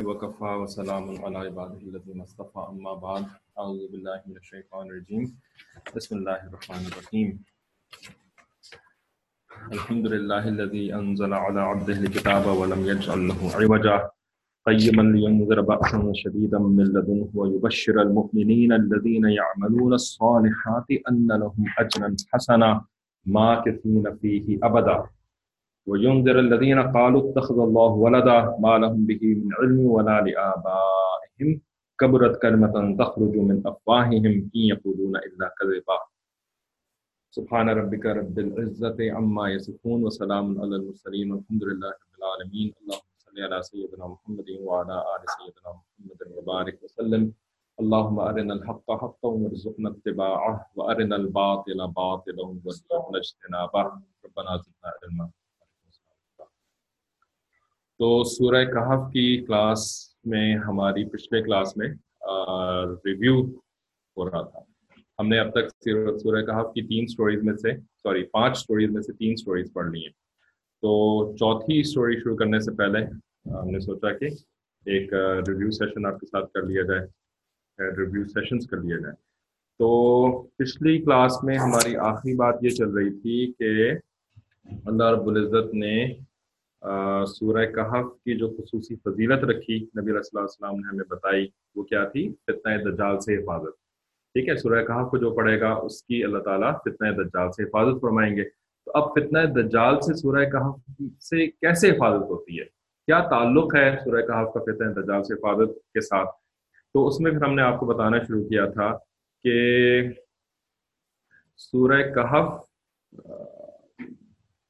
وكفى 0.00 0.44
وسلام 0.44 1.24
على 1.24 1.38
عباده 1.38 1.80
الذين 1.80 2.20
اصطفى. 2.20 2.60
أما 2.68 2.94
بعد، 2.94 3.24
أعوذ 3.58 3.92
بالله 3.92 4.20
من 4.26 4.36
الشيطان 4.36 4.86
الرجيم. 4.86 5.36
بسم 5.96 6.12
الله 6.18 6.40
الرحمن 6.48 6.84
الرحيم. 6.86 7.28
الحمد 9.72 10.06
لله 10.06 10.48
الذي 10.48 10.94
أنزل 10.94 11.32
على 11.32 11.60
عبده 11.60 11.92
الكتاب 11.92 12.44
ولم 12.46 12.80
يجعل 12.86 13.28
له 13.28 13.40
عوجا. 13.54 14.10
قيما 14.66 15.02
لينذر 15.02 15.60
بأسا 15.60 16.12
شديدا 16.14 16.58
من 16.58 16.84
لدنه 16.84 17.30
ويبشر 17.34 18.02
المؤمنين 18.02 18.72
الذين 18.72 19.24
يعملون 19.24 19.92
الصالحات 19.94 20.88
أن 21.08 21.28
لهم 21.28 21.64
أجرا 21.78 22.16
حسنا 22.30 22.84
ماكثين 23.26 24.16
فيه 24.20 24.58
أبدا. 24.62 25.06
وينذر 25.86 26.38
الذين 26.38 26.78
قالوا 26.96 27.20
اتخذ 27.30 27.58
الله 27.60 27.92
ولدا 28.04 28.56
ما 28.64 28.78
لهم 28.78 29.06
به 29.06 29.22
من 29.34 29.48
علم 29.58 29.80
ولا 29.86 30.20
لآبائهم. 30.20 31.60
كبرت 32.00 32.42
كلمة 32.42 32.96
تخرج 32.98 33.34
من 33.36 33.66
أفواههم 33.66 34.34
إن 34.56 34.62
يقولون 34.72 35.16
إلا 35.16 35.54
كذبا. 35.58 35.98
سبحان 37.30 37.68
ربك 37.68 38.06
رب 38.06 38.38
العزة 38.38 38.98
عما 39.12 39.44
يصفون 39.50 40.04
وسلام 40.04 40.60
على 40.60 40.76
المرسلين 40.76 41.32
والحمد 41.32 41.62
لله 41.64 41.90
رب 42.02 42.14
العالمين. 42.18 42.74
اللهم 42.80 43.10
صل 43.18 43.36
على 43.46 43.62
سيدنا 43.62 44.06
محمد 44.06 44.48
وعلى 44.60 44.96
آل 45.14 45.22
سيدنا 45.36 45.70
محمد 45.78 46.20
وبارك 46.36 46.76
وسلم. 46.82 47.32
اللهم 47.80 48.18
أرنا 48.20 48.54
الحق 48.54 48.88
حقا 49.02 49.28
وارزقنا 49.28 49.88
اتباعه 49.90 50.70
وأرنا 50.76 51.16
الباطل 51.16 51.88
باطلا 51.88 52.44
وارزقنا 52.64 53.18
اجتنابه. 53.18 53.82
ربنا 54.24 54.52
زدنا 54.64 54.88
علما. 55.02 55.30
تو 57.98 58.24
سورہ 58.24 58.64
کہف 58.64 59.12
کی 59.12 59.44
کلاس 59.46 60.10
میں 60.24 60.56
ہماری 60.56 61.04
پچھلے 61.04 61.42
کلاس 61.42 61.76
میں 61.76 61.88
ریویو 63.06 63.40
ہو 64.16 64.30
رہا 64.30 64.42
تھا۔ 64.42 64.60
ہم 65.18 65.28
نے 65.28 65.38
اب 65.38 65.50
تک 65.50 65.88
سورہ 66.22 66.42
کہف 66.42 66.74
کی 66.74 66.82
تین 66.82 67.06
سٹوریز 67.06 67.42
میں 67.42 67.56
سے 67.56 67.76
سوری 67.76 68.22
پانچ 68.22 68.58
سٹوریز 68.58 68.90
میں 68.90 69.02
سے 69.02 69.12
تین 69.12 69.36
سٹوریز 69.36 69.72
پڑھ 69.72 69.90
لی 69.90 70.00
ہیں۔ 70.00 70.12
تو 70.82 71.32
چوتھی 71.36 71.82
سٹوری 71.82 72.20
شروع 72.20 72.36
کرنے 72.36 72.60
سے 72.60 72.70
پہلے 72.70 73.04
ہم 73.50 73.70
نے 73.70 73.80
سوچا 73.80 74.12
کہ 74.12 74.24
ایک 74.86 75.14
ریویو 75.48 75.70
سیشن 75.70 76.06
آپ 76.06 76.20
کے 76.20 76.26
ساتھ 76.26 76.52
کر 76.52 76.62
لیا 76.62 76.82
جائے۔ 76.82 77.06
ریویو 77.96 78.24
سیشنز 78.24 78.66
کر 78.66 78.76
لیا 78.76 78.96
جائے۔ 78.96 79.14
تو 79.78 80.42
پچھلی 80.42 81.02
کلاس 81.02 81.44
میں 81.44 81.58
ہماری 81.58 81.96
آخری 81.96 82.34
بات 82.34 82.54
یہ 82.62 82.68
چل 82.68 82.90
رہی 82.90 83.10
تھی 83.10 83.52
کہ 83.58 83.92
اللہ 84.86 85.04
رب 85.04 85.26
العزت 85.26 85.74
نے 85.74 86.14
سورہ 87.26 87.66
کہف 87.66 88.22
کی 88.24 88.38
جو 88.38 88.50
خصوصی 88.50 88.96
فضیلت 88.96 89.44
رکھی 89.44 89.78
نبی 89.78 90.10
علیہ 90.10 90.18
اللہ 90.18 90.40
السلام 90.40 90.74
نے 90.74 90.88
ہمیں 90.92 91.04
بتائی، 91.08 91.48
وہ 91.74 91.82
کیا 91.82 92.04
تھی؟ 92.04 92.34
فتنہ 92.46 92.90
دجال 92.90 93.20
سے 93.20 93.36
حفاظت۔ 93.36 93.74
ٹھیک 94.34 94.48
ہے، 94.48 94.56
سورہ 94.56 94.84
کہف 94.84 95.10
کو 95.10 95.16
جو 95.16 95.30
پڑھے 95.30 95.60
گا، 95.60 95.72
اس 95.72 96.02
کی 96.02 96.24
اللہ 96.24 96.38
تعالیٰ 96.38 96.72
فتنہ 96.84 97.22
دجال 97.22 97.52
سے 97.52 97.62
حفاظت 97.62 98.00
فرمائیں 98.00 98.36
گے۔ 98.36 98.44
تو 98.84 98.90
اب 98.94 99.10
فتنہ 99.10 99.38
دجال 99.60 100.00
سے 100.00 100.14
سورہ 100.14 100.44
کہف 100.44 101.02
سے 101.22 101.46
کیسے 101.46 101.90
حفاظت 101.90 102.30
ہوتی 102.30 102.60
ہے؟ 102.60 102.64
کیا 103.06 103.20
تعلق 103.30 103.74
ہے 103.74 103.96
سورہ 104.04 104.20
کہف 104.20 104.54
کا 104.54 104.60
فتنہ 104.60 105.00
دجال 105.00 105.24
سے 105.24 105.34
حفاظت 105.34 105.74
کے 105.74 106.00
ساتھ؟ 106.00 106.28
تو 106.94 107.06
اس 107.06 107.20
میں 107.20 107.30
پھر 107.30 107.42
ہم 107.42 107.54
نے 107.54 107.62
آپ 107.62 107.80
کو 107.80 107.86
بتانا 107.86 108.18
شروع 108.18 108.44
کیا 108.44 108.64
تھا 108.66 108.98
کہ 109.42 110.02
سورہ 111.56 112.02
کہف 112.14 112.60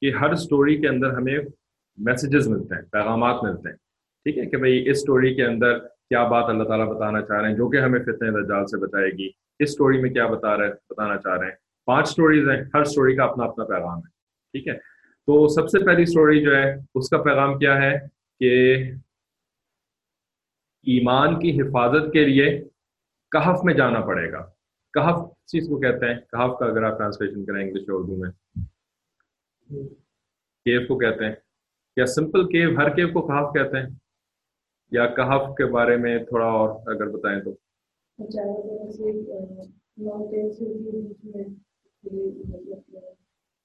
کی 0.01 0.15
ہر 0.15 0.35
سٹوری 0.35 0.81
کے 0.81 0.89
اندر 0.89 1.11
ہمیں 1.11 1.39
میسیجز 1.97 2.48
ملتے 2.48 2.75
ہیں، 2.75 2.83
پیغامات 2.83 3.45
ملتے 3.45 3.69
ہیں۔ 3.69 3.77
ٹھیک 4.25 4.39
ہے 4.39 4.47
کہ 4.47 4.57
بھئی 4.57 4.91
اس 4.91 5.03
سٹوری 5.03 5.35
کے 5.35 5.45
اندر 5.45 5.79
کیا 5.79 6.25
بات 6.25 6.45
اللہ 6.45 6.65
تعالیٰ 6.65 6.95
بتانا 6.95 7.23
چاہ 7.23 7.41
رہے 7.41 7.49
ہیں، 7.49 7.57
جو 7.57 7.71
کہ 7.71 7.77
ہمیں 7.77 8.01
فتنہ 8.01 8.31
دجال 8.31 8.67
سے 8.67 8.77
بتائے 8.77 9.11
گی۔ 9.11 9.31
اس 9.59 9.73
سٹوری 9.73 10.03
میں 10.03 10.11
کیا 10.11 10.27
بتا 10.27 10.57
رہے، 10.57 10.69
بتانا 10.69 11.17
چاہ 11.17 11.37
رہے 11.37 11.47
ہیں۔ 11.47 11.55
پانچ 11.84 12.09
سٹوریز 12.09 12.49
ہیں، 12.49 12.62
ہر 12.75 12.84
سٹوری 12.84 13.17
کا 13.17 13.25
اپنا 13.25 13.44
اپنا 13.44 13.65
پیغام 13.65 13.99
ہے۔ 13.99 14.09
ٹھیک 14.53 14.69
ہے؟ 14.69 14.75
تو 15.27 15.49
سب 15.49 15.69
سے 15.69 15.87
پہلی 15.87 16.05
سٹوری 16.05 16.43
جو 16.43 16.56
ہے، 16.56 16.77
اس 16.94 17.09
کا 17.09 17.22
پیغام 17.22 17.59
کیا 17.59 17.83
ہے 17.83 17.99
کہ 18.41 18.75
ایمان 20.83 21.41
کی 21.41 21.61
حفاظت 21.61 22.12
کے 22.12 22.25
لیے 22.25 22.65
کہف 23.31 23.65
میں 23.65 23.75
جانا 23.75 24.00
پڑے 24.00 24.33
گا۔ 24.33 24.43
کہف 24.93 25.47
چیز 25.47 25.69
کو 25.69 25.81
کہتے 25.81 26.06
ہیں، 26.06 26.15
کہف 26.15 26.59
کا 26.59 26.66
اگر 26.66 26.83
آپ 26.83 26.99
ٹرانسلیشن 26.99 27.45
کریں 27.45 27.62
انگلش 27.62 27.89
اور 27.89 28.00
اردو 28.00 28.16
میں۔ 28.16 28.31
کیف 30.65 30.89
کو 30.89 30.99
کہتے 30.99 31.25
ہیں۔ 31.25 31.34
یا 31.97 32.06
سمپل 32.06 32.48
کیو، 32.48 32.76
ہر 32.76 32.88
کیو 32.88 33.08
کو 33.08 33.20
کہف 33.20 33.54
کہتے 33.54 33.78
ہیں؟ 33.78 33.86
یا 34.91 35.06
کہف 35.06 35.54
کے 35.56 35.64
بارے 35.64 35.97
میں 35.97 36.19
تھوڑا 36.19 36.47
اور 36.47 36.69
اگر 36.86 37.08
بتائیں 37.08 37.41
تو۔ 37.41 37.50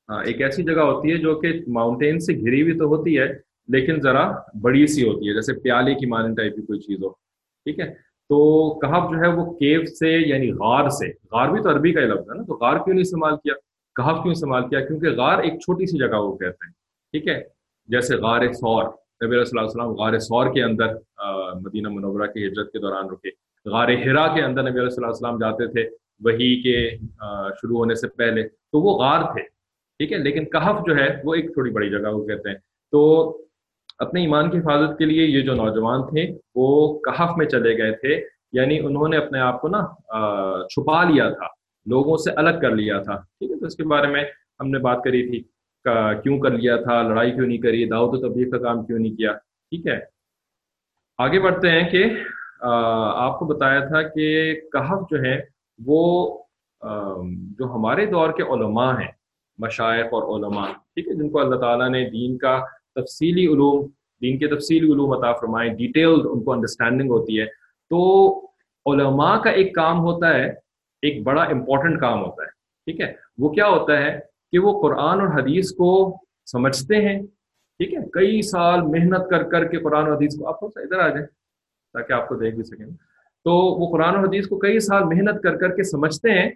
ہاں 0.10 0.24
ایک 0.26 0.42
ایسی 0.42 0.64
جگہ 0.64 0.82
ہوتی 0.82 1.12
ہے 1.12 1.18
جو 1.18 1.36
کہ 1.36 1.64
ماؤنٹین 1.68 2.20
سے 2.20 2.34
گھری 2.34 2.62
ہوئی 2.62 2.78
تو 2.78 2.86
ہوتی 2.86 3.20
ہے، 3.20 3.28
لیکن 3.68 4.02
ذرا 4.02 4.32
بڑی 4.62 4.88
سی 4.88 5.08
ہوتی 5.08 5.30
ہے، 5.30 5.34
جیسے 5.34 5.54
پیالے 5.54 5.94
کی 5.94 6.06
مانند 6.06 6.36
ٹائپ 6.36 6.56
کی 6.56 6.62
کوئی 6.62 6.80
چیز 6.80 7.04
ہو۔ 7.04 7.10
ٹھیک 7.64 7.80
ہے؟ 7.80 7.88
تو 8.30 8.70
کہف 8.80 9.12
جو 9.12 9.20
ہے 9.20 9.28
وہ 9.28 9.54
کیو 9.54 9.86
سے 9.86 10.10
یعنی 10.10 10.52
غار 10.52 10.90
سے۔ 10.90 11.08
غار 11.08 11.50
بھی 11.50 11.62
تو 11.62 11.70
عربی 11.70 11.94
کا 11.94 12.02
ہی 12.02 12.06
لفظ 12.06 12.30
ہے 12.30 12.36
نا، 12.36 12.44
تو 12.44 12.54
غار 12.54 12.74
کیوں 12.74 12.94
نہیں 12.94 13.02
استعمال 13.02 13.36
کیا؟ 13.36 13.54
کہف 13.96 14.24
کیوں 14.24 14.32
استعمال 14.32 14.70
کیا؟ 14.70 14.80
کیونکہ 14.80 15.10
غار 15.10 15.38
ایک 15.38 15.54
چھوٹی 15.54 15.86
سی 15.86 15.98
جگہ 15.98 16.18
وہ 16.18 16.38
کہتے 16.38 16.66
ہیں۔ 16.66 16.72
ٹھیک 17.12 17.28
ہے؟ 17.28 17.57
جیسے 17.88 18.16
غار 18.16 18.54
سور، 18.54 18.84
نبی 19.26 19.36
علیہ 19.36 19.44
اللہ 19.52 19.62
وسلم 19.62 19.92
غار 19.92 20.20
سور 20.20 20.54
کے 20.54 20.64
اندر 20.64 20.86
مدینہ 21.56 21.88
منورہ 21.90 22.28
کی 22.28 22.48
ہجرت 22.48 22.72
کے 22.72 22.80
دوران 22.80 23.10
رکے۔ 23.10 23.30
غار 23.70 23.88
ہرا 23.88 24.36
کے 24.36 24.42
اندر 24.42 24.62
نبی 24.62 24.80
علیہ 24.80 25.06
السلام 25.06 25.38
جاتے 25.38 25.68
تھے، 25.68 25.90
وہی 26.20 26.62
کے 26.62 26.90
شروع 27.62 27.78
ہونے 27.78 27.96
سے 27.96 28.08
پہلے۔ 28.08 28.48
تو 28.48 28.82
وہ 28.82 29.00
غار 29.00 29.20
تھے، 29.34 29.42
ٹھیک 29.98 30.12
ہے؟ 30.12 30.18
لیکن 30.18 30.46
کہف 30.46 30.86
جو 30.86 30.96
ہے، 30.96 31.22
وہ 31.24 31.36
ایک 31.36 31.54
تھوڑی 31.54 31.72
بڑی 31.72 31.90
جگہ 31.90 32.10
وہ 32.14 32.28
کہتے 32.28 32.50
ہیں۔ 32.50 32.58
تو 32.92 33.30
اپنے 34.00 34.22
ایمان 34.22 34.52
کی 34.52 34.58
حفاظت 34.58 34.98
کے 34.98 35.06
لیے 35.06 35.26
یہ 35.26 35.42
جو 35.42 35.54
نوجوان 35.54 36.02
تھے، 36.02 36.38
وہ 36.56 37.00
کہف 37.00 37.38
میں 37.38 37.46
چلے 37.46 37.78
گئے 37.78 37.92
تھے۔ 37.92 38.26
یعنی 38.52 38.80
انہوں 38.80 39.08
نے 39.08 39.18
اپنے 39.18 39.40
آپ 39.40 39.62
کو 39.62 39.68
نا 39.68 39.82
چھپا 40.66 41.04
لیا 41.04 41.30
تھا، 41.30 41.46
لوگوں 41.86 42.18
سے 42.18 42.32
الگ 42.32 42.60
کر 42.62 42.72
لیا 42.72 43.00
تھا۔ 43.00 43.14
ٹھیک 43.14 43.52
ہے؟ 43.52 43.60
تو 43.60 43.66
اس 43.66 43.76
کے 43.76 43.84
بارے 43.84 44.08
میں 44.08 44.24
ہم 44.60 44.70
نے 44.70 44.80
بات 44.80 45.04
کری 45.04 45.30
تھی۔ 45.30 45.44
کیوں 46.24 46.40
کر 46.40 46.52
لیا 46.52 46.76
تھا، 46.76 47.02
لڑائی 47.02 47.32
کیوں 47.32 47.48
نہیں 47.48 47.58
کری، 47.58 47.86
دعوت 47.90 48.14
و 48.14 48.28
تبلیغ 48.28 48.50
کا 48.50 48.58
کام 48.58 48.86
کیوں 48.86 49.00
نہیں 49.00 49.16
کیا؟ 49.16 49.34
ٹھیک 49.70 49.88
ہے۔ 49.88 50.00
آگے 51.18 51.40
بڑھتے 51.40 51.72
ہیں 51.72 51.90
کہ 51.90 52.04
آپ 52.62 53.40
کو 53.40 53.46
بتایا 53.46 53.80
تھا 53.80 54.02
کہ 54.02 54.56
کہف 54.74 55.10
جو 55.12 55.22
ہے 55.22 55.40
وہ 55.86 56.02
جو 57.58 57.66
ہمارے 57.76 58.06
دور 58.06 58.30
کے 58.30 58.44
علماء 58.44 58.92
ہیں، 59.00 59.12
مشائق 59.58 60.06
اور 60.12 60.24
علماء، 60.36 60.72
ٹھیک 60.94 61.08
ہے، 61.08 61.14
جن 61.14 61.30
کو 61.30 61.40
اللہ 61.40 61.56
تعالیٰ 61.56 61.90
نے 61.90 62.10
دین 62.10 62.38
کا 62.38 62.60
تفصیلی 62.96 63.46
علوم، 63.48 63.86
دین 64.22 64.38
کے 64.38 64.48
تفصیلی 64.48 64.92
علوم 64.94 65.12
عطا 65.14 65.34
فرمائے 65.34 65.70
ڈیٹیلڈ 65.70 66.26
ان 66.30 66.44
کو 66.44 66.52
انڈرسٹینڈنگ 66.52 67.10
ہوتی 67.12 67.40
ہے۔ 67.40 67.46
تو 67.90 68.00
علماء 68.86 69.38
کا 69.38 69.50
ایک 69.50 69.76
کام 69.76 70.00
ہوتا 70.00 70.34
ہے، 70.34 70.46
ایک 71.02 71.24
بڑا 71.24 71.44
امپورٹنٹ 71.44 72.00
کام 72.00 72.24
ہوتا 72.26 72.44
ہے، 72.44 72.50
ٹھیک 72.86 73.02
ہے۔ 73.02 73.14
وہ 73.38 73.50
کیا 73.50 73.68
ہوتا 73.68 73.98
ہے؟ 73.98 74.20
کہ 74.52 74.60
وہ 74.60 74.82
قرآن 74.82 75.22
اور 75.22 75.28
حدیث 75.28 75.72
کو 75.72 76.18
سمجھتے 76.52 76.96
ہیں۔ 76.96 77.22
ٹھیک 77.78 77.94
ہے؟ 77.94 78.00
کئی 78.14 78.42
سال 78.42 78.82
محنت 78.82 79.30
کر 79.30 79.44
کر 79.44 79.64
کے 79.64 79.78
قرآن 79.78 80.08
اور 80.08 80.16
حدیث 80.16 80.40
کو 80.40 80.48
آپ 80.48 80.64
ادھر 80.64 81.00
آ 81.00 81.08
جائیں 81.08 81.26
تاکہ 81.94 82.14
آپ 82.14 82.30
کو 82.30 82.36
دیکھ 82.36 82.56
بھی 82.56 82.64
سکیں۔ 82.64 82.86
تو 83.44 83.52
وہ 83.52 83.92
قرآن 83.92 84.16
اور 84.16 84.24
حدیث 84.24 84.48
کو 84.48 84.58
کئی 84.58 84.80
سال 84.80 85.04
محنت 85.04 85.44
کر 85.44 85.58
کر 85.58 85.76
کے 85.76 85.84
سمجھتے 85.84 86.32
ہیں 86.32 86.50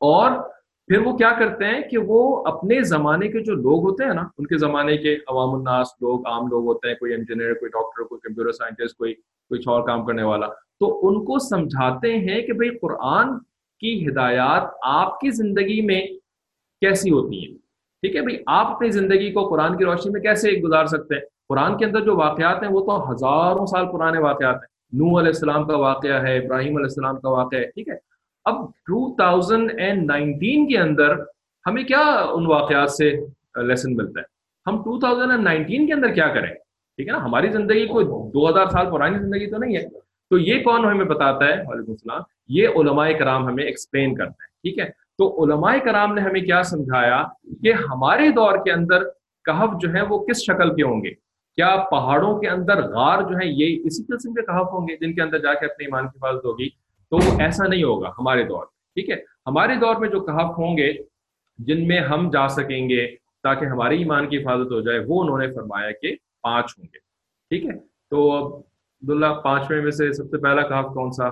اور 0.00 0.30
پھر 0.86 0.98
وہ 0.98 1.16
کیا 1.16 1.30
کرتے 1.38 1.64
ہیں 1.64 1.80
کہ 1.80 1.98
وہ 1.98 2.46
اپنے 2.46 2.82
زمانے 2.82 3.28
کے 3.28 3.40
جو 3.40 3.54
لوگ 3.54 3.82
ہوتے 3.82 4.04
ہیں 4.04 4.14
نا، 4.14 4.22
ان 4.38 4.46
کے 4.46 4.56
زمانے 4.56 4.96
کے 4.96 5.14
عوام 5.14 5.54
الناس، 5.54 5.86
لوگ 6.00 6.26
عام 6.26 6.46
لوگ 6.46 6.64
ہوتے 6.64 6.88
ہیں، 6.88 6.94
کوئی 6.94 7.14
انجینئر 7.14 7.54
کوئی 7.54 7.68
ڈاکٹر 7.68 8.02
کوئی 8.02 8.20
کمپیوٹر 8.20 8.52
سائنٹسٹ 8.52 8.96
کوئی 8.96 9.14
کچھ 9.50 9.68
اور 9.68 9.86
کام 9.86 10.06
کرنے 10.06 10.22
والا۔ 10.22 10.46
تو 10.80 11.08
ان 11.08 11.24
کو 11.24 11.38
سمجھاتے 11.38 12.18
ہیں 12.18 12.42
کہ 12.42 12.52
بھائی 12.52 12.78
قرآن 12.78 13.38
کی 13.80 14.08
ہدایات 14.08 14.62
آپ 14.82 15.20
کی 15.20 15.30
زندگی 15.30 15.80
میں 15.80 16.06
کیسی 16.84 17.10
ہوتی 17.10 17.38
ہیں؟ 17.38 17.54
ٹھیک 18.02 18.16
ہے 18.16 18.20
بھائی، 18.20 18.38
آپ 18.46 18.66
اپنی 18.66 18.90
زندگی 18.90 19.32
کو 19.32 19.48
قرآن 19.48 19.76
کی 19.76 19.84
روشنی 19.84 20.12
میں 20.12 20.20
کیسے 20.20 20.52
گزار 20.52 20.86
سکتے 20.86 21.14
ہیں؟ 21.14 21.22
قرآن 21.48 21.76
کے 21.78 21.84
اندر 21.84 22.00
جو 22.00 22.16
واقعات 22.16 22.62
ہیں، 22.62 22.70
وہ 22.70 22.80
تو 22.80 23.12
ہزاروں 23.12 23.66
سال 23.66 23.84
پرانے 23.92 24.18
واقعات 24.18 24.54
ہیں۔ 24.54 24.72
نو 24.92 25.18
علیہ 25.18 25.32
السلام 25.34 25.66
کا 25.66 25.76
واقعہ 25.76 26.22
ہے، 26.22 26.38
ابراہیم 26.38 26.76
علیہ 26.76 26.90
السلام 26.90 27.16
کا 27.20 27.28
واقعہ 27.28 27.58
ہے، 27.58 27.64
ٹھیک 27.64 27.88
ہے۔ 27.88 27.96
اب 28.44 28.54
ٹو 28.86 29.14
تھاؤزینڈ 29.14 29.70
اینڈ 29.78 30.06
نائنٹین 30.06 30.68
کے 30.68 30.78
اندر 30.78 31.10
ہمیں 31.66 31.84
کیا 31.84 32.26
ان 32.32 32.46
واقعات 32.46 32.90
سے 32.90 33.10
لیسن 33.56 33.96
ملتا 33.96 34.20
ہے؟ 34.20 34.24
ہم 34.66 34.76
ٹو 34.76 34.98
تھاؤزینڈ 34.98 35.30
اینڈ 35.30 35.44
نائنٹین 35.44 35.86
کے 35.86 35.92
اندر 35.92 36.08
کیا 36.08 36.28
کریں؟ 36.28 36.54
ٹھیک 36.96 37.08
ہے 37.08 37.12
نا، 37.12 37.24
ہماری 37.24 37.48
زندگی 37.48 37.86
کوئی 37.86 38.06
دو 38.06 38.48
ہزار 38.50 38.66
سال 38.66 38.86
پرانی 38.90 39.18
زندگی 39.18 39.50
تو 39.50 39.56
نہیں 39.56 39.76
ہے۔ 39.76 39.88
تو 40.30 40.38
یہ 40.38 40.62
کون 40.62 40.84
ہمیں 40.84 41.04
بتاتا 41.04 41.44
ہے؟ 41.44 41.54
وعلیکم 41.66 41.90
السلام، 41.90 42.20
یہ 42.48 42.68
علماء 42.68 43.08
کرام 43.18 43.48
ہمیں 43.48 43.64
ایکسپلین 43.64 44.14
کرتے 44.14 44.42
ہیں، 44.42 44.52
ٹھیک 44.62 44.78
ہے۔ 44.78 45.03
تو 45.18 45.44
علماء 45.44 45.74
کرام 45.84 46.14
نے 46.14 46.20
ہمیں 46.20 46.40
کیا 46.40 46.62
سمجھایا 46.62 47.22
کہ 47.62 47.72
ہمارے 47.72 48.28
دور 48.30 48.56
کے 48.64 48.72
اندر 48.72 49.04
کہف 49.44 49.80
جو 49.80 49.92
ہے 49.94 50.02
وہ 50.02 50.18
کس 50.24 50.42
شکل 50.42 50.74
کے 50.74 50.82
ہوں 50.82 51.04
گے؟ 51.04 51.10
کیا 51.58 51.76
پہاڑوں 51.90 52.38
کے 52.40 52.48
اندر 52.48 52.82
غار 52.92 53.22
جو 53.22 53.36
ہیں 53.36 53.46
یہ 53.46 53.82
اسی 53.84 54.02
قسم 54.04 54.34
کے 54.34 54.42
کہاف 54.42 54.72
ہوں 54.72 54.88
گے 54.88 54.96
جن 54.96 55.14
کے 55.14 55.22
اندر 55.22 55.38
جا 55.38 55.54
کے 55.54 55.66
اپنے 55.66 55.84
ایمان 55.84 56.08
کی 56.08 56.18
حفاظت 56.18 56.44
ہوگی؟ 56.44 56.68
تو 57.12 57.16
وہ 57.16 57.40
ایسا 57.40 57.66
نہیں 57.66 57.82
ہوگا 57.82 58.08
ہمارے 58.18 58.42
دور 58.42 58.58
میں، 58.58 58.94
ٹھیک 58.94 59.10
ہے؟ 59.10 59.16
ہمارے 59.46 59.74
دور 59.74 59.96
میں 59.96 60.08
جو 60.08 60.20
کہاف 60.20 60.58
ہوں 60.58 60.76
گے، 60.76 60.92
جن 61.58 61.86
میں 61.88 62.00
ہم 62.00 62.30
جا 62.30 62.48
سکیں 62.48 62.88
گے 62.88 63.06
تاکہ 63.42 63.64
ہماری 63.64 63.98
ایمان 63.98 64.28
کی 64.28 64.38
حفاظت 64.38 64.72
ہو 64.72 64.80
جائے، 64.80 64.98
وہ 65.08 65.22
انہوں 65.22 65.38
نے 65.38 65.46
فرمایا 65.54 65.90
کہ 66.02 66.14
پانچ 66.42 66.74
ہوں 66.78 66.84
گے، 66.84 66.98
ٹھیک 67.50 67.64
ہے؟ 67.64 67.78
تو 68.10 68.46
عبداللہ، 68.46 69.32
پانچویں 69.44 69.82
میں 69.82 69.90
سے 69.90 70.12
سب 70.12 70.30
سے 70.30 70.38
پہلا 70.38 70.62
کہاف 70.62 70.86
کون 70.94 71.12
سا؟ 71.12 71.28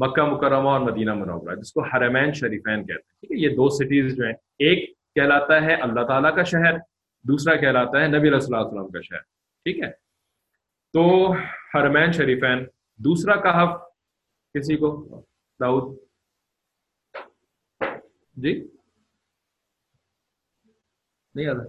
مکہ 0.00 0.22
مکرمہ 0.22 0.68
اور 0.68 0.80
مدینہ 0.80 1.14
منورہ، 1.14 1.54
جس 1.54 1.72
کو 1.72 1.82
حرمین 1.82 2.32
شریفین 2.32 2.80
کہتے 2.80 2.92
ہیں۔ 2.92 3.20
ٹھیک 3.20 3.32
ہے، 3.32 3.36
یہ 3.36 3.48
دو 3.48 3.68
سٹیز 3.68 4.16
جو 4.16 4.24
ہیں، 4.24 4.32
ایک 4.58 4.98
کہلاتا 5.14 5.62
ہے 5.62 5.74
اللہ 5.74 6.00
تعالیٰ 6.00 6.36
کا 6.36 6.42
شہر، 6.42 6.74
دوسرا 7.22 7.56
کہلاتا 7.56 8.00
ہے 8.00 8.08
نبی 8.08 8.28
علیہ 8.28 8.36
اللہ 8.36 8.66
وسلم 8.66 8.88
کا 8.88 9.00
شہر۔ 9.00 9.20
ٹھیک 9.64 9.78
ہے، 9.78 9.90
تو 10.92 11.32
حرمین 11.74 12.12
شریفین، 12.12 12.66
دوسرا 12.96 13.36
کہف 13.36 13.80
کسی 14.54 14.76
کو؟ 14.76 15.06
داؤد۔ 15.60 15.98
جی؟ 18.34 18.68
نہیں 21.34 21.46
آ 21.46 21.54
رہا 21.54 21.62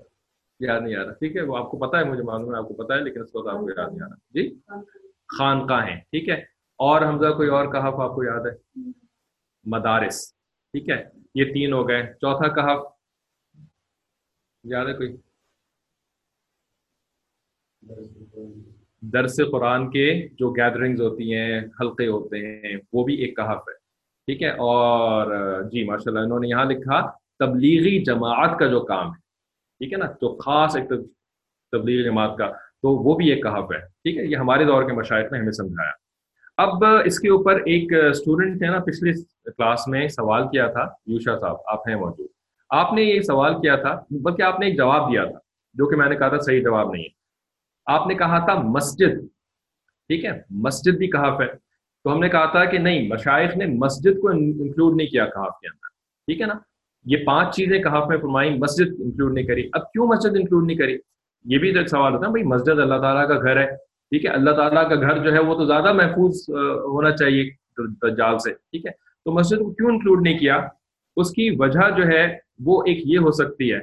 یاد 0.59 0.81
نہیں 0.81 0.95
آ 0.95 1.03
رہا 1.03 1.13
ٹھیک 1.13 1.35
ہے، 1.35 1.41
وہ 1.41 1.57
آپ 1.57 1.71
کو 1.71 1.77
پتا 1.77 1.99
ہے، 1.99 2.03
مجھے 2.03 2.23
معلوم 2.23 2.53
ہے، 2.53 2.57
آپ 2.57 2.67
کو 2.67 2.73
پتا 2.73 2.95
ہے، 2.95 2.99
لیکن 2.99 3.21
اس 3.21 3.35
وقت 3.35 3.47
آپ 3.47 3.59
کو 3.59 3.69
یاد 3.69 3.87
نہیں 3.87 4.01
آ 4.01 4.05
رہا۔ 4.05 4.15
جی؟ 4.29 4.59
خانقاہ 5.37 5.87
ہیں 5.87 5.99
ٹھیک 5.99 6.29
ہے۔ 6.29 6.60
اور 6.87 7.01
حمزہ 7.01 7.33
کوئی 7.37 7.49
اور 7.49 7.65
کہف 7.65 7.99
آپ 7.99 8.15
کو 8.15 8.23
یاد 8.23 8.45
ہے؟ 8.45 8.81
مدارس. 9.65 10.33
ٹھیک 10.73 10.89
ہے؟ 10.89 11.03
یہ 11.35 11.53
تین 11.53 11.73
ہو 11.73 11.87
گئے. 11.87 12.03
چوتھا 12.13 12.47
کہف؟ 12.47 12.79
یاد 14.63 14.85
ہے 14.85 14.93
کوئی؟ 14.93 15.17
درس 19.01 19.39
قرآن 19.51 19.91
کے 19.91 20.27
جو 20.27 20.51
گیدرنگز 20.51 21.01
ہوتی 21.01 21.33
ہیں، 21.33 21.59
حلقے 21.59 22.07
ہوتے 22.07 22.37
ہیں، 22.45 22.77
وہ 22.93 23.03
بھی 23.03 23.15
ایک 23.15 23.35
کہف 23.37 23.69
ہے. 23.69 23.73
ٹھیک 24.27 24.43
ہے؟ 24.43 24.49
اور 24.49 25.31
جی 25.63 25.83
ماشاء 25.83 26.11
اللہ 26.11 26.19
انہوں 26.19 26.39
نے 26.39 26.47
یہاں 26.47 26.65
لکھا 26.65 27.01
تبلیغی 27.39 28.03
جماعت 28.03 28.59
کا 28.59 28.67
جو 28.67 28.81
کام 28.85 29.07
ہے. 29.07 29.19
ٹھیک 29.77 29.93
ہے 29.93 29.97
نا؟ 29.97 30.05
جو 30.05 30.35
خاص 30.35 30.75
ایک 30.75 30.89
تبلیغی 31.71 32.03
جماعت 32.03 32.37
کا، 32.37 32.51
تو 32.81 32.89
وہ 32.89 33.15
بھی 33.17 33.29
ایک 33.29 33.43
کہف 33.43 33.71
ہے. 33.71 33.79
ٹھیک 33.79 34.17
ہے؟ 34.17 34.25
یہ 34.25 34.35
ہمارے 34.35 34.65
دور 34.65 34.83
کے 34.83 34.93
مشاہد 34.93 35.31
نے 35.31 35.39
ہمیں 35.39 35.51
سمجھایا. 35.51 35.91
اب 36.57 36.83
اس 37.05 37.19
کے 37.19 37.29
اوپر 37.29 37.55
ایک 37.65 37.93
اسٹوڈنٹ 37.93 38.63
ہے 38.63 38.67
نا 38.67 38.79
پچھلی 38.79 39.11
کلاس 39.45 39.87
میں 39.87 40.07
سوال 40.07 40.43
کیا 40.43 40.67
تھا، 40.67 40.87
یوشا 41.05 41.37
صاحب، 41.39 41.57
آپ 41.65 41.87
ہیں 41.87 41.95
موجود۔ 41.95 42.27
آپ 42.69 42.93
نے 42.93 43.03
یہ 43.03 43.21
سوال 43.21 43.53
کیا 43.61 43.75
تھا، 43.75 44.01
بلکہ 44.09 44.41
آپ 44.41 44.59
نے 44.59 44.65
ایک 44.65 44.77
جواب 44.77 45.11
دیا 45.11 45.25
تھا، 45.25 45.39
جو 45.73 45.85
کہ 45.85 45.95
میں 45.95 46.09
نے 46.09 46.15
کہا 46.15 46.27
تھا 46.27 46.39
صحیح 46.39 46.61
جواب 46.63 46.91
نہیں 46.91 47.03
ہے۔ 47.03 47.09
آپ 47.85 48.07
نے 48.07 48.15
کہا 48.15 48.45
تھا 48.45 48.55
مسجد، 48.61 49.19
ٹھیک 50.09 50.25
ہے، 50.25 50.41
مسجد 50.49 50.97
بھی 50.97 51.07
کہاف 51.07 51.41
ہے 51.41 51.47
تو 52.03 52.13
ہم 52.13 52.19
نے 52.19 52.29
کہا 52.29 52.45
تھا 52.45 52.65
کہ 52.65 52.77
نہیں 52.77 53.07
مشائق 53.07 53.57
نے 53.57 53.65
مسجد 53.65 54.19
کو 54.21 54.29
انکلوڈ 54.29 54.95
نہیں 54.95 55.07
کیا 55.07 55.25
کہاف 55.25 55.59
کے 55.59 55.67
اندر، 55.67 55.89
ٹھیک 56.27 56.41
ہے 56.41 56.45
نا۔ 56.45 56.53
یہ 57.05 57.17
پانچ 57.25 57.55
چیزیں 57.55 57.79
کہاف 57.79 58.07
میں 58.07 58.17
فرمائی 58.17 58.57
مسجد 58.57 58.93
انکلوڈ 58.99 59.33
نہیں 59.33 59.45
کری۔ 59.45 59.69
اب 59.73 59.91
کیوں 59.91 60.07
مسجد 60.07 60.35
انکلوڈ 60.35 60.65
نہیں 60.65 60.77
کری؟ 60.77 60.97
یہ 61.45 61.57
بھی 61.57 61.77
ایک 61.77 61.87
سوال 61.89 62.13
ہوتا 62.13 62.25
ہے 62.25 62.31
بھائی 62.31 62.43
مسجد 62.45 62.79
اللہ 62.79 62.97
تعالیٰ 63.01 63.27
کا 63.27 63.41
گھر 63.41 63.57
ہے۔ 63.57 63.90
ٹھیک 64.11 64.25
ہے؟ 64.25 64.31
اللہ 64.31 64.51
تعالیٰ 64.55 64.83
کا 64.89 64.95
گھر 64.95 65.23
جو 65.23 65.33
ہے 65.33 65.39
وہ 65.39 65.55
تو 65.55 65.65
زیادہ 65.65 65.91
محفوظ 65.93 66.43
ہونا 66.49 67.11
چاہیے 67.17 67.49
جال 68.17 68.37
سے، 68.39 68.53
ٹھیک 68.53 68.85
ہے؟ 68.85 68.91
تو 69.25 69.31
مسجد 69.31 69.59
کو 69.59 69.71
کیوں 69.73 69.89
انکلوڈ 69.91 70.21
نہیں 70.23 70.37
کیا؟ 70.39 70.57
اس 71.17 71.31
کی 71.31 71.49
وجہ 71.59 71.89
جو 71.97 72.07
ہے 72.07 72.23
وہ 72.65 72.81
ایک 72.87 72.99
یہ 73.05 73.19
ہو 73.19 73.31
سکتی 73.39 73.71
ہے، 73.73 73.79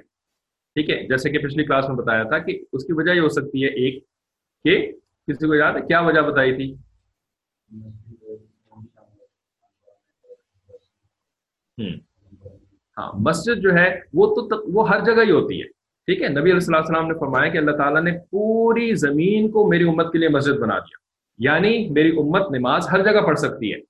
ٹھیک 0.76 0.90
ہے؟ 0.90 0.96
جیسے 1.08 1.30
کہ 1.30 1.38
پچھلی 1.38 1.64
کلاس 1.64 1.88
میں 1.88 1.96
بتایا 1.96 2.22
تھا 2.22 2.38
کہ 2.38 2.58
اس 2.72 2.84
کی 2.86 2.92
وجہ 2.92 3.12
یہ 3.12 3.20
ہو 3.20 3.28
سکتی 3.38 3.64
ہے 3.64 3.68
ایک 3.82 4.04
کہ 4.64 4.76
کسی 5.28 5.46
کو 5.46 5.54
یاد 5.54 5.74
ہے 5.76 5.80
کیا 5.88 6.00
وجہ 6.00 6.20
بتائی 6.30 6.54
تھی؟ 6.56 6.74
ہاں 12.96 13.10
مسجد 13.26 13.62
جو 13.62 13.72
ہے 13.74 13.88
وہ 14.14 14.26
تو 14.34 14.62
وہ 14.74 14.88
ہر 14.88 15.04
جگہ 15.04 15.24
ہی 15.24 15.30
ہوتی 15.30 15.60
ہے۔ 15.62 15.66
ٹھیک 16.08 16.22
ہے؟ 16.22 16.28
نبی 16.28 16.40
علیہ 16.40 16.76
السلام 16.76 17.06
نے 17.06 17.14
فرمایا 17.18 17.48
کہ 17.48 17.58
اللہ 17.58 17.70
تعالیٰ 17.70 18.02
نے 18.02 18.10
پوری 18.30 18.94
زمین 18.94 19.50
کو 19.50 19.66
میری 19.68 19.88
امت 19.88 20.12
کے 20.12 20.18
لیے 20.18 20.28
مسجد 20.28 20.52
بنا 20.52 20.78
دیا۔ 20.78 20.96
یعنی 21.38 21.90
میری 21.90 22.18
امت 22.18 22.50
نماز 22.50 22.88
ہر 22.92 23.02
جگہ 23.02 23.20
پڑھ 23.20 23.38
سکتی 23.38 23.74
ہے۔ 23.74 23.80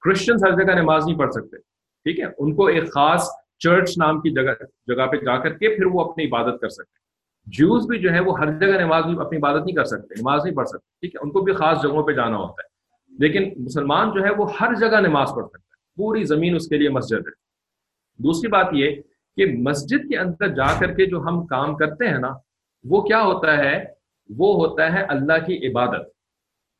کرسچنس 0.00 0.44
ہر 0.44 0.50
جگہ 0.50 0.74
نماز 0.74 1.06
نہیں 1.06 1.18
پڑھ 1.18 1.32
سکتے۔ 1.32 1.56
ٹھیک 1.58 2.20
ہے؟ 2.20 2.24
ان 2.38 2.54
کو 2.54 2.66
ایک 2.66 2.84
خاص 2.84 3.26
چرچ 3.58 3.98
نام 3.98 4.20
کی 4.20 4.30
جگہ 4.30 4.52
جگہ 4.86 5.06
پہ 5.06 5.16
جا 5.16 5.38
کر 5.38 5.52
کے 5.52 5.68
پھر 5.76 5.86
وہ 5.86 6.00
اپنی 6.00 6.24
عبادت 6.24 6.60
کر 6.60 6.68
سکتے 6.68 6.98
جوز 7.46 7.86
بھی 7.86 7.98
جو 7.98 8.12
ہے 8.12 8.20
وہ 8.20 8.40
ہر 8.40 8.58
جگہ 8.58 8.80
نماز 8.80 9.04
اپنی 9.20 9.38
عبادت 9.38 9.64
نہیں 9.64 9.76
کر 9.76 9.84
سکتے، 9.84 10.14
نماز 10.14 10.40
نہیں 10.44 10.54
پڑھ 10.54 10.68
سکتے۔ 10.68 10.88
ٹھیک 11.00 11.14
ہے؟ 11.14 11.20
ان 11.22 11.30
کو 11.30 11.40
بھی 11.40 11.52
خاص 11.52 11.82
جگہوں 11.82 12.02
پہ 12.02 12.12
جانا 12.12 12.36
ہوتا 12.36 12.62
ہے۔ 12.62 12.68
لیکن 13.18 13.62
مسلمان 13.64 14.10
جو 14.14 14.24
ہے 14.24 14.30
وہ 14.30 14.46
ہر 14.60 14.74
جگہ 14.74 15.00
نماز 15.00 15.28
پڑھ 15.36 15.44
سکتا 15.44 15.58
ہے 15.58 15.96
پوری 15.96 16.24
زمین 16.24 16.54
اس 16.54 16.68
کے 16.68 16.76
لیے 16.78 16.88
مسجد 16.88 17.26
ہے۔ 17.26 17.50
دوسری 18.18 18.48
بات 18.48 18.66
یہ 18.72 18.90
کہ 19.36 19.46
مسجد 19.46 20.08
کے 20.10 20.18
اندر 20.18 20.48
جا 20.48 20.80
کر 20.80 20.94
کے 20.94 21.06
جو 21.06 21.20
ہم 21.20 21.46
کام 21.46 21.76
کرتے 21.76 22.08
ہیں 22.08 22.18
نا، 22.18 22.28
وہ 22.84 23.00
کیا 23.00 23.22
ہوتا 23.22 23.58
ہے؟ 23.58 23.84
وہ 24.36 24.54
ہوتا 24.54 24.92
ہے 24.92 25.02
اللہ 25.02 25.46
کی 25.46 25.68
عبادت۔ 25.68 26.06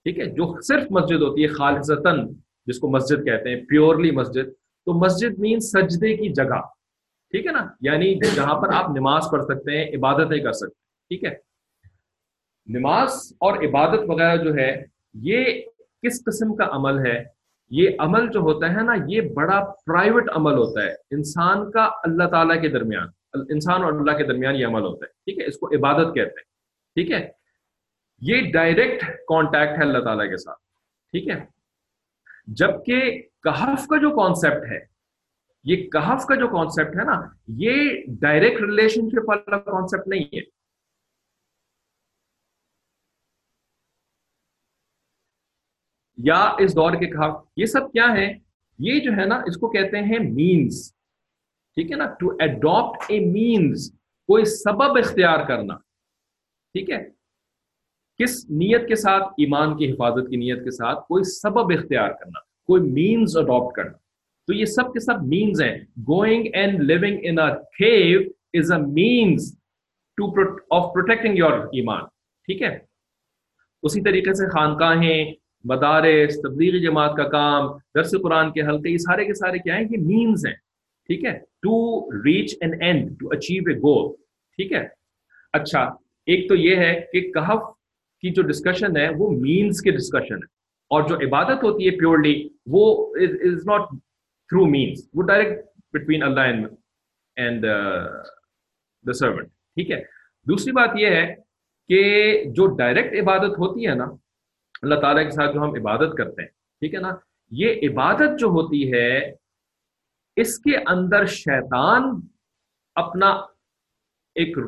ٹھیک 0.02 0.18
ہے؟ 0.18 0.26
جو 0.26 0.60
صرف 0.60 0.82
مسجد 0.90 1.22
ہوتی 1.22 1.42
ہے، 1.42 1.48
خالصتاً 1.48 2.28
جس 2.66 2.78
کو 2.78 2.90
مسجد 2.90 3.24
کہتے 3.24 3.54
ہیں، 3.54 3.64
پیورلی 3.64 4.10
مسجد، 4.10 4.50
تو 4.84 4.92
مسجد 4.92 5.38
مین 5.38 5.60
سجدے 5.60 6.16
کی 6.16 6.28
جگہ۔ 6.28 6.60
ٹھیک 7.30 7.46
ہے 7.46 7.52
نا؟ 7.52 7.66
یعنی 7.80 8.14
جہاں 8.34 8.60
پر 8.60 8.68
آپ 8.74 8.90
نماز 8.90 9.22
پڑھ 9.32 9.44
سکتے 9.44 9.78
ہیں، 9.78 9.96
عبادتیں 9.96 10.38
کر 10.38 10.52
سکتے 10.52 10.78
ہیں۔ 10.78 11.08
ٹھیک 11.08 11.24
ہے؟ 11.24 11.38
نماز 12.78 13.32
اور 13.40 13.56
عبادت 13.56 14.00
وغیرہ 14.06 14.36
جو 14.36 14.54
ہے، 14.54 14.84
یہ 15.14 15.44
کس 16.02 16.24
قسم 16.24 16.56
کا 16.56 16.64
عمل 16.70 17.06
ہے؟ 17.06 17.39
یہ 17.70 17.90
عمل 17.98 18.28
جو 18.32 18.40
ہوتا 18.40 18.68
ہے 18.68 18.82
نا، 18.82 18.92
یہ 19.06 19.20
بڑا 19.20 19.72
پرائیویٹ 19.86 20.24
عمل 20.32 20.52
ہوتا 20.52 20.82
ہے۔ 20.82 20.92
انسان 21.10 21.70
کا 21.70 21.84
اللہ 21.84 22.24
تعالیٰ 22.24 22.60
کے 22.60 22.68
درمیان، 22.68 23.06
انسان 23.50 23.82
اور 23.82 23.92
اللہ 23.92 24.12
کے 24.12 24.24
درمیان 24.24 24.56
یہ 24.56 24.66
عمل 24.66 24.80
ہوتا 24.80 25.06
ہے۔ 25.06 25.10
ٹھیک 25.10 25.38
ہے؟ 25.38 25.46
اس 25.46 25.58
کو 25.58 25.74
عبادت 25.74 26.14
کہتے 26.14 26.40
ہیں۔ 26.40 26.50
ٹھیک 26.94 27.10
ہے؟ 27.10 27.30
یہ 28.20 28.52
ڈائریکٹ 28.52 29.04
کانٹیکٹ 29.28 29.78
ہے 29.78 29.82
اللہ 29.82 29.98
تعالیٰ 29.98 30.30
کے 30.30 30.36
ساتھ۔ 30.36 30.58
ٹھیک 31.10 31.28
ہے؟ 31.28 31.44
جبکہ 32.46 33.22
کہف 33.42 33.86
کا 33.86 33.96
جو 33.96 34.10
کانسیپٹ 34.10 34.72
ہے، 34.72 34.78
یہ 35.64 35.76
کہف 35.90 36.26
کا 36.26 36.34
جو 36.34 36.48
کانسیپٹ 36.48 36.96
ہے 36.96 37.04
نا، 37.04 37.20
یہ 37.48 37.90
ڈائریکٹ 38.08 38.60
ریلیشن 38.60 39.08
شپ 39.08 39.28
والا 39.28 39.58
کانسیپٹ 39.58 40.08
نہیں 40.08 40.24
ہے۔ 40.24 40.59
یا 46.24 46.40
اس 46.58 46.74
دور 46.76 46.92
کے 47.00 47.06
کہف 47.10 47.34
یہ 47.56 47.66
سب 47.66 47.92
کیا 47.92 48.12
ہے 48.16 48.32
یہ 48.78 49.00
جو 49.00 49.12
ہے 49.16 49.24
نا، 49.26 49.36
اس 49.46 49.56
کو 49.56 49.68
کہتے 49.70 50.02
ہیں 50.02 50.18
مینس 50.18 50.90
ٹھیک 51.76 51.90
ہے 51.92 51.96
نا؟ 51.96 52.06
ٹو 52.20 52.30
اڈاپٹ 52.40 53.10
اے 53.10 53.18
مینس 53.20 53.90
کوئی 54.28 54.44
سبب 54.44 54.98
اختیار 54.98 55.44
کرنا. 55.48 55.74
ٹھیک 56.74 56.90
ہے؟ 56.90 57.02
کس 58.20 58.44
نیت 58.50 58.88
کے 58.88 58.96
ساتھ؟ 58.96 59.24
ایمان 59.38 59.76
کی 59.76 59.90
حفاظت 59.92 60.28
کی 60.30 60.36
نیت 60.36 60.64
کے 60.64 60.70
ساتھ 60.70 61.06
کوئی 61.08 61.24
سبب 61.24 61.72
اختیار 61.72 62.10
کرنا، 62.10 62.40
کوئی 62.66 62.82
مینس 62.92 63.36
اڈاپٹ 63.36 63.74
کرنا. 63.76 63.96
تو 64.48 64.54
یہ 64.54 64.64
سب 64.64 64.92
کے 64.92 65.00
سب 65.00 65.22
مینس 65.28 65.60
ہیں. 65.60 65.76
Going 66.08 66.46
and 66.54 66.80
leaving 66.80 67.18
in 67.22 67.38
cave 67.78 68.20
is 68.60 68.72
a 68.72 68.78
means 68.82 69.52
to 70.18 70.30
of 70.76 70.92
protecting 70.94 71.38
your 71.38 71.58
ایمان. 71.72 72.04
ٹھیک 72.48 72.62
ہے؟ 72.62 72.78
اسی 73.82 74.00
طریقے 74.02 74.34
سے 74.34 74.48
خانقاہیں 74.50 75.39
مدارس 75.64 76.40
تبلیغی 76.42 76.80
جماعت 76.80 77.16
کا 77.16 77.28
کام، 77.28 77.66
درس 77.94 78.14
قرآن 78.22 78.52
کے 78.52 78.62
حلقے، 78.62 78.90
یہ 78.90 78.96
سارے 78.96 79.24
کے 79.24 79.34
سارے 79.34 79.58
کیا 79.58 79.76
ہیں؟ 79.76 79.88
کہ 79.88 79.96
مینس 79.98 80.46
ہیں، 80.46 80.54
ٹھیک 81.06 81.24
ہے؟ 81.24 81.38
To 81.38 82.10
reach 82.24 82.56
an 82.60 82.82
and 82.82 83.10
to 83.20 83.28
achieve 83.28 83.62
a 83.68 83.74
goal 83.74 84.12
ٹھیک 84.56 84.72
ہے؟ 84.72 84.86
اچھا 85.52 85.82
ایک 86.26 86.48
تو 86.48 86.54
یہ 86.54 86.76
ہے 86.76 87.00
کہ 87.12 87.20
کہف 87.20 87.62
کی 88.20 88.30
جو 88.30 88.42
ڈسکشن 88.42 88.96
ہے، 88.96 89.08
وہ 89.16 89.30
مینس 89.30 89.80
کے 89.80 89.90
ڈسکشن 89.90 90.34
ہے۔ 90.34 90.60
اور 90.90 91.08
جو 91.08 91.16
عبادت 91.16 91.62
ہوتی 91.62 91.86
ہے 91.86 91.90
پیورلی 91.90 92.48
وہ 92.66 93.16
از 93.16 93.66
ناٹ 93.66 93.88
تھرو 94.50 94.66
مینس 94.66 95.08
وہ 95.14 95.22
direct 95.22 95.64
between 95.92 96.22
Allah 96.22 96.40
and 97.36 97.62
the 99.06 99.12
servant 99.12 99.48
ٹھیک 99.48 99.90
ہے؟ 99.90 100.00
دوسری 100.46 100.72
بات 100.72 100.90
یہ 100.98 101.06
ہے 101.06 101.34
کہ 101.88 102.44
جو 102.44 102.66
ڈائریکٹ 102.66 103.14
عبادت 103.22 103.58
ہوتی 103.58 103.86
ہے 103.86 103.94
نا 103.94 104.04
اللہ 104.82 105.00
تعالیٰ 105.00 105.22
کے 105.24 105.30
ساتھ 105.30 105.52
جو 105.54 105.60
ہم 105.62 105.74
عبادت 105.80 106.16
کرتے 106.18 106.42
ہیں، 106.42 106.48
ٹھیک 106.82 106.94
ہے 106.94 107.00
نا؟ 107.00 107.14
یہ 107.52 107.80
عبادت 107.88 108.38
جو 108.40 108.46
ہوتی 108.56 108.92
ہے، 108.92 109.18
اس 110.36 110.58
کے 110.58 110.76
اندر 110.88 111.24
شیطان 111.26 112.02
اپنا 112.96 113.30
ایک 114.36 114.58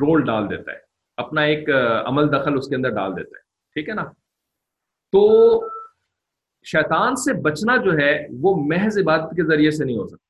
رول 0.00 0.24
ڈال 0.24 0.48
دیتا 0.50 0.72
ہے، 0.72 0.78
اپنا 1.18 1.42
ایک 1.50 1.68
عمل 2.06 2.32
دخل 2.32 2.56
اس 2.58 2.68
کے 2.68 2.74
اندر 2.76 2.90
ڈال 2.94 3.16
دیتا 3.16 3.36
ہے، 3.36 3.42
ٹھیک 3.76 3.88
ہے 3.88 3.94
نا؟ 3.94 4.04
تو 5.12 5.22
شیطان 6.66 7.16
سے 7.16 7.32
بچنا 7.42 7.76
جو 7.84 7.96
ہے، 7.98 8.12
وہ 8.40 8.54
محض 8.66 8.98
عبادت 8.98 9.36
کے 9.36 9.44
ذریعے 9.46 9.70
سے 9.70 9.84
نہیں 9.84 9.96
ہو 9.96 10.06
سکتا، 10.06 10.28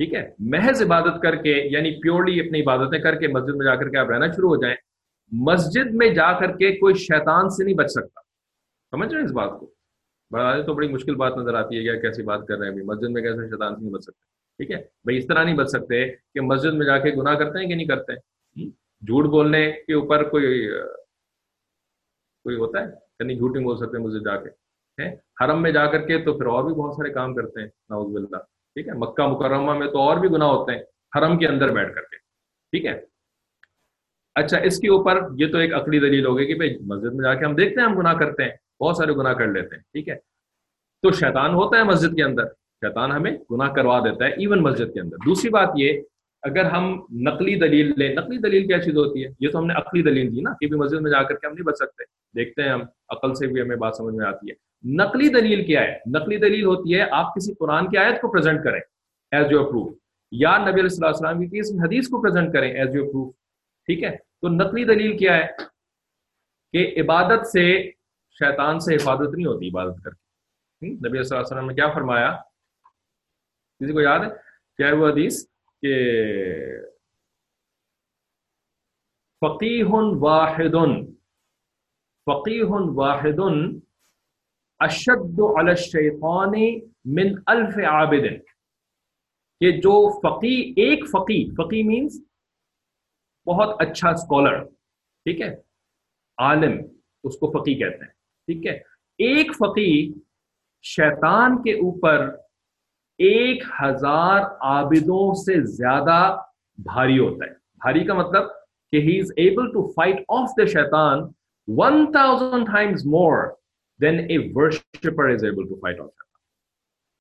ٹھیک 0.00 0.14
ہے؟ 0.14 0.28
محض 0.54 0.82
عبادت 0.82 1.22
کر 1.22 1.36
کے 1.42 1.54
یعنی 1.72 1.90
پیورلی 2.02 2.38
اپنی 2.40 2.60
عبادتیں 2.62 2.98
کر 2.98 3.14
کے 3.20 3.28
مسجد 3.28 3.56
میں 3.56 3.66
جا 3.66 3.76
کر 3.76 3.88
کے 3.88 3.98
آپ 3.98 4.10
رہنا 4.10 4.26
شروع 4.32 4.48
ہو 4.48 4.60
جائیں 4.62 4.76
مسجد 5.32 5.94
میں 5.94 6.08
جا 6.08 6.38
کر 6.40 6.56
کے 6.56 6.76
کوئی 6.76 6.94
شیطان 6.94 7.50
سے 7.50 7.64
نہیں 7.64 7.74
بچ 7.74 7.90
سکتا۔ 7.90 8.20
سمجھ 8.90 9.08
رہے 9.08 9.18
ہیں 9.18 9.26
اس 9.26 9.32
بات 9.32 9.50
کو؟ 9.60 9.74
بڑا 10.30 10.62
تو 10.62 10.74
بڑی 10.74 10.88
مشکل 10.88 11.14
بات 11.14 11.32
نظر 11.36 11.54
آتی 11.54 11.76
ہے 11.76 11.82
کیا 11.82 12.00
کیسی 12.00 12.22
بات 12.22 12.40
کر 12.48 12.58
رہے 12.58 12.68
ہیں 12.68 12.76
مسجد 12.76 13.10
میں 13.10 13.22
کیسے 13.22 13.48
شیطان 13.48 13.76
سے 13.76 13.82
نہیں 13.82 13.92
بچ 13.92 14.02
سکتے؟ 14.02 14.26
ٹھیک 14.56 14.70
ہے؟ 14.70 14.76
بھائی 14.76 15.18
اس 15.18 15.26
طرح 15.26 15.44
نہیں 15.44 15.56
بچ 15.56 15.68
سکتے 15.68 16.08
کہ 16.08 16.40
مسجد 16.40 16.74
میں 16.74 16.86
جا 16.86 16.98
کے 16.98 17.10
گناہ 17.10 17.34
کرتے 17.34 17.58
ہیں 17.58 17.68
کہ 17.68 17.74
نہیں 17.74 17.86
کرتے؟ 17.86 18.14
جھوٹ 19.02 19.24
بولنے 19.24 19.72
کے 19.86 19.94
اوپر 19.94 20.28
کوئی 20.28 20.70
کوئی 22.42 22.56
ہوتا 22.56 22.80
ہے؟ 22.80 22.86
کہ 23.18 23.24
نہیں 23.24 23.36
جھوٹ 23.36 23.54
نہیں 23.54 23.64
بول 23.64 23.76
سکتے 23.76 23.98
مسجد 23.98 24.24
جا 24.24 24.36
کے۔ 24.36 24.68
حرم 25.14 25.62
میں 25.62 25.70
جا 25.72 25.86
کر 25.86 26.06
کے 26.06 26.18
تو 26.18 26.38
پھر 26.38 26.46
اور 26.46 26.64
بھی 26.64 26.74
بہت 26.74 26.94
سارے 26.94 27.12
کام 27.12 27.34
کرتے 27.34 27.60
ہیں 27.60 27.68
ناؤز 27.90 28.12
باللہ۔ 28.12 28.36
ٹھیک 28.36 28.88
ہے؟ 28.88 28.92
مکہ 28.92 29.26
مکرمہ 29.26 29.74
میں 29.74 29.86
تو 29.86 29.98
اور 29.98 30.16
بھی 30.16 30.28
گناہ 30.28 30.48
ہوتے 30.48 30.72
ہیں، 30.72 30.82
حرم 31.18 31.38
کے 31.38 31.46
اندر 31.48 31.68
بیٹھ 31.68 31.94
کر 31.94 32.00
کے۔ 32.00 32.16
ٹھیک 32.70 32.86
ہے؟ 32.86 33.17
اچھا 34.38 34.58
اس 34.58 34.78
کے 34.78 34.88
اوپر 34.88 35.20
یہ 35.38 35.52
تو 35.52 35.58
ایک 35.58 35.74
عقلی 35.74 35.98
دلیل 35.98 36.26
ہوگی 36.26 36.46
کہ 36.46 36.54
بھائی 36.54 36.76
مسجد 36.80 37.14
میں 37.14 37.22
جا 37.24 37.34
کے 37.34 37.44
ہم 37.44 37.54
دیکھتے 37.54 37.80
ہیں، 37.80 37.88
ہم 37.88 37.98
گناہ 37.98 38.14
کرتے 38.14 38.42
ہیں، 38.42 38.50
بہت 38.80 38.96
سارے 38.96 39.12
گناہ 39.12 39.32
کر 39.32 39.46
لیتے 39.46 39.74
ہیں، 39.74 39.82
ٹھیک 39.82 40.08
ہے؟ 40.08 40.14
تو 41.02 41.10
شیطان 41.10 41.54
ہوتا 41.54 41.78
ہے 41.78 41.84
مسجد 41.84 42.16
کے 42.16 42.22
اندر، 42.22 42.44
شیطان 42.82 43.12
ہمیں 43.12 43.30
گناہ 43.50 43.72
کروا 43.72 43.98
دیتا 44.00 44.24
ہے 44.24 44.30
ایون 44.30 44.62
مسجد 44.62 44.94
کے 44.94 45.00
اندر۔ 45.00 45.16
دوسری 45.26 45.50
بات 45.50 45.68
یہ، 45.76 46.00
اگر 46.42 46.64
ہم 46.64 47.06
نقلی 47.10 47.54
دلیل 47.54 47.92
لیں، 47.96 48.14
نقلی 48.14 48.38
دلیل 48.38 48.66
کیا 48.66 48.78
چیز 48.82 48.96
ہوتی 48.96 49.24
ہے؟ 49.24 49.30
یہ 49.40 49.48
تو 49.48 49.58
ہم 49.58 49.66
نے 49.66 49.74
عقلی 49.74 50.02
دلیل 50.02 50.36
دی 50.36 50.40
نا، 50.40 50.52
کہ 50.60 50.66
بھی 50.66 50.76
مسجد 50.76 51.00
میں 51.00 51.10
جا 51.10 51.22
کر 51.22 51.34
کے 51.34 51.46
ہم 51.46 51.52
نہیں 51.52 51.64
بچ 51.64 51.76
سکتے۔ 51.76 52.04
دیکھتے 52.34 52.62
ہیں 52.62 52.70
ہم، 52.70 52.82
عقل 53.08 53.34
سے 53.34 53.46
بھی 53.46 53.62
ہمیں 53.62 53.76
بات 53.76 53.96
سمجھ 53.96 54.14
میں 54.14 54.26
آتی 54.26 54.50
ہے۔ 54.50 54.54
نقلی 54.94 55.28
دلیل 55.28 55.64
کیا 55.64 55.82
ہے؟ 55.82 55.96
نقلی 56.06 56.36
دلیل 56.36 56.64
ہوتی 56.64 56.94
ہے، 56.94 57.04
آپ 57.10 57.34
کسی 57.34 57.54
قرآن 57.54 57.90
کی 57.90 57.96
آیت 57.96 58.20
کو 58.20 58.28
پریزنٹ 58.28 58.64
کریں 58.64 58.80
ایز 59.30 59.46
یور 59.50 59.64
پروف 59.64 59.92
یا 60.32 60.56
نبی 60.58 60.80
علیہ 60.80 61.04
السلام 61.06 61.40
کی 61.40 61.60
کسی 61.60 61.78
حدیث 61.78 62.08
کو 62.08 62.22
پریزنٹ 62.22 62.52
کریں 62.52 62.72
ایز 62.72 62.94
یور 62.94 63.06
پروف 63.06 63.34
ٹھیک 63.88 64.02
ہے؟ 64.04 64.27
تو 64.42 64.48
نقلی 64.48 64.84
دلیل 64.84 65.16
کیا 65.18 65.36
ہے؟ 65.36 65.46
کہ 66.72 67.00
عبادت 67.00 67.46
سے 67.46 67.90
شیطان 68.38 68.80
سے 68.80 68.94
حفاظت 68.94 69.34
نہیں 69.34 69.46
ہوتی 69.46 69.68
عبادت 69.68 70.04
کر 70.04 70.10
کے۔ 70.10 70.26
نبی 70.86 71.22
صلی 71.22 71.36
اللہ 71.36 71.46
علیہ 71.46 71.56
وسلم 71.56 71.68
نے 71.68 71.74
کیا 71.74 71.88
فرمایا؟ 71.94 72.30
کسی 73.80 73.92
کو 73.92 74.00
یاد 74.00 74.20
ہے؟ 74.20 74.28
کیا 74.76 74.94
وہ 74.94 75.08
حدیث 75.08 75.44
کہ 75.82 75.94
فقیح 79.42 79.86
واحد 80.20 80.74
فقیح 82.26 82.64
واحد 82.94 83.40
اشد 84.80 85.40
علی 85.58 85.70
الشیطان 85.70 86.52
من 87.16 87.34
الف 87.46 87.78
عابد، 87.78 88.26
کہ 89.60 89.70
جو 89.80 89.94
فقی 90.20 90.56
ایک 90.76 91.04
فقی 91.10 91.50
فقی 91.54 91.82
مینس 91.82 92.20
بہت 93.50 93.76
اچھا 93.78 94.08
اسکالر 94.10 94.64
ٹھیک 95.24 95.40
ہے، 95.40 95.54
عالم، 96.38 96.76
اس 97.24 97.38
کو 97.38 97.46
فقی 97.50 97.74
کہتے 97.74 98.04
ہیں، 98.04 98.12
ٹھیک 98.48 98.66
ہے۔ 98.66 98.76
ایک 99.18 99.50
فقی 99.56 100.12
شیطان 100.82 101.62
کے 101.62 101.72
اوپر 101.72 102.18
ایک 103.18 103.62
ہزار 103.82 104.42
عابدوں 104.60 105.34
سے 105.34 105.60
زیادہ 105.60 106.36
بھاری 106.78 107.18
ہوتا 107.18 107.44
ہے۔ 107.46 107.50
بھاری 107.54 108.04
کا 108.04 108.14
مطلب 108.14 108.44
کہ 108.92 108.96
he 108.96 109.20
is 109.20 109.32
able 109.36 109.66
to 109.72 109.92
fight 109.92 110.16
of 110.28 110.50
the 110.60 110.64
شیطان 110.64 111.18
one 111.68 112.12
thousand 112.12 112.66
times 112.66 113.06
more 113.06 113.36
than 114.00 114.18
a 114.18 114.36
worshipper 114.54 115.30
is 115.30 115.44
able 115.44 115.68
to 115.68 115.74
fight 115.74 116.00
of 116.00 116.10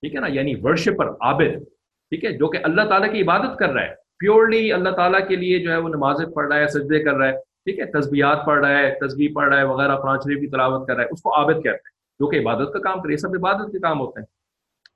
ٹھیک 0.02 0.16
ہے 0.16 0.20
نا؟ 0.20 0.28
یعنی 0.28 0.54
ورشپر 0.64 1.10
عابد، 1.10 1.64
ٹھیک 2.10 2.26
ہے، 2.26 2.32
جو 2.32 2.48
کہ 2.48 2.60
اللہ 2.64 2.82
تعالیٰ 2.82 3.12
کی 3.12 3.22
عبادت 3.22 3.58
کر 3.60 3.70
رہا 3.70 3.82
ہے۔ 3.82 4.07
پیورلی 4.20 4.74
اللہ 4.74 4.90
تعالیٰ 4.90 5.28
کے 5.28 5.36
لیے 5.36 5.60
جو 5.60 5.72
ہے 5.72 5.78
وہ 5.78 5.90
نمازیں 5.90 6.26
پڑھ 6.26 6.48
رہا 6.48 6.60
ہے، 6.60 6.68
سجدے 6.68 7.04
کر 7.04 7.14
رہا 7.14 7.28
ہے، 7.28 7.34
ٹھیک 7.34 7.80
ہے؟ 7.80 7.86
تصبیات 7.86 8.46
پڑھ 8.46 8.66
رہا 8.66 8.80
ہے 8.80 8.98
تصویر 9.08 9.32
پڑھ 9.36 9.50
رہا 9.50 9.58
ہے، 9.58 9.64
وغیرہ 9.64 9.96
قرآن 9.96 10.20
شریف 10.20 10.40
کی 10.40 10.48
تلاوت 10.48 10.88
کر 10.88 10.96
رہا 10.96 11.04
ہے، 11.04 11.10
اس 11.12 11.22
کو 11.22 11.36
عابد 11.36 11.54
کہتے 11.54 11.70
ہیں، 11.70 11.96
جو 12.20 12.28
کہ 12.28 12.40
عبادت 12.40 12.74
کا 12.74 12.80
کام 12.80 13.02
کرے 13.02 13.18
سب 13.18 13.30
عبادت 13.34 13.72
کے 13.72 13.80
کام 13.80 14.00
ہوتے 14.00 14.20
ہیں، 14.20 14.26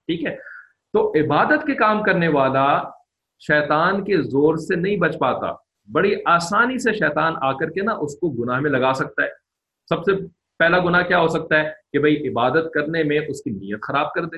ٹھیک 0.07 0.25
ہے؟ 0.25 0.35
تو 0.93 1.13
عبادت 1.15 1.67
کے 1.67 1.73
کام 1.73 2.03
کرنے 2.03 2.27
والا 2.27 2.83
شیطان 3.39 4.03
کے 4.03 4.21
زور 4.21 4.55
سے 4.55 4.75
نہیں 4.75 4.97
بچ 4.97 5.17
پاتا، 5.19 5.53
بڑی 5.91 6.15
آسانی 6.25 6.77
سے 6.77 6.93
شیطان 6.93 7.33
آ 7.41 7.51
کر 7.51 7.69
کے 7.69 7.81
نا 7.81 7.91
اس 7.91 8.19
کو 8.19 8.29
گناہ 8.29 8.59
میں 8.59 8.71
لگا 8.71 8.93
سکتا 8.93 9.23
ہے۔ 9.23 9.27
سب 9.89 10.03
سے 10.03 10.11
پہلا 10.59 10.79
گناہ 10.79 11.01
کیا 11.01 11.19
ہو 11.19 11.27
سکتا 11.27 11.59
ہے؟ 11.59 11.69
کہ 11.91 11.99
بھائی 11.99 12.27
عبادت 12.27 12.73
کرنے 12.73 13.03
میں 13.03 13.19
اس 13.27 13.41
کی 13.43 13.49
نیت 13.49 13.81
خراب 13.81 14.13
کر 14.13 14.25
دے۔ 14.25 14.37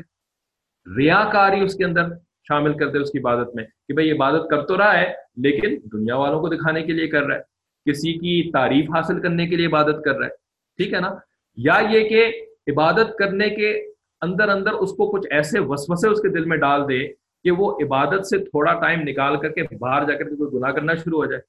ریاکاری 0.98 1.62
اس 1.62 1.76
کے 1.76 1.86
اندر 1.86 2.04
شامل 2.48 2.78
کر 2.78 2.88
دے 2.88 2.98
اس 2.98 3.12
کی 3.12 3.20
عبادت 3.20 3.56
میں 3.56 3.64
کہ 3.64 3.94
بھائی 3.94 4.12
عبادت 4.12 4.50
کر 4.50 4.66
تو 4.66 4.78
رہا 4.78 5.00
ہے، 5.00 5.14
لیکن 5.38 5.78
دنیا 5.94 6.16
والوں 6.16 6.40
کو 6.42 6.48
دکھانے 6.48 6.84
کے 6.84 6.94
لیے 6.94 7.08
کر 7.08 7.24
رہا 7.24 7.36
ہے، 7.36 7.42
کسی 7.92 8.14
کی 8.14 8.52
تعریف 8.52 8.90
حاصل 8.96 9.22
کرنے 9.22 9.48
کے 9.48 9.56
لیے 9.56 9.68
عبادت 9.68 10.04
کر 10.06 10.16
رہا 10.16 10.26
ہے، 10.26 10.32
ٹھیک 10.78 10.94
ہے 10.94 11.00
نا؟ 11.00 11.16
یا 11.58 11.82
یہ 11.90 12.10
کہ 12.10 12.46
عبادت 12.72 13.16
کرنے 13.18 13.50
کے 13.50 13.72
اندر 14.22 14.50
اندر 14.50 14.72
اس 14.72 14.92
کو 14.92 15.12
کچھ 15.12 15.28
ایسے 15.32 15.60
وسوسے 15.60 16.10
اس 16.10 16.22
کے 16.22 16.30
دل 16.30 16.46
میں 16.46 16.58
ڈال 16.58 16.90
دے 16.90 17.08
کہ 17.44 17.52
وہ 17.52 17.78
عبادت 17.84 18.28
سے 18.28 18.38
تھوڑا 18.38 18.74
ٹائم 18.74 19.00
نکال 19.02 19.40
کر 19.40 19.50
کے 19.50 19.76
باہر 19.80 20.02
جا 20.02 20.18
کر 20.18 20.30
کے 20.30 20.36
کوئی 20.36 20.52
گناہ 20.54 20.72
کرنا 20.72 20.94
شروع 20.94 21.20
ہو 21.20 21.26
جائے، 21.26 21.42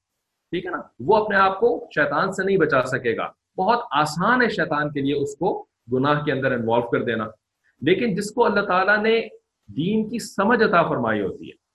ٹھیک 0.51 0.65
ہے 0.65 0.71
نا؟ 0.71 0.81
وہ 0.99 1.17
اپنے 1.17 1.37
آپ 1.37 1.59
کو 1.59 1.89
شیطان 1.95 2.31
سے 2.31 2.43
نہیں 2.43 2.57
بچا 2.57 2.81
سکے 2.81 3.17
گا۔ 3.17 3.29
بہت 3.57 3.79
آسان 3.91 4.41
ہے 4.41 4.49
شیطان 4.49 4.91
کے 4.91 5.01
لیے 5.01 5.15
اس 5.15 5.35
کو 5.37 5.65
گناہ 5.93 6.23
کے 6.23 6.31
اندر 6.31 6.51
انوالو 6.51 6.89
کر 6.89 7.03
دینا۔ 7.03 7.25
لیکن 7.81 8.15
جس 8.15 8.31
کو 8.31 8.45
اللہ 8.45 8.61
تعالیٰ 8.61 8.97
نے 8.97 9.27
دین 9.67 10.09
کی 10.09 10.19
سمجھ 10.19 10.63
عطا 10.63 10.83
فرمائی 10.83 11.21
ہوتی 11.21 11.49
ہے۔ 11.49 11.65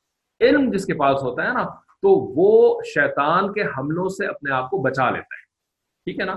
علم 0.44 0.70
جس 0.70 0.86
کے 0.86 0.94
پاس 0.94 1.22
ہوتا 1.22 1.42
ہے 1.42 1.52
نا، 1.52 1.62
تو 2.02 2.08
وہ 2.10 2.82
شیطان 2.82 3.52
کے 3.52 3.62
حملوں 3.62 4.08
سے 4.08 4.26
اپنے 4.26 4.50
آپ 4.50 4.70
کو 4.70 4.78
بچا 4.78 5.10
لیتا 5.10 5.34
ہے۔ 5.34 5.44
ٹھیک 6.04 6.20
ہے 6.20 6.24
نا؟ 6.24 6.34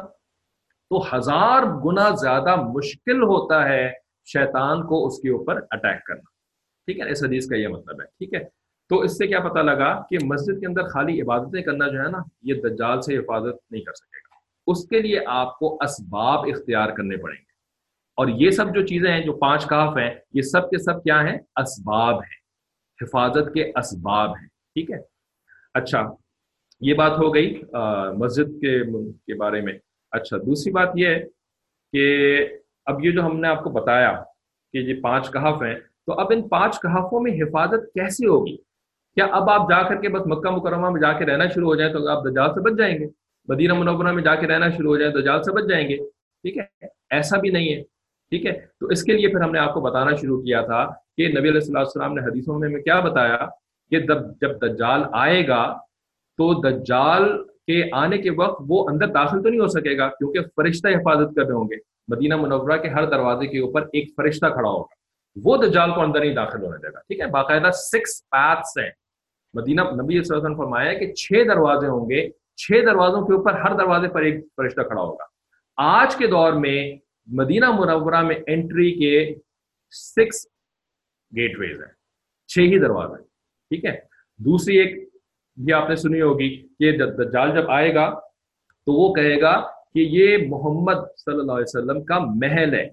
تو 0.90 1.16
ہزار 1.16 1.64
گنا 1.86 2.10
زیادہ 2.10 2.56
مشکل 2.56 3.24
ہوتا 3.24 3.70
ہے 3.70 3.92
شیطان 4.26 4.88
کو 4.88 5.08
اس 5.08 5.20
کے 5.20 5.30
اوپر 5.30 5.56
اٹیک 5.56 6.06
کرنا۔ 6.06 6.30
ٹھیک 6.86 7.00
ہے 7.00 7.12
اس 7.12 7.24
حدیث 7.24 7.48
کا 7.48 7.56
یہ 7.56 7.68
مطلب 7.68 8.02
ہے۔ 8.02 8.06
ٹھیک 8.06 8.34
ہے؟ 8.34 8.40
تو 8.90 9.00
اس 9.00 9.18
سے 9.18 9.28
کیا 9.28 9.40
پتا 9.40 9.62
لگا 9.62 10.02
کہ 10.10 10.18
مسجد 10.24 10.60
کے 10.60 10.68
اندر 10.68 10.84
خالی 10.84 11.22
عبادتیں 11.22 11.62
کرنا 11.62 11.88
جو 11.88 12.00
ہے 12.00 12.10
نا، 12.10 12.18
یہ 12.42 12.54
دجال 12.54 13.02
سے 13.02 13.18
حفاظت 13.18 13.72
نہیں 13.72 13.82
کر 13.82 13.94
سکے 13.94 14.18
گا۔ 14.18 14.36
اس 14.68 14.88
کے 14.88 15.02
لیے 15.02 15.20
آپ 15.28 15.60
کو 15.60 15.78
اسباب 15.82 16.40
اختیار 16.40 16.90
کرنے 16.90 17.18
پڑیں 17.18 17.38
گے۔ 17.38 17.53
اور 18.16 18.28
یہ 18.28 18.52
سب 18.52 18.76
جو 18.76 18.86
چیزیں 18.86 19.12
ہیں، 19.12 19.22
جو 19.22 19.34
پانچ 19.34 19.66
کاف 19.66 19.98
ہیں، 19.98 20.12
یہ 20.34 20.42
سب 20.42 20.70
کے 20.70 20.78
سب 20.78 21.04
کیا 21.04 21.24
ہیں؟ 21.24 21.38
اسباب 21.56 22.16
ہیں۔ 22.16 22.44
حفاظت 23.02 23.54
کے 23.54 23.72
اسباب 23.76 24.30
ہیں۔ 24.30 24.48
ٹھیک 24.48 24.92
ہے؟ 24.92 24.98
اچھا 25.74 26.10
یہ 26.82 26.94
بات 26.94 27.12
ہو 27.12 27.36
گئی 27.36 27.62
مسجد 28.18 28.62
کے 28.62 29.36
بارے 29.36 29.62
میں۔ 29.62 29.74
اچھا 30.12 30.38
دوسری 30.38 30.72
بات 30.72 30.90
یہ 30.96 31.08
ہے 31.08 31.24
کہ 31.92 32.04
اب 32.86 33.06
یہ 33.06 33.12
جو 33.12 33.26
ہم 33.26 33.40
نے 33.40 33.48
آپ 33.48 33.64
کو 33.64 33.70
بتایا 33.70 34.24
کہ 34.74 34.78
یہ 34.78 35.02
پانچ 35.02 35.32
کہف 35.32 35.64
ہیں، 35.64 35.76
تو 36.06 36.14
اب 36.14 36.28
ان 36.32 36.48
پانچ 36.48 36.80
کہفوں 36.82 37.20
میں 37.20 37.32
حفاظت 37.32 37.94
کیسے 37.94 38.28
ہوگی؟ 38.28 38.58
کیا 39.16 39.26
اب 39.26 39.50
آپ 39.50 39.70
جا 39.70 39.88
کر 39.88 40.02
کے 40.02 40.10
بس 40.10 40.22
مکہ 40.26 40.50
مکرمہ 40.50 40.90
میں 40.90 41.02
جا 41.02 41.14
کے 41.14 41.26
رہنا 41.26 41.48
شروع 41.48 41.68
ہو 41.68 41.76
جائیں 41.76 41.94
تو 41.94 42.08
آپ 42.08 42.24
دجال 42.24 42.54
سے 42.54 42.60
بچ 42.60 42.78
جائیں 42.78 43.00
گے؟ 43.00 43.06
مدینہ 43.48 43.74
منورہ 43.74 44.12
میں 44.12 44.24
جا 44.24 44.36
کے 44.36 44.48
رہنا 44.48 44.70
شروع 44.70 44.92
ہو 44.92 44.98
جائیں 44.98 45.14
دجال 45.14 45.44
سے 45.44 45.52
بچ 45.52 45.64
جائیں 45.70 45.90
گے؟ 45.90 45.98
ٹھیک 46.42 46.58
ہے؟ 46.58 46.88
ایسا 47.10 47.40
بھی 47.40 47.50
نہیں 47.50 47.74
ہے۔ 47.74 47.93
ٹھیک 48.34 48.46
ہے؟ 48.46 48.52
تو 48.80 48.88
اس 48.88 49.04
کے 49.04 49.14
لیے 49.14 49.28
پھر 49.28 49.42
ہم 49.42 49.52
نے 49.52 49.60
آپ 49.60 49.74
کو 49.74 49.82
بتانا 49.82 50.16
شروع 50.16 50.42
کیا 50.42 50.62
تھا 50.62 50.86
کہ 51.18 51.28
نبی 51.28 51.50
علیہ 51.50 51.62
اللہ 51.68 51.80
السلام 51.80 52.14
نے 52.14 52.22
حدیثوں 52.22 52.60
میں 52.60 52.82
کیا 52.82 53.00
بتایا 53.00 53.38
کہ 53.90 54.00
جب 54.00 54.62
دجال 54.62 55.04
آئے 55.14 55.48
گا 55.48 55.78
تو 56.38 56.70
دجال 56.70 57.44
کے 57.44 57.90
آنے 57.92 58.18
کے 58.18 58.30
وقت 58.30 58.62
وہ 58.68 58.90
اندر 58.90 59.08
داخل 59.08 59.44
تو 59.44 59.50
نہیں 59.50 59.60
ہو 59.60 59.68
سکے 59.68 59.98
گا 59.98 60.08
کیونکہ 60.08 60.40
فرشتہ 60.56 60.88
حفاظت 60.88 61.36
کر 61.36 61.42
رہے 61.42 61.54
ہوں 61.54 61.64
گے۔ 61.64 61.76
مدینہ 62.08 62.36
منورہ 62.36 62.78
کے 62.78 62.88
ہر 62.88 63.06
دروازے 63.06 63.48
کے 63.48 63.60
اوپر 63.60 63.82
ایک 63.94 64.10
فرشتہ 64.18 64.46
کھڑا 64.46 64.70
ہوگا۔ 64.70 64.96
وہ 65.44 65.58
دجال 65.58 65.94
کو 65.94 66.02
اندر 66.02 66.20
نہیں 66.20 66.36
داخل 66.36 66.64
ہونے 66.64 66.78
دے 66.78 66.94
گا، 66.94 67.00
ٹھیک 67.00 67.20
ہے؟ 67.20 67.26
باقاعدہ 67.26 67.72
سکس 67.72 68.30
پیتھس 68.30 68.78
ہیں۔ 68.78 68.90
مدینہ 69.54 69.82
نبی 69.82 70.24
صلی 70.24 70.36
اللہ 70.36 70.38
علیہ 70.38 70.46
وسلم 70.46 70.58
فرمایا 70.58 70.94
کہ 70.94 71.14
چھ 71.14 71.34
دروازے 71.48 71.88
ہوں 71.88 72.10
گے، 72.10 72.30
چھ 72.58 72.72
دروازوں 72.86 73.28
کے 73.28 73.34
اوپر 73.34 73.54
ہر 73.54 73.78
دروازے 73.78 74.08
پر 74.08 74.22
ایک 74.22 74.36
فرشتہ 74.58 74.82
کھڑا 74.82 75.02
ہوگا۔ 75.02 75.24
آج 75.78 76.16
کے 76.16 76.28
دور 76.28 76.54
میں 76.54 77.04
مدینہ 77.28 77.66
منورہ 77.72 78.22
میں 78.22 78.36
انٹری 78.48 78.92
کے 78.92 79.36
سکس 79.92 80.46
گیٹ 81.36 81.60
ویز 81.60 81.78
ہیں۔ 81.80 81.92
چھ 82.48 82.60
ہی 82.60 82.80
دروازے 82.80 83.24
ٹھیک 83.70 83.86
ہے؟ 83.86 84.00
دوسری 84.38 84.78
ایک 84.78 85.10
بھی 85.66 85.74
آپ 85.74 85.90
نے 85.90 85.96
سنی 85.96 86.22
ہوگی 86.22 86.68
کہ 86.80 86.92
دجال 86.98 87.52
جب 87.52 87.72
آئے 87.72 87.96
گا 87.96 88.20
تو 88.86 88.94
وہ 88.94 89.14
کہے 89.14 89.42
گا 89.42 89.62
کہ 89.68 90.00
یہ 90.00 90.38
محمد 90.48 91.02
صلی 91.18 91.40
اللہ 91.40 91.52
علیہ 91.52 91.76
وسلم 91.76 92.04
کا 92.04 92.20
محل 92.20 92.74
ہے۔ 92.74 92.90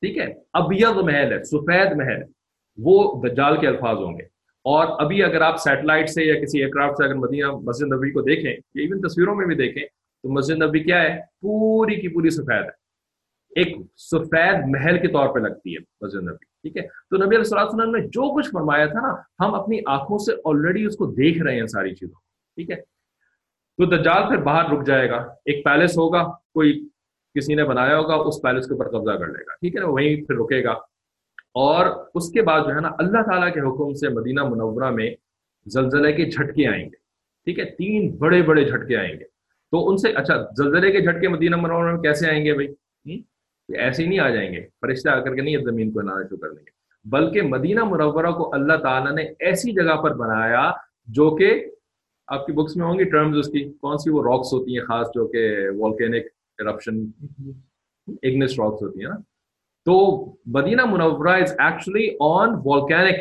ٹھیک 0.00 0.18
ہے؟ 0.18 0.34
ابیض 0.52 0.96
محل 1.04 1.32
ہے، 1.32 1.42
سفید 1.44 1.96
محل 1.96 2.22
وہ 2.78 3.22
دجال 3.28 3.60
کے 3.60 3.68
الفاظ 3.68 3.96
ہوں 3.96 4.12
گے۔ 4.12 4.24
اور 4.62 5.04
ابھی 5.04 5.22
اگر 5.22 5.40
آپ 5.40 5.56
سیٹلائٹ 5.56 6.10
سے 6.10 6.24
یا 6.24 6.40
کسی 6.40 6.58
ایئر 6.58 6.70
کرافٹ 6.70 6.96
سے 6.96 7.04
اگر 7.04 7.14
مدینہ 7.14 7.46
مسجد 7.46 7.92
نبی 7.92 8.10
کو 8.10 8.20
دیکھیں 8.20 8.52
ایون 8.52 9.00
تصویروں 9.00 9.34
میں 9.34 9.46
بھی 9.46 9.54
دیکھیں، 9.54 9.84
تو 10.22 10.32
مسجد 10.32 10.62
نبی 10.62 10.80
کیا 10.80 11.02
ہے؟ 11.02 11.20
پوری 11.40 12.00
کی 12.00 12.08
پوری 12.08 12.30
سفید 12.30 12.62
ہے۔ 12.62 12.83
ایک 13.56 13.76
سفید 13.96 14.54
محل 14.68 14.98
کے 14.98 15.08
طور 15.08 15.34
پہ 15.34 15.38
لگتی 15.38 15.74
ہے، 15.74 15.78
مسجد 16.00 16.22
نبی 16.22 16.44
ٹھیک 16.44 16.76
ہے؟ 16.76 16.82
تو 16.82 17.16
نبی 17.16 17.36
علیہ 17.36 17.64
وسلم 17.64 17.96
نے 17.96 18.06
جو 18.06 18.36
کچھ 18.36 18.48
فرمایا 18.52 18.86
تھا 18.86 19.00
نا، 19.00 19.14
ہم 19.44 19.54
اپنی 19.54 19.78
آنکھوں 19.86 20.18
سے 20.18 20.32
آلریڈی 20.44 20.84
اس 20.84 20.96
کو 20.96 21.06
دیکھ 21.06 21.42
رہے 21.42 21.60
ہیں 21.60 21.66
ساری 21.66 21.94
چیزوں، 21.94 22.20
ٹھیک 22.54 22.70
ہے؟ 22.70 22.76
تو 23.76 23.84
دجال 23.84 24.28
پھر 24.28 24.36
باہر 24.36 24.70
رک 24.70 24.86
جائے 24.86 25.10
گا، 25.10 25.16
ایک 25.44 25.64
پیلس 25.64 25.98
ہوگا، 25.98 26.22
کوئی 26.32 26.88
کسی 27.34 27.54
نے 27.54 27.64
بنایا 27.64 27.98
ہوگا، 27.98 28.14
اس 28.14 28.42
پیلس 28.42 28.66
کے 28.66 28.74
اوپر 28.74 28.88
قبضہ 28.88 29.18
کر 29.18 29.26
لے 29.26 29.40
گا، 29.40 29.54
ٹھیک 29.54 29.76
ہے 29.76 29.80
نا؟ 29.80 29.86
وہیں 29.86 30.24
پھر 30.24 30.36
رکے 30.36 30.64
گا۔ 30.64 30.72
اور 31.54 31.86
اس 32.14 32.30
کے 32.30 32.42
بعد 32.42 32.60
جو 32.60 32.74
ہے 32.74 32.80
نا، 32.80 32.88
اللہ 32.98 33.22
تعالیٰ 33.22 33.52
کے 33.54 33.60
حکم 33.60 33.94
سے 33.94 34.08
مدینہ 34.08 34.42
منورہ 34.42 34.90
میں 34.90 35.10
زلزلے 35.66 36.12
کے 36.12 36.30
جھٹکے 36.30 36.66
آئیں 36.66 36.84
گے، 36.84 36.96
ٹھیک 37.44 37.58
ہے؟ 37.58 37.64
تین 37.64 38.16
بڑے 38.16 38.42
بڑے 38.42 38.64
جھٹکے 38.64 38.96
آئیں 38.96 39.12
گے۔ 39.12 39.24
تو 39.70 39.90
ان 39.90 39.96
سے 39.96 40.12
اچھا 40.12 40.42
زلزلے 40.56 40.92
کے 40.92 41.00
جھٹکے 41.00 41.28
مدینہ 41.28 41.56
منورہ 41.56 41.92
میں 41.92 42.02
کیسے 42.02 42.30
آئیں 42.30 42.44
گے 42.44 42.52
بھائی؟ 42.52 42.68
ایسے 43.68 44.02
ہی 44.02 44.08
نہیں 44.08 44.18
آ 44.18 44.28
جائیں 44.30 44.52
گے، 44.52 44.60
فرشتہ 44.80 45.08
آ 45.08 45.20
کر 45.20 45.34
کے 45.34 45.40
نہیں 45.40 45.64
زمین 45.64 45.90
کو 45.92 46.00
نانا 46.02 46.22
شروع 46.22 46.38
کر 46.38 46.50
دیں 46.50 46.64
گے۔ 46.66 46.70
بلکہ 47.04 47.42
مدینہ 47.42 47.84
منورہ 47.84 48.30
کو 48.32 48.52
اللہ 48.54 48.76
تعالیٰ 48.82 49.12
نے 49.12 49.22
ایسی 49.38 49.72
جگہ 49.72 49.96
پر 50.02 50.14
بنایا 50.16 50.70
جو 51.06 51.34
کہ 51.36 51.50
آپ 52.28 52.46
کی 52.46 52.52
بکس 52.52 52.76
میں 52.76 52.86
ہوں 52.86 52.98
گی 52.98 53.04
ٹرمز 53.04 53.38
اس 53.38 53.48
کی، 53.48 53.64
کون 53.80 53.98
سی 53.98 54.10
وہ 54.10 54.22
راکس 54.22 54.52
ہوتی 54.52 54.78
ہیں 54.78 54.84
خاص 54.84 55.06
جو 55.14 55.26
کہ 55.26 55.68
والکینک 55.78 56.26
eruption 56.62 56.96
ignis 58.08 58.52
rocks 58.60 58.82
ہوتی 58.82 59.00
ہیں 59.00 59.08
نا۔ 59.08 59.16
تو 59.86 59.94
مدینہ 60.46 60.84
منورہ 60.84 61.34
از 61.42 61.54
ایکچولی 61.58 62.08
آن 62.20 62.54
والکینک 62.64 63.16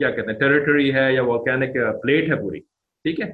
کیا 0.00 0.10
کہتے 0.10 0.30
ہیں 0.32 0.38
ٹیریٹری 0.38 0.92
ہے 0.94 1.12
یا 1.12 1.22
والکینک 1.24 1.76
پلیٹ 2.02 2.30
ہے 2.30 2.36
پوری، 2.42 2.60
ٹھیک 3.04 3.20
ہے۔ 3.20 3.32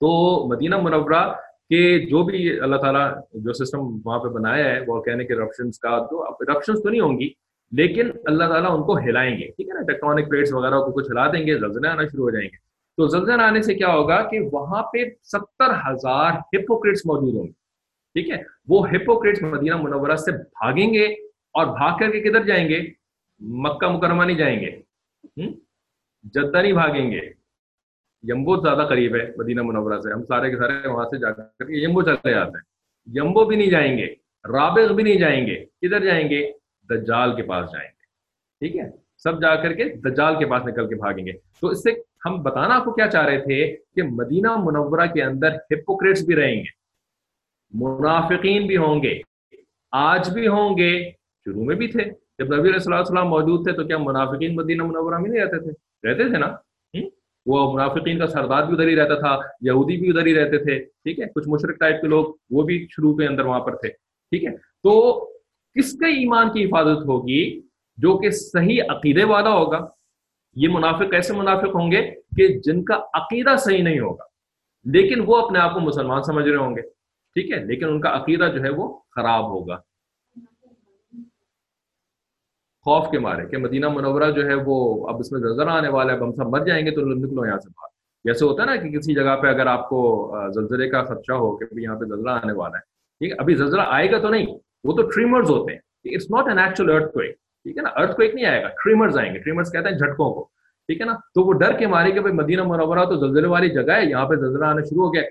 تو 0.00 0.08
مدینہ 0.48 0.76
منورہ 0.82 1.22
کے 1.68 2.06
جو 2.06 2.22
بھی 2.22 2.60
اللہ 2.60 2.76
تعالیٰ 2.76 3.10
جو 3.34 3.52
سسٹم 3.52 3.78
وہاں 4.04 4.18
پہ 4.18 4.28
بنایا 4.28 4.64
ہے 4.64 4.80
والکینک 4.86 5.32
eruptions 5.32 5.70
کا، 5.70 6.06
تو 6.06 6.22
eruptions 6.24 6.82
تو 6.82 6.88
نہیں 6.88 7.00
ہوں 7.00 7.20
گی، 7.20 7.30
لیکن 7.72 8.10
اللہ 8.26 8.44
تعالیٰ 8.44 8.70
ان 8.70 8.82
کو 8.82 8.98
ہلائیں 8.98 9.38
گے، 9.38 9.46
ٹھیک 9.46 9.68
ہے 9.68 9.74
نا؟ 9.74 9.80
ٹیکٹونک 9.80 10.28
پلیٹس 10.30 10.52
وغیرہ 10.52 10.74
کو 10.74 10.92
کچھ 10.92 11.10
ہلا 11.10 11.32
دیں 11.32 11.46
گے 11.46 11.58
زلزلے 11.58 11.88
آنا 11.88 12.02
شروع 12.04 12.24
ہو 12.24 12.30
جائیں 12.30 12.48
گے۔ 12.48 12.56
تو 12.96 13.06
زلزلہ 13.06 13.42
آنے 13.42 13.62
سے 13.62 13.74
کیا 13.74 13.88
ہوگا 13.88 14.22
کہ 14.22 14.40
وہاں 14.52 14.82
پہ 14.82 14.98
ستر 15.22 15.70
ہزار 15.70 16.32
ہپوکریٹس 16.32 17.06
موجود 17.06 17.34
ہوں 17.34 17.46
گے، 17.46 17.52
ٹھیک 18.14 18.30
ہے؟ 18.30 18.42
وہ 18.68 18.90
ہپوکریٹس 18.90 19.42
مدینہ 19.42 19.76
منورہ 19.76 20.16
سے 20.16 20.32
بھاگیں 20.32 20.94
گے 20.94 21.04
اور 21.52 21.66
بھاگ 21.66 21.98
کر 21.98 22.10
کے 22.10 22.20
کدھر 22.20 22.42
جائیں 22.42 22.68
گے؟ 22.68 22.80
مکہ 23.40 23.88
مکرمہ 23.88 24.24
نہیں 24.24 24.38
جائیں 24.38 24.60
گے۔ 24.60 24.80
جدہ 26.24 26.62
نہیں 26.62 26.72
بھاگیں 26.72 27.10
گے۔ 27.10 27.37
یمبو 28.22 28.56
زیادہ 28.56 28.88
قریب 28.88 29.14
ہے، 29.14 29.30
مدینہ 29.36 29.62
منورہ 29.62 30.00
سے۔ 30.00 30.12
ہم 30.12 30.24
سارے 30.24 30.50
کے 30.50 30.56
سارے 30.56 30.88
وہاں 30.88 31.04
سے 31.04 31.18
جا 31.18 31.30
کر 31.30 31.42
کے 31.42 31.84
یمبو 31.84 32.02
چلے 32.02 32.30
جاتے 32.30 32.50
ہیں۔ 32.50 32.78
یمبو 33.14 33.44
بھی 33.44 33.56
نہیں 33.56 33.70
جائیں 33.70 33.98
گے، 33.98 34.06
رابغ 34.52 34.92
بھی 34.92 35.02
نہیں 35.02 35.16
جائیں 35.16 35.46
گے۔ 35.46 35.64
کدھر 35.82 36.04
جائیں 36.04 36.30
گے؟ 36.30 36.52
دجال 36.90 37.36
کے 37.36 37.42
پاس 37.42 37.66
جائیں 37.72 37.88
گے۔ 37.88 38.02
ٹھیک 38.58 38.76
ہے؟ 38.76 38.90
سب 39.18 39.42
جا 39.42 39.54
کر 39.56 39.72
کے 39.72 39.84
دجال 39.84 40.38
کے 40.38 40.46
پاس 40.46 40.66
نکل 40.66 40.88
کے 40.88 40.94
بھاگیں 40.94 41.26
گے۔ 41.26 41.32
تو 41.60 41.68
اس 41.68 41.82
سے 41.82 41.90
ہم 42.26 42.42
بتانا 42.42 42.76
آپ 42.76 42.84
کو 42.84 42.92
کیا 42.92 43.06
چاہ 43.06 43.26
رہے 43.26 43.40
تھے 43.40 43.76
کہ 43.94 44.02
مدینہ 44.02 44.56
منورہ 44.56 45.06
کے 45.14 45.22
اندر 45.22 45.54
ہپوکریٹس 45.54 46.24
بھی 46.24 46.36
رہیں 46.36 46.56
گے، 46.56 46.78
منافقین 47.72 48.66
بھی 48.66 48.76
ہوں 48.76 49.02
گے، 49.02 49.20
آج 49.92 50.30
بھی 50.30 50.48
ہوں 50.48 50.78
گے۔ 50.78 51.10
شروع 51.44 51.64
میں 51.64 51.76
بھی 51.76 51.88
تھے۔ 51.88 52.04
جب 52.38 52.54
نبی 52.54 52.68
علیہ 52.68 52.92
السلام 52.92 53.28
موجود 53.28 53.64
تھے 53.64 53.72
تو 53.72 53.84
کیا 53.84 53.98
منافقین 53.98 54.54
مدینہ 54.54 54.82
منورہ 54.82 55.18
میں 55.18 55.30
نہیں 55.30 55.44
رہتے 55.44 55.58
تھے؟ 55.58 55.70
رہتے 56.08 56.28
تھے 56.28 56.38
نا۔ 56.38 56.56
وہ 57.48 57.72
منافقین 57.72 58.18
کا 58.18 58.26
سردار 58.26 58.62
بھی 58.62 58.74
ادھر 58.74 58.88
ہی 58.88 58.96
رہتا 58.96 59.14
تھا، 59.20 59.38
یہودی 59.60 59.96
بھی 59.96 60.08
ادھر 60.08 60.26
ہی 60.26 60.34
رہتے 60.34 60.58
تھے، 60.64 60.78
ٹھیک 60.78 61.20
ہے؟ 61.20 61.26
کچھ 61.34 61.48
مشرق 61.48 61.78
ٹائپ 61.80 62.00
کے 62.00 62.08
لوگ 62.08 62.24
وہ 62.50 62.62
بھی 62.62 62.86
شروع 62.90 63.14
کے 63.16 63.26
اندر 63.26 63.46
وہاں 63.46 63.60
پر 63.60 63.76
تھے، 63.76 63.88
ٹھیک 63.88 64.44
ہے؟ 64.44 64.50
تو 64.84 64.94
کس 65.76 65.92
کے 65.92 66.10
ایمان 66.18 66.52
کی 66.52 66.64
حفاظت 66.64 67.06
ہوگی 67.06 67.42
جو 67.98 68.16
کہ 68.18 68.30
صحیح 68.30 68.82
عقیدے 68.88 69.24
والا 69.24 69.50
ہوگا؟ 69.50 69.80
یہ 70.56 70.68
منافق 70.68 71.10
کیسے 71.10 71.34
منافق 71.34 71.74
ہوں 71.74 71.90
گے 71.92 72.02
کہ 72.36 72.48
جن 72.60 72.82
کا 72.84 73.00
عقیدہ 73.14 73.54
صحیح 73.58 73.82
نہیں 73.82 74.00
ہوگا، 74.00 74.24
لیکن 74.86 75.22
وہ 75.26 75.36
اپنے 75.36 75.58
آپ 75.58 75.74
کو 75.74 75.80
مسلمان 75.80 76.22
سمجھ 76.22 76.48
رہے 76.48 76.56
ہوں 76.56 76.76
گے، 76.76 76.82
ٹھیک 77.36 77.52
ہے؟ 77.52 77.64
لیکن 77.64 77.88
ان 77.88 78.00
کا 78.00 78.14
عقیدہ 78.16 78.50
جو 78.54 78.62
ہے 78.62 78.70
وہ 78.70 78.88
خراب 79.16 79.44
ہوگا۔ 79.50 79.76
خوف 82.88 83.10
کے 83.10 83.18
مارے 83.18 83.46
کہ 83.46 83.56
مدینہ 83.58 83.88
منورہ 83.88 84.30
جو 84.30 84.46
ہے 84.46 84.54
وہ 84.66 84.76
اب 85.08 85.16
اس 85.20 85.32
میں 85.32 85.40
زلزلہ 85.40 85.70
آنے 85.70 85.88
والا 85.88 86.12
ہے 86.12 86.18
اب 86.18 86.24
ہم 86.24 86.32
سب 86.32 86.46
مر 86.48 86.64
جائیں 86.66 86.86
گے 86.86 86.90
تو 86.90 87.00
نکلو 87.00 87.46
یہاں 87.46 87.58
سے 87.58 87.68
باہر۔ 87.68 87.96
جیسے 88.24 88.44
ہوتا 88.44 88.62
ہے 88.62 88.66
نا 88.66 88.76
کہ 88.76 88.88
کسی 88.98 89.14
جگہ 89.14 89.36
پہ 89.42 89.46
اگر 89.46 89.66
آپ 89.66 89.88
کو 89.88 89.98
زلزلے 90.54 90.88
کا 90.90 91.02
خدشہ 91.02 91.32
ہو 91.32 91.56
کہ 91.56 91.64
یہاں 91.80 91.96
پہ 92.00 92.04
زلزلہ 92.04 92.30
آنے 92.30 92.52
والا 92.52 92.76
ہے۔ 92.76 92.84
ٹھیک 93.20 93.32
ہے، 93.32 93.36
ابھی 93.38 93.54
زلزلہ 93.54 93.82
آئے 93.86 94.10
گا 94.12 94.18
تو 94.18 94.28
نہیں، 94.28 94.46
وہ 94.84 94.92
تو 94.96 95.02
ٹریمرز 95.08 95.50
ہوتے 95.50 95.72
ہیں۔ 95.72 95.80
It's 96.14 96.30
not 96.30 96.48
an 96.48 96.58
actual 96.58 96.90
earthquake 97.12 97.34
ٹھیک 97.64 97.76
ہے 97.76 97.82
نا 97.82 97.88
ارتھ 97.88 98.16
کو 98.16 98.22
ایک 98.22 98.34
نہیں 98.34 98.46
آئے 98.46 98.62
گا، 98.62 98.68
ٹریمرز 98.68 99.18
آئیں 99.18 99.34
گے۔ 99.34 99.38
ٹریمرز 99.38 99.72
کہتے 99.72 99.88
ہیں 99.88 99.98
جھٹکوں 99.98 100.34
کو۔ 100.34 100.44
ٹھیک 100.86 101.00
ہے 101.00 101.06
نا، 101.06 101.12
تو 101.12 101.42
وہ 101.42 101.52
ڈر 101.52 101.72
کے 101.72 101.86
مارے 101.86 102.12
کہ 102.12 102.20
بھائی 102.20 102.34
مدینہ 102.34 102.62
مرورہ 102.62 103.04
تو 103.04 103.16
زلزلے 103.16 103.48
والی 103.48 103.70
جگہ 103.70 103.92
ہے، 103.92 104.04
یہاں 104.04 104.28
پہ 104.28 104.34
زلزلہ 104.34 104.64
آنا 104.64 104.80
شروع 104.80 105.06
ہو 105.06 105.14
گیا، 105.14 105.22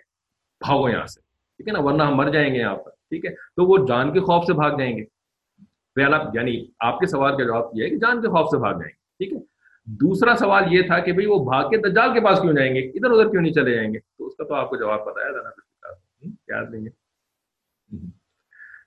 بھاگو 0.67 0.89
یہاں 0.89 1.05
سے۔ 1.05 1.21
ٹھیک 1.57 1.67
ہے 1.67 1.73
نا، 1.73 1.79
ورنہ 1.79 2.03
ہم 2.03 2.15
مر 2.15 2.29
جائیں 2.29 2.53
گے 2.53 2.59
یہاں 2.59 2.75
پر۔ 2.75 2.91
ٹھیک 3.09 3.25
ہے، 3.25 3.31
تو 3.31 3.65
وہ 3.65 3.85
جان 3.87 4.13
کے 4.13 4.19
خوف 4.19 4.45
سے 4.45 4.53
بھاگ 4.53 4.71
جائیں 4.77 4.97
گے۔ 4.97 5.16
یعنی 6.33 6.55
آپ 6.79 6.99
کے 6.99 7.07
سوال 7.07 7.37
کا 7.37 7.43
جواب 7.43 7.77
یہ 7.77 7.83
ہے 7.83 7.89
کہ 7.89 7.97
جان 7.97 8.21
کے 8.21 8.27
خوف 8.27 8.49
سے 8.51 8.57
بھاگ 8.57 8.73
جائیں۔ 8.73 8.91
گے 8.91 8.95
ٹھیک 9.19 9.33
ہے؟ 9.33 9.39
دوسرا 9.87 10.35
سوال 10.39 10.73
یہ 10.73 10.81
تھا 10.87 10.99
کہ 10.99 11.11
بھائی 11.11 11.27
وہ 11.27 11.37
بھاگ 11.45 11.69
کے 11.69 11.77
دجال 11.81 12.13
کے 12.13 12.19
پاس 12.25 12.39
کیوں 12.41 12.53
جائیں 12.53 12.73
گے؟ 12.75 12.79
ادھر 12.79 13.11
ادھر 13.11 13.29
کیوں 13.31 13.41
نہیں 13.41 13.53
چلے 13.53 13.75
جائیں 13.75 13.93
گے؟ 13.93 13.99
تو 13.99 14.27
اس 14.27 14.35
کا 14.35 14.43
تو 14.43 14.53
آپ 14.53 14.69
کو 14.69 14.75
جواب 14.75 15.05
بتایا 15.05 15.31
تھا 15.31 15.51
یاد 16.49 16.65
نہیں 16.71 16.85
ہے 16.85 16.91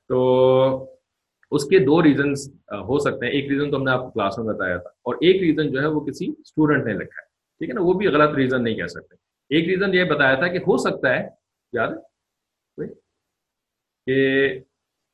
تو 0.09 0.18
اس 1.53 1.64
کے 1.64 1.79
دو 1.79 2.03
ریزنس 2.03 2.46
ہو 2.88 2.99
سکتے 2.99 3.27
ہیں۔ 3.27 3.33
ایک 3.33 3.51
ریزن 3.51 3.70
تو 3.70 3.77
ہم 3.77 3.85
نے 3.85 3.90
آپ 3.90 4.01
کو 4.01 4.11
کلاس 4.11 4.38
میں 4.38 4.46
بتایا 4.55 4.77
تھا، 4.77 4.90
اور 5.03 5.14
ایک 5.20 5.42
ریزن 5.42 5.70
جو 5.73 5.81
ہے 5.81 5.87
وہ 5.87 6.01
کسی 6.01 6.27
اسٹوڈنٹ 6.38 6.87
نے 6.87 6.92
لکھا 6.92 7.23
ہے۔ 7.23 7.27
ٹھیک 7.61 7.68
ہے 7.70 7.75
نا؟ 7.75 7.81
وہ 7.81 7.92
بھی 7.92 8.07
غلط 8.09 8.35
ریزن 8.37 8.62
نہیں 8.64 8.75
کہہ 8.75 8.87
سکتے۔ 8.87 9.14
ایک 9.51 9.68
ریزن 9.68 9.94
یہ 9.94 10.05
بتایا 10.11 10.35
تھا 10.35 10.49
کہ 10.49 10.59
ہو 10.66 10.77
سکتا 10.77 11.14
ہے، 11.14 11.27
یاد 11.73 11.92
کہ 14.07 14.18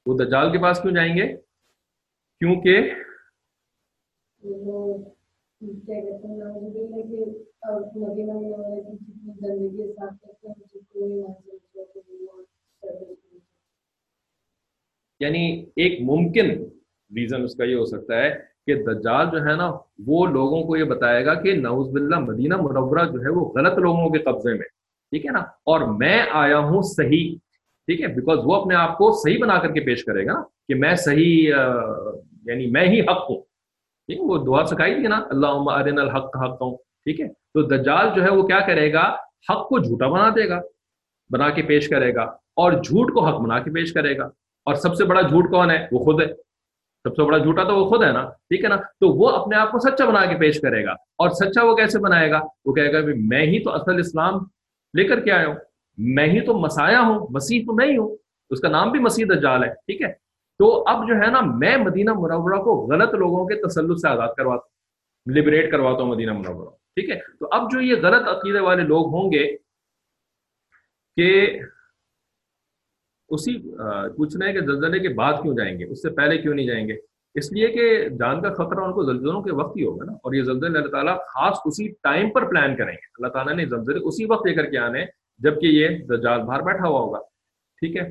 وہ 0.07 0.17
دجال 0.17 0.53
کے 0.53 0.59
پاس 0.63 0.81
کیوں 0.83 0.95
جائیں 0.95 1.17
گے؟ 1.17 1.25
کیونکہ 2.40 2.90
یعنی 15.20 15.44
ایک 15.77 16.01
ممکن 16.03 16.51
ریزن 17.11 17.42
اس 17.42 17.55
کا 17.57 17.64
یہ 17.64 17.75
ہو 17.75 17.85
سکتا 17.85 18.16
ہے 18.16 18.31
کہ 18.66 18.75
دجال 18.85 19.27
جو 19.33 19.38
ہے 19.38 19.57
نا 19.57 19.70
وہ 20.07 20.27
لوگوں 20.27 20.62
کو 20.64 20.77
یہ 20.77 20.85
بتائے 20.85 21.25
گا 21.25 21.35
کہ 21.35 21.55
نوز 21.55 21.88
باللہ 21.88 22.18
مدینہ 22.20 22.57
منورہ 22.57 23.05
جو 23.12 23.20
ہے 23.20 23.29
وہ 23.29 23.53
غلط 23.53 23.79
لوگوں 23.79 24.09
کے 24.11 24.18
قبضے 24.18 24.53
میں۔ 24.53 24.68
ٹھیک 25.12 25.27
ہے 25.27 25.31
نا؟ 25.31 25.38
اور 25.38 25.81
میں 25.99 26.22
آیا 26.33 26.59
ہوں 26.59 26.83
صحیح 26.83 27.37
ٹھیک 27.87 28.01
ہے؟ 28.01 28.07
بیکاز 28.07 28.38
وہ 28.44 28.55
اپنے 28.55 28.75
آپ 28.75 28.99
کو 28.99 29.12
صحیح 29.12 29.38
بنا 29.40 29.59
کر 29.59 29.72
کے 29.72 29.81
پیش 29.81 30.05
کرے 30.05 30.27
گا 30.27 30.42
کہ 30.68 30.75
میں 30.75 30.94
صحیح 30.94 31.55
یعنی 32.46 32.66
میں 32.70 32.88
ہی 32.88 33.01
حق 33.01 33.31
ہوں۔ 33.31 33.40
ٹھیک 34.07 34.18
ہے؟ 34.18 34.25
وہ 34.25 34.44
دعا 34.46 34.64
سکھائی 34.64 34.94
تھی 34.94 35.03
نا 35.03 35.20
اللہ 35.31 35.46
ارن 35.46 35.99
الحق 35.99 36.37
حق 36.37 36.62
ہوں 36.62 36.77
ٹھیک 36.77 37.20
ہے؟ 37.20 37.29
تو 37.29 37.62
دجال 37.62 38.09
جو 38.16 38.25
ہے 38.25 38.31
وہ 38.31 38.46
کیا 38.46 38.61
کرے 38.61 38.92
گا؟ 38.92 39.14
حق 39.51 39.68
کو 39.68 39.79
جھوٹا 39.79 40.09
بنا 40.09 40.29
دے 40.37 40.49
گا، 40.49 40.61
بنا 41.31 41.51
کے 41.51 41.62
پیش 41.62 41.88
کرے 41.88 42.14
گا، 42.14 42.22
اور 42.57 42.72
جھوٹ 42.72 43.12
کو 43.12 43.27
حق 43.27 43.40
بنا 43.40 43.59
کے 43.59 43.70
پیش 43.70 43.92
کرے 43.92 44.18
گا۔ 44.18 44.25
اور 44.64 44.75
سب 44.75 44.94
سے 44.94 45.05
بڑا 45.05 45.20
جھوٹ 45.20 45.51
کون 45.51 45.70
ہے؟ 45.70 45.87
وہ 45.92 45.99
خود 45.99 46.22
ہے۔ 46.22 46.27
سب 47.05 47.16
سے 47.16 47.22
بڑا 47.22 47.38
جھوٹا 47.38 47.64
تو 47.64 47.77
وہ 47.77 47.88
خود 47.88 48.05
ہے 48.05 48.12
نا، 48.12 48.25
ٹھیک 48.25 48.64
ہے 48.64 48.68
نا؟ 48.68 48.77
تو 48.77 49.09
وہ 49.09 49.29
اپنے 49.29 49.57
آپ 49.57 49.70
کو 49.70 49.79
سچا 49.79 50.05
بنا 50.05 50.27
کے 50.27 50.37
پیش 50.37 50.61
کرے 50.61 50.85
گا۔ 50.85 50.92
اور 50.92 51.31
سچا 51.31 51.64
وہ 51.64 51.77
کیسے 51.77 51.99
بنائے 51.99 52.31
گا؟ 52.31 52.40
وہ 52.64 52.75
کہے 52.75 52.92
گا 52.92 52.99
میں 53.16 53.42
ہی 53.42 53.64
تو 53.64 53.70
اصل 53.70 53.99
اسلام 53.99 54.35
لے 54.94 55.05
کر 55.05 55.20
کے 55.20 55.33
آیا 55.33 55.46
ہوں۔ 55.46 55.55
میں 55.99 56.27
ہی 56.29 56.41
تو 56.47 56.59
مسایا 56.61 57.01
ہوں، 57.01 57.27
مسیح 57.31 57.63
تو 57.67 57.75
میں 57.75 57.87
ہی 57.87 57.97
ہوں۔ 57.97 58.17
اس 58.51 58.61
کا 58.61 58.69
نام 58.69 58.91
بھی 58.91 59.01
مسیح 59.01 59.25
دجال 59.31 59.65
ہے، 59.65 59.73
ٹھیک 59.87 60.03
ہے؟ 60.03 60.13
تو 60.61 60.67
اب 60.89 61.07
جو 61.09 61.15
ہے 61.17 61.31
نا، 61.31 61.41
میں 61.59 61.77
مدینہ 61.77 62.13
منورہ 62.15 62.59
کو 62.65 62.75
غلط 62.91 63.15
لوگوں 63.15 63.45
کے 63.47 63.55
تسلط 63.63 63.99
سے 64.01 64.09
آزاد 64.09 64.35
کرواتا 64.37 64.63
ہوں 64.63 65.35
لبریٹ 65.35 65.71
کرواتا 65.73 66.03
ہوں 66.03 66.11
مدینہ 66.11 66.33
منورہ، 66.33 66.69
ٹھیک 66.97 67.11
ہے؟ 67.11 67.19
تو 67.39 67.49
اب 67.53 67.71
جو 67.73 67.81
یہ 67.81 67.97
غلط 68.03 68.29
عقیدے 68.29 68.61
والے 68.61 68.83
لوگ 68.85 69.15
ہوں 69.15 69.33
گے 69.33 69.47
کہ 71.17 71.61
اسی 73.31 73.57
پوچھنا 74.17 74.47
ہے 74.47 74.53
کہ 74.53 74.61
زلزلے 74.61 74.99
کے 74.99 75.09
بعد 75.15 75.43
کیوں 75.43 75.55
جائیں 75.57 75.79
گے؟ 75.79 75.85
اس 75.85 76.03
سے 76.03 76.11
پہلے 76.17 76.39
کیوں 76.39 76.55
نہیں 76.55 76.67
جائیں 76.67 76.87
گے؟ 76.89 76.97
اس 77.35 77.53
لیے 77.53 77.69
کہ 77.69 77.87
جان 78.19 78.43
کا 78.43 78.53
خطرہ 78.55 78.85
ان 78.85 78.93
کو 78.93 79.05
زلزلوں 79.05 79.43
کے 79.43 79.53
وقت 79.53 79.77
ہی 79.77 79.85
ہوگا 79.85 80.05
نا، 80.05 80.13
اور 80.13 80.35
یہ 80.35 80.43
زلزلے 80.43 80.79
اللہ 80.79 80.91
تعالیٰ 80.91 81.17
خاص 81.29 81.59
اسی 81.65 81.89
ٹائم 82.03 82.31
پر 82.31 82.49
پلان 82.51 82.77
کریں 82.77 82.93
گے۔ 82.93 83.07
اللہ 83.19 83.33
تعالیٰ 83.33 83.55
نے 83.55 83.67
زلزلے 83.67 84.01
اسی 84.05 84.25
وقت 84.25 84.47
لے 84.47 84.55
کر 84.55 84.71
کے 84.71 84.79
آنے 84.79 85.05
جبکہ 85.38 85.66
یہ 85.66 85.88
دجال 85.88 86.42
باہر 86.42 86.62
بیٹھا 86.62 86.88
ہوا 86.88 87.01
ہوگا۔ 87.01 87.18
ٹھیک 87.81 87.96
ہے۔ 87.96 88.11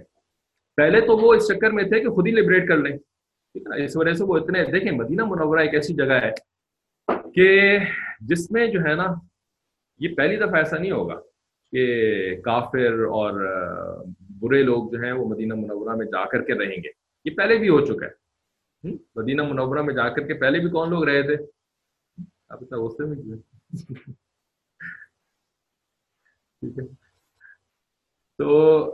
پہلے 0.76 1.02
تو 1.02 1.18
وہ 1.18 1.34
اس 1.34 1.48
چکر 1.48 1.72
میں 1.72 1.84
تھے 1.84 2.00
کہ 2.00 2.10
خود 2.10 2.28
ہی 2.28 2.32
لبریٹ 2.32 2.68
کر 2.68 2.78
لیں۔ 2.78 2.98
ٹھیک 2.98 3.64
ہے 3.68 3.78
نا؟ 3.78 3.84
اس 3.84 3.98
وجہ 3.98 4.14
سے 4.14 4.24
وہ 4.24 4.38
اتنے، 4.38 4.64
دیکھیں 4.66 4.92
مدینہ 4.92 5.26
منورہ 5.26 5.60
ایک 5.60 5.74
ایسی 5.74 5.94
جگہ 5.94 6.14
ہے 6.14 6.32
کہ 7.36 7.78
جس 8.20 8.52
میں 8.52 8.68
جو 8.68 8.80
ہے 8.80 8.96
نا، 8.96 9.06
یہ 10.00 10.16
پہلی 10.16 10.36
دفعہ 10.36 10.56
ایسا 10.56 10.78
نہیں 10.78 10.92
ہوگا 10.92 11.22
کہ 11.72 12.42
کافر 12.42 13.04
اور 13.04 13.42
برے 14.40 14.64
لوگ 14.64 14.92
جو 14.92 15.00
ہیں 15.00 15.12
وہ 15.12 15.30
مدینہ 15.30 15.54
منورہ 15.54 15.96
میں 15.96 16.06
جا 16.06 16.26
کر 16.26 16.42
کے 16.42 16.54
رہیں 16.54 16.84
گے۔ 16.84 16.90
یہ 17.26 17.32
پہلے 17.36 17.58
بھی 17.58 17.70
ہو 17.70 17.86
چکا 17.86 18.06
ہے۔ 18.06 18.26
مدینہ 19.16 19.42
منورہ 19.44 19.82
میں 19.82 19.94
جا 19.94 20.10
کر 20.10 20.28
کے 20.28 20.34
پہلے 20.34 20.60
بھی 20.60 20.70
کون 20.70 20.90
لوگ 20.90 21.04
رہے 21.04 21.22
تھے؟ 21.22 21.46
اب 22.50 22.62
غصے 22.62 23.06
میں 23.06 23.18
ٹھیک 26.62 26.80
ہے۔ 26.80 27.05
تو 28.38 28.86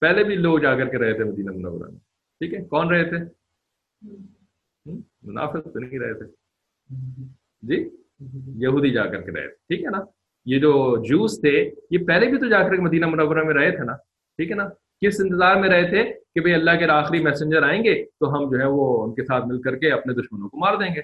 پہلے 0.00 0.24
بھی 0.24 0.34
لوگ 0.34 0.58
جا 0.58 0.76
کر 0.76 0.86
کے 0.86 0.98
رہے 0.98 1.12
تھے 1.12 1.24
مدینہ 1.24 1.50
منورہ 1.50 1.90
میں۔ 1.90 1.98
ٹھیک 2.38 2.54
ہے؟ 2.54 2.64
کون 2.64 2.88
رہے 2.88 3.04
تھے؟ 3.04 3.16
منافق 5.22 5.64
تو 5.64 5.78
نہیں 5.78 5.98
رہے 5.98 6.14
تھے۔ 6.14 6.26
جی؟ 7.62 7.90
یہودی 8.56 8.90
جا 8.90 9.06
کر 9.06 9.20
کے 9.20 9.32
رہے 9.32 9.48
تھے۔ 9.48 9.54
ٹھیک 9.54 9.84
ہے 9.84 9.90
نا؟ 9.90 10.04
یہ 10.44 10.58
جو 10.58 10.96
جوس 11.04 11.40
تھے، 11.40 11.70
یہ 11.90 11.98
پہلے 12.06 12.26
بھی 12.26 12.38
تو 12.38 12.48
جا 12.48 12.62
کر 12.62 12.76
کے 12.76 12.82
مدینہ 12.82 13.06
منورہ 13.06 13.42
میں 13.42 13.54
رہے 13.54 13.76
تھے 13.76 13.84
نا۔ 13.84 13.96
ٹھیک 14.36 14.50
ہے 14.50 14.56
نا؟ 14.56 14.68
کس 15.00 15.20
انتظار 15.20 15.56
میں 15.56 15.68
رہے 15.68 15.88
تھے 15.88 16.04
کہ 16.34 16.40
بھئی 16.40 16.54
اللہ 16.54 16.70
کے 16.78 16.84
آخری 16.84 17.22
میسنجر 17.22 17.62
آئیں 17.62 17.84
گے 17.84 18.04
تو 18.04 18.34
ہم 18.34 18.50
جو 18.50 18.58
ہے 18.60 18.66
وہ 18.66 19.04
ان 19.04 19.14
کے 19.14 19.24
ساتھ 19.24 19.46
مل 19.46 19.62
کر 19.62 19.76
کے 19.76 19.92
اپنے 19.92 20.14
دشمنوں 20.14 20.48
کو 20.48 20.58
مار 20.58 20.74
دیں 20.76 20.94
گے۔ 20.94 21.02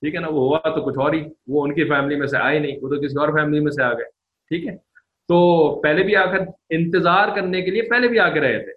ٹھیک 0.00 0.14
ہے 0.14 0.20
نا؟ 0.20 0.28
وہ 0.28 0.34
ہوا 0.34 0.58
تو 0.58 0.84
کچھ 0.84 0.98
اور 0.98 1.12
ہی۔ 1.12 1.24
وہ 1.46 1.64
ان 1.64 1.74
کی 1.74 1.84
فیملی 1.84 2.16
میں 2.16 2.26
سے 2.26 2.36
آئے 2.36 2.58
نہیں، 2.58 2.78
وہ 2.82 2.94
تو 2.94 3.00
کسی 3.00 3.20
اور 3.20 3.28
فیملی 3.28 3.60
میں 3.60 3.72
سے 3.72 3.82
آ 3.82 3.92
گئے۔ 3.92 4.04
ٹھیک 4.48 4.66
ہے؟ 4.66 4.93
تو 5.28 5.70
پہلے 5.80 6.02
بھی 6.02 6.16
آ 6.16 6.24
کر 6.30 6.38
انتظار 6.70 7.34
کرنے 7.34 7.62
کے 7.62 7.70
لیے 7.70 7.82
پہلے 7.82 8.08
بھی 8.08 8.18
آ 8.18 8.28
کے 8.28 8.40
رہے 8.40 8.58
تھے۔ 8.58 8.72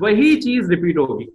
وہی 0.00 0.40
چیز 0.40 0.70
ریپیٹ 0.70 0.96
ہوگی۔ 0.96 1.26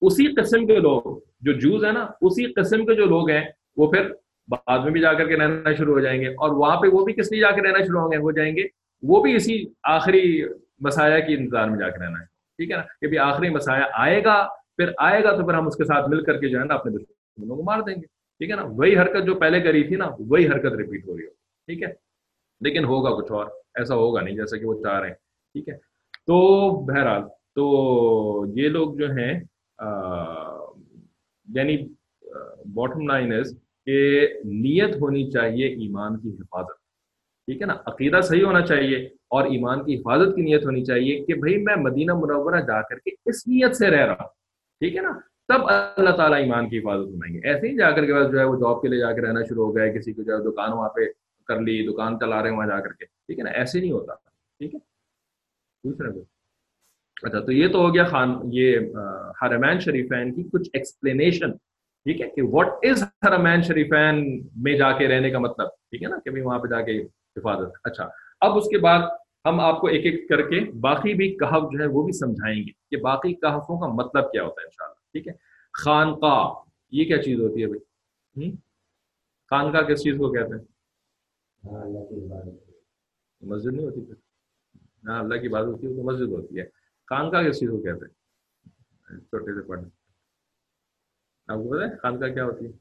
اسی 0.00 0.34
قسم 0.34 0.66
کے 0.66 0.76
لوگ 0.76 1.20
جو 1.40 1.52
جوز 1.52 1.84
ہیں 1.84 1.92
نا، 1.92 2.06
اسی 2.20 2.52
قسم 2.52 2.86
کے 2.86 2.94
جو 2.94 3.06
لوگ 3.06 3.30
ہیں، 3.30 3.44
وہ 3.76 3.92
پھر 3.92 4.08
بعد 4.48 4.78
میں 4.78 4.90
بھی 4.90 5.00
جا 5.00 5.12
کر 5.12 5.28
کے 5.28 5.36
رہنا 5.36 5.74
شروع 5.74 5.94
ہو 5.94 6.00
جائیں 6.00 6.20
گے۔ 6.20 6.28
اور 6.28 6.50
وہاں 6.50 6.80
پہ 6.80 6.86
وہ 6.88 7.04
بھی 7.04 7.12
کس 7.12 7.32
لیے 7.32 7.40
جا 7.40 7.50
کے 7.50 7.62
رہنا 7.62 7.84
شروع 7.84 8.00
ہوں 8.00 8.12
گے؟ 8.12 8.16
ہو 8.16 8.30
جائیں 8.30 8.56
گے۔ 8.56 8.62
وہ 9.02 9.22
بھی 9.22 9.36
اسی 9.36 9.64
آخری 9.82 10.44
مسایا 10.80 11.20
کی 11.20 11.34
انتظار 11.34 11.68
میں 11.68 11.78
جا 11.78 11.90
کے 11.90 12.04
رہنا 12.04 12.20
ہے۔ 12.20 12.24
ٹھیک 12.56 12.70
ہے 12.70 12.76
نا؟ 12.76 12.82
کہ 13.00 13.06
بھی 13.06 13.18
آخری 13.18 13.48
مسایا 13.48 13.86
آئے 13.92 14.24
گا، 14.24 14.48
پھر 14.76 14.90
آئے 14.98 15.22
گا 15.22 15.36
تو 15.36 15.46
پھر 15.46 15.54
ہم 15.54 15.66
اس 15.66 15.76
کے 15.76 15.84
ساتھ 15.84 16.08
مل 16.08 16.24
کر 16.24 16.38
کے 16.38 16.48
جو 16.48 16.58
ہے 16.60 16.64
نا 16.64 16.74
اپنے 16.74 16.98
دشمنوں 16.98 17.56
کو 17.56 17.62
مار 17.62 17.80
دیں 17.80 17.94
گے۔ 17.94 18.06
ٹھیک 18.38 18.50
ہے 18.50 18.56
نا؟ 18.56 18.62
وہی 18.64 18.98
حرکت 18.98 19.26
جو 19.26 19.34
پہلے 19.34 19.60
کری 19.60 19.82
تھی 19.82 19.96
نا، 19.96 20.10
وہی 20.18 20.46
حرکت 20.46 20.76
ریپیٹ 20.76 21.06
ہو 21.06 21.16
رہی 21.16 21.24
ہوگی۔ 21.24 21.34
ٹھیک 21.66 21.82
ہے؟ 21.82 21.94
لیکن 22.60 22.84
ہوگا 22.84 23.10
کچھ 23.10 23.32
اور۔ 23.32 23.46
ایسا 23.74 23.94
ہوگا 23.94 24.20
نہیں 24.20 24.36
جیسا 24.36 24.56
کہ 24.56 24.66
وہ 24.66 24.82
چاہ 24.82 25.00
رہے 25.00 25.08
ہیں۔ 25.08 25.14
ٹھیک 25.52 25.68
ہے۔ 25.68 25.76
تو 26.26 26.36
بہرحال، 26.84 27.22
تو 27.54 28.46
یہ 28.54 28.68
لوگ 28.68 28.94
جو 28.94 29.10
ہیں 29.10 29.40
یعنی 31.54 31.88
باٹم 32.74 33.08
لائن 33.08 33.32
از 33.32 33.58
کہ 33.86 34.28
نیت 34.44 34.96
ہونی 35.00 35.30
چاہیے 35.30 35.66
ایمان 35.66 36.18
کی 36.18 36.28
حفاظت۔ 36.28 36.76
ٹھیک 37.46 37.60
ہے 37.60 37.66
نا؟ 37.66 37.74
عقیدہ 37.86 38.20
صحیح 38.20 38.44
ہونا 38.44 38.60
چاہیے 38.60 38.96
اور 39.30 39.46
ایمان 39.46 39.84
کی 39.84 39.96
حفاظت 39.96 40.36
کی 40.36 40.42
نیت 40.42 40.64
ہونی 40.64 40.84
چاہیے 40.84 41.24
کہ 41.24 41.34
بھائی 41.34 41.62
میں 41.62 41.76
مدینہ 41.76 42.14
منورہ 42.14 42.60
جا 42.60 42.82
کر 42.82 42.98
کے 42.98 43.10
اس 43.26 43.46
نیت 43.46 43.76
سے 43.76 43.90
رہ 43.90 44.06
رہا 44.06 44.14
ہوں۔ 44.20 44.28
ٹھیک 44.80 44.96
ہے 44.96 45.02
نا؟ 45.02 45.12
تب 45.48 45.62
اللہ 45.96 46.16
تعالیٰ 46.16 46.38
ایمان 46.38 46.68
کی 46.68 46.78
حفاظت 46.78 47.08
سنائیں 47.08 47.34
گے۔ 47.34 47.48
ایسے 47.48 47.68
ہی 47.68 47.76
جا 47.76 47.90
کر 47.90 48.06
کے 48.06 48.12
بعد 48.14 48.32
جو 48.32 48.38
ہے 48.38 48.44
وہ 48.44 48.56
جاب 48.56 48.82
کے 48.82 48.88
لیے 48.88 48.98
جا 48.98 49.12
کے 49.12 49.20
رہنا 49.20 49.40
شروع 49.48 49.66
ہو 49.66 49.76
گیا 49.76 49.92
کسی 49.92 50.12
کو 50.12 50.22
جو 50.22 50.32
ہے 50.32 50.52
دکان 50.52 50.72
وہاں 50.72 50.88
پہ 50.88 51.00
کر 51.46 51.60
لی، 51.60 51.92
دکان 51.92 52.18
چلا 52.18 52.42
رہے 52.42 52.50
ہیں 52.50 52.56
وہاں 52.56 52.66
جا 52.66 52.80
کر 52.80 52.92
کے۔ 52.92 53.04
ٹھیک 53.04 53.38
ہے 53.38 53.44
نا؟ 53.44 53.50
ایسے 53.50 53.80
نہیں 53.80 53.92
ہوتا۔ 53.92 54.14
ٹھیک 54.58 54.74
ہے؟ 54.74 54.78
پوچھ 55.82 56.00
رہے 56.00 56.20
اچھا 57.22 57.40
تو 57.40 57.52
یہ 57.52 57.68
تو 57.68 57.78
ہو 57.78 57.94
گیا 57.94 58.04
خان، 58.04 58.34
یہ 58.52 58.78
حرمین 59.42 59.80
شریفین 59.80 60.34
کی 60.34 60.42
کچھ 60.52 60.70
ایکسپلینیشن 60.72 61.52
ٹھیک 62.04 62.20
ہے؟ 62.20 62.30
کہ 62.30 62.42
واٹ 62.42 62.66
از 62.82 63.02
حرمین 63.02 63.62
شریفین 63.62 64.46
میں 64.56 64.78
جا 64.78 64.92
کے 64.98 65.08
رہنے 65.08 65.30
کا 65.30 65.38
مطلب؟ 65.38 65.68
ٹھیک 65.68 66.02
ہے 66.02 66.08
نا؟ 66.08 66.18
کہ 66.24 66.42
وہاں 66.42 66.58
پہ 66.58 66.68
جا 66.68 66.80
کے 66.80 67.02
حفاظت۔ 67.36 67.72
اچھا 67.84 68.08
اب 68.40 68.56
اس 68.56 68.64
کے 68.64 68.78
بعد 68.78 68.98
ہم 69.44 69.60
آپ 69.60 69.80
کو 69.80 69.86
ایک 69.86 70.04
ایک 70.04 70.28
کر 70.28 70.42
کے 70.42 70.60
باقی 70.80 71.14
بھی 71.14 71.36
کہف 71.36 71.72
جو 71.72 71.78
ہے 71.80 71.86
وہ 71.86 72.02
بھی 72.02 72.12
سمجھائیں 72.12 72.62
گے 72.62 72.72
کہ 72.90 72.96
باقی 72.96 73.34
کہفوں 73.34 73.80
کا 73.80 73.86
مطلب 73.86 74.32
کیا 74.32 74.42
ہوتا 74.42 74.60
ہے 74.60 74.64
انشاءاللہ۔ 74.64 74.94
ٹھیک 74.94 75.28
ہے؟ 75.28 75.32
خانقاہ، 75.72 76.52
یہ 76.90 77.04
کیا 77.04 77.22
چیز 77.22 77.40
ہوتی 77.40 77.62
ہے 77.62 77.66
بھائی 77.66 78.50
خانقاہ 79.50 79.82
کس 79.82 80.02
چیز 80.02 80.14
کو 80.18 80.32
کہتے 80.32 80.54
ہیں؟ 80.54 80.73
مسجد 83.40 83.66
نہیں 83.66 83.86
ہوتی 83.86 84.00
پھر؟ 84.04 84.14
ہاں 85.08 85.24
اللہ 85.24 85.34
کی 85.34 85.48
بات 85.48 85.64
ہوتی 85.64 85.86
ہے 85.86 85.96
تو 85.96 86.02
مسجد 86.02 86.32
ہوتی 86.32 86.60
ہے۔ 86.60 86.64
خانقاہ 87.06 87.42
کس 87.42 87.60
چیز 87.60 87.70
کو 87.70 87.82
کہتے 87.82 88.04
ہیں۔ 88.04 88.12
چھوٹے 89.20 89.62
سے 89.62 89.68
پڑھنے۔ 89.68 89.88
آپ 91.46 91.56
کو 91.56 91.70
پتا 91.70 91.84
ہے 91.84 91.96
خانقاہ 91.96 92.28
کیا 92.28 92.44
ہوتی 92.44 92.66
ہے؟ 92.66 92.72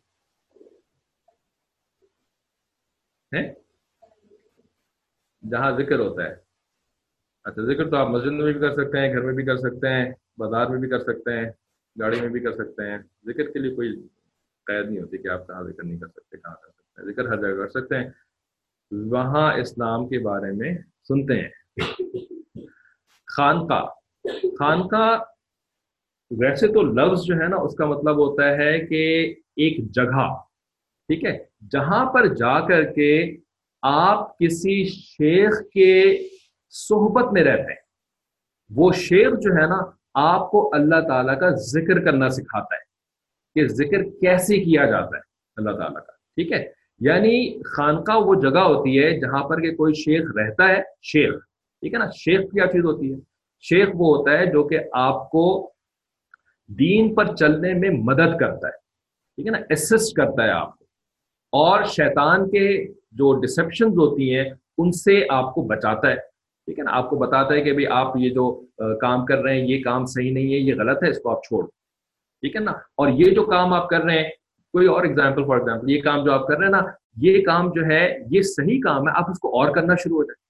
جہاں 5.51 5.71
ذکر 5.71 5.99
ہوتا 5.99 6.23
ہے۔ 6.23 6.35
اچھا 7.43 7.65
ذکر 7.65 7.89
تو 7.89 7.95
آپ 7.95 8.07
مسجد 8.07 8.31
میں 8.31 8.53
بھی 8.53 8.59
کر 8.59 8.73
سکتے 8.73 8.97
ہیں، 8.97 9.13
گھر 9.13 9.21
میں 9.21 9.33
بھی 9.33 9.45
کر 9.45 9.57
سکتے 9.57 9.87
ہیں، 9.87 10.13
بازار 10.37 10.67
میں 10.67 10.79
بھی 10.79 10.89
کر 10.89 10.99
سکتے 10.99 11.37
ہیں، 11.37 11.51
گاڑی 11.99 12.21
میں 12.21 12.29
بھی 12.29 12.39
کر 12.39 12.53
سکتے 12.53 12.91
ہیں۔ 12.91 12.97
ذکر 13.25 13.51
کے 13.51 13.59
لیے 13.59 13.75
کوئی 13.75 14.07
قید 14.65 14.85
نہیں 14.85 15.01
ہوتی 15.01 15.17
کہ 15.17 15.27
آپ 15.27 15.47
کہاں 15.47 15.63
ذکر 15.63 15.83
نہیں 15.83 15.99
کر 15.99 16.07
سکتے، 16.07 16.37
کہاں 16.37 16.55
کر 16.55 16.71
سکتے 16.71 17.01
ہیں۔ 17.01 17.13
ذکر 17.13 17.25
ہر 17.25 17.37
جگہ 17.37 17.63
کر 17.63 17.69
سکتے 17.69 17.95
ہیں۔ 17.95 18.09
وہاں 18.93 19.53
اسلام 19.53 20.07
کے 20.07 20.19
بارے 20.19 20.51
میں 20.51 20.77
سنتے 21.07 21.41
ہیں۔ 21.41 21.49
خانقاہ۔ 23.27 23.85
خانقاہ 24.59 25.17
ویسے 26.31 26.67
تو 26.67 26.81
لفظ 26.81 27.23
جو 27.23 27.35
ہے 27.35 27.47
نا، 27.47 27.55
اس 27.55 27.75
کا 27.75 27.85
مطلب 27.85 28.15
ہوتا 28.15 28.49
ہے 28.49 28.79
کہ 28.79 29.33
ایک 29.55 29.91
جگہ، 29.91 30.35
ٹھیک 31.07 31.25
ہے؟ 31.25 31.45
جہاں 31.71 32.13
پر 32.13 32.27
جا 32.27 32.59
کر 32.67 32.83
کے 32.83 33.37
آپ 33.81 34.37
کسی 34.37 34.85
شیخ 34.85 35.69
کے 35.73 36.27
صحبت 36.69 37.33
میں 37.33 37.43
رہتے 37.43 37.61
ہیں۔ 37.61 37.81
وہ 38.75 38.91
شیخ 38.91 39.29
جو 39.41 39.61
ہے 39.61 39.67
نا، 39.67 39.79
آپ 40.13 40.51
کو 40.51 40.69
اللہ 40.73 41.07
تعالیٰ 41.07 41.39
کا 41.39 41.49
ذکر 41.49 42.05
کرنا 42.05 42.29
سکھاتا 42.29 42.75
ہے 42.75 42.93
کہ 43.55 43.67
ذکر 43.67 44.03
کیسے 44.03 44.57
کیا 44.57 44.85
جاتا 44.85 45.17
ہے 45.17 45.21
اللہ 45.55 45.71
تعالیٰ 45.71 46.05
کا، 46.05 46.11
ٹھیک 46.11 46.51
ہے؟ 46.51 46.82
یعنی 47.05 47.63
خانقاہ 47.63 48.17
وہ 48.17 48.35
جگہ 48.41 48.59
ہوتی 48.59 48.99
ہے 48.99 49.19
جہاں 49.19 49.43
پر 49.47 49.61
کہ 49.61 49.71
کوئی 49.75 49.93
شیخ 49.93 50.29
رہتا 50.35 50.67
ہے، 50.67 50.81
شیخ، 51.03 51.33
ٹھیک 51.81 51.93
ہے 51.93 51.99
نا؟ 51.99 52.09
شیخ 52.17 52.41
کیا 52.51 52.67
چیز 52.67 52.85
ہوتی 52.85 53.11
ہے؟ 53.13 53.17
شیخ 53.63 53.89
وہ 53.95 54.17
ہوتا 54.17 54.37
ہے 54.37 54.45
جو 54.45 54.63
کہ 54.63 54.79
آپ 54.93 55.29
کو 55.29 55.45
دین 56.69 57.13
پر 57.15 57.35
چلنے 57.35 57.73
میں 57.73 57.89
مدد 57.89 58.37
کرتا 58.39 58.67
ہے، 58.67 58.77
ٹھیک 59.35 59.47
ہے 59.47 59.51
نا؟ 59.51 59.59
اسسٹ 59.69 60.15
کرتا 60.15 60.43
ہے 60.43 60.49
آپ 60.49 60.77
کو۔ 60.77 60.83
اور 61.53 61.83
شیطان 61.83 62.49
کے 62.49 62.67
جو 63.11 63.33
ڈسپشن 63.41 63.87
ہوتی 63.97 64.35
ہیں، 64.35 64.45
ان 64.77 64.91
سے 64.91 65.23
آپ 65.29 65.53
کو 65.55 65.61
بچاتا 65.61 66.09
ہے، 66.09 66.15
ٹھیک 66.67 66.79
ہے 66.79 66.83
نا؟ 66.83 66.91
آپ 66.97 67.09
کو 67.09 67.15
بتاتا 67.15 67.53
ہے 67.53 67.61
کہ 67.61 67.73
بھائی 67.73 67.87
آپ 67.87 68.17
یہ 68.17 68.29
جو 68.29 68.51
کام 69.01 69.25
کر 69.25 69.41
رہے 69.41 69.59
ہیں، 69.59 69.67
یہ 69.67 69.83
کام 69.83 70.05
صحیح 70.05 70.33
نہیں 70.33 70.53
ہے، 70.53 70.59
یہ 70.59 70.75
غلط 70.75 71.03
ہے، 71.03 71.09
اس 71.09 71.19
کو 71.19 71.29
آپ 71.29 71.43
چھوڑ 71.43 71.65
ٹھیک 72.43 72.55
ہے 72.55 72.61
نا؟ 72.61 72.71
اور 72.71 73.07
یہ 73.07 73.33
جو 73.35 73.43
کام 73.43 73.73
آپ 73.73 73.89
کر 73.89 74.01
رہے 74.01 74.17
ہیں 74.17 74.29
کوئی 74.73 74.87
اور 74.87 75.03
ایگزامپل 75.03 75.43
فار 75.45 75.57
ایگزامپل 75.57 75.89
یہ 75.89 76.01
کام 76.01 76.25
جو 76.25 76.31
آپ 76.31 76.47
کر 76.47 76.57
رہے 76.57 76.65
ہیں 76.65 76.71
نا، 76.71 76.81
یہ 77.17 77.41
کام 77.45 77.71
جو 77.75 77.85
ہے، 77.85 78.17
یہ 78.31 78.41
صحیح 78.41 78.79
کام 78.83 79.09
ہے، 79.09 79.13
آپ 79.15 79.29
اس 79.29 79.39
کو 79.39 79.59
اور 79.59 79.71
کرنا 79.71 79.95
شروع 79.95 80.17
ہو 80.17 80.23
جائیں 80.23 80.43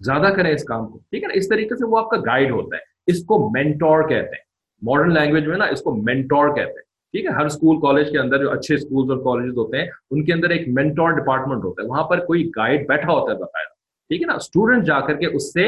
زیادہ 0.00 0.34
کریں 0.34 0.54
اس 0.54 0.64
کام 0.64 0.88
کو، 0.88 0.98
ٹھیک 0.98 1.22
ہے 1.22 1.28
نا؟ 1.28 1.34
اس 1.34 1.48
طریقے 1.48 1.76
سے 1.76 1.86
وہ 1.86 1.98
آپ 1.98 2.10
کا 2.10 2.16
گائیڈ 2.16 2.50
ہوتا 2.50 2.76
ہے۔ 2.76 2.82
اس 3.06 3.24
کو 3.24 3.50
مینٹور 3.50 4.08
کہتے 4.08 4.26
ہیں۔ 4.26 4.44
ماڈرن 4.82 5.14
لینگویج 5.14 5.46
میں 5.46 5.58
نا 5.58 5.64
اس 5.64 5.80
کو 5.82 5.94
مینٹور 5.94 6.48
کہتے 6.48 6.70
ہیں۔ 6.70 6.84
ٹھیک 7.12 7.24
ہے؟ 7.24 7.30
ہر 7.30 7.44
اسکول 7.44 7.80
کالج 7.80 8.10
کے 8.10 8.18
اندر 8.18 8.38
جو 8.38 8.50
اچھے 8.50 8.74
اسکول 8.74 9.10
اور 9.10 9.18
کالج 9.18 9.56
ہوتے 9.56 9.78
ہیں، 9.78 9.88
ان 10.10 10.24
کے 10.24 10.32
اندر 10.32 10.50
ایک 10.50 10.68
مینٹور 10.68 11.10
ڈپارٹمنٹ 11.10 11.64
ہوتا 11.64 11.82
ہے۔ 11.82 11.86
وہاں 11.86 12.04
پر 12.04 12.24
کوئی 12.24 12.50
گائیڈ 12.56 12.88
بیٹھا 12.88 13.12
ہوتا 13.12 13.32
ہے 13.32 13.38
باقاعدہ 13.38 13.74
ٹھیک 14.08 14.22
ہے 14.22 14.26
نا؟ 14.26 14.32
اسٹوڈنٹ 14.32 14.84
جا 14.84 15.00
کر 15.00 15.14
کے 15.14 15.26
اس 15.26 15.52
سے 15.52 15.66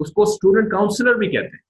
اس 0.00 0.12
کو 0.12 0.22
اسٹوڈنٹ 0.22 0.70
کاؤنسلر 0.70 1.14
بھی 1.14 1.28
کہتے 1.28 1.46
ہیں۔ 1.46 1.69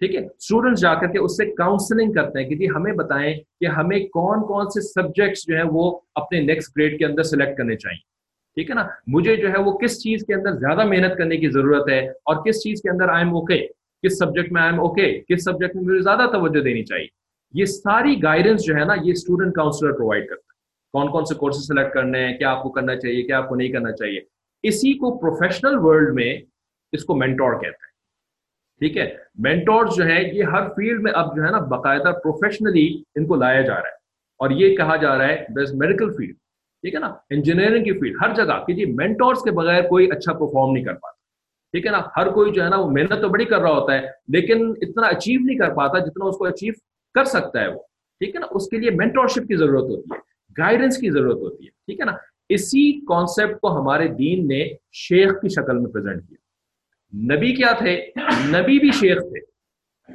ٹھیک 0.00 0.14
ہے؟ 0.14 0.20
اسٹوڈنٹ 0.20 0.78
جا 0.78 0.94
کر 0.94 1.06
کے 1.06 1.18
اس 1.18 1.36
سے 1.36 1.46
کاؤنسلنگ 1.46 2.12
کرتے 2.12 2.42
ہیں 2.42 2.48
کہ 2.48 2.54
جی 2.54 2.66
ہمیں 2.76 2.92
بتائیں 2.92 3.34
کہ 3.60 3.66
ہمیں 3.66 3.98
کون 3.98 4.46
کون 4.46 4.70
سے 4.70 4.80
سبجیکٹس 4.80 5.46
جو 5.46 5.56
ہیں 5.56 5.64
وہ 5.72 5.98
اپنے 6.14 6.40
نیکسٹ 6.40 6.76
گریڈ 6.76 6.98
کے 6.98 7.04
اندر 7.04 7.22
سلیکٹ 7.22 7.58
کرنے 7.58 7.76
چاہیے۔ 7.76 8.10
ٹھیک 8.54 8.70
ہے 8.70 8.74
نا؟ 8.74 8.86
مجھے 9.06 9.36
جو 9.36 9.52
ہے 9.52 9.58
وہ 9.58 9.78
کس 9.78 10.02
چیز 10.02 10.24
کے 10.26 10.34
اندر 10.34 10.52
زیادہ 10.52 10.84
محنت 10.84 11.18
کرنے 11.18 11.36
کی 11.36 11.48
ضرورت 11.48 11.88
ہے 11.90 12.08
اور 12.08 12.44
کس 12.44 12.62
چیز 12.62 12.82
کے 12.82 12.90
اندر 12.90 13.08
آئی 13.08 13.24
ایم 13.24 13.34
اوکے 13.34 13.66
کس 14.02 14.18
سبجیکٹ 14.18 14.52
میں 14.52 14.62
آئی 14.62 14.70
ایم 14.70 14.80
اوکے 14.80 15.20
کس 15.28 15.44
سبجیکٹ 15.44 15.76
میں 15.76 15.84
مجھے 15.84 16.00
زیادہ 16.00 16.30
توجہ 16.32 16.60
دینی 16.60 16.84
چاہیے؟ 16.84 17.06
یہ 17.54 17.64
ساری 17.64 18.22
گائیڈنس 18.22 18.64
جو 18.64 18.74
ہے 18.74 18.84
نا 18.84 18.94
یہ 19.02 19.12
اسٹوڈنٹ 19.12 19.54
کاؤنسلر 19.54 19.92
پرووائڈ 19.92 20.28
کرتا 20.28 20.40
ہے 20.40 20.58
کون 20.92 21.12
کون 21.12 21.24
سے 21.24 21.34
کورسز 21.34 21.66
سلیکٹ 21.66 21.94
کرنے 21.94 22.26
ہیں؟ 22.26 22.38
کیا 22.38 22.50
آپ 22.50 22.62
کو 22.62 22.70
کرنا 22.70 22.96
چاہیے؟ 22.96 23.22
کیا 23.22 23.38
آپ 23.38 23.48
کو 23.48 23.54
نہیں 23.54 23.68
کرنا 23.68 23.92
چاہیے؟ 23.92 24.20
اسی 24.62 24.92
کو 24.92 25.18
پروفیشنل 25.18 25.78
ورلڈ 25.78 26.14
میں 26.14 26.38
اس 26.92 27.04
کو 27.04 27.14
مینٹور 27.14 27.52
کہتے 27.52 27.66
ہیں۔ 27.66 27.89
ٹھیک 28.80 28.96
ہے؟ 28.96 29.16
مینٹور 29.38 29.84
جو 29.96 30.04
ہے 30.04 30.22
یہ 30.32 30.42
ہر 30.44 30.68
فیلڈ 30.68 31.00
میں 31.02 31.12
اب 31.12 31.36
جو 31.36 31.44
ہے 31.44 31.50
نا 31.50 31.58
باقاعدہ 31.58 32.12
پروفیشنلی 32.12 33.02
ان 33.14 33.26
کو 33.26 33.36
لایا 33.36 33.60
جا 33.60 33.74
رہا 33.74 33.80
ہے۔ 33.80 34.00
اور 34.38 34.50
یہ 34.50 34.76
کہا 34.76 34.96
جا 34.96 35.18
رہا 35.18 35.28
ہے 35.28 35.46
میڈیکل 35.74 36.12
فیلڈ 36.16 36.34
ٹھیک 36.82 36.94
ہے 36.94 37.00
نا؟ 37.00 37.14
انجینئرنگ 37.30 37.84
کی 37.84 37.92
فیلڈ 37.92 38.16
ہر 38.22 38.34
جگہ۔ 38.34 38.64
کہ 38.66 38.74
جی 38.74 38.84
مینٹورس 38.84 39.42
کے 39.42 39.50
بغیر 39.50 39.82
کوئی 39.88 40.10
اچھا 40.10 40.32
پرفارم 40.32 40.72
نہیں 40.72 40.84
کر 40.84 40.92
پاتا۔ 40.92 41.16
ٹھیک 41.72 41.86
ہے 41.86 41.90
نا؟ 41.90 41.98
ہر 42.16 42.30
کوئی 42.30 42.52
جو 42.52 42.64
ہے 42.64 42.68
نا 42.68 42.76
وہ 42.76 42.90
محنت 42.90 43.20
تو 43.20 43.28
بڑی 43.28 43.44
کر 43.44 43.58
رہا 43.58 43.70
ہوتا 43.70 43.94
ہے، 43.94 44.00
لیکن 44.28 44.74
اتنا 44.82 45.06
اچیو 45.06 45.40
نہیں 45.40 45.58
کر 45.58 45.74
پاتا 45.74 45.98
جتنا 45.98 46.24
اس 46.24 46.36
کو 46.36 46.44
اچیو 46.44 46.72
کر 47.14 47.24
سکتا 47.24 47.60
ہے 47.60 47.68
وہ۔ 47.68 47.78
ٹھیک 48.18 48.34
ہے 48.34 48.40
نا؟ 48.40 48.46
اس 48.50 48.68
کے 48.68 48.76
لیے 48.76 48.90
مینٹورشپ 48.90 49.48
کی 49.48 49.56
ضرورت 49.56 49.82
ہوتی 49.82 50.14
ہے 50.14 50.18
گائیڈنس 50.58 50.98
کی 50.98 51.10
ضرورت 51.10 51.36
ہوتی 51.36 51.64
ہے۔ 51.64 51.70
ٹھیک 51.70 52.00
ہے 52.00 52.04
نا؟ 52.04 52.12
اسی 52.48 53.00
کانسیپٹ 53.00 53.60
کو 53.60 53.80
ہمارے 53.80 54.08
دین 54.08 54.48
نے 54.48 54.68
شیخ 54.92 55.40
کی 55.42 55.48
شکل 55.48 55.78
میں 55.78 55.90
پریزنٹ 55.90 56.28
کیا۔ 56.28 56.39
نبی 57.14 57.54
کیا 57.54 57.72
تھے؟ 57.72 58.10
نبی 58.44 58.78
بھی 58.78 58.90
شیخ 58.90 59.18
تھے۔ 59.18 59.40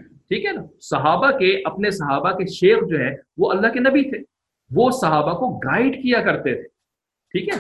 ٹھیک 0.02 0.46
ہے 0.46 0.52
نا؟ 0.52 0.62
صحابہ 0.82 1.32
کے، 1.32 1.62
اپنے 1.66 1.90
صحابہ 1.90 2.32
کے 2.32 2.46
شیخ 2.46 2.78
جو 2.90 3.00
ہے 3.00 3.16
وہ 3.38 3.52
اللہ 3.52 3.68
کے 3.68 3.80
نبی 3.80 4.10
تھے۔ 4.10 4.18
وہ 4.76 4.92
صحابہ 4.92 5.34
کو 5.34 5.58
گائیڈ 5.58 6.04
کیا 6.04 6.22
کرتے 6.22 6.54
تھے۔ 6.56 6.64
ٹھیک 7.32 7.50
ہے؟ 7.50 7.60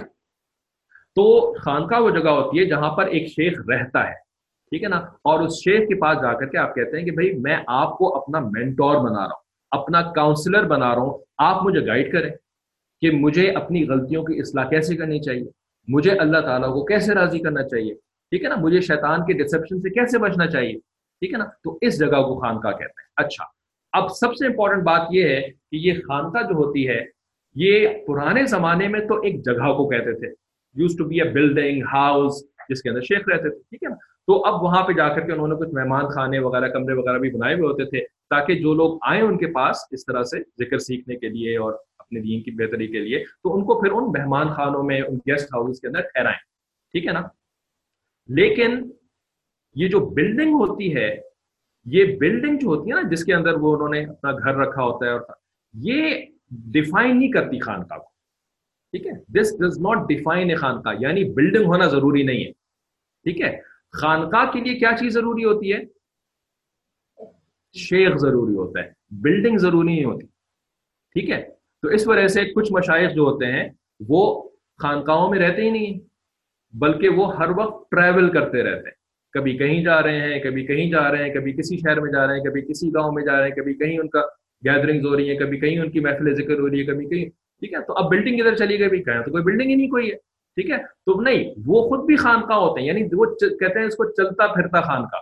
تو 1.15 1.53
خانقاہ 1.53 1.99
وہ 1.99 2.09
جگہ 2.09 2.29
ہوتی 2.29 2.59
ہے 2.59 2.65
جہاں 2.65 2.95
پر 2.95 3.07
ایک 3.07 3.27
شیخ 3.27 3.59
رہتا 3.69 4.07
ہے۔ 4.07 4.13
ٹھیک 4.69 4.83
ہے 4.83 4.87
نا؟ 4.87 4.97
اور 4.97 5.39
اس 5.39 5.53
شیخ 5.53 5.79
کے 5.79 5.99
پاس 5.99 6.17
جا 6.21 6.33
کر 6.33 6.45
کے 6.45 6.57
آپ 6.57 6.75
کہتے 6.75 6.97
ہیں 6.97 7.05
کہ 7.05 7.11
بھائی، 7.11 7.33
میں 7.33 7.57
آپ 7.67 7.97
کو 7.97 8.21
اپنا 8.21 8.39
مینٹور 8.39 8.95
بنا 8.95 9.19
رہا 9.19 9.33
ہوں، 9.33 9.43
اپنا 9.71 10.01
کاؤنسلر 10.01 10.63
بنا 10.63 10.95
رہا 10.95 11.01
ہوں۔ 11.01 11.17
آپ 11.37 11.63
مجھے 11.63 11.87
گائیڈ 11.87 12.11
کریں 12.13 12.31
کہ 13.01 13.11
مجھے 13.11 13.51
اپنی 13.51 13.87
غلطیوں 13.87 14.23
کی 14.23 14.39
اصلاح 14.39 14.69
کیسے 14.69 14.95
کرنی 14.95 15.19
چاہیے؟ 15.19 15.51
مجھے 15.87 16.11
اللہ 16.11 16.37
تعالیٰ 16.37 16.69
کو 16.69 16.85
کیسے 16.85 17.13
راضی 17.13 17.39
کرنا 17.39 17.63
چاہیے؟ 17.63 17.95
ٹھیک 18.35 18.43
ہے 18.43 18.49
نا؟ 18.49 18.55
مجھے 18.55 18.81
شیطان 18.81 19.25
کے 19.25 19.33
ڈسپشن 19.33 19.81
سے 19.81 19.89
کیسے 19.89 20.17
بچنا 20.17 20.47
چاہیے؟ 20.47 20.73
ٹھیک 21.19 21.33
ہے 21.33 21.37
نا؟ 21.37 21.45
تو 21.63 21.77
اس 21.81 21.99
جگہ 21.99 22.21
کو 22.21 22.41
خانقاہ 22.41 22.71
کہتے 22.71 22.83
ہیں۔ 22.83 23.25
اچھا 23.25 23.45
اب 23.91 24.11
سب 24.11 24.35
سے 24.35 24.45
امپورٹنٹ 24.45 24.83
بات 24.83 25.01
یہ 25.11 25.23
ہے 25.23 25.41
کہ 25.41 25.75
یہ 25.75 25.93
خانقاہ 25.93 26.41
جو 26.41 26.55
ہوتی 26.55 26.89
ہے، 26.89 27.05
یہ 27.55 27.87
پرانے 28.07 28.45
زمانے 28.45 28.87
میں 28.87 28.99
تو 28.99 29.21
ایک 29.21 29.45
جگہ 29.45 29.73
کو 29.73 29.89
کہتے 29.89 30.19
تھے۔ 30.19 30.27
Used 30.75 30.97
to 30.97 31.05
be 31.05 31.21
a 31.21 31.29
building 31.29 31.83
house 31.93 32.43
جس 32.69 32.81
کے 32.81 32.89
اندر 32.89 33.01
شیخ 33.01 33.29
رہتے 33.29 33.49
تھے۔ 33.49 33.59
ٹھیک 33.59 33.83
ہے 33.83 33.89
نا؟ 33.89 33.95
تو 33.95 34.45
اب 34.45 34.63
وہاں 34.63 34.83
پہ 34.83 34.93
جا 34.93 35.09
کر 35.09 35.21
کے 35.21 35.31
انہوں 35.31 35.47
نے 35.47 35.55
کچھ 35.55 35.69
مہمان 35.73 36.07
خانے 36.07 36.39
وغیرہ، 36.39 36.67
کمرے 36.67 36.93
وغیرہ 36.93 37.17
بھی 37.17 37.29
بنائے 37.29 37.55
ہوئے 37.55 37.67
ہوتے 37.67 37.85
تھے، 37.85 37.99
تاکہ 38.29 38.55
جو 38.55 38.73
لوگ 38.73 38.99
آئیں 39.01 39.21
ان 39.21 39.37
کے 39.37 39.47
پاس 39.47 39.77
اس 39.91 40.05
طرح 40.05 40.23
سے 40.23 40.39
ذکر 40.39 40.77
سیکھنے 40.77 41.15
کے 41.15 41.29
لیے 41.29 41.57
اور 41.57 41.73
اپنے 41.99 42.19
دین 42.19 42.43
کی 42.43 42.51
بہتری 42.51 42.87
کے 42.87 42.99
لیے، 42.99 43.19
تو 43.43 43.55
ان 43.55 43.65
کو 43.65 43.81
پھر 43.81 43.91
ان 43.91 44.03
مہمان 44.03 44.49
خانوں 44.49 44.83
میں، 44.83 45.01
ان 45.01 45.15
گیسٹ 45.15 45.45
ہاؤس 45.45 45.79
کے 45.79 45.87
اندر 45.87 46.01
ٹھہرائیں۔ 46.01 46.55
ٹھیک 46.91 47.07
ہے 47.07 47.11
نا؟ 47.11 47.21
لیکن 48.29 48.81
یہ 49.75 49.88
جو 49.88 49.99
بلڈنگ 50.09 50.53
ہوتی 50.55 50.93
ہے، 50.95 51.09
یہ 51.85 52.17
بلڈنگ 52.19 52.57
جو 52.59 52.67
ہوتی 52.67 52.89
ہے 52.89 52.95
نا، 52.95 53.07
جس 53.09 53.23
کے 53.25 53.33
اندر 53.33 53.57
وہ 53.61 53.73
انہوں 53.75 53.89
نے 53.89 54.03
اپنا 54.03 54.31
گھر 54.33 54.55
رکھا 54.57 54.83
ہوتا 54.83 55.05
ہے 55.05 55.11
اور 55.11 55.21
یہ 55.73 56.21
ڈیفائن 56.73 57.17
نہیں 57.17 57.31
کرتی 57.31 57.59
خانقاہ 57.59 57.97
کو، 57.97 58.09
ٹھیک 58.93 59.07
ہے؟ 59.07 59.11
This 59.33 59.51
does 59.59 59.79
not 59.81 60.07
define 60.07 60.49
a 60.49 60.55
خانقاہ 60.55 60.93
یعنی 60.99 61.23
بلڈنگ 61.33 61.65
ہونا 61.65 61.88
ضروری 61.88 62.23
نہیں 62.23 62.43
ہے، 62.45 62.51
ٹھیک 63.25 63.41
ہے؟ 63.41 63.55
خانقاہ 63.93 64.51
کے 64.51 64.59
لیے 64.61 64.77
کیا 64.79 64.91
چیز 64.99 65.13
ضروری 65.13 65.43
ہوتی 65.43 65.73
ہے؟ 65.73 65.79
شیخ 67.75 68.17
ضروری 68.17 68.55
ہوتا 68.55 68.83
ہے 68.83 68.91
بلڈنگ 69.21 69.57
ضروری 69.57 69.88
نہیں 69.88 70.05
ہوتی، 70.05 70.25
ٹھیک 71.15 71.29
ہے؟ 71.29 71.41
تو 71.83 71.88
اس 71.88 72.07
وجہ 72.07 72.27
سے 72.27 72.45
کچھ 72.53 72.71
مشائق 72.73 73.15
جو 73.15 73.23
ہوتے 73.23 73.51
ہیں، 73.51 73.67
وہ 74.07 74.21
خانقاہوں 74.79 75.29
میں 75.29 75.39
رہتے 75.39 75.61
ہی 75.61 75.69
نہیں 75.69 75.99
بلکہ 76.79 77.09
وہ 77.09 77.38
ہر 77.38 77.49
وقت 77.57 77.91
ٹریول 77.91 78.29
کرتے 78.29 78.63
رہتے 78.63 78.89
ہیں۔ 78.89 79.05
کبھی 79.33 79.57
کہیں 79.57 79.83
جا 79.83 80.03
رہے 80.03 80.21
ہیں، 80.21 80.39
کبھی 80.39 80.65
کہیں 80.65 80.91
جا 80.91 81.11
رہے 81.11 81.23
ہیں، 81.23 81.33
کبھی 81.33 81.53
کسی 81.53 81.77
شہر 81.77 81.99
میں 81.99 82.11
جا 82.11 82.27
رہے 82.27 82.38
ہیں، 82.38 82.43
کبھی 82.43 82.61
کسی 82.61 82.93
گاؤں 82.93 83.11
میں 83.11 83.23
جا 83.23 83.39
رہے 83.39 83.47
ہیں، 83.47 83.55
کبھی 83.55 83.73
کہیں 83.73 83.99
ان 83.99 84.09
کا 84.09 84.21
گیدرنگ 84.65 85.05
ہو 85.05 85.17
رہی 85.17 85.29
ہے 85.29 85.35
کبھی 85.35 85.59
کہیں 85.59 85.79
ان 85.79 85.89
کی 85.89 85.99
محفل 85.99 86.33
ذکر 86.33 86.59
ہو 86.59 86.69
رہی 86.69 86.79
ہے 86.79 86.85
کبھی 86.85 87.05
کہیں۔ 87.05 87.25
ٹھیک 87.29 87.73
ہے؟ 87.73 87.79
تو 87.88 87.93
اب 87.93 88.09
بلڈنگ 88.09 88.39
ادھر 88.39 88.55
چلی 88.55 88.79
گئی، 88.79 89.03
کہیں 89.03 89.21
تو 89.21 89.31
کوئی 89.31 89.43
بلڈنگ 89.43 89.69
ہی 89.69 89.75
نہیں، 89.75 89.88
کوئی 89.88 90.11
ہے۔ 90.11 90.15
ٹھیک 90.55 90.69
ہے؟ 90.69 90.77
تو 90.77 91.21
نہیں، 91.21 91.53
وہ 91.65 91.89
خود 91.89 92.05
بھی 92.05 92.15
خانقاہ 92.15 92.57
ہوتے 92.57 92.81
ہیں 92.81 92.88
یعنی 92.88 93.03
وہ 93.11 93.25
کہتے 93.59 93.79
ہیں 93.79 93.88
اس 93.88 93.95
کو 93.95 94.05
چلتا 94.05 94.47
پھرتا 94.47 94.81
خانقاہ۔ 94.81 95.19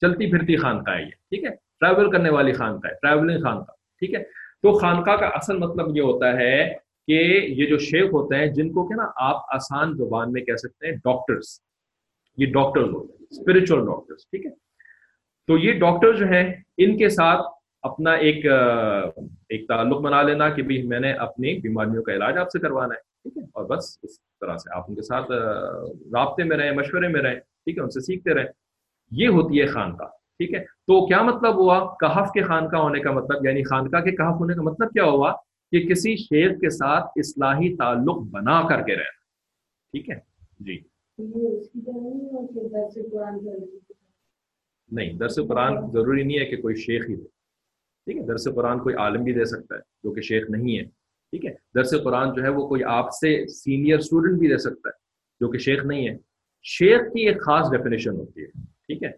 چلتی 0.00 0.30
پھرتی 0.30 0.56
خانقاہ 0.56 0.96
ہے 0.96 1.02
یہ۔ 1.02 1.10
ٹھیک 1.10 1.44
ہے؟ 1.44 1.50
ٹریول 1.80 2.10
کرنے 2.10 2.30
والی 2.30 2.52
خانقاہ 2.52 2.90
ہے 2.90 2.96
ٹریولنگ 3.02 3.42
خانقاہ۔ 3.42 3.74
ٹھیک 3.98 4.14
ہے؟ 4.14 4.22
تو 4.62 4.78
خانقاہ 4.78 5.16
کا 5.16 5.26
اصل 5.26 5.58
مطلب 5.58 5.96
یہ 5.96 6.02
ہوتا 6.02 6.32
ہے 6.32 6.85
کہ 7.06 7.12
یہ 7.48 7.66
جو 7.66 7.78
شیخ 7.78 8.12
ہوتے 8.12 8.36
ہیں، 8.36 8.46
جن 8.46 8.72
کو 8.72 8.88
کہ 8.88 8.94
نا 8.94 9.10
آپ 9.16 9.54
آسان 9.54 9.94
زبان 9.96 10.32
میں 10.32 10.42
کہہ 10.42 10.56
سکتے 10.56 10.86
ہیں 10.86 10.94
ڈاکٹرس 10.94 11.60
یہ 12.36 12.46
ڈاکٹر 12.46 12.82
ہوتے 12.82 13.12
ہیں 13.12 13.26
اسپرچل 13.30 13.86
ڈاکٹر 13.86 14.14
ٹھیک 14.14 14.46
ہے؟ 14.46 14.50
تو 15.48 15.58
یہ 15.58 15.72
ڈاکٹر 15.72 16.12
جو 16.12 16.26
ہیں، 16.26 16.54
ان 16.78 16.96
کے 16.98 17.08
ساتھ 17.08 17.46
اپنا 17.82 18.12
ایک 18.12 18.46
ایک 19.48 19.68
تعلق 19.68 20.00
بنا 20.00 20.22
لینا 20.22 20.48
کہ 20.48 20.62
بھی 20.62 20.82
میں 20.82 21.00
نے 21.00 21.12
اپنی 21.12 21.58
بیماریوں 21.58 22.02
کا 22.02 22.12
علاج 22.12 22.38
آپ 22.38 22.50
سے 22.50 22.58
کروانا 22.58 22.94
ہے، 22.94 23.00
ٹھیک 23.22 23.38
ہے؟ 23.38 23.42
اور 23.42 23.64
بس 23.64 23.98
اس 24.02 24.20
طرح 24.40 24.56
سے 24.56 24.76
آپ 24.76 24.84
ان 24.88 24.94
کے 24.94 25.02
ساتھ 25.02 25.30
رابطے 26.14 26.44
میں 26.44 26.56
رہیں، 26.56 26.72
مشورے 26.72 27.08
میں 27.08 27.22
رہیں، 27.22 27.38
ٹھیک 27.38 27.78
ہے؟ 27.78 27.82
ان 27.82 27.90
سے 27.90 28.00
سیکھتے 28.00 28.34
رہیں۔ 28.34 28.46
یہ 29.10 29.28
ہوتی 29.28 29.60
ہے 29.60 29.66
خانقاہ، 29.66 30.08
ٹھیک 30.08 30.54
ہے؟ 30.54 30.60
تو 30.60 31.06
کیا 31.06 31.22
مطلب 31.22 31.54
ہوا؟ 31.54 31.94
کہف 31.94 32.32
کے 32.32 32.42
خانقاہ 32.42 32.80
ہونے 32.80 33.00
کا 33.00 33.10
مطلب 33.10 33.46
یعنی 33.46 33.62
خانقاہ 33.62 34.00
کے 34.00 34.10
کہف 34.10 34.40
ہونے 34.40 34.54
کا 34.54 34.62
مطلب 34.62 34.90
کیا 34.90 35.04
ہوا؟ 35.04 35.32
کہ 35.72 35.88
کسی 35.88 36.16
شیر 36.16 36.50
کے 36.54 36.70
ساتھ 36.70 37.04
اصلاحی 37.16 37.76
تعلق 37.76 38.18
بنا 38.18 38.68
کر 38.68 38.82
کے 38.82 38.92
رہنا۔ 38.92 39.16
ٹھیک 39.92 40.10
ہے؟ 40.10 40.14
جی۔ 40.60 40.78
نہیں 44.92 45.12
درس 45.12 45.34
قرآن 45.48 45.90
ضروری 45.92 46.22
نہیں 46.22 46.38
ہے 46.38 46.44
کہ 46.44 46.56
کوئی 46.56 46.74
شیخ 46.74 47.04
ہی 47.08 47.16
دے۔ 47.16 47.28
ٹھیک 48.04 48.16
ہے؟ 48.16 48.22
درس 48.22 48.48
قرآن 48.54 48.78
کوئی 48.78 48.94
عالم 48.94 49.22
بھی 49.22 49.32
دے 49.32 49.44
سکتا 49.44 49.74
ہے 49.74 49.80
جو 49.80 50.12
کہ 50.12 50.20
شیخ 50.20 50.50
نہیں 50.50 50.78
ہے۔ 50.78 50.84
ٹھیک 51.30 51.46
ہے؟ 51.46 51.54
درس 51.74 51.94
قرآن 52.04 52.34
جو 52.34 52.42
ہے 52.42 52.48
وہ 52.48 52.68
کوئی 52.68 52.84
آپ 52.84 53.10
سے 53.10 53.46
سینئر 53.46 53.98
اسٹوڈنٹ 53.98 54.38
بھی 54.38 54.48
دے 54.48 54.58
سکتا 54.58 54.88
ہے 54.88 54.98
جو 55.40 55.48
کہ 55.50 55.58
شیخ 55.58 55.84
نہیں 55.84 56.08
ہے۔ 56.08 56.18
شیخ 56.62 57.00
کی 57.00 57.28
ایک 57.28 57.42
خاص 57.42 57.70
ڈیفینیشن 57.70 58.10
ہوتی 58.10 58.40
ہے۔ 58.40 58.46
ٹھیک 58.62 59.02
ہے؟ 59.02 59.10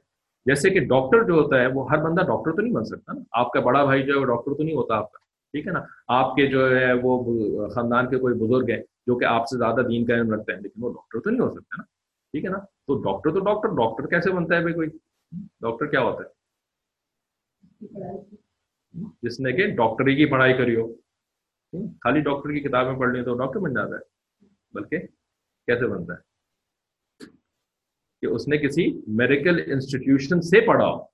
جیسے 0.47 0.71
کہ 0.71 0.81
ڈاکٹر 0.81 1.23
جو 1.23 1.33
ہوتا 1.33 1.61
ہے 1.61 1.67
وہ 1.67 1.91
ہر 1.91 1.99
بندہ 2.03 2.21
ڈاکٹر 2.21 2.53
تو 2.53 2.63
نہیں 2.63 2.75
بن 2.75 2.85
سکتا 2.85 3.13
نا۔ 3.13 3.21
آپ 3.33 3.53
کا 3.53 3.61
بڑا 3.61 3.85
بھائی 3.85 4.03
جو 4.03 4.15
ہے 4.15 4.19
وہ 4.19 4.25
ڈاکٹر 4.25 4.55
تو 4.55 4.63
نہیں 4.63 4.77
ہوتا 4.77 4.95
آپ 4.95 5.13
کا۔ 5.13 5.28
ٹھیک 5.53 5.67
ہے 5.67 5.73
نا؟ 5.73 5.81
آپ 6.09 6.35
کے 6.37 6.47
جو 6.47 6.77
ہے 6.77 6.93
وہ 7.03 7.13
خاندان 7.69 8.11
کے 8.11 8.19
کوئی 8.19 8.35
بزرگ 8.35 8.71
ہیں 8.71 8.83
جو 9.07 9.19
کہ 9.19 9.25
آپ 9.25 9.43
سے 9.47 9.59
زیادہ 9.59 9.81
دین 9.81 10.07
کا 10.07 10.15
علم 10.15 10.35
رکھتے 10.35 10.53
ہیں، 10.53 10.61
لیکن 10.61 10.85
وہ 10.85 10.93
ڈاکٹر 10.93 11.21
تو 11.21 11.31
نہیں 11.31 11.41
ہو 11.41 11.51
سکتے 11.51 11.77
نا؟ 11.79 11.83
ٹھیک 12.33 12.45
ہے 12.45 12.51
نا؟ 12.51 12.59
تو 12.59 13.03
ڈاکٹر 13.03 13.31
تو 13.31 13.41
ڈاکٹر 13.41 13.69
ڈاکٹر 13.69 14.07
کیسے 14.07 14.33
بنتا 14.33 14.57
ہے 14.57 14.61
بھائی 14.61 14.75
کوئی؟ 14.75 14.89
ڈاکٹر 15.61 15.87
کیا 15.87 16.01
ہوتا 16.01 16.25
ہے؟ 16.25 16.39
جس 19.23 19.41
نے 19.41 19.53
کہ 19.53 19.67
ڈاکٹری 19.67 20.17
کی 20.17 20.27
پڑھائی 20.27 20.55
کری 20.55 20.77
ہو۔ 20.77 20.95
خالی 22.05 22.21
ڈاکٹر 22.21 22.51
کی 22.51 22.61
کتابیں 22.61 22.99
پڑھ 22.99 23.17
لی 23.17 23.25
تو 23.25 23.39
ڈاکٹر 23.39 23.61
بن 23.61 23.75
جاتا 23.75 23.97
ہے۔ 23.97 24.01
بلکہ 24.73 24.99
کیسے 25.67 25.87
بنتا 25.87 26.15
ہے؟ 26.15 26.19
کہ 28.21 28.27
اس 28.27 28.49
نے 28.49 28.59
کسی 28.59 29.01
میڈیکل 29.07 29.73
انسٹیٹیوشن 29.73 30.41
سے 30.41 30.67
پڑھا 30.67 30.87
ہو۔ 30.87 31.05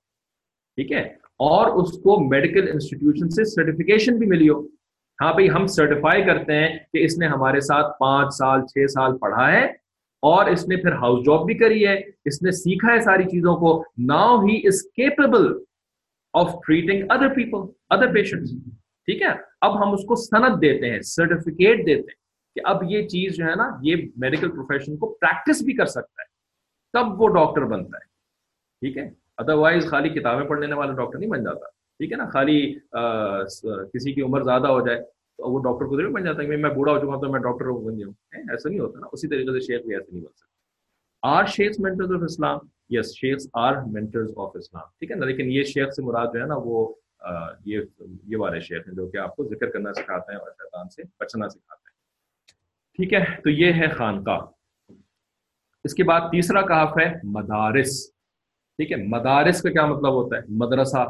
ٹھیک 0.75 0.91
ہے؟ 0.91 1.24
اور 1.37 1.81
اس 1.81 1.91
کو 1.91 2.29
میڈیکل 2.29 2.69
انسٹیٹیوشن 2.73 3.29
سے 3.29 3.43
سرٹیفکیشن 3.43 4.17
بھی 4.17 4.27
ملی 4.27 4.49
ہو۔ 4.49 4.61
ہاں 5.21 5.33
بھائی، 5.33 5.49
ہم 5.49 5.65
سرٹیفائی 5.65 6.23
کرتے 6.23 6.53
ہیں 6.53 6.77
کہ 6.93 7.05
اس 7.05 7.17
نے 7.17 7.27
ہمارے 7.27 7.59
ساتھ 7.59 7.97
پانچ 7.99 8.33
سال، 8.33 8.65
چھ 8.65 8.91
سال 8.91 9.17
پڑھا 9.17 9.51
ہے 9.51 9.65
اور 10.21 10.45
اس 10.45 10.67
نے 10.67 10.75
پھر 10.75 10.91
ہاؤس 10.91 11.25
جاب 11.25 11.45
بھی 11.45 11.53
کری 11.53 11.87
ہے۔ 11.87 12.01
اس 12.25 12.41
نے 12.41 12.51
سیکھا 12.51 12.93
ہے 12.93 12.99
ساری 12.99 13.23
چیزوں 13.23 13.55
کو۔ 13.55 13.83
Now 13.97 14.45
he 14.45 14.67
is 14.67 14.83
capable 14.83 15.63
of 16.33 16.51
treating 16.67 17.05
other 17.09 17.27
people 17.29 17.71
other 17.89 18.13
patient 18.13 18.47
ٹھیک 19.05 19.21
ہے؟ 19.21 19.27
اب 19.61 19.83
ہم 19.83 19.93
اس 19.93 20.05
کو 20.05 20.15
سند 20.15 20.61
دیتے 20.61 20.91
ہیں 20.91 21.01
سرٹیفکیٹ 21.01 21.77
دیتے 21.79 22.01
ہیں 22.01 22.25
کہ 22.55 22.61
اب 22.63 22.83
یہ 22.83 23.07
چیز 23.07 23.35
جو 23.35 23.45
ہے 23.45 23.55
نا، 23.55 23.69
یہ 23.81 23.95
میڈیکل 24.17 24.51
پروفیشن 24.51 24.97
کو 24.97 25.07
پریکٹس 25.07 25.61
بھی 25.61 25.73
کر 25.73 25.85
سکتا 25.85 26.21
ہے۔ 26.21 26.35
تب 26.93 27.21
وہ 27.21 27.27
ڈاکٹر 27.27 27.61
بنتا 27.61 27.97
ہے۔ 27.97 28.05
ٹھیک 28.81 28.97
ہے؟ 28.97 29.24
ادروائز 29.37 29.87
خالی 29.89 30.09
کتابیں 30.09 30.45
پڑھ 30.47 30.59
لینے 30.59 30.75
والا 30.75 30.93
ڈاکٹر 30.93 31.19
نہیں 31.19 31.29
بن 31.29 31.43
جاتا۔ 31.43 31.67
ٹھیک 31.69 32.11
ہے 32.11 32.17
نا؟ 32.17 32.25
خالی 32.25 32.75
کسی 33.93 34.13
کی 34.13 34.21
عمر 34.21 34.41
زیادہ 34.41 34.67
ہو 34.67 34.87
جائے 34.87 35.01
تو 35.37 35.51
وہ 35.51 35.59
ڈاکٹر 35.63 35.85
کو 35.85 36.11
بن 36.13 36.23
جاتا 36.23 36.41
ہے 36.41 36.47
میں 36.47 36.69
بوڑھا 36.69 36.93
ہو 36.93 36.99
چکا 36.99 37.07
ہوں 37.07 37.21
تو 37.21 37.31
میں 37.31 37.39
ڈاکٹر 37.39 37.65
بن 37.65 37.97
جاؤں۔ 37.97 38.13
ایسا 38.31 38.69
نہیں 38.69 38.79
ہوتا 38.79 38.99
نا۔ 38.99 39.07
اسی 39.11 39.27
طریقے 39.27 39.51
سے 39.51 39.59
شیخ 39.59 39.85
بھی 39.85 39.95
ایسے 39.95 40.11
نہیں 40.11 40.23
بن 40.23 40.33
سکتا۔ 40.35 41.27
Are 41.27 41.45
Sheikh 41.45 41.75
mentors 41.79 42.11
of 42.11 42.21
Islam 42.23 42.59
yes 42.89 43.15
Sheikh 43.15 43.37
are 43.53 43.73
mentors 43.91 44.31
of 44.37 44.51
اسلام 44.55 44.83
ٹھیک 44.99 45.11
ہے 45.11 45.15
نا؟ 45.15 45.25
لیکن 45.25 45.51
یہ 45.51 45.63
شیخ 45.63 45.89
سے 45.93 46.01
مراد 46.01 46.27
جو 46.33 46.41
ہے 46.41 46.45
نا، 46.45 46.55
وہ 46.57 46.93
یہ 47.65 47.81
یہ 48.27 48.37
والے 48.37 48.59
شیخ 48.59 48.87
ہیں 48.87 48.95
جو 48.95 49.07
کہ 49.07 49.17
آپ 49.17 49.35
کو 49.35 49.43
ذکر 49.43 49.69
کرنا 49.69 49.93
سکھاتے 49.93 50.31
ہیں 50.31 50.39
اور 50.39 50.49
شیطان 50.51 50.89
سے 50.89 51.03
بچنا 51.19 51.49
سکھاتے 51.49 51.89
ہیں۔ 51.89 51.95
ٹھیک 52.95 53.13
ہے؟ 53.13 53.41
تو 53.41 53.49
یہ 53.49 53.73
ہے 53.73 53.87
خانقاہ۔ 53.87 54.39
اس 55.83 55.93
کے 55.93 56.03
بعد 56.03 56.21
تیسرا 56.21 56.61
کہاف 56.61 56.97
ہے 56.97 57.13
مدارس۔ 57.23 58.14
ٹھیک 58.77 58.91
ہے؟ 58.91 58.97
مدارس 58.97 59.61
کا 59.61 59.69
کیا 59.69 59.85
مطلب 59.85 60.13
ہوتا 60.13 60.37
ہے؟ 60.37 60.41
مدرسہ، 60.49 61.05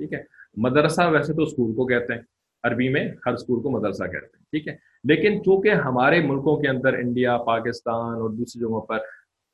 ٹھیک 0.00 0.12
ہے؟ 0.12 0.22
مدرسہ 0.56 1.08
ویسے 1.12 1.32
تو 1.32 1.42
اسکول 1.42 1.74
کو 1.74 1.86
کہتے 1.86 2.12
ہیں، 2.12 2.20
عربی 2.62 2.88
میں 2.88 3.08
ہر 3.26 3.32
اسکول 3.32 3.62
کو 3.62 3.70
مدرسہ 3.70 4.04
کہتے 4.04 4.36
ہیں، 4.36 4.44
ٹھیک 4.50 4.68
ہے؟ 4.68 4.76
لیکن 5.04 5.42
چونکہ 5.44 5.70
ہمارے 5.86 6.20
ملکوں 6.20 6.56
کے 6.56 6.68
اندر 6.68 6.92
انڈیا، 6.92 7.36
پاکستان 7.38 8.20
اور 8.20 8.30
دوسری 8.30 8.60
جگہوں 8.60 8.80
پر، 8.80 8.98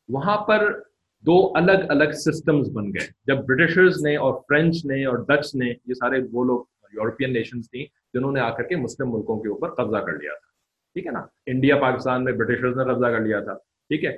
وہاں 0.08 0.36
پر 0.44 0.80
دو 1.24 1.52
الگ 1.56 1.86
الگ 1.88 2.10
سسٹمز 2.10 2.70
بن 2.72 2.88
گئے۔ 2.88 3.06
جب 3.26 3.44
برٹشرز 3.44 4.02
نے 4.02 4.16
اور 4.16 4.34
فرینچ 4.48 4.84
نے 4.84 5.04
اور 5.04 5.16
ڈچ 5.18 5.54
نے، 5.54 5.72
یہ 5.86 5.94
سارے 5.94 6.20
وہ 6.32 6.44
لوگ 6.44 6.64
یورپین 6.92 7.32
نیشنز 7.32 7.70
تھیں، 7.70 7.84
جنہوں 8.14 8.32
نے 8.32 8.40
آ 8.40 8.50
کر 8.50 8.62
کے 8.62 8.76
مسلم 8.76 9.12
ملکوں 9.12 9.40
کے 9.40 9.48
اوپر 9.48 9.74
قبضہ 9.74 9.96
کر 9.96 10.12
لیا 10.12 10.30
تھا، 10.30 10.52
ٹھیک 10.94 11.06
ہے 11.06 11.12
نا؟ 11.12 11.22
انڈیا، 11.46 11.76
پاکستان 11.76 12.24
میں 12.24 12.32
برٹشرز 12.32 12.76
نے 12.76 12.84
قبضہ 12.84 13.06
کر 13.06 13.20
لیا 13.20 13.40
تھا۔ 13.40 13.54
ٹھیک 13.88 14.04
ہے۔ 14.04 14.16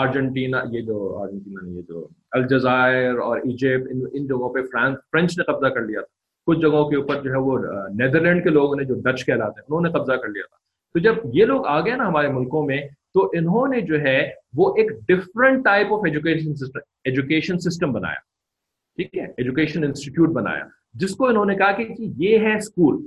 ارجنٹینا، 0.00 0.60
یہ 0.70 0.80
جو 0.80 1.18
ارجنٹینا 1.22 1.68
یہ 1.68 1.82
جو 1.88 2.08
الجزائر 2.32 3.18
اور 3.18 3.36
ایجپٹ 3.36 3.90
ان 3.90 4.00
ان 4.12 4.26
جگہوں 4.26 4.48
پہ 4.54 4.62
فرانس 4.72 4.98
فرینچ 5.10 5.38
نے 5.38 5.44
قبضہ 5.44 5.66
کر 5.66 5.80
لیا 5.80 6.00
تھا۔ 6.00 6.18
کچھ 6.46 6.60
جگہوں 6.60 6.88
کے 6.90 6.96
اوپر 6.96 7.22
جو 7.22 7.30
ہے 7.32 7.38
وہ 7.38 7.58
نیدرلینڈ 7.94 8.42
کے 8.44 8.50
لوگوں 8.50 8.76
نے 8.76 8.84
جو 8.84 8.94
ڈچ 8.94 9.24
کہلاتے 9.26 9.60
ہیں، 9.60 9.66
انہوں 9.68 9.80
نے 9.80 9.90
قبضہ 9.90 10.12
کر 10.12 10.28
لیا 10.28 10.46
تھا۔ 10.46 10.56
تو 10.92 10.98
جب 10.98 11.14
یہ 11.32 11.44
لوگ 11.44 11.66
آ 11.66 11.80
گئے 11.80 11.96
نا 11.96 12.08
ہمارے 12.08 12.28
ملکوں 12.28 12.66
میں، 12.66 12.80
تو 13.14 13.30
انہوں 13.32 13.68
نے 13.68 13.80
جو 13.80 14.00
ہے 14.00 14.30
وہ 14.56 14.74
ایک 14.76 14.90
different 15.08 15.64
type 15.64 15.86
of 15.92 16.00
education 16.04 16.54
system 16.54 16.78
education 17.04 17.58
system 17.58 17.92
بنایا۔ 17.92 18.20
ٹھیک 18.96 19.16
ہے 19.18 19.24
ایجوکیشن 19.36 19.84
انسٹیٹیوٹ 19.84 20.28
بنایا۔ 20.28 20.64
جس 20.94 21.16
کو 21.16 21.26
انہوں 21.26 21.44
نے 21.44 21.54
کہا 21.54 21.72
کہ 21.72 21.86
یہ 21.98 22.38
ہے 22.38 22.56
اسکول 22.56 23.02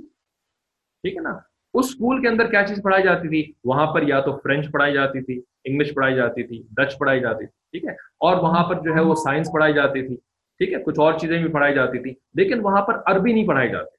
ٹھیک 1.04 1.16
ہے 1.16 1.22
نا؟ 1.22 1.32
اس 1.74 1.86
اسکول 1.86 2.22
کے 2.22 2.28
اندر 2.28 2.50
کیا 2.50 2.62
چیز 2.66 2.80
پڑھائی 2.82 3.02
جاتی 3.04 3.28
تھی؟ 3.28 3.52
وہاں 3.64 3.86
پر 3.92 4.02
یا 4.02 4.20
تو 4.20 4.36
فرینچ 4.36 4.70
پڑھائی 4.72 4.94
جاتی 4.94 5.20
تھی 5.22 5.40
انگلش 5.64 5.94
پڑھائی 5.94 6.16
جاتی 6.16 6.42
تھی 6.42 6.62
ڈچ 6.76 6.98
پڑھائی 6.98 7.20
جاتی 7.20 7.46
تھی، 7.46 7.52
ٹھیک 7.70 7.84
ہے؟ 7.84 7.94
اور 8.20 8.36
وہاں 8.36 8.64
پر 8.68 8.80
جو 8.80 8.94
ہے 8.94 9.00
وہ 9.00 9.14
سائنس 9.14 9.48
پڑھائی 9.52 9.74
جاتی 9.74 10.06
تھی، 10.06 10.16
ٹھیک 10.60 10.72
ہے؟ 10.72 10.82
کچھ 10.82 11.00
اور 11.00 11.18
چیزیں 11.18 11.42
بھی 11.42 11.52
پڑھائی 11.52 11.74
جاتی 11.74 12.02
تھی، 12.02 12.14
لیکن 12.34 12.60
وہاں 12.60 12.82
پر 12.82 12.94
عربی 13.06 13.32
نہیں 13.32 13.46
پڑھائی 13.46 13.70
جاتی 13.70 13.96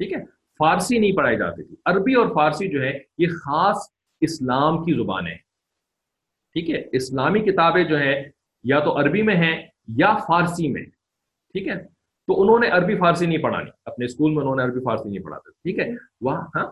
ٹھیک 0.00 0.12
ہے؟ 0.12 0.24
فارسی 0.60 0.98
نہیں 0.98 1.16
پڑھائی 1.16 1.36
جاتی 1.38 1.62
تھی۔ 1.62 1.76
عربی 1.84 2.14
اور 2.14 2.26
فارسی 2.34 2.68
جو 2.68 2.82
ہے، 2.82 2.98
یہ 3.18 3.26
خاص 3.44 3.76
اسلام 4.20 4.84
کی 4.84 4.94
زبانیں 4.94 5.34
ٹھیک 6.52 6.70
ہے؟ 6.70 6.82
اسلامی 6.92 7.40
کتابیں 7.40 7.84
جو 7.84 7.98
ہیں، 7.98 8.24
یا 8.64 8.80
تو 8.80 8.98
عربی 9.00 9.22
میں 9.22 9.36
ہیں 9.36 9.66
یا 9.96 10.16
فارسی 10.16 10.68
میں 10.68 10.82
ٹھیک 11.52 11.68
ہے؟ 11.68 11.97
تو 12.28 12.42
انہوں 12.42 12.58
نے 12.58 12.68
عربی 12.68 12.98
فارسی 12.98 13.26
نہیں 13.26 13.38
پڑھانی 13.38 13.70
اپنے 13.84 14.04
اسکول 14.04 14.32
میں 14.34 14.42
انہوں 14.42 14.56
نے 14.56 14.62
عربی 14.62 14.80
فارسی 14.80 15.08
نہیں 15.08 15.22
پڑھاتے 15.22 15.50
ٹھیک 15.50 15.78
ہے؟ 15.78 15.94
وہاں 16.20 16.46
ہاں؟ 16.56 16.66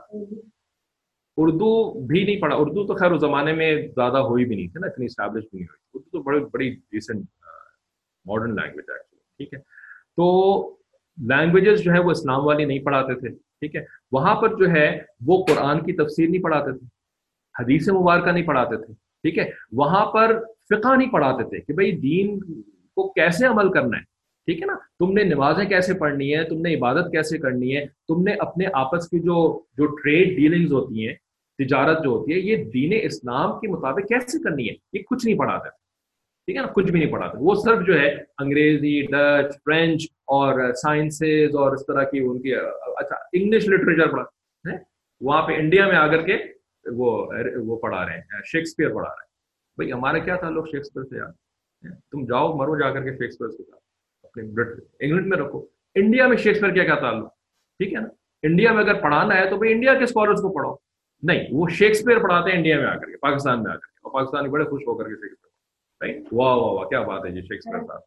اردو 1.37 2.01
بھی 2.07 2.25
نہیں 2.25 2.41
پڑھا۔ 2.41 2.57
اردو 2.57 2.87
تو 2.87 2.95
خیر، 2.95 3.11
اس 3.11 3.21
زمانے 3.21 3.53
میں 3.53 3.83
زیادہ 3.89 4.17
ہوئی 4.17 4.45
بھی 4.45 4.57
نہیں 4.57 4.69
تھی 4.69 4.81
نا، 4.81 4.87
اتنی 4.87 5.05
اسٹیبلش 5.05 5.45
بھی 5.51 5.59
نہیں 5.59 5.67
ہوئی 5.71 5.89
اردو 5.95 6.11
تو 6.11 6.23
بڑی 6.23 6.45
بڑی 6.53 6.77
ریسنٹ 6.93 7.25
ماڈرن 8.25 8.55
لینگویج 8.55 8.91
ہے 8.91 8.99
ٹھیک 9.37 9.55
ہے؟ 9.55 9.59
تو 10.17 10.61
لینگویجز 11.29 11.81
جو 11.81 11.93
ہے 11.93 11.99
وہ 11.99 12.11
اسلام 12.11 12.47
والی 12.47 12.65
نہیں 12.65 12.79
پڑھاتے 12.79 13.15
تھے۔ 13.15 13.29
ٹھیک 13.29 13.77
ہے؟ 13.77 13.85
وہاں 14.13 14.41
پر 14.41 14.57
جو 14.57 14.71
ہے، 14.71 15.03
وہ 15.27 15.45
قرآن 15.45 15.81
کی 15.81 15.93
تفسیر 15.93 16.29
نہیں 16.29 16.43
پڑھاتے 16.43 16.79
تھے۔ 16.79 16.87
حدیث 17.61 17.89
مبارکہ 17.89 18.31
نہیں 18.31 18.47
پڑھاتے 18.47 18.77
تھے۔ 18.77 18.95
ٹھیک 18.95 19.39
ہے؟ 19.39 19.51
وہاں 19.73 20.07
پر 20.07 20.41
فقہ 20.41 20.97
نہیں 20.97 21.11
پڑھاتے 21.11 21.49
تھے 21.49 21.61
کہ 21.61 21.73
بھائی 21.73 21.93
دین 21.93 22.41
کو 22.95 23.13
کیسے 23.13 23.47
عمل 23.47 23.73
کرنا 23.73 23.99
ہے۔ 23.99 24.16
ٹھیک 24.47 24.61
ہے 24.61 24.67
نا؟ 24.67 24.75
تم 24.99 25.13
نے 25.13 25.23
نمازیں 25.25 25.65
کیسے 25.65 25.95
پڑھنی 25.95 26.37
ہے 26.37 26.45
تم 26.45 26.61
نے 26.61 26.75
عبادت 26.75 27.13
کیسے 27.13 27.39
کرنی 27.39 27.77
ہے 27.77 27.87
تم 28.09 28.23
نے 28.23 28.33
اپنے 28.33 28.65
آپس 28.73 29.09
کی 29.09 29.19
جو 29.19 29.61
جو 29.77 29.87
ٹریڈ 29.87 30.37
ڈیلنگز 30.37 30.73
ہوتی 30.73 31.09
ہیں، 31.09 31.15
تجارت 31.59 32.05
جو 32.05 32.11
ہوتی 32.11 32.33
ہے، 32.33 32.39
یہ 32.39 32.65
دین 32.65 32.99
اسلام 33.03 33.61
کے 33.61 33.69
مطابق 33.69 34.09
کیسے 34.09 34.43
کرنی 34.43 34.69
ہے؟ 34.69 34.75
یہ 34.93 35.03
کچھ 35.03 35.27
نہیں 35.27 35.39
پڑھاتا 35.39 35.69
ٹھیک 35.69 36.57
ہے 36.57 36.61
نا؟ 36.61 36.67
کچھ 36.67 36.91
بھی 36.93 37.01
نہیں 37.01 37.13
پڑھاتا 37.13 37.39
وہ 37.41 37.55
صرف 37.55 37.87
جو 37.87 38.01
ہے، 38.01 38.17
انگریزی، 38.39 39.01
ڈچ، 39.01 39.55
فرینچ 39.65 40.03
اور 40.13 40.73
سائنسز 40.75 41.57
اور 41.57 41.73
اس 41.73 41.87
طرح 41.87 42.03
کی 42.03 42.19
ان 42.19 42.43
کی 42.43 42.55
اچھا 42.55 43.17
انگلش 43.33 43.69
لٹریچر 43.69 44.09
پڑھا۔ 44.13 44.25
وہاں 45.21 45.43
پہ 45.43 45.53
انڈیا 45.53 45.87
میں 45.87 45.97
آ 45.97 46.07
کر 46.07 46.23
کے 46.23 46.37
وہ 46.93 47.27
وہ 47.57 47.77
پڑھا 47.77 48.07
رہے 48.07 48.13
ہیں۔ 48.13 48.43
شیکسپیئر 48.45 48.89
پڑھا 48.89 49.09
رہے 49.09 49.23
ہیں۔ 49.23 49.31
بھائی، 49.77 49.93
ہمارا 49.93 50.19
کیا 50.19 50.37
تعلق 50.37 50.69
شیکسپیئر 50.71 51.05
سے 51.05 51.17
یار؟ 51.17 51.31
تم 52.11 52.25
جاؤ، 52.25 52.57
مرو 52.57 52.79
جا 52.79 52.91
کر 52.91 53.03
کے 53.03 53.11
شیکسپیئر 53.11 53.51
کے 53.51 53.63
ساتھ۔ 53.63 53.86
انگلینڈ 54.41 55.27
میں 55.27 55.39
رکھو۔ 55.39 55.67
انڈیا 55.95 56.27
میں 56.27 56.37
شیکسپیئر 56.37 56.73
کیا 56.73 56.85
کیا 56.85 56.95
تعلق؟ 56.95 57.29
ٹھیک 57.79 57.95
ہے 57.95 58.01
نا؟ 58.01 58.09
انڈیا 58.43 58.73
میں 58.73 58.83
اگر 58.83 59.01
پڑھانا 59.01 59.37
ہے 59.37 59.51
تو 59.51 59.57
بھائی 59.57 59.73
انڈیا 59.73 59.95
کے 59.95 60.05
اسکالرس 60.05 60.41
کو 60.41 60.53
پڑھو 60.53 60.77
نہیں 61.23 61.47
وہ 61.53 61.69
شیکسپیئر 61.69 62.19
پڑھاتے 62.19 62.51
ہیں 62.51 62.57
انڈیا 62.57 62.77
میں 62.77 62.87
آ 62.87 62.97
کر 62.97 63.07
کے 63.07 63.17
پاکستان 63.17 63.63
میں 63.63 63.71
آ 63.71 63.75
کر 63.75 63.87
کے۔ 63.87 63.99
اور 64.03 64.13
پاکستانی 64.13 64.49
بڑے 64.49 64.65
خوش 64.65 64.83
ہو 64.87 64.95
کر 64.95 65.05
کے 65.05 65.15
شیکسپیئر 65.15 66.23
واہ 66.33 66.57
واہ 66.57 66.73
واہ 66.73 66.85
کیا 66.85 67.01
بات 67.01 67.27
ہے 67.27 67.31
جی 67.31 67.41
شیکسپیئر 67.41 67.87
صاحب۔ 67.87 68.01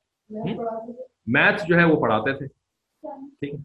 میتھس 1.27 1.67
جو 1.67 1.75
ہے 1.75 1.83
وہ 1.83 2.01
پڑھاتے 2.01 2.37
تھے۔ 2.37 2.47
ٹھیک 3.39 3.53
ہے۔ 3.53 3.59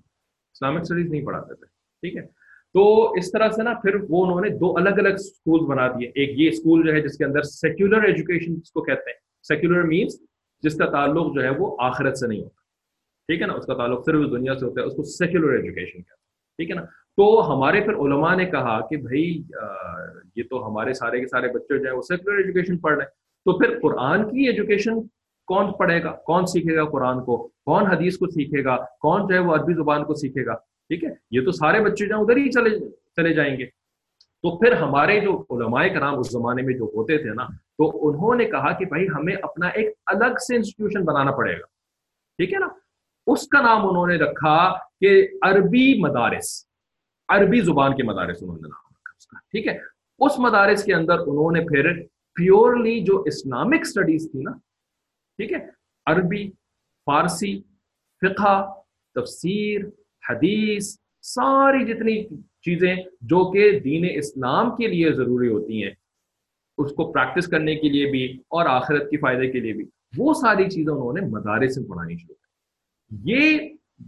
اسلامک 0.52 0.80
اسٹڈیز 0.80 1.10
نہیں 1.10 1.24
پڑھاتے 1.24 1.54
تھے۔ 1.54 1.66
ٹھیک 1.66 2.16
ہے۔ 2.16 2.22
تو 2.72 3.12
اس 3.12 3.32
طرح 3.32 3.48
سے 3.48 3.62
نا 3.62 3.74
پھر 3.74 3.96
وہ 4.08 4.26
انہوں 4.26 4.40
نے 4.40 4.48
دو 4.48 4.76
الگ 4.76 4.90
الگ 4.90 5.14
اسکول 5.14 5.66
بنا 5.66 5.88
دیے۔ 5.88 6.08
ایک 6.14 6.38
یہ 6.38 6.48
اسکول 6.48 6.86
جو 6.86 6.92
ہے 6.92 7.00
جس 7.00 7.18
کے 7.18 7.24
اندر 7.24 7.42
سیکولر 7.42 8.02
ایجوکیشن 8.02 8.54
جس 8.54 8.70
کو 8.72 8.82
کہتے 8.82 9.10
ہیں۔ 9.10 9.18
سیکولر 9.42 9.82
مینس 9.82 10.20
جس 10.64 10.74
کا 10.74 10.86
تعلق 10.86 11.34
جو 11.34 11.42
ہے 11.42 11.50
وہ 11.58 11.76
آخرت 11.80 12.18
سے 12.18 12.26
نہیں 12.26 12.38
ہوتا۔ 12.38 12.60
ٹھیک 13.26 13.42
ہے 13.42 13.46
نا؟ 13.46 13.52
اس 13.52 13.66
کا 13.66 13.74
تعلق 13.74 14.04
صرف 14.06 14.20
دنیا 14.30 14.54
سے 14.54 14.64
ہوتا 14.64 14.80
ہے، 14.80 14.86
اس 14.86 14.96
کو 14.96 15.02
سیکولر 15.02 15.52
ایجوکیشن 15.52 15.98
کہتے 15.98 16.10
ہیں۔ 16.10 16.24
ٹھیک 16.56 16.70
ہے 16.70 16.74
نا؟ 16.74 16.82
تو 17.16 17.54
ہمارے 17.54 17.80
پھر 17.80 17.94
علماء 17.94 18.34
نے 18.34 18.44
کہا 18.44 18.88
کہ 18.88 18.96
بھائی 18.96 19.42
یہ 20.36 20.42
تو 20.50 20.68
ہمارے 20.68 20.94
سارے 20.94 21.20
کے 21.20 21.26
سارے 21.26 21.48
بچے 21.48 21.78
جو 21.78 21.84
ہیں 21.84 21.96
وہ 21.96 22.02
سیکولر 22.02 22.36
ایجوکیشن 22.36 22.78
پڑھ 22.78 22.94
رہے 22.94 23.02
ہیں۔ 23.02 23.10
تو 23.44 23.58
پھر 23.58 23.78
قرآن 23.82 24.24
کی 24.24 24.46
ایجوکیشن 24.46 25.02
کون 25.46 25.72
پڑھے 25.72 26.02
گا؟ 26.02 26.12
کون 26.12 26.46
سیکھے 26.46 26.76
گا 26.76 26.84
قرآن 26.84 27.24
کو؟ 27.24 27.46
کون 27.46 27.86
حدیث 27.86 28.18
کو 28.18 28.26
سیکھے 28.26 28.64
گا؟ 28.64 28.76
کون 29.00 29.26
جو 29.28 29.34
ہے 29.34 29.38
وہ 29.38 29.54
عربی 29.54 29.74
زبان 29.74 30.04
کو 30.04 30.14
سیکھے 30.14 30.46
گا؟ 30.46 30.54
ٹھیک 30.88 31.04
ہے؟ 31.04 31.10
یہ 31.30 31.40
تو 31.44 31.50
سارے 31.50 31.80
بچے 31.80 32.06
جو 32.06 32.14
ہیں 32.14 32.22
ادھر 32.22 32.36
ہی 32.36 32.50
چلے 32.50 32.78
چلے 33.16 33.34
جائیں 33.34 33.56
گے۔ 33.58 33.66
تو 34.42 34.58
پھر 34.58 34.72
ہمارے 34.72 35.20
جو 35.20 35.44
علماء 35.50 35.86
کرام 35.86 36.18
اس 36.18 36.30
زمانے 36.30 36.62
میں 36.62 36.74
جو 36.74 36.84
ہوتے 36.84 37.18
تھے 37.18 37.30
نا 37.30 37.46
تو 37.78 38.08
انہوں 38.08 38.34
نے 38.34 38.44
کہا 38.44 38.72
کہ 38.72 38.84
بھائی 38.84 39.08
ہمیں 39.08 39.34
اپنا 39.42 39.68
ایک 39.68 39.94
الگ 40.06 40.38
سے 40.46 40.56
انسٹیٹیوشن 40.56 41.04
بنانا 41.04 41.30
پڑے 41.30 41.52
گا۔ 41.52 41.66
ٹھیک 42.38 42.52
ہے 42.52 42.58
نا؟ 42.58 42.68
اس 43.26 43.48
کا 43.48 43.62
نام 43.62 43.88
انہوں 43.88 44.06
نے 44.06 44.16
رکھا 44.16 44.56
کہ 45.00 45.28
عربی 45.42 46.00
مدارس، 46.00 46.66
عربی 47.28 47.60
زبان 47.60 47.96
کے 47.96 48.02
مدارس 48.02 48.42
انہوں 48.42 48.56
نے 48.56 48.68
نام 48.68 48.92
رکھا 48.92 49.12
اس 49.16 49.26
کا، 49.26 49.38
ٹھیک 49.50 49.66
ہے؟ 49.66 49.78
اس 50.20 50.38
مدارس 50.38 50.84
کے 50.84 50.94
اندر 50.94 51.18
انہوں 51.18 51.52
نے 51.52 51.60
پھر 51.60 52.02
پیورلی 52.36 53.00
جو 53.00 53.22
اسلامک 53.26 53.80
اسٹڈیز 53.80 54.30
تھی 54.30 54.42
نا، 54.42 54.52
ٹھیک 55.38 55.52
ہے؟ 55.52 55.58
عربی، 56.06 56.50
فارسی، 57.06 57.62
فقہ، 58.22 58.72
تفسیر، 59.16 59.80
حدیث، 60.30 60.96
ساری 61.22 61.84
جتنی 61.84 62.24
چیزیں 62.60 62.96
جو 63.20 63.50
کہ 63.52 63.78
دین 63.80 64.04
اسلام 64.14 64.76
کے 64.76 64.86
لیے 64.86 65.12
ضروری 65.12 65.48
ہوتی 65.48 65.84
ہیں 65.84 65.90
اس 66.78 66.92
کو 66.92 67.12
پریکٹس 67.12 67.46
کرنے 67.46 67.76
کے 67.76 67.88
لیے 67.88 68.10
بھی 68.10 68.40
اور 68.48 68.66
آخرت 68.66 69.10
کی 69.10 69.16
فائدے 69.16 69.50
کے 69.50 69.60
لیے 69.60 69.72
بھی۔ 69.72 69.84
وہ 70.16 70.34
ساری 70.34 70.70
چیزیں 70.70 70.92
انہوں 70.92 71.12
نے 71.12 71.20
مدارس 71.20 71.74
سے 71.74 71.88
پڑھانی 71.88 72.16
شروع 72.16 72.34
کی۔ 72.34 72.44
یہ 73.32 73.58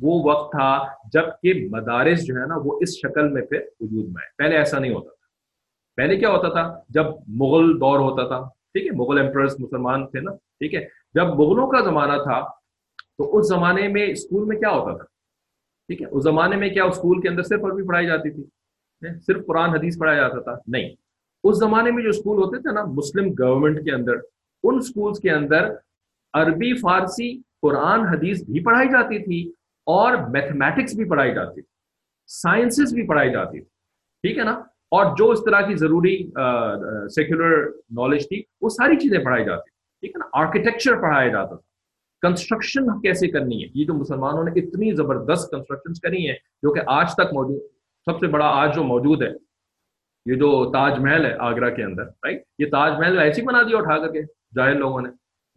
وہ 0.01 0.23
وقت 0.25 0.51
تھا 0.53 0.85
جبکہ 1.13 1.69
مدارس 1.71 2.27
جو 2.27 2.35
ہے 2.35 2.47
نا 2.47 2.55
وہ 2.65 2.79
اس 2.83 2.99
شکل 2.99 3.29
میں 3.29 3.43
پھر 3.43 3.61
وجود 3.81 4.05
میں 4.05 4.23
پہلے 4.39 4.57
ایسا 4.57 4.79
نہیں 4.79 4.95
ہوتا 4.95 5.09
تھا۔ 5.09 5.17
پہلے 5.97 6.17
کیا 6.17 6.29
ہوتا 6.29 6.49
تھا؟ 6.49 6.81
جب 6.89 7.05
مغل 7.29 7.81
دور 7.81 7.99
ہوتا 7.99 8.27
تھا، 8.27 8.49
ٹھیک 8.49 8.87
ہے، 8.87 8.91
مغل 8.91 9.19
امپرس 9.19 9.61
مسلمان 9.61 10.07
تھے 10.07 10.21
نا، 10.21 10.33
ٹھیک 10.35 10.75
ہے، 10.75 10.87
جب 11.15 11.25
مغلوں 11.25 11.67
کا 11.67 11.81
زمانہ 11.81 12.23
تھا 12.23 12.49
تو 13.19 13.39
اس 13.39 13.49
زمانے 13.49 13.89
میں 13.89 14.07
اسکول 14.07 14.45
میں 14.45 14.57
کیا 14.57 14.71
ہوتا 14.71 14.97
تھا؟ 14.97 15.05
ٹھیک 15.87 16.03
ہے، 16.03 16.07
اس 16.07 16.25
زمانے 16.25 16.57
میں 16.57 16.69
کیا 16.69 16.85
اسکول 16.85 17.21
کے 17.21 17.29
اندر 17.29 17.43
صرف 17.43 17.65
عربی 17.65 17.87
پڑھائی 17.87 18.07
جاتی 18.07 18.31
تھی؟ 18.31 18.45
صرف 19.27 19.47
قرآن، 19.47 19.71
حدیث 19.71 19.99
پڑھایا 19.99 20.19
جاتا 20.19 20.41
تھا؟ 20.41 20.57
نہیں۔ 20.67 20.91
اس 21.49 21.59
زمانے 21.59 21.91
میں 21.91 22.03
جو 22.03 22.09
اسکول 22.09 22.39
ہوتے 22.43 22.61
تھے 22.63 22.73
نا، 22.73 22.83
مسلم 22.99 23.31
گورنمنٹ 23.39 23.85
کے 23.85 23.93
اندر، 23.93 24.17
ان 24.65 24.77
اسکولس 24.79 25.19
کے 25.21 25.31
اندر 25.31 25.69
عربی، 26.35 26.73
فارسی، 26.81 27.31
قرآن، 27.63 28.07
حدیث 28.07 28.43
بھی 28.45 28.61
پڑھائی 28.65 28.89
جاتی 28.89 29.19
تھی 29.25 29.41
اور 29.87 30.17
میتھمیٹکس 30.31 30.95
بھی 30.97 31.05
پڑھائی 31.11 31.35
جاتی 31.35 31.61
تھی 31.61 31.69
سائنسز 32.29 32.95
بھی 32.95 33.07
پڑھائی 33.07 33.31
جاتی 33.33 33.61
تھی، 33.61 33.69
ٹھیک 34.25 34.39
ہے 34.39 34.45
نا؟ 34.45 34.53
اور 34.95 35.15
جو 35.17 35.31
اس 35.31 35.45
طرح 35.45 35.61
کی 35.67 35.75
ضروری 35.77 36.17
سیکولر 37.15 37.65
نالج 37.97 38.29
تھی، 38.29 38.43
وہ 38.61 38.69
ساری 38.69 38.97
چیزیں 39.01 39.19
پڑھائی 39.25 39.45
جاتی 39.45 39.71
ٹھیک 40.03 40.15
ہے 40.15 40.19
نا؟ 40.19 40.27
آرکیٹیکچر 40.41 41.01
پڑھایا 41.03 41.29
جاتا 41.29 41.55
تھا۔ 41.55 41.65
کنسٹرکشن 42.23 43.01
کیسے 43.01 43.29
کرنی 43.29 43.63
ہے؟ 43.63 43.69
یہ 43.75 43.85
جو 43.85 43.95
مسلمانوں 43.95 44.45
نے 44.45 44.61
اتنی 44.61 44.93
زبردست 44.97 45.51
کنسٹرکشن 45.51 45.95
کری 46.03 46.27
ہیں 46.27 46.37
جو 46.63 46.73
کہ 46.73 46.81
آج 46.99 47.15
تک 47.15 47.33
موجود، 47.35 47.61
سب 48.07 48.19
سے 48.21 48.27
بڑا 48.27 48.47
آج 48.63 48.75
جو 48.75 48.85
موجود 48.85 49.23
ہے 49.23 49.33
یہ 50.27 50.35
جو 50.35 50.49
تاج 50.73 50.99
محل 51.01 51.25
ہے 51.25 51.35
آگرہ 51.49 51.71
کے 51.75 51.83
اندر 51.85 52.05
رائٹ 52.25 52.43
یہ 52.59 52.67
تاج 52.71 52.99
محل 52.99 53.19
ایسی 53.19 53.43
بنا 53.43 53.62
دیا 53.62 53.79
اٹھا 53.79 53.99
کر 53.99 54.12
کے 54.12 54.23
جاہل 54.57 54.79
لوگوں 54.79 55.01
نے۔ 55.01 55.09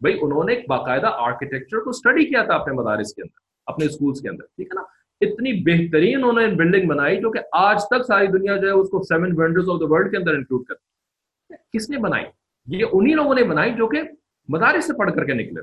بھائی، 0.02 0.18
انہوں 0.22 0.44
نے 0.44 0.54
ایک 0.54 0.66
باقاعدہ 0.70 1.10
آرکیٹیکچر 1.18 1.80
کو 1.84 1.90
اسٹڈی 1.90 2.26
کیا 2.26 2.44
تھا 2.44 2.56
اپنے 2.56 2.74
مدارس 2.74 3.14
کے 3.14 3.22
اندر، 3.22 3.40
اپنے 3.72 3.86
اسکولس 3.86 4.22
کے 4.22 4.30
اندر، 4.30 4.46
ٹھیک 4.46 4.68
ہے 4.68 4.76
نا؟ 4.76 4.84
اتنی 5.22 5.52
بہترین 5.64 6.16
انہوں 6.16 6.34
نے 6.34 6.48
بلڈنگ 6.56 6.88
بنائی 6.90 7.20
جو 7.22 7.32
کہ 7.32 7.40
آج 7.52 7.84
تک 7.86 8.06
ساری 8.08 8.28
دنیا 8.28 8.56
جو 8.58 8.68
ہے 8.68 8.74
اس 8.74 8.90
کو 8.90 9.02
seven 9.04 9.32
wonders 9.38 9.70
of 9.70 9.80
the 9.80 9.86
world 9.90 10.12
کے 10.12 10.18
اندر 10.18 10.34
انکلوڈ 10.34 10.64
کرتی 10.66 11.78
کس 11.78 11.90
نے 11.90 11.98
بنائی؟ 11.98 12.26
یہ 12.68 12.86
انہی 12.92 13.14
لوگوں 13.14 13.36
نے 13.36 13.44
بنائی 13.44 13.74
جو 13.74 13.88
کہ 13.88 14.02
مدارس 14.50 14.88
سے 14.88 14.94
پڑھ 14.98 15.12
کر 15.16 15.26
کے 15.26 15.34
نکلے۔ 15.34 15.62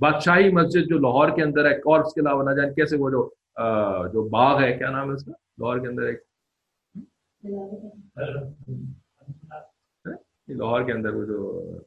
بادشاہی 0.00 0.52
مسجد 0.52 0.88
جو 0.88 0.98
لاہور 0.98 1.28
کے 1.36 1.42
اندر 1.42 1.64
ہے 1.64 1.74
اور 1.74 2.00
اس 2.00 2.14
کے 2.14 2.20
علاوہ 2.20 2.44
نہ 2.44 2.54
جانے 2.56 2.74
کیسے 2.74 2.96
وہ 2.96 3.10
جو 3.10 3.28
جو 4.12 4.28
باغ 4.28 4.62
ہے، 4.62 4.72
کیا 4.78 4.90
نام 4.90 5.08
ہے 5.08 5.14
اس 5.14 5.24
کا؟ 5.24 5.32
لاہور 5.58 5.78
کے 5.78 5.88
اندر 5.88 6.02
ایک 6.02 6.20
ہاں؟ 7.44 7.62
لاہور 10.48 10.82
کے 10.82 10.92
اندر 10.92 11.14
وہ 11.14 11.24
جو 11.24 11.78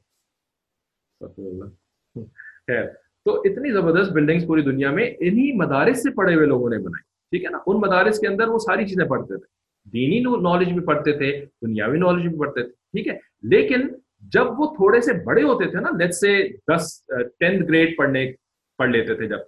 خیر، 2.68 2.86
تو 3.26 3.40
اتنی 3.42 3.72
زبردست 3.72 4.12
بلڈنگز 4.12 4.48
پوری 4.48 4.62
دنیا 4.62 4.92
میں 4.92 5.06
انہی 5.20 5.52
مدارس 5.52 6.04
سے 6.04 6.10
پڑھے 6.12 6.36
ہوئے 6.36 6.46
لوگوں 6.46 6.70
نے 6.70 6.78
بنائی، 6.78 7.02
ٹھیک 7.02 7.46
ہے 7.46 7.50
نا؟ 7.50 7.58
ان 7.66 7.78
مدارس 7.78 8.20
کے 8.20 8.28
اندر 8.28 8.48
وہ 8.48 8.60
ساری 8.60 8.86
چیزیں 8.88 9.06
پڑھتے 9.06 9.38
تھے۔ 9.38 9.46
دینی 9.92 10.20
نالج 10.42 10.72
بھی 10.74 10.86
پڑھتے 10.86 11.12
تھے، 11.18 11.46
دنیاوی 11.62 11.98
نالج 12.00 12.28
بھی 12.28 12.40
پڑھتے 12.40 12.64
تھے، 12.64 12.72
ٹھیک 12.72 13.08
ہے؟ 13.08 13.18
لیکن 13.44 13.88
جب 14.34 14.60
وہ 14.60 14.66
تھوڑے 14.76 15.02
سے 15.02 15.14
بڑے 15.24 15.44
ہوتے 15.44 15.70
تھے 15.72 15.80
نا 15.80 15.90
لیٹ 15.98 16.14
سے 16.14 16.48
دس 16.72 17.04
ٹینتھ 17.40 17.64
گریڈ 17.68 17.98
پڑھنے 17.98 18.32
پڑھ 18.78 18.90
لیتے 18.90 19.16
تھے 19.16 19.28
جب۔ 19.28 19.40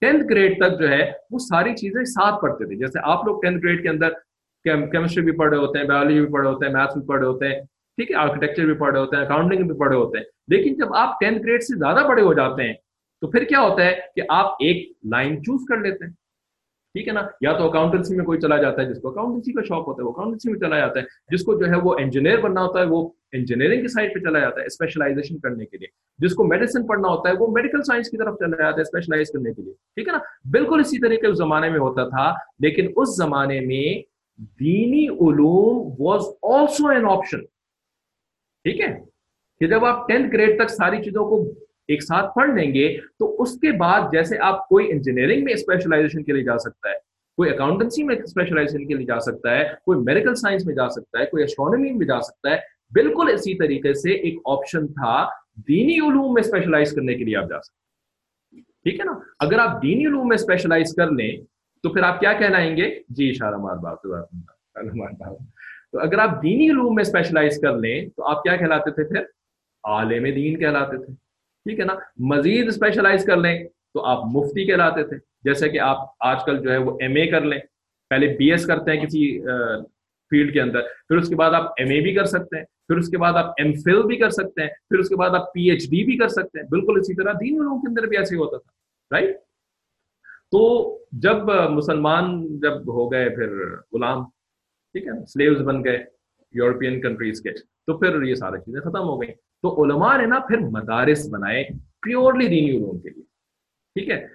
ٹینتھ 0.00 0.24
گریڈ 0.30 0.58
تک 0.58 0.78
جو 0.80 0.88
ہے، 0.88 1.12
وہ 1.30 1.38
ساری 1.38 1.76
چیزیں 1.76 2.04
ساتھ 2.04 2.42
پڑھتے 2.42 2.66
تھے۔ 2.66 2.74
جیسے 2.74 2.98
آپ 3.02 3.24
لوگ 3.26 3.40
ٹینتھ 3.40 3.64
گریڈ 3.64 3.82
کے 3.82 3.88
اندر 3.88 4.10
کیمسٹری 4.64 5.24
بھی 5.24 5.32
پڑھے 5.38 5.56
ہوتے 5.56 5.78
ہیں 5.78 5.86
بایولوجی 5.86 6.20
بھی 6.20 6.32
پڑھے 6.32 6.48
ہوتے 6.48 6.66
ہیں 6.66 6.72
میتھس 6.72 6.96
بھی 6.96 7.06
پڑھے 7.06 7.26
ہوتے 7.26 7.48
ہیں، 7.48 7.60
ٹھیک 7.98 8.10
ہے 8.10 8.16
آرکیٹیکچر 8.16 8.64
بھی 8.66 8.74
پڑھے 8.74 8.98
ہوتے 8.98 9.16
ہیں 9.16 9.24
اکاؤنٹنگ 9.24 9.66
بھی 9.66 9.78
پڑھے 9.78 9.96
ہوتے 9.96 10.18
ہیں، 10.18 10.24
لیکن 10.48 10.74
جب 10.74 10.94
آپ 10.96 11.18
ٹینتھ 11.20 11.42
گریڈ 11.42 11.62
سے 11.62 11.78
زیادہ 11.78 12.06
بڑے 12.08 12.22
ہو 12.22 12.32
جاتے 12.34 12.62
ہیں، 12.62 12.74
تو 13.22 13.30
پھر 13.30 13.44
کیا 13.44 13.60
ہوتا 13.60 13.84
ہے 13.84 13.94
کہ 14.16 14.22
آپ 14.28 14.46
ایک 14.60 14.90
لائن 15.10 15.42
چوز 15.42 15.64
کر 15.68 15.76
لیتے 15.76 16.04
ہیں، 16.04 16.12
ٹھیک 16.94 17.08
ہے 17.08 17.12
نا؟ 17.12 17.20
یا 17.40 17.52
تو 17.52 17.68
اکاؤنٹنسی 17.68 18.16
میں 18.16 18.24
کوئی 18.24 18.38
چلا 18.40 18.56
جاتا 18.56 18.82
ہے 18.82 18.86
جس 18.86 19.00
کو 19.02 19.08
اکاؤنٹنسی 19.08 19.52
کا 19.52 19.62
شوق 19.62 19.86
ہوتا 19.88 20.02
ہے، 20.02 20.06
وہ 20.06 20.12
اکاؤنٹنسی 20.12 20.50
میں 20.50 20.58
چلا 20.60 20.78
جاتا 20.78 21.00
ہے، 21.00 21.04
جس 21.30 21.44
کو 21.44 21.54
جو 21.58 21.66
ہے 21.66 21.76
وہ 21.82 21.94
انجینئر 21.98 22.40
بننا 22.40 22.62
ہوتا 22.62 22.80
ہے، 22.80 22.84
وہ 22.84 23.08
انجینئرنگ 23.32 23.82
کی 23.82 23.88
سائڈ 23.88 24.14
پہ 24.14 24.20
چلا 24.20 24.38
جاتا 24.38 24.60
ہے 24.60 24.66
اسپیشلائزیشن 24.66 25.38
کرنے 25.38 25.66
کے 25.66 25.78
لیے، 25.78 25.88
جس 26.18 26.34
کو 26.34 26.44
میڈیسن 26.44 26.86
پڑھنا 26.86 27.08
ہوتا 27.08 27.30
ہے، 27.30 27.34
وہ 27.38 27.46
میڈیکل 27.46 27.82
سائنس 27.82 28.10
کی 28.10 28.18
طرف 28.18 28.38
چلا 28.38 28.56
جاتا 28.56 28.76
ہے 28.76 28.82
اسپیشلائز 28.82 29.30
کرنے 29.30 29.52
کے 29.52 29.62
لیے، 29.62 29.72
ٹھیک 29.72 30.08
ہے 30.08 30.12
نا؟ 30.12 30.18
بالکل 30.50 30.80
اسی 30.80 30.98
طریقے 30.98 31.26
اس 31.26 31.38
زمانے 31.38 31.70
میں 31.70 31.80
ہوتا 31.80 32.08
تھا، 32.08 32.32
لیکن 32.60 32.88
اس 32.96 33.16
زمانے 33.16 33.60
میں 33.60 34.09
دینی 34.60 35.08
علوم 35.08 36.02
واز 36.02 36.20
آلسو 36.42 36.88
این 36.88 37.04
آپشن 37.10 37.40
ٹھیک 38.64 38.80
ہے؟ 38.80 39.00
کہ 39.60 39.66
جب 39.66 39.84
آپ 39.84 40.08
ٹینتھ 40.08 40.32
گریڈ 40.32 40.62
تک 40.62 40.70
ساری 40.70 41.02
چیزوں 41.02 41.24
کو 41.24 41.42
ایک 41.88 42.02
ساتھ 42.02 42.34
پڑھ 42.34 42.50
لیں 42.50 42.74
گے، 42.74 42.88
تو 43.18 43.42
اس 43.42 43.58
کے 43.60 43.72
بعد 43.72 44.00
جیسے 44.12 44.38
آپ 44.38 44.68
کوئی 44.68 44.90
انجینئرنگ 44.90 45.44
میں 45.44 45.52
اسپیشلائزیشن 45.52 46.24
کے 46.24 46.32
لیے 46.32 46.44
جا 46.44 46.58
سکتا 46.58 46.88
ہے، 46.88 46.94
کوئی 47.38 47.50
اکاؤنٹنسی 47.50 48.02
میں 48.02 48.16
اسپیشلائزیشن 48.24 48.86
کے 48.88 48.94
لیے 48.94 49.06
جا 49.06 49.20
سکتا 49.20 49.56
ہے، 49.56 49.64
کوئی 49.84 49.98
میڈیکل 49.98 50.34
سائنس 50.34 50.66
میں 50.66 50.74
جا 50.74 50.88
سکتا 50.88 51.18
ہے، 51.18 51.26
کوئی 51.26 51.44
اسٹرانومی 51.44 51.90
میں 51.92 52.06
جا 52.06 52.20
سکتا 52.20 52.50
ہے، 52.50 52.56
بالکل 52.92 53.30
اسی 53.34 53.54
طریقے 53.54 53.94
سے 53.94 54.12
ایک 54.12 54.38
آپشن 54.44 54.86
تھا 54.86 55.28
دینی 55.68 55.98
علوم 55.98 56.32
میں 56.34 56.42
اسپیشلائز 56.42 56.92
کرنے 56.92 57.14
کے 57.14 57.24
لیے 57.24 57.36
آپ 57.36 57.48
جا 57.50 57.60
سکتے 57.60 58.60
ٹھیک 58.60 59.00
ہے 59.00 59.04
نا؟ 59.04 59.12
اگر 59.40 59.58
آپ 59.58 59.82
دینی 59.82 60.06
علوم 60.06 60.28
میں 60.28 60.34
اسپیشلائز 60.34 60.94
کر 60.94 61.10
لیں 61.10 61.30
تو 61.82 61.92
پھر 61.92 62.02
آپ 62.02 62.20
کیا 62.20 62.32
کہلائیں 62.32 62.76
گے؟ 62.76 62.98
جی 63.08 63.30
اشارہ 63.30 63.56
مار 63.56 63.76
بات 63.76 64.02
تو 65.92 65.98
اگر 66.00 66.18
آپ 66.18 66.42
دینی 66.42 66.70
علوم 66.70 66.94
میں 66.94 67.02
اسپیشلائز 67.02 67.58
کر 67.60 67.76
لیں، 67.76 68.08
تو 68.16 68.24
آپ 68.24 68.42
کیا 68.42 68.56
کہلاتے 68.56 68.90
تھے 68.90 69.04
پھر؟ 69.04 69.22
عالم 69.84 70.24
دین 70.24 70.58
کہلاتے 70.58 70.96
تھے۔ 70.96 71.14
ٹھیک 71.66 71.80
ہے 71.80 71.84
نا؟ 71.84 71.94
مزید 72.16 72.68
اسپیشلائز 72.68 73.24
کر 73.24 73.36
لیں، 73.36 73.64
تو 73.94 74.04
آپ 74.04 74.24
مفتی 74.24 74.66
کہلاتے 74.66 75.04
تھے۔ 75.04 75.16
جیسے 75.44 75.68
کہ 75.68 75.80
آپ 75.80 75.96
آج 76.20 76.44
کل 76.44 76.62
جو 76.62 76.72
ہے 76.72 76.76
وہ 76.76 76.96
ایم 77.00 77.16
اے 77.16 77.26
کر 77.26 77.40
لیں۔ 77.40 77.58
پہلے 78.10 78.26
بی 78.38 78.50
ایس 78.50 78.66
کرتے 78.66 78.90
ہیں 78.90 79.06
کسی 79.06 79.40
فیلڈ 80.30 80.52
کے 80.52 80.60
اندر، 80.60 80.80
پھر 81.08 81.16
اس 81.16 81.28
کے 81.28 81.36
بعد 81.36 81.50
آپ 81.50 81.70
ایم 81.76 81.90
اے 81.90 82.00
بھی 82.00 82.14
کر 82.14 82.24
سکتے 82.24 82.56
ہیں، 82.56 82.64
پھر 82.64 82.98
اس 82.98 83.08
کے 83.08 83.18
بعد 83.18 83.32
آپ 83.32 83.52
ایم 83.58 83.72
فل 83.84 84.02
بھی 84.02 84.16
کر 84.16 84.30
سکتے 84.30 84.62
ہیں، 84.62 84.68
پھر 84.68 84.98
اس 84.98 85.08
کے 85.08 85.16
بعد 85.16 85.30
آپ 85.30 85.52
پی 85.52 85.70
ایچ 85.70 85.90
ڈی 85.90 86.04
بھی 86.04 86.16
کر 86.18 86.28
سکتے 86.28 86.60
ہیں۔ 86.60 86.66
بالکل 86.68 86.98
اسی 87.00 87.14
طرح 87.14 87.32
دین 87.40 87.58
لوگوں 87.62 87.78
کے 87.78 87.88
اندر 87.88 88.06
بھی 88.06 88.16
ایسے 88.16 88.36
ہوتا 88.36 88.56
تھا 88.56 88.70
رائٹ 89.10 89.36
تو 90.52 90.62
جب 91.12 91.36
مسلمان 91.70 92.46
جب 92.58 92.88
ہو 92.88 93.12
گئے 93.12 93.28
پھر 93.28 93.76
غلام، 93.92 94.24
ٹھیک 94.92 95.06
ہے 95.06 95.26
سلیوز 95.26 95.60
بن 95.62 95.84
گئے 95.84 96.04
یورپین 96.52 97.00
کنٹریز 97.00 97.40
کے، 97.40 97.50
تو 97.52 97.98
پھر 97.98 98.22
یہ 98.22 98.34
ساری 98.34 98.60
چیزیں 98.60 98.80
ختم 98.80 99.02
ہو 99.02 99.22
گئیں۔ 99.22 99.32
تو 99.32 99.84
علماء 99.84 100.16
نے 100.16 100.26
نا 100.26 100.38
پھر 100.38 100.58
مدارس 100.58 101.28
بنائے 101.30 101.64
پیورلی 102.02 102.46
دینی 102.46 102.76
علوم 102.76 102.98
کے 102.98 103.10
لیے، 103.10 103.22
ٹھیک 103.94 104.10
ہے۔ 104.10 104.26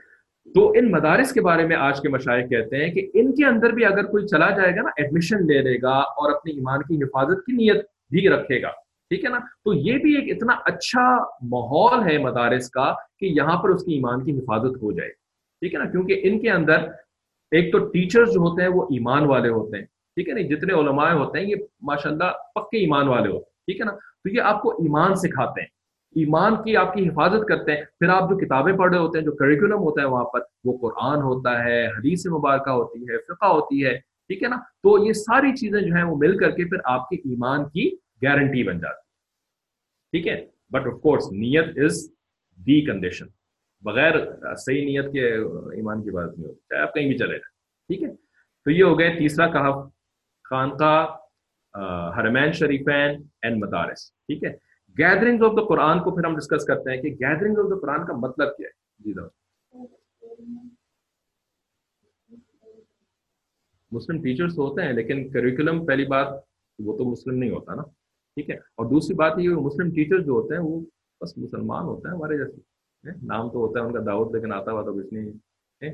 تو 0.53 0.71
ان 0.71 0.91
مدارس 0.91 1.31
کے 1.33 1.41
بارے 1.41 1.67
میں 1.67 1.75
آج 1.75 2.01
کے 2.01 2.09
مشاہد 2.09 2.49
کہتے 2.49 2.85
ہیں 2.85 2.93
کہ 2.93 3.09
ان 3.13 3.35
کے 3.35 3.45
اندر 3.45 3.69
بھی 3.69 3.85
اگر 3.85 4.03
کوئی 4.03 4.27
چلا 4.27 4.49
جائے 4.49 4.75
گا 4.75 4.81
نا 4.81 4.89
ایڈمیشن 4.97 5.47
لے 5.47 5.61
لے 5.61 5.81
گا 5.81 5.97
اور 5.99 6.31
اپنی 6.31 6.53
ایمان 6.53 6.81
کی 6.81 7.03
حفاظت 7.03 7.45
کی 7.45 7.51
نیت 7.51 7.85
بھی 8.09 8.29
رکھے 8.29 8.61
گا، 8.61 8.69
ٹھیک 9.09 9.23
ہے 9.23 9.29
نا۔ 9.29 9.39
تو 9.39 9.73
یہ 9.73 9.97
بھی 9.97 10.15
ایک 10.15 10.37
اتنا 10.37 10.53
اچھا 10.65 11.17
ماحول 11.41 12.09
ہے 12.09 12.17
مدارس 12.17 12.69
کا 12.69 12.93
کہ 13.19 13.25
یہاں 13.25 13.63
پر 13.63 13.69
اس 13.69 13.83
کی 13.83 13.93
ایمان 13.93 14.23
کی 14.23 14.37
حفاظت 14.37 14.83
ہو 14.83 14.91
جائے۔ 14.91 15.24
ٹھیک 15.61 15.73
ہے 15.73 15.79
نا؟ 15.79 15.85
کیونکہ 15.85 16.21
ان 16.23 16.39
کے 16.39 16.51
اندر 16.51 16.87
ایک 17.51 17.71
تو 17.71 17.79
ٹیچرز 17.89 18.33
جو 18.33 18.39
ہوتے 18.39 18.61
ہیں 18.61 18.69
وہ 18.69 18.83
ایمان 18.83 19.25
والے 19.25 19.49
ہوتے 19.49 19.77
ہیں، 19.77 19.85
ٹھیک 19.85 20.29
ہے 20.29 20.33
نا؟ 20.33 20.41
جتنے 20.41 20.73
علماء 20.73 21.11
ہوتے 21.13 21.39
ہیں، 21.39 21.45
یہ 21.45 21.55
ماشاء 21.81 22.09
اللہ 22.09 22.31
پکے 22.55 22.77
ایمان 22.77 23.07
والے 23.07 23.29
ہوتے 23.29 23.49
ہیں، 23.49 23.65
ٹھیک 23.65 23.79
ہے 23.79 23.85
نا؟ 23.85 23.91
تو 23.91 24.29
یہ 24.29 24.41
آپ 24.41 24.61
کو 24.61 24.71
ایمان 24.71 25.15
سکھاتے 25.15 25.61
ہیں، 25.61 25.67
ایمان 26.15 26.55
کی 26.63 26.75
آپ 26.77 26.93
کی 26.93 27.07
حفاظت 27.09 27.47
کرتے 27.47 27.71
ہیں۔ 27.71 27.83
پھر 27.99 28.09
آپ 28.09 28.29
جو 28.29 28.37
کتابیں 28.37 28.73
پڑھ 28.73 28.91
رہے 28.91 28.99
ہوتے 28.99 29.17
ہیں، 29.17 29.25
جو 29.25 29.31
کریکولم 29.31 29.79
ہوتا 29.79 30.01
ہے 30.01 30.07
وہاں 30.07 30.23
پر، 30.23 30.39
وہ 30.63 30.77
قرآن 30.77 31.21
ہوتا 31.21 31.63
ہے، 31.63 31.85
حدیث 31.87 32.25
مبارکہ 32.27 32.69
ہوتی 32.69 33.03
ہے، 33.03 33.17
فقہ 33.17 33.45
ہوتی 33.45 33.85
ہے، 33.85 33.93
ٹھیک 34.29 34.43
ہے 34.43 34.47
نا؟ 34.47 34.55
تو 34.83 34.97
یہ 35.05 35.13
ساری 35.13 35.55
چیزیں 35.55 35.81
جو 35.81 35.93
ہیں 35.93 36.03
وہ 36.03 36.15
مل 36.17 36.37
کر 36.37 36.51
کے 36.51 36.65
پھر 36.69 36.77
آپ 36.85 37.09
کے 37.09 37.15
ایمان 37.15 37.69
کی 37.69 37.89
گارنٹی 38.23 38.63
بن 38.63 38.79
جاتی 38.79 39.03
ٹھیک 40.13 40.27
ہے؟ 40.27 40.45
بٹ 40.71 40.87
آف 40.87 41.01
کورس 41.01 41.31
نیت 41.31 41.77
از 41.77 42.03
دی 42.59 42.85
کنڈیشن 42.85 43.25
بغیر 43.85 44.13
صحیح 44.55 44.85
نیت 44.85 45.11
کے 45.13 45.25
ایمان 45.75 46.03
کی 46.03 46.11
بات 46.11 46.37
نہیں 46.37 46.47
ہوتی، 46.47 46.59
چاہے 46.69 46.81
آپ 46.81 46.93
کہیں 46.93 47.07
بھی 47.07 47.17
چلے 47.17 47.27
جائیں۔ 47.27 47.49
ٹھیک 47.87 48.03
ہے؟ 48.03 48.15
تو 48.65 48.71
یہ 48.71 48.83
ہو 48.83 48.99
گئے 48.99 49.09
تیسرا 49.17 49.47
کہا 49.47 49.71
خانقاہ 50.49 51.05
حرمین 52.17 52.51
شریفین 52.51 53.21
اینڈ 53.41 53.63
مدارس۔ 53.63 54.11
ٹھیک 54.27 54.43
ہے؟ 54.43 54.51
گیدرنگ 54.99 55.43
آف 55.43 55.51
دا 55.51 55.67
قرآن 55.67 55.99
کو 56.03 56.15
پھر 56.15 56.25
ہم 56.25 56.35
ڈسکس 56.37 56.65
کرتے 56.65 56.91
ہیں 56.91 57.01
کہ 57.01 57.07
گیدرنگ 57.07 57.57
آف 57.57 57.65
دا 57.71 57.79
قرآن 57.79 58.05
کا 58.07 58.13
مطلب 58.13 58.55
کیا 58.57 58.67
ہے۔ 58.67 59.03
جی 59.03 59.13
مسلم 63.91 64.21
ٹیچرس 64.23 64.57
ہوتے 64.57 64.81
ہیں، 64.81 64.93
لیکن 64.93 65.31
کریکولم 65.31 65.85
پہلی 65.85 66.05
بات 66.05 66.27
وہ 66.79 66.97
تو 66.97 67.11
مسلم 67.11 67.37
نہیں 67.37 67.49
ہوتا 67.49 67.75
نا۔ 67.75 67.83
ٹھیک 68.35 68.49
ہے؟ 68.49 68.55
اور 68.55 68.85
دوسری 68.85 69.15
بات 69.15 69.33
یہ 69.37 69.49
مسلم 69.49 69.89
ٹیچر 69.89 70.19
جو 70.19 70.31
ہوتے 70.31 70.53
ہیں، 70.55 70.61
وہ 70.61 70.79
بس 71.21 71.37
مسلمان 71.37 71.83
ہوتے 71.83 72.07
ہیں 72.07 72.15
ہمارے 72.15 72.37
جیسے۔ 72.37 72.74
نام 73.23 73.49
تو 73.49 73.59
ہوتا 73.59 73.79
ہے، 73.79 73.85
ان 73.85 73.93
کا 73.93 73.99
دعوت، 74.05 74.33
لیکن 74.33 74.53
آتا 74.53 74.71
ہوا 74.71 74.81
تو 74.81 74.93
کچھ 74.93 75.13
نہیں 75.13 75.31
ہے 75.81 75.87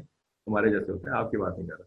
ہمارے 0.47 0.69
جیسے 0.69 0.91
ہوتے 0.91 1.09
ہیں، 1.09 1.17
آپ 1.17 1.31
کی 1.31 1.37
بات 1.37 1.57
نہیں 1.57 1.67
کر 1.67 1.75
رہا۔ 1.77 1.85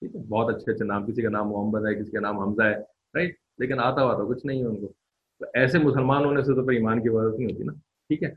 ٹھیک 0.00 0.16
ہے، 0.16 0.20
بہت 0.20 0.54
اچھے 0.54 0.72
اچھے 0.72 0.84
نام، 0.84 1.06
کسی 1.06 1.22
کا 1.22 1.28
نام 1.28 1.48
محمد 1.48 1.86
ہے، 1.86 1.94
کسی 1.94 2.10
کا 2.10 2.20
نام 2.20 2.40
حمزہ 2.40 2.62
ہے 2.62 2.74
رائٹ 3.14 3.36
لیکن 3.58 3.80
آتا 3.80 4.04
ہوا 4.04 4.14
تو 4.14 4.26
کچھ 4.26 4.46
نہیں 4.46 4.60
ہے 4.60 4.66
ان 4.66 4.76
کو۔ 4.76 4.92
تو 5.38 5.46
ایسے 5.54 5.78
مسلمان 5.78 6.24
ہونے 6.24 6.42
سے 6.42 6.54
تو 6.54 6.64
پھر 6.64 6.72
ایمان 6.72 7.02
کی 7.02 7.08
عبادت 7.08 7.34
نہیں 7.34 7.52
ہوتی 7.52 7.64
نا۔ 7.64 7.72
ٹھیک 8.08 8.22
ہے۔ 8.22 8.34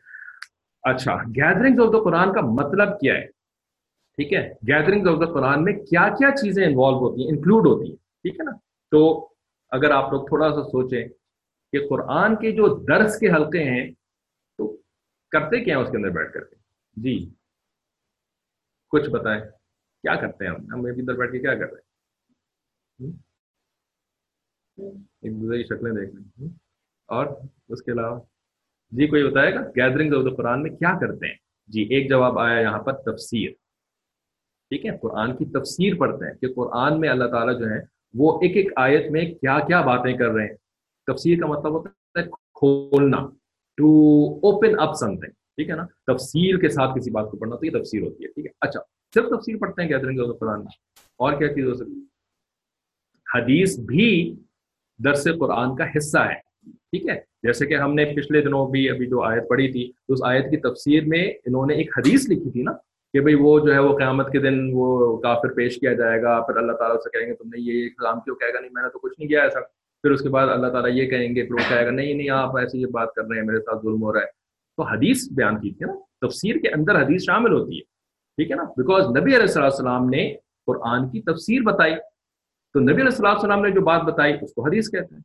اچھا 0.83 1.15
گیدرنگ 1.15 1.79
آف 1.79 1.93
دا 1.93 2.03
قرآن 2.03 2.33
کا 2.33 2.41
مطلب 2.41 2.99
کیا 2.99 3.13
ہے؟ 3.13 3.25
ٹھیک 4.15 4.33
ہے 4.33 4.53
گیدرنگ 4.67 5.07
آف 5.07 5.19
دا 5.19 5.25
قرآن 5.25 5.63
میں 5.63 5.73
کیا 5.73 6.09
کیا 6.17 6.31
چیزیں 6.31 6.65
انوالو 6.65 6.97
ہوتی 6.97 7.21
ہیں 7.21 7.29
انکلوڈ 7.29 7.67
ہوتی 7.67 7.89
ہیں؟ 7.89 7.95
ٹھیک 7.95 8.39
ہے 8.39 8.43
نا؟ 8.43 8.51
تو 8.91 9.29
اگر 9.71 9.91
آپ 9.91 10.13
لوگ 10.13 10.27
تھوڑا 10.27 10.49
سا 10.49 10.63
سوچیں 10.63 11.07
کہ 11.71 11.87
قرآن 11.89 12.35
کے 12.35 12.51
جو 12.51 12.67
درس 12.67 13.19
کے 13.19 13.29
حلقے 13.29 13.63
ہیں 13.63 13.91
کرتے 15.31 15.63
کیا 15.63 15.77
ہیں 15.77 15.83
اس 15.83 15.91
کے 15.91 15.97
اندر 15.97 16.09
بیٹھ 16.09 16.33
کر 16.33 16.43
کے؟ 16.43 16.55
جی۔ 16.93 17.33
کچھ 18.89 19.09
بتائیں 19.09 19.41
کیا 20.01 20.15
کرتے 20.15 20.45
ہیں 20.45 20.51
ہم؟ 20.51 20.73
ہم 20.73 20.85
ادھر 20.85 21.13
بیٹھ 21.13 21.31
کے 21.31 21.39
کیا 21.39 21.55
کر 21.55 21.73
رہے 21.73 21.75
ہیں؟ 21.75 23.11
ایک 25.21 25.41
دوسرے 25.41 25.57
کی 25.57 25.63
شکلیں 25.63 25.91
دیکھ 25.91 26.15
لیں 26.15 26.49
اور 27.05 27.27
اس 27.69 27.81
کے 27.81 27.91
علاوہ؟ 27.91 28.19
جی 28.91 29.07
کوئی 29.07 29.31
بتائے 29.31 29.55
گا؟ 29.55 29.61
گیدرنگ 29.61 30.13
آف 30.13 30.25
دا 30.25 30.35
قرآن 30.35 30.63
میں 30.63 30.71
کیا 30.71 30.99
کرتے 30.99 31.27
ہیں؟ 31.27 31.35
جی 31.67 31.81
ایک 31.81 32.09
جواب 32.09 32.39
آیا 32.39 32.59
یہاں 32.59 32.83
پر، 32.83 32.93
تفسیر۔ 32.93 33.51
ٹھیک 34.69 34.85
ہے، 34.85 34.97
قرآن 34.97 35.37
کی 35.37 35.45
تفسیر 35.45 35.95
پڑھتے 35.95 36.31
ہیں 36.31 36.37
کہ 36.37 36.53
قرآن 36.53 36.99
میں 36.99 37.09
اللہ 37.09 37.25
تعالیٰ 37.25 37.59
جو 37.59 37.65
ہے، 37.69 37.79
وہ 38.13 38.39
ایک 38.41 38.55
ایک 38.57 38.71
آیت 38.75 39.11
میں 39.11 39.25
کیا 39.25 39.59
کیا 39.67 39.81
باتیں 39.81 40.17
کر 40.17 40.29
رہے 40.29 40.47
ہیں۔ 40.47 40.55
تفسیر 41.07 41.39
کا 41.39 41.45
مطلب 41.45 41.71
ہوتا 41.71 42.19
ہے 42.19 42.27
کھولنا۔ 42.29 43.38
To 43.79 43.89
open 44.47 44.79
up 44.79 44.93
some 44.93 45.15
thing 45.19 45.31
ٹھیک 45.31 45.69
ہے 45.69 45.75
نا؟ 45.75 45.85
تفسیر 46.07 46.57
کے 46.57 46.69
ساتھ 46.69 46.97
کسی 46.97 47.11
بات 47.11 47.31
کو 47.31 47.37
پڑھنا 47.37 47.55
تو 47.55 47.65
یہ 47.65 47.71
تفسیر 47.71 48.01
ہوتی 48.01 48.23
ہے، 48.23 48.29
ٹھیک 48.29 48.45
ہے؟ 48.45 48.51
اچھا 48.61 48.79
صرف 49.15 49.25
تفسیر 49.29 49.57
پڑھتے 49.57 49.81
ہیں 49.81 49.89
گیدرنگ 49.89 50.31
قرآن 50.39 50.59
میں؟ 50.59 50.77
اور 51.19 51.33
کیا 51.33 51.53
چیز 51.53 51.67
ہو 51.67 51.73
سکتی 51.73 51.99
حدیث 53.27 53.77
بھی 53.79 54.35
درس 54.99 55.27
قرآن 55.39 55.75
کا 55.75 55.85
حصہ 55.95 56.17
ہے، 56.17 56.35
ٹھیک 56.91 57.09
ہے؟ 57.09 57.15
جیسے 57.43 57.65
کہ 57.65 57.73
ہم 57.73 57.93
نے 57.93 58.05
پچھلے 58.05 58.41
دنوں 58.41 58.71
بھی 58.71 58.89
ابھی 58.89 59.07
جو 59.07 59.21
آیت 59.23 59.47
پڑھی 59.49 59.71
تھی، 59.71 59.91
تو 60.07 60.13
اس 60.13 60.19
آیت 60.23 60.49
کی 60.51 60.57
تفسیر 60.57 61.03
میں 61.07 61.23
انہوں 61.45 61.65
نے 61.65 61.73
ایک 61.73 61.97
حدیث 61.97 62.29
لکھی 62.29 62.51
تھی 62.51 62.63
نا 62.63 62.71
کہ 63.13 63.19
بھئی 63.19 63.35
وہ 63.35 63.59
جو 63.59 63.73
ہے 63.73 63.79
وہ 63.79 63.97
قیامت 63.97 64.31
کے 64.31 64.39
دن 64.39 64.69
وہ 64.73 65.17
کافر 65.17 65.53
پیش 65.53 65.79
کیا 65.79 65.93
جائے 65.93 66.21
گا، 66.21 66.39
پھر 66.41 66.57
اللہ 66.57 66.71
تعالیٰ 66.71 66.97
سے 66.97 67.09
کہیں 67.09 67.27
گے 67.29 67.35
تم 67.35 67.49
نے 67.49 67.61
یہ 67.61 67.89
کلام 67.89 68.19
کیوں 68.19 68.35
کہے 68.35 68.53
گا؟ 68.53 68.59
نہیں، 68.59 68.71
میں 68.73 68.83
نے 68.83 68.89
تو 68.89 68.99
کچھ 68.99 69.13
نہیں 69.19 69.29
کیا 69.29 69.43
ایسا۔ 69.43 69.59
پھر 70.01 70.11
اس 70.11 70.21
کے 70.21 70.29
بعد 70.29 70.47
اللہ 70.47 70.67
تعالیٰ 70.67 70.91
یہ 70.91 71.09
کہیں 71.09 71.35
گے، 71.35 71.43
پھر 71.43 71.53
وہ 71.53 71.69
کہے 71.69 71.85
گا، 71.85 71.91
نہیں 71.91 72.13
نہیں، 72.13 72.29
آپ 72.29 72.57
ایسی 72.57 72.81
یہ 72.81 72.87
بات 72.87 73.13
کر 73.13 73.21
رہے 73.23 73.37
ہیں، 73.37 73.45
میرے 73.45 73.59
ساتھ 73.59 73.81
ظلم 73.81 74.03
ہو 74.03 74.13
رہا 74.13 74.21
ہے۔ 74.21 74.25
تو 74.77 74.83
حدیث 74.83 75.31
بیان 75.31 75.61
کی 75.61 75.73
تھی 75.73 75.85
نا۔ 75.85 75.93
تفسیر 76.27 76.55
کے 76.55 76.69
اندر 76.69 77.01
حدیث 77.01 77.25
شامل 77.25 77.53
ہوتی 77.53 77.77
ہے۔ 77.77 77.83
ٹھیک 78.35 78.51
ہے 78.51 78.55
نا؟ 78.55 78.63
بیکاز 78.63 79.17
نبی 79.17 79.35
علیہ 79.35 79.61
السلام 79.61 80.09
نے 80.09 80.35
قرآن 80.65 81.09
کی 81.09 81.21
تفسیر 81.21 81.61
بتائی۔ 81.61 81.95
تو 82.73 82.79
نبی 82.79 82.93
علیہ 82.93 83.27
السلام 83.27 83.61
نے 83.61 83.71
جو 83.71 83.81
بات 83.81 84.01
بتائی، 84.01 84.37
اس 84.41 84.53
کو 84.53 84.65
حدیث 84.65 84.89
کہتے 84.89 85.15
ہیں۔ 85.15 85.21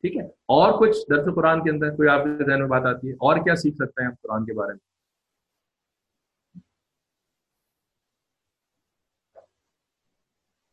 ٹھیک 0.00 0.16
ہے؟ 0.16 0.26
اور 0.26 0.80
کچھ 0.80 0.98
درس 1.10 1.34
قرآن 1.34 1.64
کے 1.64 1.70
اندر 1.70 1.96
کوئی 1.96 2.08
آپ 2.08 2.24
کے 2.24 2.44
ذہن 2.44 2.58
میں 2.60 2.68
بات 2.68 2.82
آتی 2.84 3.08
ہے؟ 3.08 3.12
اور 3.12 3.36
کیا 3.36 3.56
سیکھ 3.56 3.76
سکتے 3.76 4.02
ہیں 4.02 4.10
آپ 4.10 4.22
قرآن 4.22 4.44
کے 4.44 4.52
بارے 4.52 4.72
میں؟ 4.72 4.90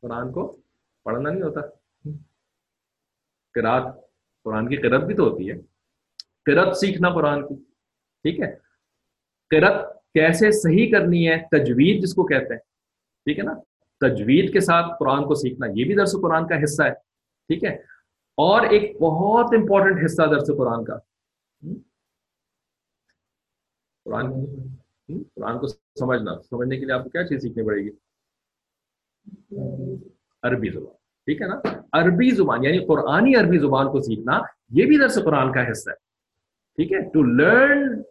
قرآن 0.01 0.31
کو 0.31 0.57
پڑھنا 1.03 1.29
نہیں 1.29 1.41
ہوتا۔ 1.41 1.86
قرآن 3.61 3.83
قرآن 4.43 4.69
کی 4.69 4.75
قرت 4.75 5.03
بھی 5.03 5.15
تو 5.15 5.29
ہوتی 5.29 5.51
ہے۔ 5.51 5.55
قرت 6.45 6.77
سیکھنا 6.77 7.09
قرآن 7.09 7.47
کی، 7.47 7.55
ٹھیک 8.23 8.39
ہے۔ 8.39 8.55
قرت 9.49 9.95
کیسے 10.13 10.51
صحیح 10.51 10.91
کرنی 10.91 11.29
ہے، 11.29 11.37
تجوید 11.51 12.03
جس 12.03 12.13
کو 12.13 12.25
کہتے 12.25 12.53
ہیں، 12.53 12.61
ٹھیک 13.25 13.39
ہے 13.39 13.43
نا۔ 13.43 13.53
تجوید 13.99 14.53
کے 14.53 14.59
ساتھ 14.59 14.85
قرآن 14.99 15.27
کو 15.27 15.35
سیکھنا، 15.35 15.67
یہ 15.75 15.85
بھی 15.85 15.95
درس 15.95 16.11
قرآن 16.11 16.47
کا 16.47 16.63
حصہ 16.63 16.83
ہے، 16.83 16.93
ٹھیک 17.47 17.63
ہے۔ 17.63 17.75
اور 18.35 18.61
ایک 18.61 19.01
بہت 19.01 19.45
امپورٹنٹ 19.57 20.05
حصہ 20.05 20.21
درس 20.21 20.47
قرآن 20.47 20.85
کا۔ 20.85 20.97
قرآن 24.03 24.31
قرآن 25.35 25.59
کو 25.59 25.67
سمجھنا، 25.67 26.31
سمجھنے 26.49 26.79
کے 26.79 26.85
لیے 26.85 26.93
آپ 26.93 27.03
کو 27.03 27.09
کیا 27.09 27.23
چیز 27.23 27.41
سیکھنی 27.41 27.65
پڑے 27.65 27.81
گی؟ 27.81 27.89
عربی 30.41 30.69
زبان۔ 30.69 31.06
ٹھیک 31.27 31.41
ہے 31.41 31.47
نا؟ 31.47 31.55
عربی 31.93 32.29
زبان 32.35 32.63
یعنی 32.63 32.79
قرآنی 32.85 33.35
عربی 33.35 33.57
زبان 33.59 33.91
کو 33.91 34.01
سیکھنا، 34.01 34.39
یہ 34.71 34.85
بھی 34.85 34.97
درس 34.97 35.17
قرآن 35.23 35.51
کا 35.53 35.69
حصہ 35.71 35.89
ہے، 35.89 35.95
ٹھیک 36.77 36.91
ہے؟ 36.93 37.01
ٹو 37.13 37.23
لرن 37.23 38.01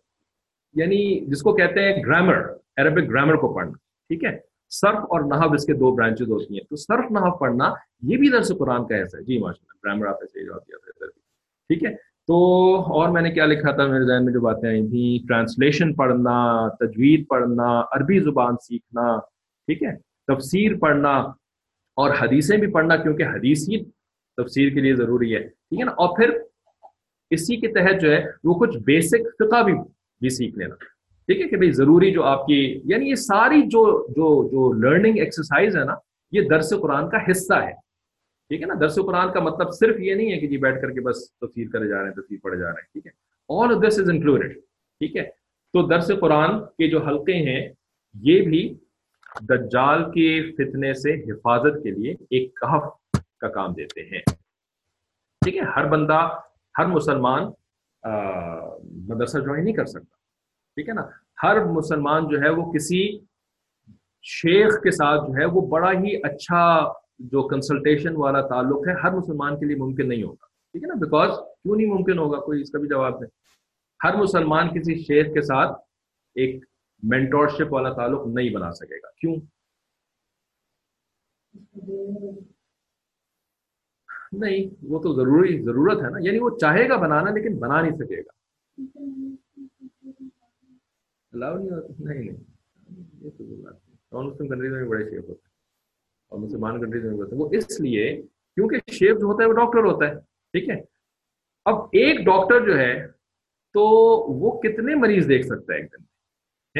یعنی 0.74 0.98
جس 1.30 1.42
کو 1.42 1.54
کہتے 1.56 1.82
ہیں 1.82 2.02
گرامر 2.04 2.42
عربک 2.76 3.08
گرامر 3.10 3.36
کو 3.36 3.52
پڑھنا، 3.54 3.72
ٹھیک 4.08 4.24
ہے؟ 4.24 4.38
صرف 4.70 4.98
اور 5.10 5.20
نحب 5.20 5.54
اس 5.54 5.64
کے 5.66 5.72
دو 5.72 5.94
برانچز 5.96 6.30
ہوتی 6.30 6.54
ہیں، 6.54 6.64
تو 6.70 6.76
صرف 6.76 7.10
نحب 7.10 7.38
پڑھنا، 7.40 7.72
یہ 8.02 8.16
بھی 8.16 8.28
درس 8.28 8.52
قرآن 8.58 8.86
کا 8.86 9.02
حصہ 9.02 9.16
ہے۔ 9.16 9.22
جی 9.22 9.38
ماشاء 9.38 9.64
اللہ 9.64 9.78
گرامر 9.84 10.06
آپ 10.06 10.22
نے 10.22 10.26
ٹھیک 11.70 11.84
ہے؟ 11.84 11.94
تو 12.28 12.36
اور 12.94 13.08
میں 13.08 13.22
نے 13.22 13.30
کیا 13.30 13.46
لکھا 13.46 13.72
تھا، 13.72 13.86
میرے 13.86 14.04
ذہن 14.04 14.24
میں 14.24 14.32
جو 14.32 14.40
باتیں 14.40 14.68
آئی 14.68 14.86
تھیں 14.88 15.26
ٹرانسلیشن 15.28 15.92
پڑھنا، 15.94 16.36
تجوید 16.80 17.26
پڑھنا، 17.28 17.68
عربی 17.92 18.18
زبان 18.20 18.56
سیکھنا، 18.62 19.16
ٹھیک 19.68 19.82
ہے؟ 19.82 19.92
تفسیر 20.28 20.76
پڑھنا 20.76 21.12
اور 21.96 22.10
حدیثیں 22.20 22.56
بھی 22.56 22.72
پڑھنا 22.72 22.96
کیونکہ 22.96 23.22
حدیث 23.22 23.68
ہی 23.68 23.84
تفسیر 24.36 24.72
کے 24.74 24.80
لیے 24.80 24.94
ضروری 24.94 25.34
ہے، 25.34 25.40
ٹھیک 25.40 25.80
ہے 25.80 25.84
نا؟ 25.84 25.90
اور 25.90 26.16
پھر 26.16 26.30
اسی 27.30 27.56
کے 27.56 27.68
تحت 27.68 28.00
جو 28.00 28.10
ہے 28.12 28.24
وہ 28.44 28.54
کچھ 28.54 28.76
بیسک 28.78 29.28
فقہ 29.38 29.62
بھی 29.62 29.72
بھی 30.20 30.28
سیکھ 30.28 30.58
لینا۔ 30.58 30.74
ٹھیک 31.26 31.40
ہے 31.40 31.48
کہ 31.48 31.56
بھائی 31.56 31.72
ضروری 31.72 32.12
جو 32.12 32.22
آپ 32.22 32.46
کی 32.46 32.80
یعنی 32.84 33.10
یہ 33.10 33.14
ساری 33.14 33.62
جو 33.62 34.06
جو 34.10 34.48
جو 34.48 34.72
لرننگ 34.72 35.18
ایکسرسائز 35.18 35.76
ہے 35.76 35.84
نا، 35.84 35.94
یہ 36.32 36.48
درس 36.48 36.72
قرآن 36.82 37.10
کا 37.10 37.30
حصہ 37.30 37.54
ہے۔ 37.54 37.72
ٹھیک 38.48 38.60
ہے 38.60 38.66
نا؟ 38.66 38.74
درس 38.74 38.94
قرآن 38.94 39.32
کا 39.32 39.40
مطلب 39.40 39.72
صرف 39.72 40.00
یہ 40.00 40.14
نہیں 40.14 40.32
ہے 40.32 40.38
کہ 40.38 40.46
جی 40.46 40.56
بیٹھ 40.56 40.80
کر 40.82 40.90
کے 40.90 41.00
بس 41.00 41.32
تفسیر 41.32 41.66
کرے 41.72 41.88
جا 41.88 41.98
رہے 41.98 42.08
ہیں، 42.08 42.14
تفسیر 42.14 42.38
پڑھے 42.42 42.58
جا 42.58 42.66
رہے 42.66 42.72
ہیں، 42.72 42.92
ٹھیک 42.92 43.06
ہے۔ 43.06 43.10
آل 43.48 43.88
دس 43.88 43.98
از 43.98 44.10
انکلوڈیڈ 44.10 44.54
ٹھیک 45.00 45.16
ہے؟ 45.16 45.22
تو 45.72 45.86
درس 45.86 46.10
قرآن 46.20 46.50
کے 46.60 46.88
جو 46.88 47.02
حلقے 47.02 47.32
ہیں، 47.32 47.68
یہ 48.14 48.40
بھی 48.42 48.74
دجال 49.40 50.04
کے 50.04 50.52
فتنے 50.52 50.94
سے 50.94 51.14
حفاظت 51.14 51.82
کے 51.82 51.90
لیے 51.90 52.14
ایک 52.30 52.60
کہف 52.60 52.82
کا 53.38 53.48
کام 53.48 53.72
دیتے 53.72 54.02
ہیں۔ 54.02 54.20
ٹھیک 55.40 55.56
ہے، 55.56 55.60
ہر 55.60 55.88
بندہ، 55.88 56.28
ہر 56.78 56.86
مسلمان 56.86 57.42
مدرسہ 59.08 59.38
جوائن 59.38 59.64
نہیں 59.64 59.74
کر 59.74 59.84
سکتا۔ 59.84 60.16
ٹھیک 60.74 60.88
ہے 60.88 60.94
نا؟ 60.94 61.02
ہر 61.42 61.64
مسلمان 61.64 62.28
جو 62.28 62.40
ہے 62.40 62.48
وہ 62.48 62.72
کسی 62.72 63.18
شیخ 64.22 64.82
کے 64.82 64.90
ساتھ 64.90 65.20
جو 65.28 65.36
ہے 65.40 65.44
وہ 65.44 65.66
بڑا 65.66 65.92
ہی 65.92 66.16
اچھا 66.16 66.92
جو 67.18 67.48
کنسلٹیشن 67.48 68.16
والا 68.16 68.40
تعلق 68.40 68.88
ہے، 68.88 68.92
ہر 68.92 69.12
مسلمان 69.12 69.58
کے 69.58 69.66
لیے 69.66 69.76
ممکن 69.76 70.08
نہیں 70.08 70.22
ہوگا۔ 70.22 70.46
ٹھیک 70.72 70.82
ہے 70.82 70.88
نا؟ 70.88 70.94
بیکاز 70.94 71.30
کیوں 71.62 71.76
نہیں 71.76 71.86
ممکن 71.86 72.18
ہوگا؟ 72.18 72.40
کوئی 72.40 72.60
اس 72.60 72.70
کا 72.70 72.78
بھی 72.78 72.88
جواب 72.88 73.20
دے۔ 73.20 73.26
ہر 74.04 74.16
مسلمان 74.16 74.68
کسی 74.68 74.94
شیخ 74.98 75.26
کے 75.34 75.40
ساتھ 75.40 75.78
ایک 76.34 76.64
مینٹورشپ 77.02 77.72
والا 77.72 77.92
تعلق 77.92 78.26
نہیں 78.34 78.50
بنا 78.50 78.72
سکے 78.72 78.96
گا۔ 78.96 79.10
کیوں؟ 79.10 79.36
نہیں، 84.32 84.74
وہ 84.82 84.98
تو 84.98 85.14
ضروری، 85.14 85.62
ضرورت 85.62 86.04
ہے 86.04 86.10
نا۔ 86.10 86.18
یعنی 86.20 86.38
وہ 86.38 86.50
چاہے 86.58 86.88
گا 86.88 86.96
بنانا 86.96 87.30
لیکن 87.30 87.58
بنا 87.58 87.80
نہیں 87.80 87.96
سکے 87.96 88.20
گا۔ 88.20 88.30
الاؤ 91.32 91.58
نہیں 91.58 91.70
ہوتا 91.70 91.92
نہیں 91.98 92.18
نہیں۔ 92.18 92.36
یہ 93.20 93.30
تو 93.30 93.44
نان 94.12 94.26
مسلم 94.26 94.48
کنٹریز 94.48 94.72
میں 94.72 94.88
بڑے 94.88 95.04
شیف 95.04 95.28
ہوتے 95.28 95.48
ہیں۔ 95.48 95.56
اور 96.28 96.38
مسلمان 96.38 96.80
کنٹریز 96.80 97.04
میں 97.04 97.12
ہوتے 97.12 97.36
ہیں۔ 97.36 97.42
وہ 97.42 97.50
اس 97.52 97.80
لیے 97.80 98.22
کیونکہ 98.54 98.76
شیف 98.90 99.20
جو 99.20 99.26
ہوتا 99.26 99.42
ہے 99.42 99.48
وہ 99.48 99.54
ڈاکٹر 99.54 99.78
ہوتا 99.78 100.06
ہے، 100.08 100.14
ٹھیک 100.20 100.68
ہے؟ 100.68 100.76
اب 101.64 101.74
ایک 101.74 102.18
ڈاکٹر 102.20 102.66
جو 102.66 102.78
ہے 102.78 103.06
تو 103.72 103.80
وہ 104.32 104.60
کتنے 104.60 104.94
مریض 104.94 105.28
دیکھ 105.28 105.46
سکتا 105.46 105.74
ہے 105.74 105.80
ایک 105.80 105.92
دن؟ 105.92 106.04
میں 106.04 106.15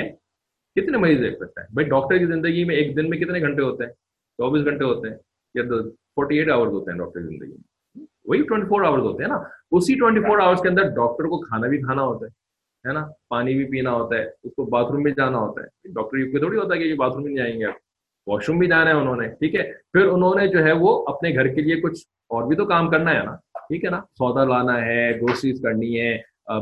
کتنے 0.05 0.99
مریض 0.99 1.21
دیکھ 1.23 1.37
سکتا 1.37 1.61
ہے 1.61 1.67
بھائی 1.73 1.89
ڈاکٹر 1.89 2.19
کی 2.19 2.27
زندگی 2.27 2.65
میں 2.65 2.77
ایک 2.77 2.97
دن 2.97 3.11
میں 3.11 3.19
کتنے 3.19 3.41
گھنٹے 3.41 3.63
ہوتے 3.63 3.85
ہیں؟ 3.85 3.93
چوبیس 4.39 4.65
گھنٹے 4.65 4.85
ہوتے 4.85 5.09
ہیں 5.09 5.17
یا 5.55 5.63
فورٹی 6.15 6.39
ایٹ 6.39 6.51
آورس 6.51 6.73
ہوتے 6.73 6.91
ہیں 6.91 6.99
ڈاکٹر 6.99 7.21
کی 7.21 7.27
زندگی 7.27 7.49
میں؟ 7.49 8.05
وہی 8.25 8.43
ٹوئنٹی 8.43 8.69
فور 8.69 8.83
آورس 8.85 9.03
ہوتے 9.03 9.23
ہیں 9.23 9.31
نا۔ 9.31 9.39
اسی 9.71 9.95
ٹوئنٹی 9.95 10.21
فور 10.21 10.39
آورس 10.39 10.61
کے 10.61 10.69
اندر 10.69 10.83
ڈاکٹر 10.83 11.25
کو 11.25 11.41
کھانا 11.41 11.67
بھی 11.67 11.79
کھانا 11.79 12.03
ہوتا 12.03 12.27
ہے 12.27 12.47
ہے 12.89 12.93
نا؟ 12.93 13.07
پانی 13.29 13.55
بھی 13.55 13.65
پینا 13.65 13.93
ہوتا 13.93 14.17
ہے، 14.17 14.23
اس 14.23 14.53
کو 14.57 14.65
باتھ 14.65 14.93
روم 14.93 15.03
بھی 15.03 15.13
جانا 15.13 15.39
ہوتا 15.39 15.63
ہے۔ 15.63 15.93
ڈاکٹر 15.93 16.17
یہ 16.19 16.39
تھوڑی 16.39 16.59
ہوتا 16.59 16.75
ہے 16.75 16.79
کہ 16.81 16.85
یہ 16.85 16.95
باتھ 16.95 17.15
روم 17.15 17.25
میں 17.25 17.37
جائیں 17.37 17.61
گے 17.61 17.67
واش 18.27 18.49
روم 18.49 18.59
بھی 18.59 18.67
جانا 18.67 18.91
ہے 18.91 18.95
انہوں 18.95 19.17
نے، 19.17 19.29
ٹھیک 19.29 19.55
ہے؟ 19.55 19.73
پھر 19.73 20.07
انہوں 20.07 20.35
نے 20.35 20.47
جو 20.49 20.65
ہے 20.65 20.73
وہ 20.73 21.07
اپنے 21.09 21.35
گھر 21.35 21.49
کے 21.49 21.61
لیے 21.61 21.81
کچھ 21.81 22.07
اور 22.29 22.47
بھی 22.47 22.57
تو 22.57 22.65
کام 22.67 22.91
کرنا 22.91 23.15
ہے 23.15 23.25
نا، 23.25 23.35
ٹھیک 23.35 23.85
ہے 23.85 23.91
نا؟ 23.91 24.01
سودا 24.19 24.45
لانا 24.45 24.85
ہے 24.85 25.11
گروسریز 25.21 25.61
کرنی 25.63 26.01
ہے 26.01 26.19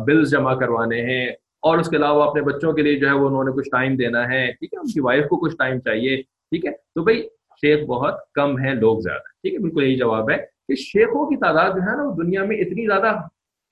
بلز 0.07 0.31
جمع 0.31 0.55
کروانے 0.55 1.01
ہیں 1.03 1.27
اور 1.65 1.79
اس 1.79 1.89
کے 1.89 1.97
علاوہ 1.97 2.23
اپنے 2.23 2.43
بچوں 2.43 2.73
کے 2.73 2.83
لیے 2.83 2.97
جو 2.97 3.09
ہے 3.09 3.13
وہ 3.13 3.29
انہوں 3.29 3.45
نے 3.45 3.53
کچھ 3.53 3.69
ٹائم 3.71 3.97
دینا 3.97 4.29
ہے، 4.29 4.53
ٹھیک 4.53 4.75
ہے؟ 4.75 4.79
ان 4.79 4.93
کی 4.93 5.01
وائف 5.01 5.25
کو 5.25 5.37
کچھ 5.37 5.57
ٹائم 5.59 5.81
چاہیے، 5.81 6.17
ٹھیک 6.23 6.67
ہے؟ 6.67 6.71
تو 6.71 7.03
بھائی 7.03 7.23
شیخ 7.57 7.85
بہت 7.85 8.15
کم 8.35 8.59
ہے 8.59 8.75
لوگ 8.75 9.01
زیادہ، 9.01 9.19
ٹھیک 9.19 9.55
ہے؟ 9.55 9.59
بالکل 9.59 9.83
یہی 9.85 9.97
جواب 9.97 10.31
ہے 10.31 10.37
کہ 10.37 10.75
شیخوں 10.75 11.27
کی 11.27 11.37
تعداد 11.37 11.69
جو 11.69 11.83
ہے 11.83 11.97
نا 11.97 12.03
وہ 12.03 12.15
دنیا 12.23 12.45
میں 12.45 12.57
اتنی 12.57 12.87
زیادہ 12.87 13.13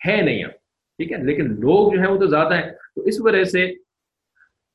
ہے 0.08 0.22
نہیں 0.22 0.44
ٹھیک 0.98 1.12
ہے؟ 1.12 1.16
لیکن 1.16 1.44
لوگ 1.44 1.92
جو 1.92 2.00
ہیں 2.00 2.08
وہ 2.08 2.18
تو 2.18 2.26
زیادہ 2.26 2.54
ہیں۔ 2.54 2.70
تو 2.94 3.02
اس 3.02 3.20
وجہ 3.20 3.44
سے 3.44 3.74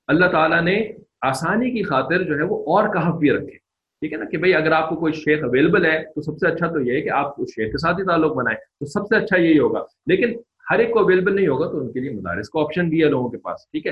اللہ 0.07 0.25
تعالیٰ 0.25 0.61
نے 0.61 0.87
آسانی 1.21 1.71
کی 1.71 1.83
خاطر 1.83 2.23
جو 2.23 2.37
ہے 2.37 2.43
وہ 2.43 2.59
اور 2.59 2.93
کہف 2.93 3.13
بھی 3.19 3.31
رکھے، 3.31 3.57
ٹھیک 3.99 4.13
ہے 4.13 4.17
نا؟ 4.17 4.25
کہ 4.25 4.37
بھائی 4.37 4.55
اگر 4.55 4.71
آپ 4.71 4.89
کو 4.89 4.95
کوئی 4.95 5.13
شیخ 5.13 5.43
اویلیبل 5.43 5.85
ہے 5.85 6.03
تو 6.15 6.21
سب 6.21 6.37
سے 6.37 6.47
اچھا 6.47 6.67
تو 6.67 6.81
یہ 6.81 6.93
ہے 6.93 7.01
کہ 7.01 7.09
آپ 7.09 7.41
اس 7.41 7.49
شیخ 7.49 7.71
کے 7.71 7.77
ساتھ 7.77 7.99
ہی 7.99 8.05
تعلق 8.05 8.35
بنائیں۔ 8.35 8.57
تو 8.57 8.85
سب 8.85 9.07
سے 9.07 9.15
اچھا 9.15 9.37
یہی 9.37 9.59
ہوگا۔ 9.59 9.85
لیکن 10.07 10.37
ہر 10.71 10.79
ایک 10.79 10.91
کو 10.93 10.99
اویلیبل 10.99 11.35
نہیں 11.35 11.47
ہوگا 11.47 11.71
تو 11.71 11.79
ان 11.79 11.91
کے 11.91 11.99
لیے 11.99 12.11
مدارس 12.11 12.49
کا 12.49 12.59
آپشن 12.61 12.89
بھی 12.89 13.03
ہے 13.03 13.09
لوگوں 13.09 13.29
کے 13.29 13.37
پاس، 13.37 13.67
ٹھیک 13.71 13.87
ہے؟ 13.87 13.91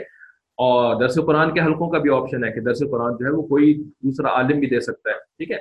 اور 0.57 0.95
درس 0.99 1.15
قرآن 1.25 1.53
کے 1.53 1.59
حلقوں 1.59 1.89
کا 1.89 1.97
بھی 1.97 2.09
آپشن 2.13 2.43
ہے 2.43 2.51
کہ 2.51 2.61
درس 2.61 2.79
قرآن 2.91 3.15
جو 3.17 3.25
ہے 3.25 3.31
وہ 3.31 3.41
کوئی 3.41 3.73
دوسرا 3.73 4.29
عالم 4.29 4.59
بھی 4.59 4.67
دے 4.69 4.79
سکتا 4.79 5.09
ہے، 5.09 5.15
ٹھیک 5.15 5.51
ہے؟ 5.51 5.57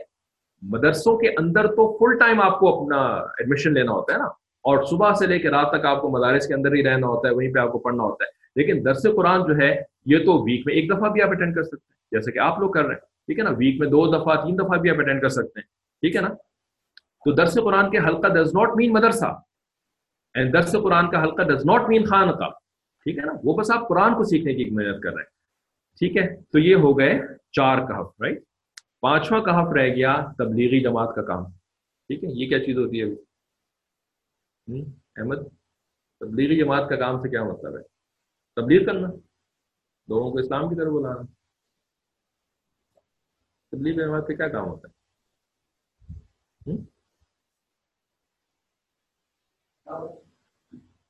مدرسوں 0.62 1.16
کے 1.18 1.28
اندر 1.38 1.66
تو 1.66 1.86
فل 1.98 2.18
ٹائم 2.18 2.40
آپ 2.40 2.58
کو 2.60 2.68
اپنا 2.74 3.02
ایڈمیشن 3.38 3.74
لینا 3.74 3.92
ہوتا 3.92 4.12
ہے 4.12 4.18
نا، 4.18 4.24
اور 4.64 4.82
صبح 4.84 5.12
سے 5.14 5.26
لے 5.26 5.38
کے 5.38 5.50
رات 5.50 5.70
تک 5.70 5.84
آپ 5.86 6.00
کو 6.02 6.08
مدارس 6.08 6.46
کے 6.46 6.54
اندر 6.54 6.74
ہی 6.74 6.82
رہنا 6.82 7.06
ہوتا 7.06 7.28
ہے، 7.28 7.34
وہیں 7.34 7.52
پہ 7.52 7.58
آپ 7.58 7.72
کو 7.72 7.78
پڑھنا 7.78 8.02
ہوتا 8.02 8.24
ہے۔ 8.24 8.30
لیکن 8.56 8.84
درس 8.84 9.06
قرآن 9.16 9.40
جو 9.46 9.56
ہے، 9.56 9.70
یہ 10.06 10.24
تو 10.24 10.42
ویک 10.42 10.66
میں 10.66 10.74
ایک 10.74 10.90
دفعہ 10.90 11.08
بھی 11.10 11.22
آپ 11.22 11.30
اٹینڈ 11.30 11.54
کر 11.54 11.62
سکتے 11.62 11.76
ہیں، 11.76 12.18
جیسے 12.18 12.32
کہ 12.32 12.38
آپ 12.38 12.58
لوگ 12.58 12.70
کر 12.70 12.84
رہے 12.84 12.94
ہیں، 12.94 13.00
ٹھیک 13.00 13.38
ہے 13.38 13.44
نا؟ 13.44 13.50
ویک 13.50 13.80
میں 13.80 13.88
دو 13.88 14.06
دفعہ، 14.06 14.44
تین 14.44 14.58
دفعہ 14.58 14.78
بھی 14.78 14.90
آپ 14.90 14.98
اٹینڈ 14.98 15.22
کر 15.22 15.28
سکتے 15.28 15.60
ہیں، 15.60 15.66
ٹھیک 16.02 16.16
ہے 16.16 16.20
نا؟ 16.20 16.28
تو 17.24 17.32
درس 17.32 17.54
قرآن 17.54 17.90
کے 17.90 17.98
حلقہ 17.98 18.28
ڈز 18.28 18.54
ناٹ 18.54 18.76
مین 18.76 18.92
مدرسہ۔ 18.92 19.32
درس 20.52 20.72
قرآن 20.82 21.10
کا 21.10 21.22
حلقہ 21.22 21.42
ڈز 21.48 21.64
ناٹ 21.66 21.88
مین 21.88 22.04
خان 22.04 22.28
کا 22.38 22.48
ٹھیک 23.06 23.18
ہے 23.18 23.24
نا؟ 23.24 23.32
وہ 23.44 23.56
بس 23.56 23.70
آپ 23.70 23.88
قرآن 23.88 24.14
کو 24.16 24.24
سیکھنے 24.30 24.54
کی 24.54 24.64
محنت 24.70 25.02
کر 25.02 25.12
رہے 25.14 25.22
ہیں. 25.22 25.30
ٹھیک 26.00 26.16
ہے؟ 26.16 26.26
تو 26.52 26.58
یہ 26.58 26.74
ہو 26.84 26.98
گئے 26.98 27.18
چار 27.52 27.78
کہف 27.88 28.20
رائٹ 28.22 28.42
پانچواں 29.00 29.40
کہف 29.44 29.72
رہ 29.76 29.88
گیا 29.96 30.14
تبلیغی 30.38 30.80
جماعت 30.82 31.14
کا 31.16 31.22
کام. 31.22 31.44
ٹھیک 32.10 32.24
ہے؟ 32.24 32.28
یہ 32.32 32.48
کیا 32.48 32.58
چیز 32.64 32.76
ہوتی 32.78 33.02
ہے؟ 33.02 33.06
احمد، 35.20 35.44
تبلیغی 36.20 36.56
جماعت 36.58 36.88
کا 36.90 36.96
کام 36.96 37.20
سے 37.22 37.28
کیا 37.30 37.42
مطلب 37.44 37.76
ہے؟ 37.76 37.82
تبلیغ 38.56 38.86
کرنا. 38.86 39.08
لوگوں 40.08 40.30
کو 40.32 40.38
اسلام 40.38 40.68
کی 40.68 40.76
طرف 40.76 40.92
بلانا. 40.92 41.22
تبلیغ 43.72 43.94
جماعت 44.04 44.26
کا 44.26 44.34
کیا 44.34 44.48
کام 44.48 44.68
ہوتا 44.68 44.88
ہے 44.88 44.92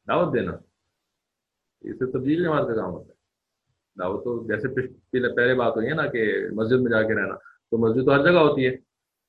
دعوت 0.09 0.35
دینا۔ 0.35 0.53
اس 1.81 1.99
سے 1.99 2.13
تبدیل 2.13 2.45
جماعت 2.45 2.67
کا 2.67 2.75
کام 2.75 2.91
ہوتا 2.93 3.09
ہے۔ 3.09 3.15
دعوت 3.99 4.25
تو 4.25 4.47
جیسے 4.47 4.69
پہلے 5.35 5.55
بات 5.55 5.77
ہوئی 5.77 5.89
ہے 5.89 5.95
نا 5.95 6.07
کہ 6.07 6.35
مسجد 6.53 6.81
میں 6.81 6.91
جا 6.91 7.03
کے 7.03 7.15
رہنا۔ 7.15 7.35
تو 7.71 7.79
مسجد 7.79 8.05
تو 8.05 8.15
ہر 8.15 8.23
جگہ 8.23 8.39
ہوتی 8.39 8.67
ہے۔ 8.67 8.77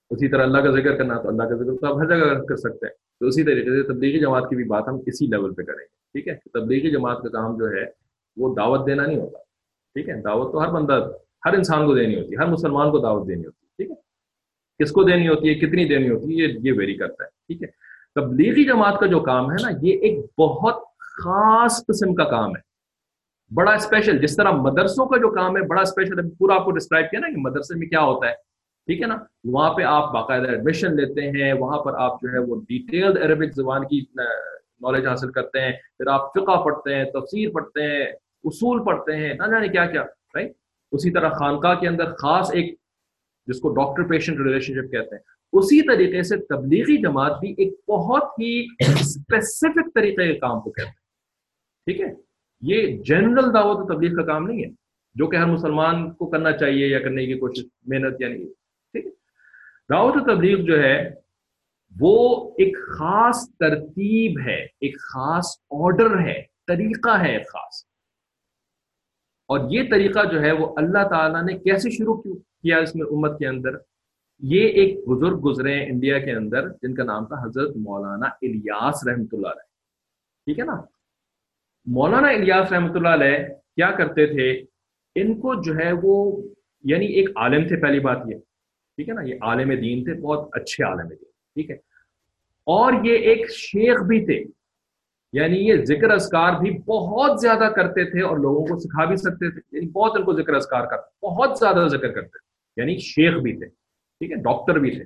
اسی 0.09 0.27
طرح 0.27 0.43
اللہ 0.43 0.57
کا 0.57 0.71
ذکر 0.71 0.97
کرنا، 0.97 1.21
تو 1.21 1.27
اللہ 1.27 1.43
کا 1.43 1.55
ذکر 1.55 1.77
تو 1.77 1.87
آپ 1.87 1.97
ہر 1.97 2.07
جگہ 2.07 2.45
کر 2.45 2.55
سکتے 2.55 2.85
ہیں۔ 2.85 2.93
تو 3.19 3.27
اسی 3.27 3.43
طریقے 3.43 3.69
سے 3.69 3.87
تبلیغی 3.87 4.19
جماعت 4.19 4.43
کی 4.49 4.55
بھی 4.55 4.63
بات 4.63 4.83
ہم 4.87 4.99
اسی 5.05 5.27
لیول 5.27 5.53
پہ 5.53 5.63
کریں 5.63 5.79
گے، 5.79 5.95
ٹھیک 6.13 6.27
ہے؟ 6.27 6.37
تبلیغی 6.53 6.91
جماعت 6.91 7.17
کا 7.23 7.29
کام 7.29 7.57
جو 7.57 7.69
ہے، 7.69 7.85
وہ 8.37 8.55
دعوت 8.55 8.87
دینا 8.87 9.05
نہیں 9.05 9.19
ہوتا، 9.19 9.37
ٹھیک 9.93 10.09
ہے؟ 10.09 10.21
دعوت 10.21 10.51
تو 10.51 10.63
ہر 10.63 10.73
بندہ، 10.73 11.11
ہر 11.45 11.53
انسان 11.53 11.85
کو 11.85 11.95
دینی 11.95 12.19
ہوتی 12.19 12.31
ہے، 12.31 12.35
ہر 12.35 12.47
مسلمان 12.47 12.91
کو 12.91 12.97
دعوت 12.97 13.27
دینی 13.27 13.45
ہوتی 13.45 13.65
ہے، 13.65 13.69
ٹھیک 13.77 13.91
ہے؟ 13.91 13.95
کس 14.83 14.91
کو 14.91 15.03
دینی 15.03 15.27
ہوتی 15.27 15.49
ہے، 15.49 15.55
کتنی 15.55 15.85
دینی 15.85 16.09
ہوتی 16.09 16.41
ہے، 16.41 16.47
یہ 16.59 16.73
ویری 16.77 16.95
کرتا 16.95 17.23
ہے، 17.23 17.29
ٹھیک 17.29 17.63
ہے؟ 17.63 17.84
تبلیغی 18.15 18.63
جماعت 18.63 18.99
کا 18.99 19.05
جو 19.05 19.19
کام 19.19 19.51
ہے 19.51 19.55
نا، 19.61 19.69
یہ 19.81 19.97
ایک 19.97 20.39
بہت 20.39 20.75
خاص 20.99 21.85
قسم 21.85 22.15
کا 22.15 22.23
کام 22.23 22.55
ہے۔ 22.55 22.61
بڑا 23.55 23.71
اسپیشل 23.71 24.17
جس 24.17 24.35
طرح 24.35 24.51
مدرسوں 24.51 25.05
کا 25.05 25.17
جو 25.17 25.29
کام 25.29 25.57
ہے، 25.57 25.61
بڑا 25.61 25.81
اسپیشل 25.81 26.29
پورا 26.29 26.55
آپ 26.55 26.65
کو 26.65 26.71
ڈسکرائب 26.71 27.09
کیا 27.11 27.19
نا 27.19 27.27
کہ 27.29 27.37
مدرسے 27.37 27.75
میں 27.75 27.87
کیا 27.87 28.01
ہوتا 28.01 28.27
ہے۔ 28.27 28.33
ٹھیک 28.87 29.01
ہے 29.01 29.07
نا؟ 29.07 29.17
وہاں 29.43 29.73
پہ 29.73 29.83
آپ 29.83 30.13
باقاعدہ 30.13 30.47
ایڈمیشن 30.47 30.95
لیتے 30.95 31.21
ہیں، 31.21 31.53
وہاں 31.53 31.79
پر 31.79 31.93
آپ 31.93 32.21
جو 32.21 32.31
ہے 32.33 32.39
وہ 32.39 32.55
ڈیٹیلڈ 32.55 33.17
عربک 33.17 33.53
زبان 33.55 33.87
کی 33.87 34.05
نالج 34.15 35.07
حاصل 35.07 35.31
کرتے 35.31 35.61
ہیں۔ 35.61 35.71
پھر 35.71 36.07
آپ 36.07 36.33
فقہ 36.33 36.63
پڑھتے 36.65 36.95
ہیں، 36.95 37.03
تفسیر 37.03 37.49
پڑھتے 37.49 37.83
ہیں، 37.83 38.05
اصول 38.43 38.83
پڑھتے 38.83 39.15
ہیں، 39.15 39.33
نہ 39.33 39.43
جانے 39.43 39.67
کیا 39.67 39.85
کیا 39.85 40.03
رائٹ 40.03 40.51
اسی 40.91 41.11
طرح 41.11 41.29
خانقاہ 41.29 41.75
کے 41.75 41.87
اندر 41.87 42.13
خاص 42.13 42.51
ایک، 42.53 42.75
جس 43.47 43.59
کو 43.59 43.69
ڈاکٹر 43.69 44.03
پیشنٹ 44.03 44.39
ریلیشن 44.39 44.73
شپ 44.73 44.91
کہتے 44.91 45.15
ہیں۔ 45.15 45.34
اسی 45.57 45.81
طریقے 45.81 46.23
سے 46.23 46.37
تبلیغی 46.37 47.01
جماعت 47.01 47.39
بھی 47.39 47.55
ایک 47.57 47.73
بہت 47.87 48.23
ہی 48.23 48.67
اسپیسیفک 48.79 49.95
طریقے 49.95 50.33
کے 50.33 50.39
کام 50.39 50.61
کو 50.61 50.71
کہتے 50.71 50.87
ہیں۔ 50.87 50.95
ٹھیک 51.85 52.01
ہے؟ 52.01 52.25
یہ 52.61 53.03
جنرل 53.03 53.53
دعوت 53.53 53.77
و 53.77 53.93
تبلیغ 53.93 54.15
کا 54.15 54.25
کام 54.25 54.47
نہیں 54.47 54.63
ہے، 54.63 54.69
جو 55.15 55.27
کہ 55.27 55.35
ہر 55.35 55.45
مسلمان 55.45 56.13
کو 56.13 56.29
کرنا 56.29 56.57
چاہیے 56.57 56.87
یا 56.87 56.99
کرنے 56.99 57.25
کی 57.25 57.33
کوشش، 57.33 57.63
محنت 57.85 58.21
یعنی 58.21 58.33
یا 58.33 58.39
نہیں 58.39 58.53
ٹھیک 58.91 59.05
ہے؟ 59.05 59.11
دعوت 59.89 60.13
و 60.15 60.35
تبلیغ 60.35 60.57
جو 60.57 60.83
ہے، 60.83 61.11
وہ 61.99 62.49
ایک 62.57 62.77
خاص 62.97 63.49
ترتیب 63.59 64.39
ہے، 64.47 64.63
ایک 64.63 64.99
خاص 64.99 65.45
آرڈر 65.71 66.19
ہے، 66.19 66.43
طریقہ 66.67 67.21
ہے 67.21 67.31
ایک 67.37 67.47
خاص۔ 67.47 67.85
اور 69.47 69.59
یہ 69.69 69.83
طریقہ 69.89 70.19
جو 70.31 70.41
ہے، 70.41 70.51
وہ 70.51 70.73
اللہ 70.77 71.07
تعالیٰ 71.09 71.43
نے 71.43 71.57
کیسے 71.57 71.89
شروع 71.89 72.21
کیا 72.21 72.77
اس 72.77 72.95
میں 72.95 73.05
امت 73.05 73.39
کے 73.39 73.47
اندر؟ 73.47 73.69
یہ 74.39 74.67
ایک 74.67 75.07
بزرگ 75.07 75.39
گزرے 75.39 75.73
ہیں 75.73 75.85
انڈیا 75.85 76.19
کے 76.19 76.31
اندر، 76.31 76.69
جن 76.69 76.95
کا 76.95 77.03
نام 77.03 77.25
تھا 77.25 77.45
حضرت 77.45 77.75
مولانا 77.75 78.25
الیاس 78.25 79.07
رحمۃ 79.07 79.25
اللہ 79.31 79.47
علیہ۔ 79.47 79.63
ٹھیک 80.45 80.59
ہے 80.59 80.63
نا؟ 80.63 80.81
مولانا 81.85 82.27
الیاس 82.27 82.71
رحمۃ 82.71 82.95
اللہ 82.95 83.07
علیہ 83.07 83.37
کیا 83.47 83.91
کرتے 83.91 84.27
تھے؟ 84.27 84.63
ان 85.15 85.33
کو 85.33 85.61
جو 85.61 85.75
ہے 85.75 85.91
وہ 86.03 86.41
یعنی 86.83 87.05
ایک 87.05 87.29
عالم 87.35 87.67
تھے، 87.67 87.77
پہلی 87.77 87.99
بات 87.99 88.17
یہ۔ 88.27 88.37
ٹھیک 88.95 89.09
ہے 89.09 89.13
نا؟ 89.13 89.21
یہ 89.21 89.35
عالم 89.41 89.69
دین 89.69 90.03
تھے، 90.03 90.13
بہت 90.13 90.49
اچھے 90.51 90.83
عالم 90.83 91.07
دین۔ 91.07 91.17
ٹھیک 91.17 91.69
ہے؟ 91.69 91.75
اور 92.65 92.93
یہ 93.03 93.17
ایک 93.17 93.51
شیخ 93.51 94.01
بھی 94.01 94.25
تھے۔ 94.25 94.51
یعنی 95.33 95.57
یہ 95.57 95.73
ذکر 95.85 96.09
اذکار 96.09 96.59
بھی 96.59 96.77
بہت 96.85 97.41
زیادہ 97.41 97.69
کرتے 97.75 98.11
تھے 98.11 98.21
اور 98.21 98.37
لوگوں 98.37 98.65
کو 98.65 98.79
سکھا 98.79 99.05
بھی 99.05 99.15
سکتے 99.15 99.51
تھے۔ 99.51 99.77
یعنی 99.77 99.87
بہت 99.89 100.11
ان 100.15 100.23
کو 100.23 100.33
ذکر 100.33 100.53
اذکار 100.53 100.85
کرتے، 100.85 101.27
بہت 101.27 101.57
زیادہ 101.59 101.87
ذکر 101.87 102.11
کرتے۔ 102.11 102.37
تھے 102.37 102.81
یعنی 102.81 102.97
شیخ 102.97 103.37
بھی 103.37 103.53
تھے۔ 103.53 103.84
ٹھیک 104.19 104.31
ہے، 104.31 104.35
ڈاکٹر 104.35 104.79
بھی 104.79 104.91
تھے۔ 104.91 105.03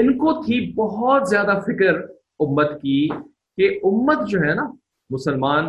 ان 0.00 0.18
کو 0.18 0.32
تھی 0.32 0.72
بہت 0.72 1.28
زیادہ 1.28 1.60
فکر 1.66 1.94
امت 2.40 2.82
کی 2.82 3.08
کہ 3.56 3.80
امت 3.82 4.28
جو 4.28 4.40
ہے 4.40 4.54
نا، 4.54 4.70
مسلمان، 5.10 5.64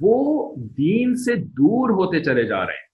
وہ 0.00 0.54
دین 0.56 1.16
سے 1.16 1.34
دور 1.34 1.90
ہوتے 1.90 2.20
چلے 2.20 2.44
جا 2.44 2.56
رہے 2.56 2.72
ہیں۔ 2.72 2.84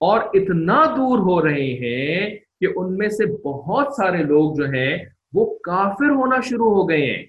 اور 0.00 0.20
اتنا 0.20 0.84
دور 0.84 1.18
ہو 1.18 1.48
رہے 1.48 1.62
ہیں 1.62 2.38
کہ 2.60 2.66
ان 2.76 2.96
میں 2.96 3.08
سے 3.08 3.26
بہت 3.26 3.94
سارے 3.94 4.22
لوگ 4.22 4.54
جو 4.54 4.64
ہیں، 4.64 4.98
وہ 5.32 5.58
کافر 5.58 6.10
ہونا 6.10 6.36
شروع 6.40 6.70
ہو 6.70 6.88
گئے 6.88 7.16
ہیں۔ 7.16 7.22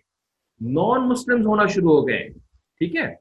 نان 0.61 1.09
مسلم 1.09 1.45
ہونا 1.45 1.65
شروع 1.65 1.91
ہو 1.91 2.07
گئے 2.07 2.29
ٹھیک 2.77 2.95
ہے؟ 2.95 3.15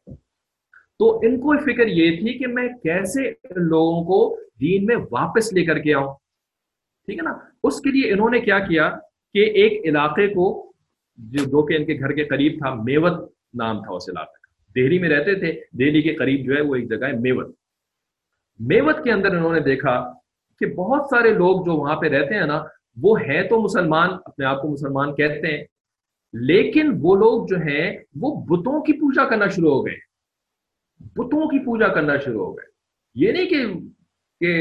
تو 0.99 1.17
ان 1.23 1.41
کو 1.41 1.59
فکر 1.59 1.87
یہ 1.87 2.17
تھی 2.17 2.39
کہ 2.39 2.47
میں 2.47 2.69
کیسے 2.83 3.31
لوگوں 3.57 4.05
کو 4.05 4.39
دین 4.61 4.87
میں 4.87 4.97
واپس 4.97 5.53
لے 5.53 5.65
کر 5.65 5.79
کے 5.79 5.95
آؤں 5.95 6.15
ٹھیک 7.07 7.19
ہے 7.19 7.23
نا؟ 7.23 7.39
اس 7.63 7.81
کے 7.81 7.91
لیے 7.91 8.13
انہوں 8.13 8.31
نے 8.31 8.41
کیا 8.41 8.59
کیا 8.59 8.99
کہ 9.35 9.39
ایک 9.39 9.73
علاقے 9.85 10.29
کو 10.35 10.73
جو 11.17 11.67
کہ 11.67 11.75
ان 11.75 11.85
کے 11.85 11.99
گھر 11.99 12.13
کے 12.13 12.25
قریب 12.25 12.53
تھا، 12.59 12.75
میوت 12.75 13.33
نام 13.55 13.83
تھا 13.83 13.95
اس 13.95 14.09
علاقے 14.09 14.39
کا۔ 14.43 14.73
دہلی 14.77 14.99
میں 14.99 15.09
رہتے 15.09 15.35
تھے، 15.35 15.53
دہلی 15.53 16.03
کے 16.03 16.15
قریب 16.15 16.47
جو 16.47 16.57
ہے 16.57 16.61
وہ 16.61 16.75
ایک 16.75 16.91
جگہ 16.91 17.07
ہے 17.07 17.13
میوت۔ 17.13 17.57
میوت 18.59 19.05
کے 19.05 19.13
اندر 19.13 19.31
انہوں 19.31 19.53
نے 19.53 19.61
دیکھا 19.61 20.13
کہ 20.59 20.67
بہت 20.67 21.07
سارے 21.11 21.33
لوگ 21.33 21.65
جو 21.65 21.77
وہاں 21.77 21.97
پہ 21.97 22.07
رہتے 22.07 22.35
ہیں 22.35 22.47
نا، 22.47 22.65
وہ 23.03 23.21
ہے 23.21 23.49
تو 23.49 23.61
مسلمان، 23.61 24.11
اپنے 24.25 24.45
آپ 24.45 24.63
کو 24.63 24.69
مسلمان 24.69 25.15
کہتے 25.15 25.57
ہیں، 25.57 25.65
لیکن 26.33 26.91
وہ 27.01 27.17
لوگ 27.17 27.47
جو 27.47 27.57
ہیں، 27.57 27.99
وہ 28.21 28.45
بتوں 28.45 28.83
کی 28.83 28.93
پوجا 28.93 29.25
کرنا 29.25 29.47
شروع 29.47 29.71
ہو 29.71 29.87
گئے۔ 29.87 29.95
بتوں 31.01 31.49
کی 31.49 31.65
پوجا 31.65 31.89
کرنا 31.89 32.19
شروع 32.19 32.47
ہو 32.47 32.53
گئے۔ 32.53 32.71
یہ 33.15 33.33
نہیں 33.33 33.47
کہ 33.47 33.67
کہ 34.41 34.53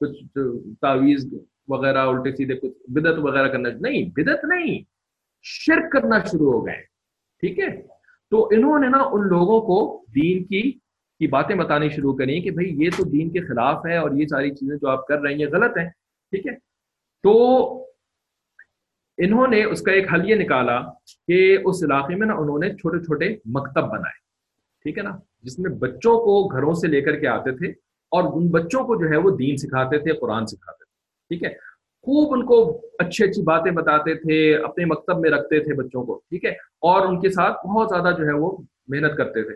کچھ 0.00 0.38
تعویذ 0.80 1.26
وغیرہ 1.68 2.06
الٹے 2.06 2.30
سیدھے 2.36 2.54
کچھ 2.54 2.76
بدت 2.90 3.18
وغیرہ 3.18 3.48
کرنا 3.48 3.68
نہیں 3.80 4.10
بدت 4.16 4.44
نہیں، 4.44 4.82
شرک 5.44 5.90
کرنا 5.92 6.18
شروع 6.24 6.52
ہو 6.52 6.64
گئے 6.66 6.80
ٹھیک 7.42 7.58
ہے؟ 7.60 7.70
تو 8.32 8.46
انہوں 8.52 8.78
نے 8.78 8.88
نا 8.88 8.98
ان 9.12 9.28
لوگوں 9.28 9.60
کو 9.60 9.76
دین 10.14 10.44
کی 10.44 10.62
کی 11.20 11.26
باتیں 11.26 11.54
بتانی 11.56 11.88
شروع 11.88 12.12
کریں 12.16 12.40
کہ 12.40 12.50
بھائی 12.50 12.68
یہ 12.84 12.90
تو 12.96 13.04
دین 13.10 13.30
کے 13.30 13.40
خلاف 13.40 13.84
ہے 13.86 13.96
اور 13.96 14.10
یہ 14.10 14.26
ساری 14.26 14.50
چیزیں 14.54 14.76
جو 14.76 14.88
آپ 14.88 15.06
کر 15.06 15.20
رہے 15.20 15.32
ہیں 15.32 15.38
یہ 15.38 15.48
غلط 15.52 15.76
ہیں، 15.78 15.88
ٹھیک 16.32 16.46
ہے؟ 16.46 16.54
تو 17.24 17.32
انہوں 19.18 19.46
نے 19.48 19.62
اس 19.64 19.82
کا 19.82 19.92
ایک 19.92 20.12
حل 20.12 20.28
یہ 20.30 20.34
نکالا 20.34 20.80
کہ 21.28 21.56
اس 21.64 21.82
علاقے 21.84 22.14
میں 22.14 22.26
نا 22.26 22.34
انہوں 22.34 22.58
نے 22.58 22.70
چھوٹے 22.76 23.02
چھوٹے 23.04 23.28
مکتب 23.54 23.88
بنائے، 23.90 24.18
ٹھیک 24.84 24.98
ہے 24.98 25.02
نا؟ 25.02 25.16
جس 25.42 25.58
میں 25.58 25.70
بچوں 25.78 26.18
کو 26.24 26.42
گھروں 26.48 26.74
سے 26.74 26.88
لے 26.88 27.00
کر 27.00 27.18
کے 27.20 27.26
آتے 27.28 27.56
تھے 27.56 27.72
اور 28.14 28.42
ان 28.42 28.48
بچوں 28.48 28.84
کو 28.84 28.96
جو 28.96 29.10
ہے 29.10 29.16
وہ 29.16 29.30
دین 29.30 29.56
سکھاتے 29.56 29.98
تھے، 29.98 30.12
قرآن 30.12 30.46
سکھاتے 30.46 30.84
تھے، 30.84 30.92
ٹھیک 31.28 31.44
ہے؟ 31.44 31.74
خوب 32.02 32.34
ان 32.34 32.46
کو 32.46 32.80
اچھی 32.98 33.24
اچھی 33.24 33.42
باتیں 33.42 33.72
بتاتے 33.72 34.14
تھے، 34.14 34.56
اپنے 34.56 34.84
مکتب 34.84 35.20
میں 35.20 35.30
رکھتے 35.30 35.60
تھے 35.60 35.74
بچوں 35.74 36.04
کو، 36.04 36.14
ٹھیک 36.28 36.44
ہے؟ 36.44 36.50
اور 36.80 37.06
ان 37.06 37.20
کے 37.20 37.28
ساتھ 37.28 37.66
بہت 37.66 37.88
زیادہ 37.88 38.14
جو 38.16 38.26
ہے 38.26 38.32
وہ 38.32 38.56
محنت 38.88 39.16
کرتے 39.16 39.42
تھے۔ 39.42 39.54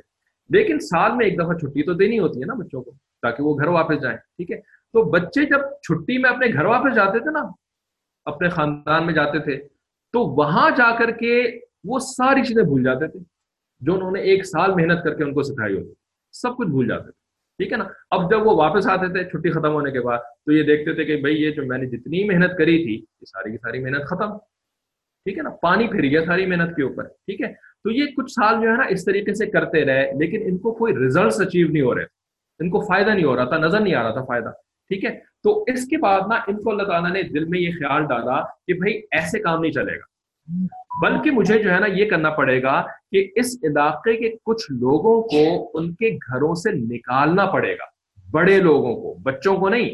لیکن 0.50 0.80
سال 0.80 1.12
میں 1.16 1.26
ایک 1.26 1.38
دفعہ 1.38 1.58
چھٹی 1.58 1.82
تو 1.82 1.92
دینی 1.92 2.18
ہوتی 2.18 2.40
ہے 2.40 2.46
نا 2.46 2.54
بچوں 2.54 2.82
کو، 2.82 2.90
تاکہ 3.22 3.42
وہ 3.42 3.58
گھر 3.58 3.66
واپس 3.66 4.02
جائیں، 4.02 4.16
ٹھیک 4.16 4.50
ہے؟ 4.50 4.56
تو 4.92 5.02
بچے 5.02 5.44
جب 5.44 5.58
چھٹی 5.58 6.18
میں 6.18 6.30
اپنے 6.30 6.46
گھر 6.52 6.64
واپس 6.64 6.94
جاتے 6.94 7.18
تھے 7.18 7.30
نا، 7.30 7.40
اپنے 8.24 8.48
خاندان 8.48 9.06
میں 9.06 9.14
جاتے 9.14 9.38
تھے، 9.38 9.56
تو 10.12 10.20
وہاں 10.20 10.70
جا 10.70 10.98
کر 10.98 11.10
کے 11.10 11.60
وہ 11.84 11.98
ساری 11.98 12.42
چیزیں 12.42 12.62
بھول 12.62 12.84
جاتے 12.84 13.08
تھے، 13.08 13.20
جو 13.80 13.94
انہوں 13.94 14.10
نے 14.10 14.20
ایک 14.20 14.46
سال 14.46 14.74
محنت 14.74 15.04
کر 15.04 15.14
کے 15.14 15.24
ان 15.24 15.34
کو 15.34 15.42
سکھائی 15.42 15.78
ہوتی۔ 15.78 15.92
سب 16.32 16.56
کچھ 16.56 16.68
بھول 16.68 16.88
جاتے 16.88 17.10
تھے۔ 17.10 17.17
ٹھیک 17.58 17.72
ہے 17.72 17.76
نا؟ 17.76 17.84
اب 18.10 18.30
جب 18.30 18.46
وہ 18.46 18.56
واپس 18.56 18.86
آتے 18.86 19.12
تھے، 19.12 19.24
چھٹی 19.24 19.50
ختم 19.50 19.72
ہونے 19.72 19.90
کے 19.90 20.00
بعد، 20.00 20.18
تو 20.18 20.52
یہ 20.52 20.62
دیکھتے 20.62 20.94
تھے 20.94 21.04
کہ 21.04 21.16
بھائی، 21.16 21.42
یہ 21.42 21.50
جو 21.50 21.62
میں 21.66 21.78
نے 21.78 21.86
جتنی 21.86 22.24
محنت 22.24 22.58
کری 22.58 22.84
تھی، 22.84 22.94
یہ 22.94 23.24
ساری 23.24 23.50
کی 23.50 23.56
ساری 23.56 23.78
محنت 23.78 24.04
ختم۔ 24.06 24.38
ٹھیک 25.24 25.38
ہے 25.38 25.42
نا؟ 25.42 25.50
پانی 25.50 25.88
پھر 25.88 26.02
گیا 26.02 26.24
ساری 26.24 26.46
محنت 26.46 26.76
کے 26.76 26.82
اوپر۔ 26.82 27.04
ٹھیک 27.04 27.40
ہے؟ 27.40 27.48
تو 27.84 27.90
یہ 27.90 28.04
کچھ 28.06 28.30
سال 28.30 28.62
جو 28.62 28.70
ہے 28.70 28.76
نا، 28.76 28.82
اس 28.82 29.04
طریقے 29.04 29.34
سے 29.34 29.46
کرتے 29.46 29.84
رہے، 29.84 30.12
لیکن 30.12 30.42
ان 30.44 30.58
کو 30.58 30.72
کوئی 30.72 30.96
ریزلٹس 30.96 31.40
اچیو 31.40 31.68
نہیں 31.68 31.82
ہو 31.82 31.94
رہے۔ 31.94 32.04
ان 32.58 32.70
کو 32.70 32.80
فائدہ 32.80 33.10
نہیں 33.10 33.24
ہو 33.24 33.36
رہا 33.36 33.44
تھا، 33.44 33.58
نظر 33.58 33.80
نہیں 33.80 33.94
آ 33.94 34.02
رہا 34.02 34.10
تھا 34.10 34.24
فائدہ۔ 34.24 34.50
ٹھیک 34.88 35.04
ہے؟ 35.04 35.20
تو 35.42 35.64
اس 35.66 35.88
کے 35.88 35.96
بعد 35.96 36.20
نا، 36.28 36.34
ان 36.34 36.62
کو 36.62 36.70
اللہ 36.70 36.82
تعالیٰ 36.82 37.10
نے 37.10 37.22
دل 37.22 37.44
میں 37.44 37.60
یہ 37.60 37.70
خیال 37.70 38.02
ڈالا 38.02 38.40
کہ 38.40 38.74
بھائی، 38.74 39.02
ایسے 39.10 39.38
کام 39.38 39.60
نہیں 39.60 39.72
چلے 39.72 39.98
گا۔ 39.98 40.18
بلکہ 41.02 41.30
مجھے 41.30 41.62
جو 41.62 41.70
ہے 41.70 41.78
نا 41.78 41.86
یہ 41.86 42.10
کرنا 42.10 42.30
پڑے 42.30 42.62
گا 42.62 42.82
کہ 43.12 43.28
اس 43.36 43.58
علاقے 43.62 44.16
کے 44.16 44.36
کچھ 44.44 44.72
لوگوں 44.72 45.22
کو 45.22 45.70
ان 45.74 45.94
کے 45.94 46.10
گھروں 46.10 46.54
سے 46.54 46.72
نکالنا 46.72 47.46
پڑے 47.46 47.74
گا۔ 47.74 47.84
بڑے 48.30 48.58
لوگوں 48.58 48.96
کو، 48.96 49.14
بچوں 49.22 49.56
کو 49.56 49.68
نہیں، 49.68 49.90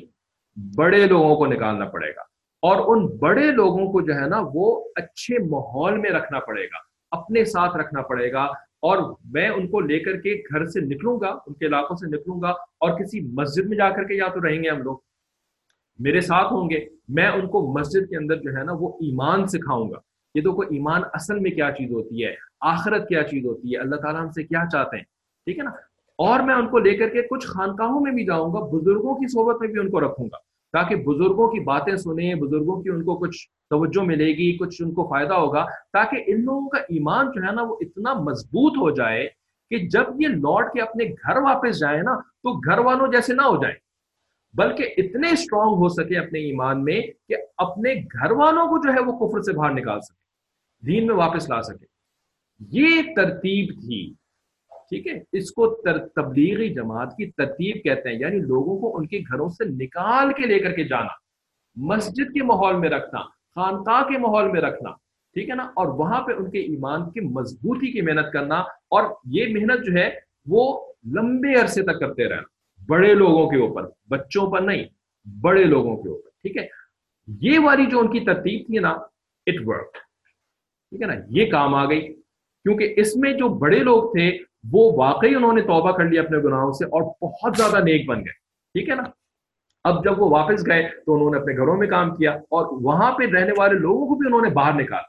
بڑے 0.76 1.06
لوگوں 1.06 1.36
کو 1.36 1.46
نکالنا 1.46 1.84
پڑے 1.84 2.10
گا۔ 2.10 2.20
اور 2.62 2.96
ان 2.96 3.06
بڑے 3.06 3.50
لوگوں 3.50 3.92
کو 3.92 4.00
جو 4.00 4.14
ہے 4.14 4.28
نا 4.28 4.40
وہ 4.54 4.84
اچھے 4.96 5.38
ماحول 5.38 5.98
میں 5.98 6.10
رکھنا 6.10 6.38
پڑے 6.38 6.64
گا، 6.64 6.76
اپنے 7.10 7.44
ساتھ 7.44 7.76
رکھنا 7.76 8.02
پڑے 8.02 8.32
گا۔ 8.32 8.44
اور 8.82 9.14
میں 9.24 9.48
ان 9.48 9.68
کو 9.68 9.80
لے 9.80 10.00
کر 10.00 10.16
کے 10.16 10.42
گھر 10.52 10.66
سے 10.66 10.80
نکلوں 10.80 11.20
گا، 11.20 11.28
ان 11.28 11.54
کے 11.54 11.66
علاقوں 11.66 11.96
سے 11.96 12.06
نکلوں 12.06 12.42
گا 12.42 12.50
اور 12.50 12.98
کسی 12.98 13.20
مسجد 13.20 13.66
میں 13.66 13.76
جا 13.76 13.90
کر 13.90 14.04
کے 14.04 14.14
یا 14.14 14.28
تو 14.28 14.48
رہیں 14.48 14.64
گے 14.64 14.68
ہم 14.68 14.82
لوگ۔ 14.82 14.96
میرے 15.98 16.20
ساتھ 16.20 16.52
ہوں 16.52 16.70
گے، 16.70 16.88
میں 17.08 17.26
ان 17.26 17.46
کو 17.46 17.72
مسجد 17.78 18.10
کے 18.10 18.16
اندر 18.16 18.36
جو 18.36 18.56
ہے 18.56 18.64
نا 18.64 18.72
وہ 18.72 18.88
ایمان 18.88 19.46
سکھاؤں 19.46 19.90
گا۔ 19.90 20.13
یہ 20.34 20.42
تو 20.42 20.52
کوئی 20.52 20.68
ایمان 20.70 21.02
اصل 21.12 21.38
میں 21.38 21.50
کیا 21.50 21.70
چیز 21.70 21.92
ہوتی 21.92 22.24
ہے؟ 22.24 22.34
آخرت 22.60 23.08
کیا 23.08 23.22
چیز 23.22 23.46
ہوتی 23.46 23.72
ہے؟ 23.72 23.78
اللہ 23.78 23.96
تعالیٰ 23.96 24.20
ہم 24.20 24.30
سے 24.30 24.42
کیا 24.42 24.62
چاہتے 24.72 24.96
ہیں؟ 24.96 25.04
ٹھیک 25.46 25.58
ہے 25.58 25.64
نا؟ 25.64 25.70
اور 26.18 26.40
میں 26.40 26.54
ان 26.54 26.68
کو 26.68 26.78
لے 26.78 26.96
کر 26.96 27.08
کے 27.08 27.22
کچھ 27.22 27.46
خانقاہوں 27.46 28.00
میں 28.00 28.12
بھی 28.12 28.24
جاؤں 28.26 28.52
گا، 28.52 28.58
بزرگوں 28.58 29.14
کی 29.14 29.26
صحبت 29.28 29.60
میں 29.60 29.68
بھی 29.68 29.80
ان 29.80 29.90
کو 29.90 30.00
رکھوں 30.00 30.26
گا، 30.26 30.36
تاکہ 30.72 30.96
بزرگوں 30.96 31.48
کی 31.48 31.60
باتیں 31.60 31.96
سنیں، 31.96 32.34
بزرگوں 32.34 32.82
کی 32.82 32.90
ان 32.90 33.04
کو 33.04 33.16
کچھ 33.16 33.48
توجہ 33.70 34.02
ملے 34.02 34.26
گی، 34.26 34.58
کچھ 34.58 34.82
ان 34.82 34.92
کو 34.92 35.08
فائدہ 35.10 35.34
ہوگا، 35.34 35.66
تاکہ 35.92 36.24
ان 36.26 36.44
لوگوں 36.44 36.68
کا 36.68 36.78
ایمان 36.78 37.30
جو 37.34 37.42
ہے 37.42 37.52
نا 37.52 37.62
وہ 37.62 37.76
اتنا 37.80 38.14
مضبوط 38.14 38.78
ہو 38.78 38.90
جائے 38.90 39.28
کہ 39.70 39.78
جب 39.78 40.20
یہ 40.20 40.28
لوٹ 40.28 40.72
کے 40.72 40.80
اپنے 40.80 41.04
گھر 41.04 41.36
واپس 41.36 41.78
جائے 41.78 42.02
نا، 42.02 42.14
تو 42.14 42.58
گھر 42.58 42.78
والوں 42.78 43.12
جیسے 43.12 43.34
نہ 43.34 43.42
ہو 43.42 43.62
جائیں۔ 43.62 43.76
بلکہ 44.54 44.94
اتنے 44.96 45.30
اسٹرانگ 45.30 45.74
ہو 45.74 45.88
سکے 45.88 46.18
اپنے 46.18 46.38
ایمان 46.38 46.84
میں 46.84 47.00
کہ 47.28 47.36
اپنے 47.56 47.94
گھر 47.94 48.30
والوں 48.30 48.66
کو 48.66 48.78
جو 48.78 48.92
ہے 48.94 49.00
وہ 49.00 49.18
کفر 49.18 49.42
سے 49.42 49.52
باہر 49.52 49.70
نکال 49.70 50.00
سکے 50.00 50.23
دین 50.86 51.06
میں 51.06 51.14
واپس 51.14 51.50
لا 51.50 51.62
سکے۔ 51.62 51.86
یہ 52.58 53.02
ترتیب 53.16 53.80
تھی۔ 53.80 54.14
ٹھیک 54.68 55.06
ہے؟ 55.06 55.12
اس 55.32 55.50
کو 55.50 55.82
تبلیغی 56.14 56.74
جماعت 56.74 57.16
کی 57.16 57.30
ترتیب 57.30 57.84
کہتے 57.84 58.08
ہیں 58.08 58.18
یعنی 58.18 58.38
لوگوں 58.38 58.78
کو 58.78 58.96
ان 58.96 59.06
کے 59.06 59.18
گھروں 59.18 59.48
سے 59.48 59.64
نکال 59.64 60.32
کے 60.32 60.46
لے 60.46 60.58
کر 60.58 60.72
کے 60.72 60.84
جانا۔ 60.84 61.08
مسجد 61.76 62.34
کے 62.34 62.42
ماحول 62.42 62.76
میں 62.76 62.88
رکھنا، 62.88 63.20
خانقاہ 63.54 64.02
کے 64.02 64.18
ماحول 64.18 64.50
میں 64.50 64.60
رکھنا۔ 64.60 64.90
ٹھیک 65.32 65.50
ہے 65.50 65.54
نا؟ 65.54 65.62
اور 65.62 65.86
وہاں 65.86 66.22
پہ 66.22 66.32
ان 66.32 66.50
کے 66.50 66.58
ایمان 66.58 67.10
کی 67.10 67.20
مضبوطی 67.20 67.92
کی 67.92 68.00
محنت 68.00 68.32
کرنا۔ 68.32 68.60
اور 68.60 69.14
یہ 69.24 69.46
محنت 69.54 69.86
جو 69.86 69.92
ہے، 69.92 70.10
وہ 70.46 70.92
لمبے 71.12 71.60
عرصے 71.60 71.82
تک 71.82 72.00
کرتے 72.00 72.28
رہنا۔ 72.28 72.42
بڑے 72.86 73.14
لوگوں 73.14 73.50
کے 73.50 73.56
اوپر، 73.56 73.90
بچوں 74.08 74.50
پر 74.50 74.60
نہیں، 74.60 74.84
بڑے 75.40 75.64
لوگوں 75.64 75.96
کے 75.96 76.08
اوپر۔ 76.08 76.28
ٹھیک 76.42 76.56
ہے؟ 76.56 76.66
یہ 77.26 77.58
والی 77.62 77.86
جو 77.86 77.98
ان 77.98 78.12
کی 78.12 78.20
ترتیب 78.20 78.66
تھی 78.66 78.78
نا 78.78 78.90
اٹ 79.46 79.54
ورک 79.64 79.96
ٹھیک 80.94 81.02
ہے 81.02 81.16
نا، 81.16 81.22
یہ 81.28 81.50
کام 81.50 81.74
آ 81.74 81.88
گئی۔ 81.88 82.14
کیونکہ 82.62 82.94
اس 82.96 83.16
میں 83.16 83.32
جو 83.32 83.48
بڑے 83.48 83.78
لوگ 83.78 84.12
تھے، 84.12 84.38
وہ 84.72 84.92
واقعی 84.96 85.34
انہوں 85.34 85.52
نے 85.52 85.60
توبہ 85.60 85.92
کر 85.92 86.04
لیا 86.04 86.22
اپنے 86.22 86.38
گناہوں 86.38 86.72
سے 86.72 86.84
اور 86.84 87.02
بہت 87.02 87.56
زیادہ 87.56 87.84
نیک 87.84 88.08
بن 88.08 88.16
گئے۔ 88.16 88.32
ٹھیک 88.72 88.88
ہے 88.88 88.94
نا؟ 88.94 89.02
اب 89.84 90.04
جب 90.04 90.20
وہ 90.20 90.30
واپس 90.30 90.66
گئے 90.66 90.88
تو 91.06 91.14
انہوں 91.14 91.30
نے 91.30 91.38
اپنے 91.38 91.56
گھروں 91.56 91.76
میں 91.76 91.86
کام 91.86 92.14
کیا 92.14 92.32
اور 92.32 92.78
وہاں 92.82 93.12
پہ 93.12 93.24
رہنے 93.24 93.52
والے 93.58 93.78
لوگوں 93.78 94.06
کو 94.06 94.14
بھی 94.14 94.26
انہوں 94.26 94.40
نے 94.40 94.50
باہر 94.50 94.72
نکالا۔ 94.72 95.02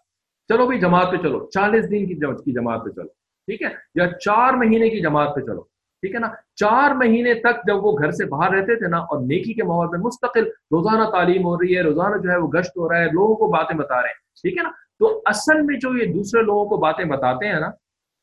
چلو 0.47 0.65
بھائی، 0.65 0.79
جماعت 0.79 1.11
پہ 1.11 1.17
چلو۔ 1.17 1.49
چالیس 1.49 1.91
دن 1.91 2.05
کی 2.05 2.53
جماعت 2.53 2.85
پہ 2.85 2.89
چلو۔ 2.89 3.07
ٹھیک 3.47 3.61
ہے؟ 3.61 3.67
یا 3.95 4.07
چار 4.19 4.53
مہینے 4.53 4.89
کی 4.89 5.01
جماعت 5.01 5.35
پہ 5.35 5.41
چلو۔ 5.41 5.61
ٹھیک 6.01 6.15
ہے 6.15 6.19
نا؟ 6.19 6.27
چار 6.55 6.91
مہینے 6.95 7.33
تک 7.33 7.67
جب 7.67 7.85
وہ 7.85 7.91
گھر 7.91 8.11
سے 8.11 8.25
باہر 8.25 8.51
رہتے 8.51 8.75
تھے 8.75 8.87
نا، 8.87 8.97
اور 8.97 9.21
نیکی 9.21 9.53
کے 9.53 9.63
ماحول 9.63 9.87
میں 9.87 9.99
مستقل 9.99 10.43
روزانہ 10.47 11.09
تعلیم 11.09 11.43
ہو 11.43 11.57
رہی 11.57 11.75
ہے، 11.75 11.81
روزانہ 11.81 12.17
جو 12.17 12.31
ہے 12.31 12.37
وہ 12.37 12.47
گشت 12.47 12.77
ہو 12.77 12.89
رہا 12.89 12.99
ہے، 12.99 13.05
لوگوں 13.05 13.35
کو 13.35 13.47
باتیں 13.47 13.77
بتا 13.77 14.01
رہے 14.01 14.07
ہیں۔ 14.07 14.41
ٹھیک 14.41 14.57
ہے 14.57 14.63
نا؟ 14.63 14.69
تو 14.99 15.21
اصل 15.25 15.61
میں 15.61 15.79
جو 15.79 15.97
یہ 15.97 16.13
دوسرے 16.13 16.41
لوگوں 16.41 16.65
کو 16.65 16.77
باتیں 16.77 17.05
بتاتے 17.05 17.47
ہیں 17.47 17.59
نا، 17.59 17.69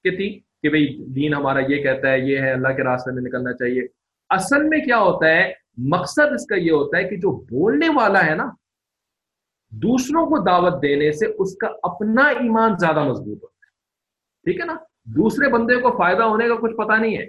کہ 0.03 0.17
تھی، 0.17 0.41
کہ 0.63 0.69
بھائی 0.69 1.05
دین 1.05 1.35
ہمارا 1.35 1.59
یہ 1.59 1.83
کہتا 1.83 2.13
ہے، 2.13 2.19
یہ 2.19 2.39
ہے، 2.39 2.53
اللہ 2.53 2.69
کے 2.69 2.85
راستے 2.85 3.13
میں 3.13 3.23
نکلنا 3.23 3.53
چاہیے۔ 3.53 3.83
اصل 4.31 4.63
میں 4.63 4.79
کیا 4.79 4.99
ہوتا 4.99 5.27
ہے، 5.27 5.53
مقصد 5.77 6.33
اس 6.35 6.47
کا 6.47 6.55
یہ 6.55 6.73
ہوتا 6.73 6.99
ہے 6.99 7.05
کہ 7.05 7.17
جو 7.17 7.31
بولنے 7.31 7.89
والا 7.89 8.27
ہے 8.27 8.35
نا، 8.35 8.51
دوسروں 9.71 10.27
کو 10.27 10.39
دعوت 10.39 10.83
دینے 10.83 11.13
سے 11.13 11.27
اس 11.39 11.57
کا 11.57 11.69
اپنا 11.83 12.29
ایمان 12.29 12.77
زیادہ 12.79 13.05
مضبوط 13.05 13.43
ہوتا 13.43 13.47
ہے۔ 13.47 13.71
ٹھیک 14.45 14.61
ہے 14.61 14.67
نا؟ 14.67 14.75
دوسرے 15.05 15.49
بندے 15.49 15.77
کو 15.77 15.99
فائدہ 15.99 16.23
ہونے 16.23 16.49
کا 16.49 16.55
کچھ 16.55 16.77
پتا 16.77 16.97
نہیں 16.97 17.19
ہے۔ 17.19 17.25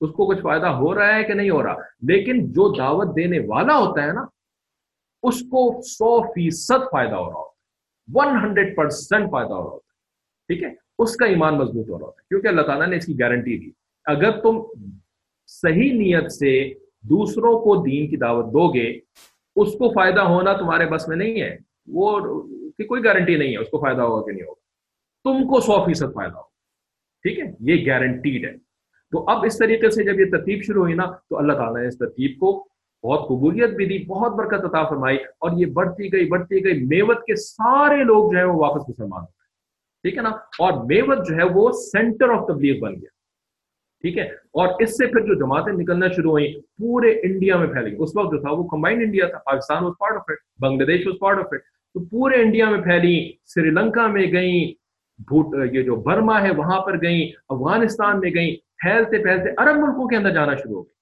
اس 0.00 0.10
کو 0.10 0.26
کچھ 0.26 0.40
فائدہ 0.42 0.66
ہو 0.66 0.94
رہا 0.94 1.14
ہے 1.14 1.24
کہ 1.24 1.34
نہیں 1.34 1.50
ہو 1.50 1.62
رہا؟ 1.62 1.74
لیکن 2.02 2.52
جو 2.52 2.74
دعوت 2.78 3.16
دینے 3.16 3.38
والا 3.38 3.76
ہوتا 3.76 4.02
ہے 4.02 4.12
نا، 4.12 4.24
اس 5.22 5.40
کو 5.40 5.82
سو 5.82 6.22
فیصد 6.22 6.90
فائدہ 6.92 7.14
ہو 7.14 7.30
رہا 7.30 7.38
ہوتا 7.38 7.40
ہے۔ 7.40 7.49
ون 8.14 8.28
ہنڈریڈ 8.44 8.76
پرسینٹ 8.76 9.30
فائدہ 9.30 9.48
ہو 9.48 9.62
رہا 9.62 9.70
ہوتا 9.70 9.76
ہے۔ 9.76 9.90
ٹھیک 10.46 10.62
ہے؟ 10.62 10.74
اس 10.98 11.16
کا 11.16 11.26
ایمان 11.26 11.54
مضبوط 11.54 11.90
ہو 11.90 11.98
رہا 11.98 12.06
ہوتا 12.06 12.22
ہے۔ 12.22 12.26
کیونکہ 12.28 12.48
اللہ 12.48 12.62
تعالیٰ 12.62 12.86
نے 12.86 12.96
اس 12.96 13.06
کی 13.06 13.20
گارنٹی 13.20 13.58
دی۔ 13.58 13.70
اگر 14.04 14.40
تم 14.40 14.62
صحیح 15.46 15.92
نیت 15.92 16.32
سے 16.32 16.72
دوسروں 17.02 17.60
کو 17.60 17.82
دین 17.82 18.10
کی 18.10 18.16
دعوت 18.16 18.44
دو 18.46 18.72
گے، 18.74 19.00
اس 19.56 19.72
کو 19.72 19.90
فائدہ 19.90 20.20
ہونا 20.20 20.52
تمہارے 20.52 20.86
بس 20.86 21.08
میں 21.08 21.16
نہیں 21.16 21.42
ہے۔ 21.42 21.56
وہ 21.86 22.40
کی 22.70 22.84
کوئی 22.84 23.04
گارنٹی 23.04 23.36
نہیں 23.36 23.52
ہے، 23.52 23.56
اس 23.56 23.68
کو 23.68 23.78
فائدہ 23.78 24.02
ہوگا 24.02 24.26
کہ 24.26 24.32
نہیں 24.32 24.46
ہوگا۔ 24.46 24.60
تم 25.24 25.48
کو 25.48 25.60
سو 25.60 25.84
فیصد 25.84 26.14
فائدہ 26.14 26.34
ہوگا۔ 26.34 26.46
ٹھیک 27.22 27.38
ہے؟ 27.38 27.44
یہ 27.60 27.92
گارنٹیڈ 27.92 28.44
ہے۔ 28.44 28.52
تو 29.10 29.28
اب 29.28 29.44
اس 29.44 29.58
طریقے 29.58 29.90
سے 29.90 30.04
جب 30.04 30.20
یہ 30.20 30.24
ترتیب 30.30 30.62
شروع 30.62 30.82
ہوئی 30.82 30.94
نا، 30.94 31.04
تو 31.28 31.38
اللہ 31.38 31.52
تعالیٰ 31.52 31.82
نے 31.82 31.88
اس 31.88 31.98
ترتیب 31.98 32.38
کو 32.38 32.68
بہت 33.02 33.28
قبولیت 33.28 33.70
بھی 33.70 33.86
دی، 33.86 34.06
بہت 34.06 34.32
برکت 34.32 34.64
عطا 34.64 34.82
فرمائی 34.88 35.16
اور 35.16 35.50
یہ 35.56 35.66
بڑھتی 35.66 36.12
گئی 36.12 36.28
بڑھتی 36.28 36.64
گئی۔ 36.64 36.84
میوت 36.86 37.24
کے 37.26 37.36
سارے 37.36 38.04
لوگ 38.04 38.32
جو 38.32 38.38
ہے 38.38 38.44
وہ 38.44 38.60
واپس 38.60 38.88
مسلمان 38.88 39.20
ہوتے 39.20 39.38
ٹھیک 40.02 40.16
ہے 40.16 40.22
نا؟ 40.22 40.28
اور 40.58 40.72
میوت 40.84 41.26
جو 41.28 41.36
ہے 41.36 41.44
وہ 41.54 41.70
سینٹر 41.72 42.28
آف 42.28 42.46
تبلیغ 42.48 42.80
بن 42.80 42.92
گیا۔ 42.92 43.08
ٹھیک 44.00 44.18
ہے؟ 44.18 44.24
اور 44.58 44.68
اس 44.78 44.90
سے 44.90 45.06
پھر 45.06 45.20
جو 45.20 45.34
جماعتیں 45.34 45.72
نکلنا 45.72 46.08
شروع 46.08 46.30
ہوئی 46.30 46.60
پورے 46.60 47.10
انڈیا 47.10 47.56
میں 47.56 47.66
پھیل 47.66 47.84
گئی 47.84 47.96
اس 47.98 48.16
وقت 48.16 48.32
جو 48.32 48.40
تھا 48.40 48.50
وہ 48.50 48.64
کمبائنڈ 48.68 49.02
انڈیا 49.02 49.26
تھا، 49.26 49.38
Pakistan 49.38 49.84
was 49.84 49.92
part 49.98 50.16
of 50.16 50.24
it 50.28 50.36
Bangladesh 50.86 51.06
was 51.06 51.18
part 51.20 51.38
of 51.38 51.52
it 51.52 51.62
تو 51.94 52.00
پورے 52.04 52.42
انڈیا 52.42 52.70
میں 52.70 52.80
پھیلی، 52.80 53.32
سری 53.46 53.70
لنکا 53.70 54.06
میں 54.06 54.26
گئیں 54.32 54.72
یہ 55.72 55.82
جو 55.82 55.96
برما 55.96 56.42
ہے 56.42 56.50
وہاں 56.50 56.80
پر 56.80 57.02
گئیں، 57.02 57.26
افغانستان 57.48 58.20
میں 58.20 58.30
گئیں۔ 58.34 58.54
پھیلتے 58.82 59.22
پھیلتے 59.22 59.50
عرب 59.58 59.76
ملکوں 59.76 60.08
کے 60.08 60.16
اندر 60.16 60.30
جانا 60.30 60.54
شروع 60.56 60.74
ہو 60.74 60.82
گئی 60.82 60.99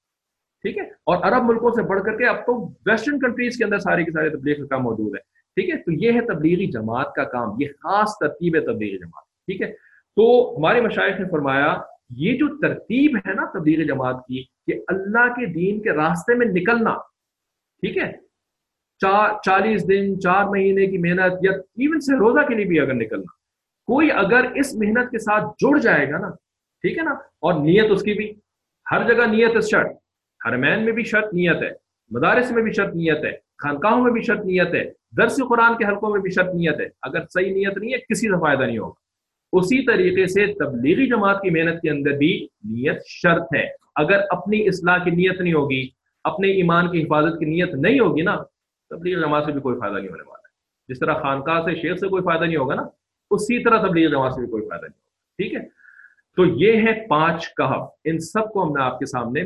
ٹھیک 0.65 0.79
ہے؟ 0.79 0.83
اور 0.83 1.17
عرب 1.23 1.45
ملکوں 1.45 1.71
سے 1.71 1.83
بڑھ 1.89 2.03
کر 2.05 2.17
کے 2.19 2.27
اب 2.27 2.37
تو 2.47 2.55
ویسٹرن 2.87 3.19
کنٹریز 3.21 3.57
کے 3.59 3.65
اندر 3.65 3.79
سارے 3.79 4.05
کے 4.05 4.11
سارے 4.11 4.31
تبلیغ 4.31 4.57
کا 4.61 4.67
کام 4.67 4.83
موجود 4.83 5.15
ہے، 5.15 5.21
ٹھیک 5.57 5.71
ہے؟ 5.71 5.77
تو 5.83 5.93
یہ 6.05 6.13
ہے 6.13 6.21
تبلیغی 6.27 6.67
جماعت 6.71 7.15
کا 7.15 7.25
کام، 7.25 7.61
یہ 7.61 7.69
خاص 7.83 8.17
ترتیب 8.21 8.57
ہے 8.57 8.61
تبلیغی 8.61 8.99
جماعت، 8.99 9.25
ٹھیک 9.47 9.63
ہے؟ 9.63 9.71
تو 10.17 10.25
ہمارے 10.59 10.81
مشائق 10.81 11.21
نے 11.21 11.29
فرمایا، 11.31 11.77
یہ 12.17 12.37
جو 12.39 12.47
ترتیب 12.59 13.17
ہے 13.17 13.35
نا 13.35 13.45
تبلیغ 13.53 13.87
جماعت 13.87 14.25
کی، 14.27 14.43
کہ 14.67 14.81
اللہ 14.89 15.29
کے 15.35 15.47
دین 15.47 15.83
کے 15.83 15.93
راستے 15.93 16.35
میں 16.35 16.47
نکلنا، 16.47 16.95
ٹھیک 17.83 17.99
ہے؟ 17.99 18.11
چار، 19.01 19.31
چالیس 19.45 19.89
دن، 19.89 20.19
چار 20.21 20.45
مہینے 20.45 20.87
کی 20.87 20.99
محنت، 20.99 21.45
یا 21.45 21.53
ایون 21.53 22.01
سے 22.01 22.17
روزہ 22.19 22.47
کے 22.49 22.55
لیے 22.55 22.65
بھی 22.65 22.81
اگر 22.81 22.95
نکلنا، 22.95 23.37
کوئی 23.89 24.11
اگر 24.13 24.51
اس 24.55 24.75
محنت 24.75 25.11
کے 25.11 25.19
ساتھ 25.19 25.45
جڑ 25.61 25.79
جائے 25.79 26.11
گا 26.11 26.19
نا، 26.19 26.31
ٹھیک 26.85 26.99
ہے 26.99 27.03
نا؟ 27.03 27.11
اور 27.11 27.55
نیت 27.55 27.91
اس 27.91 28.03
کی 28.03 28.13
بھی، 28.13 28.33
ہر 28.87 29.07
جگہ 29.09 29.27
نیت 29.27 29.57
اس 29.57 29.71
شرط 29.71 29.97
حرمین 30.47 30.85
میں 30.85 30.93
بھی 30.93 31.05
شرط 31.05 31.35
نیت 31.35 31.63
ہے، 31.63 31.71
مدارس 32.11 32.51
میں 32.51 32.63
بھی 32.63 32.73
شرط 32.73 32.95
نیت 32.95 33.25
ہے، 33.25 33.33
خانقاہوں 33.59 34.03
میں 34.03 34.13
بھی 34.13 34.23
شرط 34.23 34.41
نیت 34.41 34.75
ہے، 34.75 34.93
درس 35.17 35.41
قرآن 35.49 35.79
کے 35.79 35.85
حلقوں 35.85 36.11
میں 36.11 36.21
بھی 36.21 36.31
شرط 36.31 36.55
نیت 36.55 36.81
ہے۔ 36.81 36.87
اگر 37.03 37.21
صحیح 37.31 37.53
نیت 37.53 37.79
نہیں 37.79 37.93
ہے، 37.93 37.99
کسی 37.99 38.29
سے 38.29 38.41
فائدہ 38.41 38.63
نہیں 38.63 38.79
ہوگا۔ 38.79 39.09
اسی 39.53 39.87
طریقے 39.87 40.27
سے 40.27 40.53
تبلیغی 40.53 41.07
جماعت 41.07 41.43
کی 41.43 41.51
محنت 41.51 41.83
کے 41.83 41.91
اندر 41.91 42.11
بھی 42.11 42.49
نیت 42.65 43.03
شرط 43.07 43.55
ہے۔ 43.57 43.69
اگر 43.95 44.21
اپنی 44.31 44.69
اصلاح 44.69 44.99
کی 45.05 45.11
نیت 45.11 45.41
نہیں 45.41 45.53
ہوگی، 45.53 45.89
اپنے 46.25 46.49
ایمان 46.49 46.91
کی 46.91 47.03
حفاظت 47.03 47.39
کی 47.39 47.45
نیت 47.45 47.75
نہیں 47.75 48.01
ہوگی 48.01 48.23
نا 48.23 48.37
تبلیغ 48.91 49.21
جماعت 49.21 49.45
سے 49.45 49.53
بھی 49.53 49.61
کوئی 49.61 49.81
فائدہ 49.81 49.95
نہیں 49.95 50.09
ہونے 50.09 50.23
والا 50.27 50.49
ہے۔ 50.49 50.49
جس 50.89 50.99
طرح 50.99 51.15
خانقاہ 51.15 51.61
سے 51.61 51.75
شیخ 51.75 51.99
سے 51.99 52.09
کوئی 52.09 52.23
فائدہ 52.23 52.45
نہیں 52.45 52.57
ہوگا 52.57 52.75
نا، 52.75 52.83
اسی 53.31 53.65
طرح 53.65 53.87
تبلیغ 53.87 54.11
جماعت 54.11 54.35
سے 54.35 54.41
بھی 54.41 54.49
کوئی 54.49 54.63
فائدہ 54.63 54.87
نہیں 54.87 55.01
ہوگا۔ 55.01 55.09
ٹھیک 55.37 55.55
ہے؟ 55.55 55.79
تو 56.37 56.45
یہ 56.45 56.73
ہے 56.73 57.07
پانچ 57.07 57.55
کہب 57.55 57.83
ان 58.05 58.19
سب 58.19 58.53
کو 58.53 58.63
ہم 58.63 58.73
نے 58.77 58.83
آپ 58.83 58.99
کے 58.99 59.07
سامنے 59.07 59.45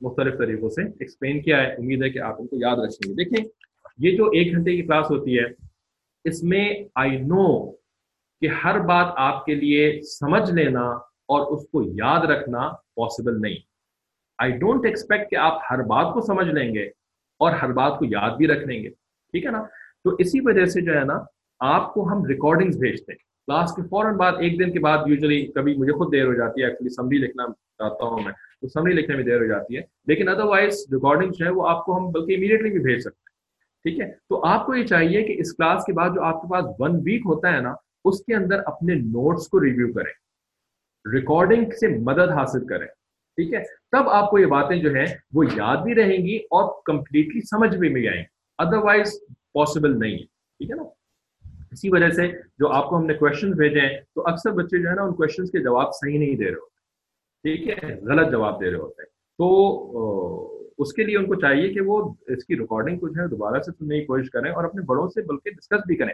مختلف 0.00 0.38
طریقوں 0.38 0.68
سے 0.68 0.82
ایکسپلین 0.82 1.42
کیا 1.42 1.62
ہے، 1.62 1.74
امید 1.74 2.02
ہے 2.02 2.10
کہ 2.10 2.18
آپ 2.18 2.36
ان 2.38 2.46
کو 2.46 2.56
یاد 2.56 2.76
رکھیں 2.76 3.10
گے۔ 3.10 3.24
دیکھیں، 3.24 3.44
یہ 3.98 4.16
جو 4.16 4.26
ایک 4.26 4.54
گھنٹے 4.54 4.76
کی 4.76 4.82
کلاس 4.82 5.10
ہوتی 5.10 5.38
ہے، 5.38 5.44
اس 6.24 6.42
میں 6.42 6.74
آئی 6.94 7.18
نو 7.18 7.70
کہ 8.40 8.48
ہر 8.64 8.80
بات 8.80 9.06
آپ 9.16 9.44
کے 9.44 9.54
لیے 9.54 10.00
سمجھ 10.02 10.52
لینا 10.52 10.80
اور 11.04 11.52
اس 11.52 11.68
کو 11.68 11.82
یاد 11.82 12.24
رکھنا 12.24 12.70
پاسبل 12.96 13.40
نہیں۔ 13.40 13.56
آئی 14.38 14.52
ڈونٹ 14.52 14.84
ایکسپیکٹ 14.84 15.30
کہ 15.30 15.36
آپ 15.36 15.60
ہر 15.70 15.82
بات 15.82 16.14
کو 16.14 16.20
سمجھ 16.20 16.48
لیں 16.48 16.74
گے 16.74 16.84
اور 17.38 17.52
ہر 17.52 17.72
بات 17.72 17.98
کو 17.98 18.04
یاد 18.04 18.30
بھی 18.36 18.46
رکھ 18.46 18.66
لیں 18.66 18.82
گے۔ 18.82 18.88
ٹھیک 19.30 19.44
ہے 19.44 19.50
نا؟ 19.50 19.62
تو 20.04 20.10
اسی 20.18 20.40
وجہ 20.40 20.64
سے 20.64 20.80
جو 20.80 20.94
ہے 20.94 21.04
نا، 21.04 21.18
آپ 21.60 21.94
کو 21.94 22.08
ہم 22.08 22.24
ریکارڈنگز 22.24 22.78
بھیجتے 22.78 23.12
ہیں۔ 23.12 23.35
کلاس 23.46 23.74
کے 23.74 23.82
فوراً 23.82 24.16
بعد، 24.16 24.32
ایک 24.38 24.58
دن 24.58 24.72
کے 24.72 24.80
بعد 24.80 24.98
یوزلی 25.06 25.46
کبھی 25.46 25.74
مجھے 25.76 25.92
خود 25.92 26.12
دیر 26.12 26.26
ہو 26.26 26.34
جاتی 26.34 26.62
ہے 26.62 26.66
ایکچولی 26.66 26.90
سمری 26.90 27.18
لکھنا 27.18 27.44
چاہتا 27.78 28.04
ہوں 28.04 28.20
میں۔ 28.20 28.32
تو 28.32 28.68
سمری 28.68 28.92
لکھنے 28.92 29.16
میں 29.16 29.24
دیر 29.24 29.40
ہو 29.40 29.46
جاتی 29.46 29.76
ہے۔ 29.76 29.82
لیکن 30.06 30.28
ادر 30.28 30.44
وائز 30.44 30.86
ریکارڈنگ 30.92 31.30
جو 31.38 31.44
ہے 31.44 31.50
وہ 31.50 31.68
آپ 31.68 31.84
کو 31.84 31.98
ہم 31.98 32.10
بلکہ 32.10 32.36
امیڈیٹلی 32.36 32.70
بھی 32.70 32.78
بھیج 32.78 33.00
سکتے 33.00 33.18
ہیں۔ 33.18 33.26
ٹھیک 33.84 34.00
ہے؟ 34.00 34.14
تو 34.28 34.44
آپ 34.46 34.66
کو 34.66 34.74
یہ 34.74 34.86
چاہیے 34.86 35.22
کہ 35.22 35.34
اس 35.38 35.56
کلاس 35.56 35.84
کے 35.84 35.92
بعد 35.92 36.10
جو 36.14 36.22
آپ 36.22 36.42
کے 36.42 36.52
پاس 36.52 36.64
ون 36.78 36.96
ویک 37.04 37.20
ہوتا 37.26 37.52
ہے 37.52 37.60
نا، 37.60 37.74
اس 38.04 38.24
کے 38.24 38.34
اندر 38.34 38.58
اپنے 38.66 38.94
نوٹس 38.94 39.48
کو 39.48 39.64
ریویو 39.64 39.92
کریں۔ 39.92 40.12
ریکارڈنگ 41.14 41.64
سے 41.70 41.98
مدد 41.98 42.28
حاصل 42.28 42.66
کریں۔ 42.66 42.86
ٹھیک 43.36 43.54
ہے؟ 43.54 43.62
تب 43.92 44.08
آپ 44.08 44.30
کو 44.30 44.38
یہ 44.38 44.46
باتیں 44.46 44.76
جو 44.76 44.94
ہیں 44.94 45.06
وہ 45.34 45.44
یاد 45.56 45.76
بھی 45.76 45.94
رہیں 45.94 46.26
گی 46.26 46.36
اور 46.36 46.80
کمپلیٹلی 46.84 47.40
سمجھ 47.40 47.76
بھی 47.76 47.88
میں 47.88 48.08
آئیں۔ 48.08 48.22
گی 48.22 48.24
ادر 48.58 48.78
وائز 48.78 49.20
پاسبل 49.54 50.00
نہیں 50.00 50.12
ہے۔ 50.12 50.24
ٹھیک 50.24 50.70
ہے 50.70 50.76
نا؟ 50.76 50.82
اسی 51.76 51.88
وجہ 51.90 52.08
سے 52.08 52.28
جو 52.58 52.68
آپ 52.68 52.88
کو 52.88 52.96
ہم 52.96 53.06
نے 53.06 53.14
کوشچن 53.14 53.50
بھیجے 53.50 53.80
ہیں، 53.80 54.00
تو 54.14 54.22
اکثر 54.26 54.50
بچے 54.50 54.82
جو 54.82 54.88
ہے 54.88 54.94
نا، 54.94 55.02
ان 55.02 55.14
کوشچنس 55.14 55.50
کے 55.50 55.58
جواب 55.58 55.94
صحیح 55.94 56.18
نہیں 56.18 56.36
دے 56.36 56.44
رہے 56.44 56.54
ہوتے۔ 56.54 56.76
ٹھیک 57.42 57.84
ہے؟ 57.84 58.00
غلط 58.00 58.30
جواب 58.30 58.60
دے 58.60 58.70
رہے 58.70 58.78
ہوتے۔ 58.78 59.02
ہیں 59.02 59.08
تو 59.38 60.66
اس 60.78 60.92
کے 60.92 61.04
لیے 61.04 61.16
ان 61.16 61.26
کو 61.26 61.34
چاہیے 61.34 61.74
کہ 61.74 61.80
وہ 61.80 62.14
اس 62.28 62.44
کی 62.44 62.58
ریکارڈنگ 62.58 62.98
کو 62.98 63.08
جو 63.08 63.22
ہے 63.22 63.28
دوبارہ 63.28 63.60
سے 63.60 63.72
سننے 63.72 64.00
کی 64.00 64.06
کوشش 64.06 64.30
کریں 64.30 64.50
اور 64.50 64.64
اپنے 64.64 64.82
بڑوں 64.82 65.08
سے 65.08 65.22
بلکہ 65.22 65.50
ڈسکس 65.50 65.86
بھی 65.86 65.96
کریں۔ 65.96 66.12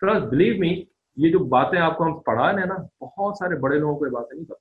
ٹرسٹ 0.00 0.26
بلیو 0.26 0.54
می 0.58 0.82
یہ 1.16 1.30
جو 1.30 1.38
باتیں 1.38 1.78
آپ 1.78 1.98
کو 1.98 2.04
ہم 2.04 2.18
پڑھا 2.20 2.52
رہے 2.52 2.60
ہیں 2.60 2.66
نا، 2.66 3.04
بہت 3.04 3.36
سارے 3.38 3.56
بڑے 3.56 3.78
لوگوں 3.78 3.96
کو 3.96 4.06
یہ 4.06 4.10
باتیں 4.10 4.36
نہیں 4.36 4.46
پتہ۔ 4.46 4.58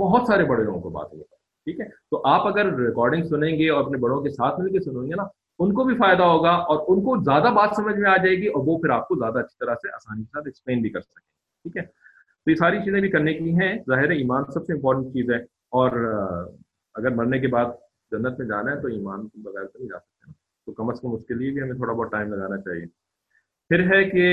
بہت 0.00 0.22
سارے 0.26 0.44
بڑے 0.44 0.64
لوگوں 0.64 0.80
کو 0.80 0.90
باتیں 0.90 1.16
نہیں 1.16 1.26
پتہ۔ 1.26 1.34
ٹھیک 1.34 1.80
ہے؟ 1.80 1.84
تو 1.84 2.28
آپ 2.28 2.46
اگر 2.46 2.74
ریکارڈنگ 2.74 3.24
سنیں 3.24 3.58
گے 3.58 3.70
اور 3.70 3.84
اپنے 3.84 3.98
بڑوں 3.98 4.22
کے 4.22 4.30
ساتھ 4.30 4.60
مل 4.60 4.72
کے 4.72 4.80
سنیں 4.80 5.02
گے 5.02 5.14
نا 5.16 5.24
ان 5.58 5.72
کو 5.74 5.84
بھی 5.84 5.94
فائدہ 5.96 6.22
ہوگا 6.22 6.50
اور 6.50 6.78
ان 6.88 7.00
کو 7.04 7.16
زیادہ 7.24 7.52
بات 7.54 7.70
سمجھ 7.76 7.94
میں 7.96 8.10
آ 8.10 8.16
جائے 8.16 8.36
گی 8.36 8.46
اور 8.46 8.62
وہ 8.66 8.78
پھر 8.78 8.90
آپ 8.90 9.06
کو 9.08 9.14
زیادہ 9.14 9.38
اچھی 9.38 9.56
طرح 9.60 9.74
سے 9.74 9.94
آسانی 9.94 10.22
کے 10.22 10.30
ساتھ 10.32 10.46
ایکسپلین 10.46 10.80
بھی 10.82 10.90
کر 10.90 11.00
سکیں، 11.00 11.20
ٹھیک 11.64 11.76
ہے؟ 11.76 11.82
تو 11.82 12.50
یہ 12.50 12.56
ساری 12.56 12.78
چیزیں 12.78 13.00
بھی 13.00 13.10
کرنے 13.10 13.34
کی 13.34 13.54
ہیں۔ 13.54 13.72
ظاہر 13.88 14.10
ایمان 14.10 14.44
سب 14.52 14.66
سے 14.66 14.72
امپورٹنٹ 14.72 15.12
چیز 15.12 15.30
ہے 15.30 15.38
اور 15.78 15.90
اگر 16.94 17.10
مرنے 17.10 17.38
کے 17.40 17.46
بعد 17.46 17.72
جنت 18.10 18.38
میں 18.38 18.46
جانا 18.46 18.72
ہے 18.72 18.80
تو 18.80 18.88
ایمان 18.88 19.28
کے 19.28 19.38
بغیر 19.42 19.64
تو 19.64 19.78
نہیں 19.78 19.88
جا 19.88 19.98
سکتے۔ 19.98 20.32
تو 20.66 20.72
کم 20.72 20.90
از 20.90 21.00
کم 21.00 21.14
اس 21.14 21.24
کے 21.28 21.34
لیے 21.34 21.50
بھی 21.50 21.62
ہمیں 21.62 21.74
تھوڑا 21.74 21.92
بہت 21.92 22.10
ٹائم 22.10 22.32
لگانا 22.34 22.56
چاہیے۔ 22.60 22.86
پھر 23.70 23.80
ہے 23.92 24.04
کہ 24.10 24.26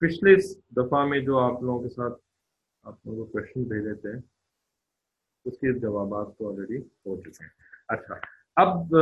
پچھلے 0.00 0.34
دفعہ 0.76 1.04
میں 1.06 1.20
جو 1.20 1.38
آپ 1.38 1.62
لوگوں 1.62 1.80
کے 1.82 1.88
ساتھ 1.88 2.14
آپ 2.82 3.06
لوگوں 3.06 3.24
کو 3.24 3.32
کوشچن 3.32 3.62
بھیجے 3.62 3.94
تھے 3.94 4.12
اس 5.44 5.58
کے 5.58 5.78
جوابات 5.78 6.26
تو 6.38 6.52
آلریڈی 6.52 6.76
ہو 6.76 7.20
چکے 7.20 7.44
ہیں۔ 7.44 7.50
اچھا 7.88 8.14
اب 8.56 8.96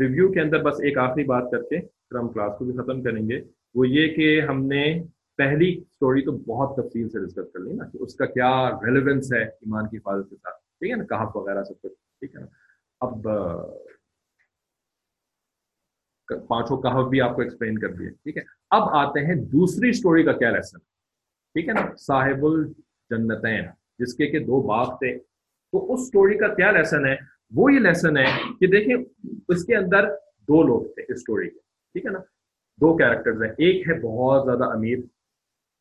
ریویو 0.00 0.32
کے 0.32 0.40
اندر 0.40 0.62
بس 0.62 0.80
ایک 0.80 0.98
آخری 0.98 1.24
بات 1.24 1.50
کر 1.50 1.62
کے 1.62 1.80
پھر 1.80 2.18
ہم 2.18 2.28
کلاس 2.28 2.58
کو 2.58 2.64
بھی 2.64 2.72
ختم 2.72 3.02
کریں 3.02 3.28
گے۔ 3.28 3.40
وہ 3.74 3.88
یہ 3.88 4.14
کہ 4.14 4.40
ہم 4.40 4.66
نے 4.66 5.02
پہلی 5.36 5.78
اسٹوری 5.78 6.22
تو 6.22 6.32
بہت 6.32 6.76
تفصیل 6.76 7.08
سے 7.08 7.18
ڈسکس 7.18 7.52
کر 7.52 7.60
لی 7.60 7.72
نا 7.72 7.84
کہ 7.84 7.98
اس 8.00 8.14
کا 8.14 8.26
کیا 8.26 8.70
ریلیونس 8.70 9.32
ہے 9.32 9.42
ایمان 9.44 9.88
کی 9.88 9.96
حفاظت 9.96 10.30
کے 10.30 10.36
ساتھ۔ 10.36 10.56
ٹھیک 10.56 10.90
ہے 10.90 10.96
نا؟ 10.96 11.04
کہاں 11.04 11.26
وغیرہ 11.34 11.62
سب 11.64 11.80
کچھ۔ 11.82 11.92
ٹھیک 11.92 12.34
ہے 12.34 12.40
نا؟ 12.40 12.46
اب 13.00 13.22
پانچوں 16.48 16.82
کہاوت 16.82 17.10
بھی 17.10 17.20
آپ 17.20 17.36
کو 17.36 17.42
ایکسپلین 17.42 17.78
کر 17.78 17.92
دیے۔ 17.92 18.10
ٹھیک 18.10 18.36
ہے؟ 18.36 18.42
اب 18.70 18.82
آتے 18.82 19.20
ہیں 19.20 19.34
دوسری 19.34 19.88
اسٹوری 19.88 20.22
کا 20.22 20.32
کیا 20.32 20.50
لیسن 20.50 20.78
ٹھیک 21.54 21.68
ہے 21.68 21.72
نا؟ 21.72 21.96
صاحب 21.96 22.44
الجنتین، 22.46 23.64
جس 23.98 24.14
کے 24.14 24.26
کہ 24.26 24.38
دو 24.38 24.62
باغ 24.62 24.94
تھے۔ 24.94 25.18
تو 25.72 25.92
اس 25.92 26.00
اسٹوری 26.00 26.38
کا 26.38 26.48
کیا 26.54 26.70
لیسن 26.70 27.06
ہے؟ 27.06 27.14
وہ 27.52 27.72
یہ 27.72 27.78
لیسن 27.78 28.16
ہے 28.16 28.24
کہ 28.60 28.66
دیکھیں 28.66 28.94
اس 29.48 29.64
کے 29.64 29.76
اندر 29.76 30.08
دو 30.48 30.62
لوگ 30.62 30.84
تھے 30.84 31.02
اس 31.02 31.18
اسٹوری 31.18 31.48
کے، 31.50 31.58
ٹھیک 31.94 32.06
ہے 32.06 32.10
نا؟ 32.10 32.18
دو 32.80 32.96
کیریکٹرز 32.96 33.42
ہیں، 33.42 33.50
ایک 33.58 33.88
ہے 33.88 33.98
بہت 34.00 34.44
زیادہ 34.46 34.70
امیر 34.72 34.98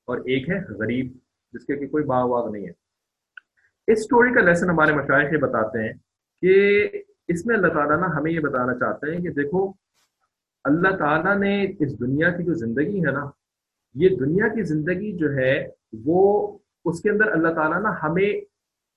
اور 0.08 0.18
ایک 0.26 0.50
ہے 0.50 0.60
غریب، 0.80 1.12
جس 1.54 1.66
کے 1.66 1.88
کوئی 1.88 2.04
باغ 2.04 2.30
واغ 2.30 2.52
نہیں 2.52 2.66
ہے۔ 2.68 2.72
اس 3.88 4.04
سٹوری 4.04 4.34
کا 4.34 4.42
لیسن 4.42 4.70
ہمارے 4.70 4.94
مشاہد 4.94 5.40
بتاتے 5.42 5.84
ہیں 5.84 5.94
کہ 6.44 6.90
اس 7.28 7.46
میں 7.46 7.56
اللہ 7.56 7.74
تعالیٰ 7.74 8.00
نا 8.00 8.08
ہمیں 8.18 8.32
یہ 8.32 8.40
بتانا 8.40 8.74
چاہتے 8.74 9.12
ہیں 9.12 9.22
کہ 9.24 9.30
دیکھو، 9.32 9.66
اللہ 10.66 10.96
تعالیٰ 10.96 11.38
نے 11.40 11.54
اس 11.80 12.00
دنیا 12.00 12.30
کی 12.30 12.44
جو 12.44 12.54
زندگی 12.54 13.06
ہے 13.06 13.12
نا، 13.12 13.26
یہ 13.96 14.10
دنیا 14.10 14.48
کی 14.48 14.64
زندگی 14.64 15.12
جو 15.18 15.32
ہے 15.34 15.54
وہ 16.06 16.58
اس 16.86 17.02
کے 17.02 17.10
اندر 17.10 17.32
اللہ 17.32 17.54
تعالیٰ 17.54 17.82
نا 17.82 17.94
ہمیں 18.04 18.32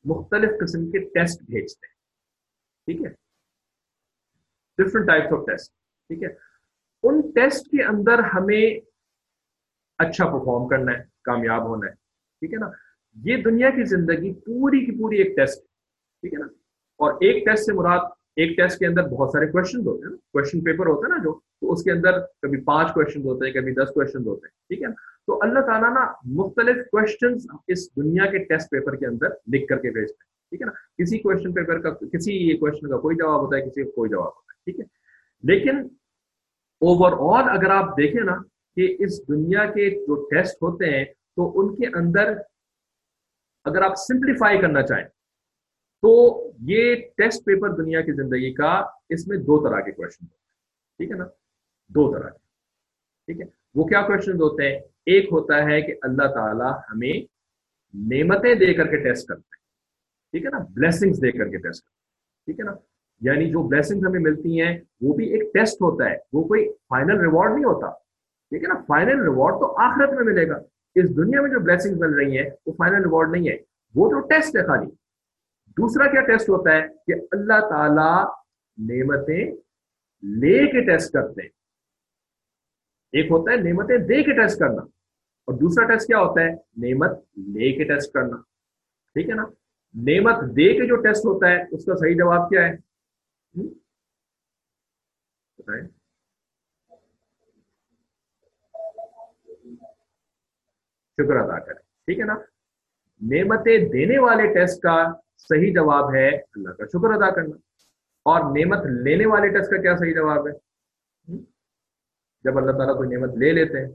مختلف 0.05 0.51
قسم 0.61 0.91
کے 0.91 0.99
ٹیسٹ 0.99 1.43
بھیجتے 1.43 1.87
ہیں۔ 1.87 1.93
ٹھیک 2.85 3.07
ہے؟ 3.07 3.11
ڈفرنٹ 4.79 5.07
ٹائپس 5.07 5.33
آف 5.33 5.47
ٹیسٹ 5.47 5.73
ٹھیک 6.09 6.23
ہے؟ 6.23 6.29
ان 7.03 7.21
ٹیسٹ 7.21 7.67
کے 7.67 7.83
اندر 7.83 8.19
ہمیں 8.19 8.81
اچھا 9.99 10.25
پرفارم 10.25 10.69
کرنا 10.69 10.93
ہے، 10.93 11.05
کامیاب 11.25 11.63
ہونا 11.67 11.87
ہے۔ 11.87 11.95
ٹھیک 12.39 12.53
ہے 12.53 12.59
نا؟ 12.59 12.71
یہ 13.15 13.37
دنیا 13.37 13.71
کی 13.71 13.85
زندگی 13.85 14.35
پوری 14.35 14.87
کی 14.87 14.93
پوری 14.93 15.19
ایک 15.19 15.37
ٹیسٹ 15.37 15.61
ٹھیک 16.21 16.35
ہے 16.35 16.39
نا؟ 16.39 16.47
اور 16.97 17.13
ایک 17.15 17.45
ٹیسٹ 17.45 17.65
سے 17.65 17.73
مراد، 17.73 17.99
ایک 18.37 18.57
ٹیسٹ 18.57 18.79
کے 18.79 18.87
اندر 18.87 19.03
بہت 19.03 19.31
سارے 19.33 19.47
کوشچن 19.47 19.79
ہوتے 19.79 20.05
ہیں 20.05 20.11
نا۔ 20.11 20.17
کوشچن 20.17 20.61
پیپر 20.61 20.87
ہوتا 20.87 21.07
ہے 21.07 21.19
نا 21.19 21.25
جو۔ 21.25 21.52
تو 21.63 21.73
اس 21.73 21.83
کے 21.85 21.91
اندر 21.91 22.19
کبھی 22.43 22.61
پانچ 22.65 22.93
کوشچن 22.95 23.23
ہوتے 23.23 23.47
ہیں، 23.47 23.53
کبھی 23.53 23.73
دس 23.75 23.93
کوشچن 23.95 24.27
ہوتے 24.27 24.47
ہیں، 24.47 24.53
ٹھیک 24.69 24.83
ہے 24.83 24.89
تو 25.27 25.39
اللہ 25.43 25.61
تعالیٰ 25.67 25.91
نا 25.95 26.05
مختلف 26.37 26.77
کوشچن 26.91 27.37
اس 27.69 27.89
دنیا 27.97 28.27
کے 28.31 28.39
ٹیسٹ 28.45 28.71
پیپر 28.71 28.97
کے 28.97 29.07
اندر 29.07 29.35
لکھ 29.53 29.67
کر 29.69 29.79
کے 29.79 29.91
بھیجتے 29.91 30.13
ہیں، 30.15 30.31
ٹھیک 30.51 30.63
ہے 30.63 30.67
نا؟ 30.67 30.73
کسی 30.99 31.19
کوشچن 31.19 31.53
پیپر 31.53 31.81
کا، 31.81 31.91
کسی 32.13 32.57
کوشچن 32.59 32.89
کا 32.89 32.99
کوئی 33.01 33.17
جواب 33.17 33.41
ہوتا 33.41 33.57
ہے، 33.57 33.63
کسی 33.63 33.85
کا 33.85 33.91
کوئی 33.95 34.11
جواب 34.11 34.27
ہوتا 34.27 34.53
ہے، 34.53 34.65
ٹھیک 34.65 34.81
ہے؟ 34.81 34.85
لیکن 35.45 35.79
اوور 36.83 37.13
آل 37.33 37.49
اگر 37.49 37.71
آپ 37.71 37.97
دیکھیں 37.97 38.23
نا 38.23 38.37
کہ 38.77 38.97
اس 39.05 39.21
دنیا 39.29 39.65
کے 39.75 39.89
جو 39.91 40.15
ٹیسٹ 40.31 40.63
ہوتے 40.63 40.91
ہیں، 40.91 41.05
تو 41.05 41.51
ان 41.61 41.75
کے 41.77 41.87
اندر 41.99 42.33
اگر 43.67 43.83
آپ 43.83 43.95
سمپلیفائی 43.99 44.61
کرنا 44.61 44.83
چاہیں، 44.83 45.05
تو 46.03 46.11
یہ 46.69 46.95
ٹیسٹ 47.17 47.45
پیپر 47.45 47.77
دنیا 47.77 48.01
کی 48.01 48.13
زندگی 48.13 48.53
کا 48.55 48.73
اس 49.09 49.27
میں 49.29 49.39
دو 49.39 49.59
طرح 49.65 49.81
کے 49.81 49.93
کوشچن 49.93 50.25
ہوتے 50.25 50.35
ہیں، 50.35 50.99
ٹھیک 50.99 51.11
ہے 51.11 51.17
نا؟ 51.17 51.25
دو 51.95 52.19
طرح 52.19 52.29
کے۔ 52.29 52.39
ٹھیک 53.27 53.41
ہے؟ 53.41 53.47
وہ 53.75 53.85
کیا 53.85 54.03
کوشچن 54.03 54.33
ہوتے 54.33 54.69
ہیں؟ 54.69 54.81
ایک 55.07 55.25
ہوتا 55.33 55.65
ہے 55.65 55.83
کہ 55.83 55.95
اللہ 56.03 56.35
تعالی 56.35 56.71
ہمیں 56.91 57.21
نعمتیں 57.95 58.55
دے 58.55 58.75
کر 58.75 58.87
کے 58.87 58.97
ٹیسٹ 58.97 59.29
کرتے 59.29 59.41
ہیں۔ 59.41 59.63
ٹھیک 60.31 60.45
ہے 60.45 60.51
نا؟ 60.51 60.59
بلیسنگس 60.59 61.23
دے 61.23 61.33
کر 61.33 61.49
کے 61.49 61.57
ٹیسٹ 61.57 61.85
کرتے 61.85 61.95
ہیں۔ 61.97 62.03
ٹھیک 62.45 62.61
ہے 62.61 62.65
نا؟ 62.65 62.73
یعنی 63.21 63.51
جو 63.51 63.69
بلیسنگ 63.69 64.07
ہمیں 64.07 64.21
ملتی 64.21 64.61
ہیں، 64.61 64.79
وہ 65.01 65.15
بھی 65.15 65.27
ایک 65.27 65.55
ٹیسٹ 65.55 65.75
ہوتا 65.75 66.11
ہے۔ 66.11 66.17
وہ 66.33 66.45
کوئی 66.45 66.73
فائنل 66.73 67.21
ریوارڈ 67.21 67.53
نہیں 67.53 67.65
ہوتا۔ 67.65 67.91
ٹھیک 68.51 68.63
ہے 68.63 68.69
نا؟ 68.69 68.75
فائنل 68.89 69.23
ریوارڈ 69.23 69.55
تو 69.55 69.77
آخرت 69.81 70.11
میں 70.11 70.25
ملے 70.25 70.49
گا۔ 70.49 70.55
اس 70.95 71.17
دنیا 71.17 71.41
میں 71.41 71.51
جو 71.51 71.61
بلیسنگ 71.61 71.99
مل 71.99 72.15
رہی 72.15 72.39
ہیں، 72.39 72.51
وہ 72.67 72.73
فائنل 72.73 73.03
ریوارڈ 73.03 73.31
نہیں 73.31 73.49
ہے 73.49 73.57
وہ 73.95 74.11
تو 74.11 74.21
ٹیسٹ 74.21 74.57
ہے 74.57 74.67
خالی۔ 74.67 74.91
دوسرا 75.67 76.11
کیا 76.11 76.21
ٹیسٹ 76.21 76.49
ہوتا 76.49 76.73
ہے؟ 76.73 76.89
کہ 76.89 77.13
اللہ 77.33 77.61
تعالی 77.61 78.25
نعمتیں 78.79 79.51
لے 80.23 80.67
کے 80.67 80.81
ٹیسٹ 80.81 81.13
کرتے 81.13 81.43
ہیں۔ 81.43 81.62
ایک 83.13 83.27
ہوتا 83.27 83.53
ہے 83.53 83.57
نعمتیں 83.57 83.99
دے 83.99 84.23
کے 84.23 84.33
ٹیسٹ 84.33 84.59
کرنا۔ 84.59 84.83
اور 85.47 85.55
دوسرا 85.59 85.87
ٹیسٹ 85.87 86.07
کیا 86.07 86.19
ہوتا 86.19 86.41
ہے؟ 86.41 86.51
نعمت 86.55 87.11
لے 87.37 87.73
کے 87.73 87.85
ٹیسٹ 87.85 88.13
کرنا۔ 88.13 88.37
ٹھیک 89.13 89.29
ہے 89.29 89.35
نا؟ 89.35 89.43
نعمت 89.95 90.57
دے 90.57 90.81
کے 90.81 90.87
جو 90.87 90.97
ٹیسٹ 90.97 91.27
ہوتا 91.27 91.49
ہے، 91.49 91.63
اس 91.71 91.85
کا 91.85 91.97
صحیح 91.97 92.15
جواب 92.15 92.51
کیا 92.51 92.69
ہے؟ 92.69 92.77
شکر 101.17 101.37
ادا 101.37 101.59
کریں۔ 101.59 101.79
ٹھیک 101.79 102.19
ہے 102.19 102.25
نا؟ 102.25 102.35
نعمتیں 103.21 103.79
دینے 103.79 104.19
والے 104.19 104.55
ٹیسٹ 104.55 104.83
کا 104.83 105.13
صحیح 105.39 105.73
جواب 105.75 106.15
ہے 106.15 106.29
اللہ 106.29 106.69
کا 106.69 106.85
شکر 106.87 107.13
ادا 107.13 107.35
کرنا۔ 107.35 107.57
اور 108.23 108.59
نعمت 108.59 108.87
لینے 109.03 109.27
والے 109.27 109.49
ٹیسٹ 109.49 109.71
کا 109.71 109.83
کیا 109.83 109.97
صحیح 109.97 110.15
جواب 110.15 110.49
ہے؟ 110.49 110.53
جب 112.45 112.59
اللہ 112.59 112.73
تعالیٰ 112.73 112.97
کوئی 112.97 113.09
نعمت 113.09 113.37
لے 113.37 113.53
لیتے 113.53 113.79
ہیں۔ 113.79 113.93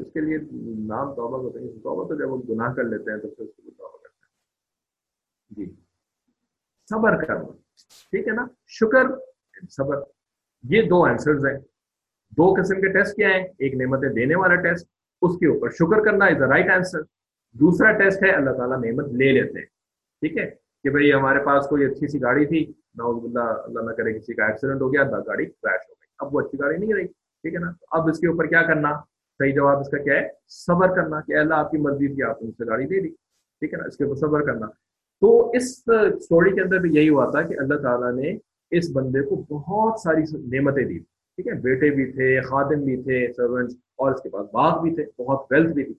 اس 0.00 0.12
کے 0.12 0.20
لیے 0.20 0.38
نام 0.86 1.14
توبہ 1.14 1.42
کو 1.42 1.58
توبہ 1.82 2.08
تو 2.08 2.14
جب 2.14 2.30
وہ 2.30 2.42
گناہ 2.48 2.74
کر 2.74 2.84
لیتے 2.84 3.10
ہیں 3.10 3.18
تو 3.18 3.28
پھر 3.28 3.44
اس 3.44 3.56
کو 3.56 3.70
توبہ 3.70 3.96
کرتے 3.96 4.24
ہیں۔ 4.24 5.66
جی۔ 5.66 5.74
صبر 6.90 7.24
کرنا 7.24 7.52
ٹھیک 8.10 8.28
ہے 8.28 8.32
نا؟ 8.32 8.46
شکر، 8.66 9.04
صبر۔ 9.70 9.96
یہ 10.62 10.82
دو 10.82 11.06
آنسرز 11.06 11.46
ہیں۔ 11.46 11.58
دو 12.30 12.54
قسم 12.54 12.74
کے 12.74 12.92
ٹیسٹ 12.92 13.16
کیا 13.16 13.28
ہیں؟ 13.28 13.44
ایک 13.44 13.74
نعمتیں 13.74 14.08
دینے 14.08 14.34
والا 14.34 14.54
ٹیسٹ 14.54 14.86
اس 15.22 15.38
کے 15.38 15.46
اوپر 15.46 15.70
شکر 15.70 16.04
کرنا 16.04 16.24
از 16.24 16.36
دا 16.40 16.46
رائٹ 16.46 16.70
آنسر 16.70 17.02
دوسرا 17.52 17.92
ٹیسٹ 17.92 18.22
ہے، 18.22 18.30
اللہ 18.30 18.50
تعالیٰ 18.50 18.80
نعمت 18.80 19.04
لے 19.04 19.32
لیتے 19.32 19.58
ہیں۔ 19.58 19.66
ٹھیک 20.20 20.38
ہے؟ 20.38 20.67
کہ 20.84 20.90
بھئی 20.90 21.12
ہمارے 21.12 21.38
پاس 21.44 21.66
کوئی 21.66 21.84
اچھی 21.84 22.08
سی 22.08 22.22
گاڑی 22.22 22.46
تھی 22.46 22.72
نعوذ 22.98 23.22
باللہ 23.22 23.40
اللہ 23.40 23.80
نہ 23.80 23.90
کرے 23.90 24.18
کسی 24.18 24.34
کا 24.34 24.46
ایکسیڈنٹ 24.46 24.80
ہو 24.80 24.92
گیا 24.92 25.02
گاڑی 25.02 25.46
کریش 25.46 25.64
ہو 25.64 25.94
گئی۔ 25.94 26.08
اب 26.18 26.34
وہ 26.34 26.40
اچھی 26.40 26.58
گاڑی 26.58 26.76
نہیں 26.76 26.94
رہی، 26.94 27.06
ٹھیک 27.06 27.54
ہے 27.54 27.58
نا؟ 27.58 27.72
اب 27.90 28.08
اس 28.08 28.18
کے 28.18 28.26
اوپر 28.26 28.46
کیا 28.46 28.62
کرنا؟ 28.62 28.92
صحیح 29.38 29.54
جواب 29.54 29.80
اس 29.80 29.88
کا 29.88 29.98
کیا 29.98 30.14
ہے؟ 30.14 30.28
صبر 30.48 30.94
کرنا 30.94 31.20
کہ 31.20 31.36
اللہ 31.36 31.54
آپ 31.54 31.70
کی 31.70 31.78
مرضی 31.78 32.08
تھی، 32.08 32.22
آپ 32.22 32.42
نے 32.42 32.50
سے 32.50 32.66
گاڑی 32.66 32.86
دے 32.86 33.00
دی، 33.00 33.08
ٹھیک 33.60 33.74
ہے 33.74 33.78
نا؟ 33.78 33.84
اس 33.84 33.96
کے 33.96 34.04
اوپر 34.04 34.16
صبر 34.16 34.42
کرنا۔ 34.42 34.66
تو 35.20 35.50
اس 35.50 35.88
اسٹوری 35.88 36.50
کے 36.50 36.60
اندر 36.60 36.78
بھی 36.78 36.94
یہی 36.94 37.08
ہوا 37.08 37.30
تھا 37.30 37.42
کہ 37.42 37.58
اللہ 37.58 37.74
تعالیٰ 37.74 38.12
نے 38.12 38.38
اس 38.70 38.90
بندے 38.92 39.22
کو 39.22 39.36
بہت 39.36 40.00
ساری 40.00 40.22
نعمتیں 40.32 40.84
دی۔ 40.84 40.98
ٹھیک 40.98 41.46
ہے؟ 41.46 41.52
بیٹے 41.52 41.90
بھی 41.90 42.12
تھے، 42.12 42.40
خادم 42.40 42.84
بھی 42.84 43.02
تھے 43.02 43.32
سروینٹس 43.32 43.74
اور 43.96 44.12
اس 44.12 44.22
کے 44.22 44.28
پاس 44.28 44.46
باغ 44.52 44.82
بھی 44.82 44.94
تھے، 44.94 45.22
بہت 45.22 45.46
ویلتھ 45.50 45.72
بھی 45.72 45.84
تھی۔ 45.84 45.94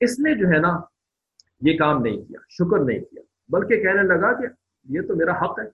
اس 0.00 0.18
نے 0.18 0.34
جو 0.34 0.48
ہے 0.48 0.58
نا 0.58 0.80
یہ 1.60 1.78
کام 1.78 2.02
نہیں 2.02 2.16
کیا، 2.16 2.38
شکر 2.48 2.78
نہیں 2.78 3.00
کیا۔ 3.00 3.22
بلکہ 3.48 3.82
کہنے 3.82 4.02
لگا 4.02 4.32
کہ 4.32 4.46
یہ 4.84 5.00
تو 5.00 5.16
میرا 5.16 5.32
حق 5.32 5.58
ہے، 5.58 5.64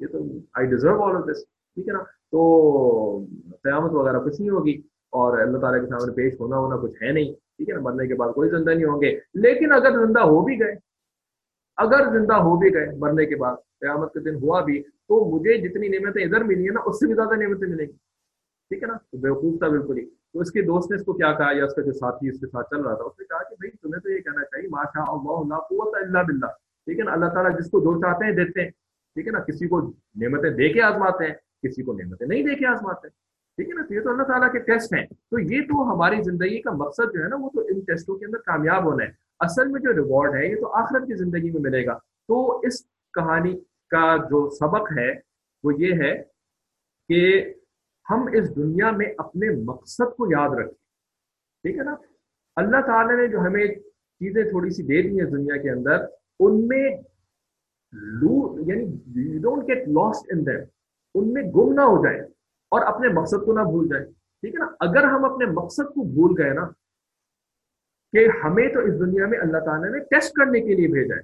یہ 0.00 0.06
تو 0.06 0.18
آئی 0.54 0.66
ڈیزرو 0.66 1.02
آل 1.02 1.16
آف 1.16 1.22
دس 1.30 1.44
ٹھیک 1.46 1.88
ہے 1.88 1.92
نا؟ 1.92 1.98
تو 2.30 3.26
قیامت 3.62 3.92
وغیرہ 3.92 4.18
کچھ 4.18 4.40
نہیں 4.40 4.50
ہوگی 4.50 4.82
اور 5.10 5.38
اللہ 5.38 5.58
تعالیٰ 5.58 5.80
کے 5.80 5.86
سامنے 5.86 6.12
پیش 6.14 6.40
ہونا 6.40 6.56
ہونا 6.56 6.76
کچھ 6.76 7.02
ہے 7.02 7.12
نہیں، 7.12 7.32
ٹھیک 7.34 7.68
ہے 7.68 7.74
نا؟ 7.74 7.80
مرنے 7.80 8.06
کے 8.06 8.14
بعد 8.14 8.32
کوئی 8.32 8.50
زندہ 8.50 8.70
نہیں 8.70 8.84
ہوں 8.84 9.02
گے۔ 9.02 9.20
لیکن 9.34 9.72
اگر 9.72 10.06
زندہ 10.06 10.20
ہو 10.20 10.44
بھی 10.44 10.60
گئے، 10.60 10.74
اگر 11.76 12.18
زندہ 12.18 12.34
ہو 12.34 12.56
بھی 12.56 12.74
گئے 12.74 12.86
مرنے 12.98 13.26
کے 13.26 13.36
بعد، 13.36 13.56
قیامت 13.56 14.12
کے 14.12 14.20
دن 14.20 14.34
ہوا 14.34 14.60
بھی، 14.60 14.82
تو 14.82 15.24
مجھے 15.24 15.68
جتنی 15.68 15.88
نعمتیں 15.88 16.24
ادھر 16.24 16.44
ملی 16.44 16.64
ہیں 16.64 16.74
نا، 16.74 16.80
اس 16.86 17.00
سے 17.00 17.06
بھی 17.06 17.14
زیادہ 17.14 17.34
نعمتیں 17.34 17.68
ملیں 17.68 17.86
گی، 17.86 17.92
ٹھیک 18.70 18.82
ہے 18.82 18.88
نا؟ 18.88 18.94
تو 18.94 19.18
بیوقوف 19.18 19.58
تھا 19.58 19.68
بالکل 19.68 19.98
ہی۔ 19.98 20.06
تو 20.06 20.40
اس 20.40 20.50
کے 20.50 20.62
دوست 20.62 20.90
نے 20.90 20.96
اس 20.96 21.04
کو 21.04 21.12
کیا 21.12 21.32
کہا 21.32 21.50
یا 21.56 21.64
اس 21.64 21.74
کا 21.74 21.82
جو 21.82 21.92
ساتھی 21.92 22.28
اس 22.28 22.40
کے 22.40 22.46
ساتھ 22.46 22.70
چل 22.70 22.80
رہا 22.80 22.94
تھا، 22.94 23.04
اس 23.04 23.18
نے 23.18 23.24
کہا 23.24 23.38
کہ 23.38 23.54
بھائی 23.54 23.70
تمہیں 23.70 24.00
تو 24.00 24.10
یہ 24.10 24.18
کہنا 24.18 24.44
چاہیے 24.44 24.68
ماشاء 24.68 25.12
اللہ 25.12 25.38
اللہ 25.40 25.54
قوت 25.54 25.94
اللہ 25.94 26.18
بلّہ 26.18 26.46
ٹھیک 26.86 26.98
ہے 26.98 27.04
نا؟ 27.04 27.12
اللہ 27.12 27.26
تعالیٰ 27.26 27.58
جس 27.58 27.70
کو 27.70 27.80
جو 27.80 28.00
چاہتے 28.00 28.24
ہیں 28.24 28.32
دیتے 28.32 28.62
ہیں۔ 28.62 28.70
ٹھیک 29.14 29.26
ہے 29.26 29.32
نا؟ 29.32 29.38
کسی 29.38 29.68
کو 29.68 29.80
نعمتیں 30.16 30.50
دے 30.50 30.72
کے 30.72 30.82
آزماتے 30.82 31.26
ہیں، 31.26 31.34
کسی 31.62 31.82
کو 31.82 31.92
نعمتیں 31.92 32.26
نہیں 32.26 32.42
دے 32.42 32.54
کے 32.54 32.66
آزماتے 32.66 33.08
ہیں۔ 33.08 33.14
ٹھیک 33.56 33.68
ہے 33.68 33.74
نا؟ 33.74 33.86
تو 33.86 33.94
یہ 33.94 34.00
تو 34.00 34.10
اللہ 34.10 34.22
تعالیٰ 34.22 34.52
کے 34.52 34.58
ٹیسٹ 34.58 34.94
ہیں۔ 34.94 35.06
تو 35.06 35.38
یہ 35.38 35.62
تو 35.62 35.94
ہماری 35.94 36.22
زندگی 36.22 36.62
کا 36.62 36.70
مقصد 36.70 37.14
جو 37.14 37.22
ہے 37.22 37.28
نا، 37.28 37.36
وہ 37.40 37.50
تو 37.54 37.60
ان 37.60 37.80
ٹیسٹوں 37.80 38.18
کے 38.18 38.24
اندر 38.24 38.38
کامیاب 38.38 38.84
ہونا 38.84 39.04
ہے۔ 39.04 39.10
اصل 39.40 39.68
میں 39.68 39.80
جو 39.80 39.92
ریوارڈ 39.92 40.34
ہے، 40.34 40.46
یہ 40.46 40.56
تو 40.56 40.72
آخرت 40.72 41.06
کی 41.06 41.14
زندگی 41.14 41.50
میں 41.50 41.60
ملے 41.60 41.86
گا۔ 41.86 41.98
تو 41.98 42.60
اس 42.60 42.84
کہانی 42.86 43.60
کا 43.90 44.16
جو 44.16 44.50
سبق 44.50 44.92
ہے، 44.98 45.12
وہ 45.64 45.72
یہ 45.78 45.94
ہے 45.94 46.22
کہ 47.08 47.54
ہم 48.10 48.28
اس 48.32 48.56
دنیا 48.56 48.90
میں 48.90 49.14
اپنے 49.18 49.50
مقصد 49.50 50.16
کو 50.16 50.26
یاد 50.30 50.48
رکھیں۔ 50.48 50.72
ٹھیک 51.62 51.78
ہے 51.78 51.82
نا؟ 51.82 51.94
اللہ 52.56 52.80
تعالیٰ 52.86 53.16
نے 53.16 53.28
جو 53.28 53.40
ہمیں 53.40 53.66
چیزیں 54.18 54.44
تھوڑی 54.44 54.70
سی 54.70 54.82
دے 54.82 55.02
دی 55.02 55.20
ہیں 55.20 55.30
دنیا 55.30 55.56
کے 55.56 55.70
اندر 55.70 56.06
ان 56.40 56.66
میں 56.68 56.84
یعنی 58.68 59.38
don't 59.38 59.68
get 59.68 59.88
lost 59.88 60.32
in 60.32 60.46
them 60.46 60.64
ان 61.14 61.32
میں 61.32 61.42
گم 61.56 61.72
نہ 61.72 61.80
ہو 61.80 62.02
جائے 62.04 62.18
اور 62.72 62.82
اپنے 62.86 63.08
مقصد 63.12 63.44
کو 63.44 63.52
نہ 63.52 63.60
بھول 63.70 63.88
جائیں 63.88 64.04
ٹھیک 64.04 64.54
ہے 64.54 64.58
نا؟ 64.58 64.66
اگر 64.80 65.04
ہم 65.04 65.24
اپنے 65.24 65.46
مقصد 65.52 65.94
کو 65.94 66.02
بھول 66.14 66.34
گئے 66.38 66.52
نا 66.54 66.64
کہ 68.12 68.26
ہمیں 68.44 68.68
تو 68.68 68.80
اس 68.80 68.98
دنیا 69.00 69.26
میں 69.26 69.38
اللہ 69.38 69.64
تعالیٰ 69.64 69.90
نے 69.90 69.98
ٹیسٹ 70.10 70.32
کرنے 70.34 70.60
کے 70.60 70.74
لیے 70.74 70.88
بھیجا 70.88 71.14
ہے. 71.14 71.20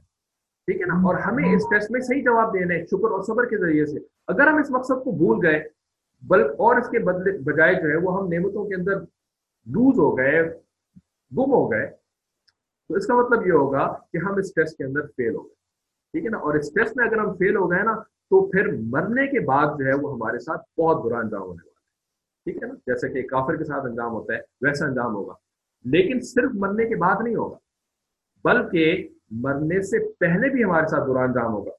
ٹھیک 0.69 0.81
ہے 0.81 0.87
نا؟ 0.87 0.95
اور 1.07 1.15
ہمیں 1.15 1.45
اس 1.55 1.63
ٹیسٹ 1.71 1.91
میں 1.91 2.01
صحیح 2.01 2.23
جواب 2.25 2.53
دینا 2.55 2.75
ہے، 2.75 2.85
شکر 2.87 3.11
اور 3.11 3.23
صبر 3.23 3.47
کے 3.47 3.59
ذریعے 3.59 3.87
سے. 3.87 3.99
اگر 4.27 4.47
ہم 4.47 4.57
اس 4.57 4.71
مقصد 4.71 5.05
کو 5.05 5.13
بھول 5.17 5.47
گئے 5.47 5.63
بلکہ 6.23 6.63
اور 6.63 6.77
اس 6.77 6.89
کے 6.89 6.99
بدلے 6.99 7.39
بجائے 7.43 7.75
جو 7.75 7.89
ہے، 7.89 7.97
وہ 7.97 8.19
ہم 8.19 8.29
نعمتوں 8.33 8.65
کے 8.69 8.75
اندر 8.75 8.99
لوز 9.67 9.99
ہو 9.99 10.17
گئے، 10.19 10.43
گم 11.33 11.53
ہو 11.53 11.71
گئے 11.71 11.87
تو 12.89 12.95
اس 12.95 13.07
کا 13.07 13.15
مطلب 13.15 13.47
یہ 13.47 13.53
ہوگا 13.53 13.97
کہ 14.13 14.17
ہم 14.17 14.35
اس 14.37 14.55
ٹیسٹ 14.55 14.79
کے 14.79 14.85
اندر 14.85 15.07
فیل 15.07 15.35
ہو 15.35 15.43
گئے۔ 15.43 15.55
ٹھیک 16.13 16.25
ہے 16.25 16.31
نا؟ 16.31 16.39
اور 16.39 16.55
اس 16.55 16.73
ٹیسٹ 16.75 16.97
میں 16.97 17.07
اگر 17.07 17.19
ہم 17.19 17.35
فیل 17.35 17.57
ہو 17.57 17.71
گئے 17.71 17.83
نا، 17.83 17.95
تو 18.03 18.51
پھر 18.51 18.69
مرنے 18.81 19.27
کے 19.27 19.41
بعد 19.41 19.67
جو 19.79 19.87
ہے 19.87 19.93
وہ 19.95 20.15
ہمارے 20.15 20.39
ساتھ 20.39 20.81
بہت 20.81 21.05
برا 21.05 21.19
انجام 21.19 21.41
ہونے 21.41 21.67
والا 21.67 21.69
ہے۔ 21.69 21.83
ٹھیک 22.45 22.63
ہے 22.63 22.69
نا؟ 22.69 22.75
جیسے 22.75 23.09
کہ 23.09 23.23
کافر 23.29 23.57
کے 23.57 23.65
ساتھ 23.65 23.85
انجام 23.85 24.13
ہوتا 24.13 24.35
ہے، 24.35 24.39
ویسا 24.39 24.87
انجام 24.87 25.15
ہوگا۔ 25.15 25.33
لیکن 25.85 26.21
صرف 26.21 26.51
مرنے 26.55 26.85
کے 26.85 26.97
بعد 26.97 27.17
نہیں 27.23 27.37
ہوگا، 27.37 27.59
بلکہ 28.45 29.09
مرنے 29.31 29.83
سے 29.83 30.13
پہلے 30.21 30.49
بھی 30.49 30.65
ہمارے 30.65 30.87
ساتھ 30.87 31.11
برا 31.11 31.23
انجام 31.23 31.53
ہوگا۔ 31.53 31.71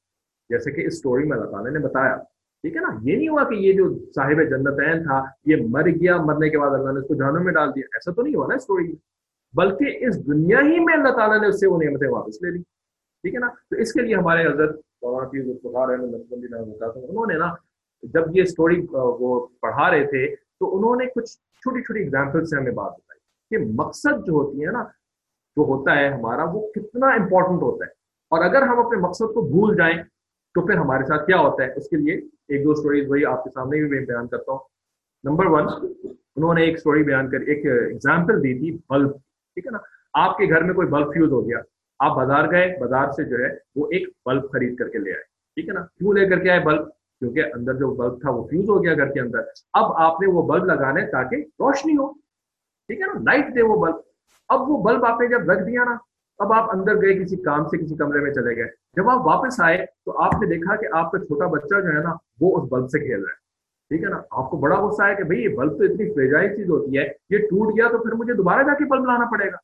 جیسے 0.49 0.71
کہ 0.71 0.81
اس 0.87 0.93
اسٹوری 0.93 1.23
میں 1.23 1.37
اللہ 1.37 1.51
تعالیٰ 1.51 1.71
نے 1.71 1.79
بتایا۔ 1.79 2.15
ٹھیک 2.61 2.75
ہے 2.75 2.81
نا؟ 2.81 2.87
یہ 3.01 3.17
نہیں 3.17 3.29
ہوا 3.29 3.43
کہ 3.43 3.55
یہ 3.55 3.73
جو 3.73 3.99
صاحب 4.15 4.31
جنتین 4.31 5.03
تھا، 5.03 5.23
یہ 5.45 5.55
مر 5.69 5.89
گیا، 5.89 6.17
مرنے 6.17 6.49
کے 6.49 6.59
بعد 6.59 6.71
اللہ 6.71 6.91
نے 6.91 6.99
اس 6.99 7.07
کو 7.07 7.15
جہنم 7.15 7.43
میں 7.43 7.53
ڈال 7.53 7.69
دیا۔ 7.69 7.83
ایسا 7.93 8.11
تو 8.11 8.21
نہیں 8.21 8.35
ہوا 8.35 8.47
نا 8.47 8.55
اسٹوری 8.55 8.87
میں۔ 8.87 9.13
بلکہ 9.53 10.05
اس 10.05 10.27
دنیا 10.27 10.59
ہی 10.59 10.79
میں 10.79 10.93
اللہ 10.93 11.09
تعالیٰ 11.09 11.41
نے 11.41 11.47
اس 11.47 11.59
سے 11.59 11.67
وہ 11.67 11.81
نعمتیں 11.83 12.09
واپس 12.09 12.41
لے 12.41 12.51
لی۔ 12.51 12.59
ٹھیک 13.21 13.33
ہے 13.35 13.39
نا؟ 13.39 13.47
تو 13.47 13.75
اس 13.75 13.93
کے 13.93 14.01
لیے 14.01 14.15
ہمارے 14.15 14.47
حضرت 14.47 14.79
انہوں 16.95 17.25
نے 17.25 17.37
نا 17.37 17.53
جب 18.03 18.37
یہ 18.37 18.41
اسٹوری 18.41 18.85
وہ 18.91 19.47
پڑھا 19.61 19.91
رہے 19.91 20.05
تھے، 20.05 20.35
تو 20.35 20.77
انہوں 20.77 20.95
نے 20.95 21.05
کچھ 21.05 21.31
چھوٹی 21.31 21.81
چھوٹی 21.81 21.99
ایگزامپل 21.99 22.45
سے 22.45 22.57
ہمیں 22.57 22.71
بات 22.71 22.91
بتائی 22.91 23.19
کہ 23.49 23.71
مقصد 23.73 24.25
جو 24.25 24.33
ہوتی 24.33 24.65
ہے 24.65 24.71
نا، 24.71 24.83
جو 25.55 25.61
ہوتا 25.61 25.95
ہے 25.95 26.07
ہمارا، 26.07 26.43
وہ 26.43 26.71
کتنا 26.71 27.07
امپورٹنٹ 27.07 27.61
ہوتا 27.61 27.85
ہے۔ 27.85 27.89
اور 28.29 28.45
اگر 28.45 28.61
ہم 28.61 28.79
اپنے 28.79 28.97
مقصد 28.97 29.33
کو 29.33 29.41
بھول 29.41 29.75
جائیں، 29.75 29.97
تو 30.53 30.65
پھر 30.65 30.75
ہمارے 30.75 31.05
ساتھ 31.05 31.25
کیا 31.25 31.37
ہوتا 31.37 31.63
ہے؟ 31.63 31.73
اس 31.75 31.89
کے 31.89 31.97
لیے 31.97 32.13
ایک 32.47 32.65
دو 32.65 32.71
اسٹوریز 32.71 33.09
وہی 33.09 33.25
آپ 33.25 33.43
کے 33.43 33.49
سامنے 33.49 33.79
بھی 33.79 33.89
میں 33.89 34.05
بیان 34.05 34.27
کرتا 34.27 34.51
ہوں۔ 34.51 34.59
نمبر 35.23 35.45
ون 35.45 35.67
انہوں 36.35 36.53
نے 36.53 36.61
ایک 36.61 36.77
اسٹوری 36.77 37.03
بیان 37.03 37.29
کر، 37.29 37.39
ایک 37.39 37.65
ایگزامپل 37.65 38.43
دی 38.43 38.59
تھی، 38.59 38.77
بلب۔ 38.89 39.11
ٹھیک 39.53 39.65
ہے 39.65 39.71
نا؟ 39.71 39.77
آپ 40.13 40.37
کے 40.37 40.49
گھر 40.49 40.61
میں 40.61 40.73
کوئی 40.73 40.87
بلب 40.87 41.13
فیوز 41.13 41.31
ہو 41.31 41.47
گیا، 41.47 41.57
آپ 41.99 42.15
بازار 42.15 42.51
گئے، 42.51 42.77
بازار 42.79 43.11
سے 43.11 43.23
جو 43.23 43.37
ہے 43.37 43.49
وہ 43.75 43.87
ایک 43.91 44.09
بلب 44.25 44.51
خرید 44.51 44.77
کر 44.77 44.89
کے 44.89 44.97
لے 44.97 45.11
آئے۔ 45.11 45.23
ٹھیک 45.23 45.67
ہے 45.67 45.73
نا؟ 45.73 45.81
کیوں 45.81 46.13
لے 46.13 46.29
کر 46.29 46.39
کے 46.39 46.49
آئے 46.51 46.59
بلب 46.59 46.87
کیونکہ 47.19 47.43
اندر 47.53 47.73
جو 47.73 47.93
بلب 47.95 48.21
تھا 48.21 48.29
وہ 48.29 48.47
فیوز 48.47 48.69
ہو 48.69 48.83
گیا 48.83 48.93
گھر 48.93 49.11
کے 49.11 49.19
اندر۔ 49.19 49.39
اب 49.73 49.91
آپ 49.95 50.21
نے 50.21 50.27
وہ 50.27 50.47
بلب 50.47 50.65
لگانے 50.65 51.05
تاکہ 51.05 51.35
روشنی 51.35 51.97
ہو۔ 51.97 52.13
ٹھیک 52.87 53.01
ہے 53.01 53.05
نا؟ 53.05 53.13
لائٹ 53.19 53.55
دے 53.55 53.61
وہ 53.61 53.85
بلب 53.85 53.95
اب 54.49 54.69
وہ 54.69 54.83
بلب 54.83 55.05
آپ 55.05 55.21
نے 55.21 55.27
جب 55.27 55.51
رکھ 55.51 55.63
دیا 55.67 55.83
نا، 55.83 55.97
اب 56.39 56.53
آپ 56.53 56.75
اندر 56.75 56.95
گئے 57.01 57.23
کسی 57.23 57.35
کام 57.35 57.65
سے، 57.65 57.77
کسی 57.77 57.95
کمرے 57.95 58.19
میں 58.19 58.33
چلے 58.33 58.55
گئے۔ 58.55 58.67
جب 58.95 59.09
آپ 59.09 59.27
واپس 59.27 59.61
آئے 59.61 59.85
تو 60.05 60.21
آپ 60.21 60.33
نے 60.33 60.47
دیکھا 60.47 60.75
کہ 60.75 60.87
آپ 60.91 61.11
کا 61.11 61.19
چھوٹا 61.19 61.47
بچہ 61.47 61.81
جو 61.81 61.87
ہے 61.87 62.03
نا، 62.03 62.13
وہ 62.41 62.57
اس 62.57 62.69
بلب 62.71 62.89
سے 62.89 62.99
کھیل 62.99 63.23
رہا 63.23 63.31
ہے۔ 63.31 63.42
ٹھیک 63.93 64.03
ہے 64.03 64.09
نا؟ 64.09 64.17
آپ 64.31 64.49
کو 64.49 64.57
بڑا 64.57 64.75
غصہ 64.75 65.03
ہے 65.03 65.15
کہ 65.15 65.23
بھائی 65.23 65.41
یہ 65.43 65.55
بلب 65.55 65.77
تو 65.77 65.83
اتنی 65.83 66.13
فریجائل 66.13 66.55
چیز 66.55 66.69
ہوتی 66.69 66.97
ہے، 66.97 67.03
یہ 67.29 67.45
ٹوٹ 67.49 67.73
گیا 67.75 67.89
تو 67.89 67.97
پھر 68.03 68.11
مجھے 68.11 68.33
دوبارہ 68.33 68.63
جا 68.63 68.73
کے 68.73 68.85
بلب 68.89 69.05
لانا 69.05 69.25
پڑے 69.31 69.51
گا، 69.51 69.57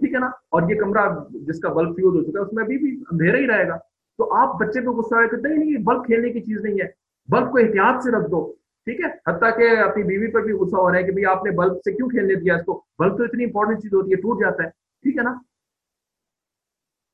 ٹھیک 0.00 0.14
ہے 0.14 0.18
نا؟ 0.18 0.26
اور 0.26 0.70
یہ 0.70 0.80
کمرہ 0.80 1.04
جس 1.48 1.60
کا 1.60 1.72
بلب 1.72 1.94
فیوز 1.96 2.14
ہو 2.16 2.22
چکا 2.22 2.40
ہے، 2.40 2.44
اس 2.44 2.52
میں 2.52 2.64
ابھی 2.64 2.78
بھی 2.78 2.90
اندھیرا 3.10 3.38
ہی 3.38 3.46
رہے 3.46 3.68
گا۔ 3.68 3.76
تو 4.18 4.32
آپ 4.34 4.54
بچے 4.60 4.80
کو 4.84 4.92
غصہ 4.92 5.14
ہے 5.14 5.28
کہ 5.28 5.36
نہیں 5.36 5.58
نہیں 5.58 5.84
بلب 5.84 6.04
کھیلنے 6.06 6.32
کی 6.32 6.40
چیز 6.40 6.60
نہیں 6.64 6.80
ہے، 6.82 6.88
بلب 7.28 7.50
کو 7.52 7.58
احتیاط 7.58 8.02
سے 8.04 8.10
رکھ 8.10 8.30
دو، 8.30 8.40
ٹھیک 8.86 9.00
ہے؟ 9.00 9.10
حتیٰ 9.26 9.50
کہ 9.58 9.68
اپنی 9.80 10.02
بیوی 10.02 10.30
پر 10.32 10.42
بھی 10.42 10.52
غصہ 10.52 10.76
ہو 10.76 10.90
رہا 10.90 10.98
ہے 10.98 11.02
کہ 11.02 11.12
بھئی 11.12 11.24
آپ 11.26 11.44
نے 11.44 11.50
بلب 11.56 11.78
سے 11.84 11.92
کیوں 11.92 12.08
کھیلنے 12.08 12.34
دیا 12.34 12.56
اس 12.56 12.64
کو؟ 12.64 12.80
بلب 12.98 13.16
تو 13.18 13.24
اتنی 13.24 13.44
امپورٹنٹ 13.44 13.82
چیز 13.82 13.94
ہوتی 13.94 14.10
ہے، 14.10 14.16
ٹوٹ 14.16 14.40
جاتا 14.40 14.64
ہے، 14.64 14.68
ٹھیک 15.04 15.18
ہے 15.18 15.22
نا؟ 15.22 15.34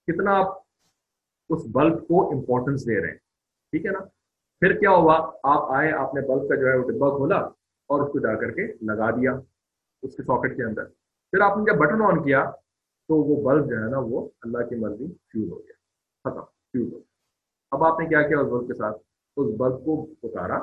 کتنا 0.09 0.39
آپ 0.39 0.59
اس 1.51 1.66
بلب 1.66 2.07
کو 2.09 2.29
امپورٹنس 2.33 2.87
دے 2.87 3.01
رہے 3.01 3.09
ہیں، 3.09 3.16
ٹھیک 3.73 3.87
ہے 3.87 3.91
نا؟ 3.91 4.05
پھر 4.63 4.79
کیا 4.79 4.91
ہوا؟ 4.91 5.33
آپ 5.43 5.73
آئے، 5.73 5.93
آپ 5.93 6.15
نے 6.15 6.21
بلب 6.21 6.49
کا 6.49 6.55
جو 6.55 6.67
ہے 6.67 6.77
وہ 6.77 6.91
ڈبا 6.91 7.09
کھولا 7.09 7.37
اور 7.87 8.07
اس 8.07 8.13
کو 8.13 8.19
جا 8.19 8.35
کر 8.35 8.51
کے 8.51 8.73
لگا 8.81 9.11
دیا 9.11 9.33
اس 10.03 10.17
کے 10.17 10.23
ساکٹ 10.23 10.57
کے 10.57 10.65
اندر۔ 10.65 10.85
پھر 11.31 11.41
آپ 11.41 11.59
نے 11.59 11.73
جب 11.73 11.79
بٹن 11.79 12.03
آن 12.03 12.23
کیا 12.23 12.51
تو 13.09 13.17
وہ 13.17 13.51
بلب 13.51 13.71
جو 13.71 13.77
ہے 13.77 13.91
نا 13.91 13.99
وہ 13.99 14.29
اللہ 14.43 14.59
کی 14.59 14.75
مرضی 14.75 15.07
فیوز 15.07 15.51
ہو 15.51 15.59
گیا۔ 15.59 15.73
ختم 16.25 16.41
فیوز 16.41 16.93
ہو 16.93 16.99
گیا۔ 16.99 17.15
اب 17.71 17.85
آپ 17.85 18.01
نے 18.01 18.07
کیا 18.07 18.23
کیا 18.23 18.39
اس 18.39 18.47
بلب 18.47 18.67
کے 18.67 18.75
ساتھ؟ 18.75 18.97
اس 19.37 19.47
بلب 19.47 19.85
کو 19.85 20.07
اتارا 20.23 20.57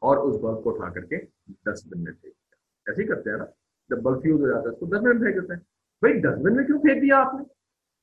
اور 0.00 0.16
اس 0.16 0.40
بلب 0.40 0.64
کو 0.64 0.74
اٹھا 0.74 0.88
کر 0.88 1.00
کے 1.00 1.16
ڈسٹ 1.64 1.88
بن 1.88 2.02
میں 2.02 2.12
پھینک 2.12 2.34
دیا۔ 2.34 2.54
ایسے 2.86 3.02
ہی 3.02 3.06
کرتے 3.08 3.30
ہیں 3.30 3.36
نا، 3.36 3.44
جب 3.88 3.98
بلب 4.02 4.22
فیوز 4.22 4.40
ہو 4.40 4.48
جاتا 4.48 4.60
ہے 4.60 4.68
اس 4.68 4.78
کو 4.78 4.86
ڈسٹ 4.86 4.96
بن 4.96 5.20
میں 5.20 5.32
پھینک 5.32 5.42
دیتے 5.42 5.52
ہیں۔ 5.52 5.60
بھائی 6.00 6.14
ڈسٹ 6.20 6.42
بن 6.42 6.56
میں 6.56 6.64
کیوں 6.64 6.78
پھینک 6.78 7.02
دیا 7.02 7.18
آپ 7.18 7.34
نے؟ 7.34 7.42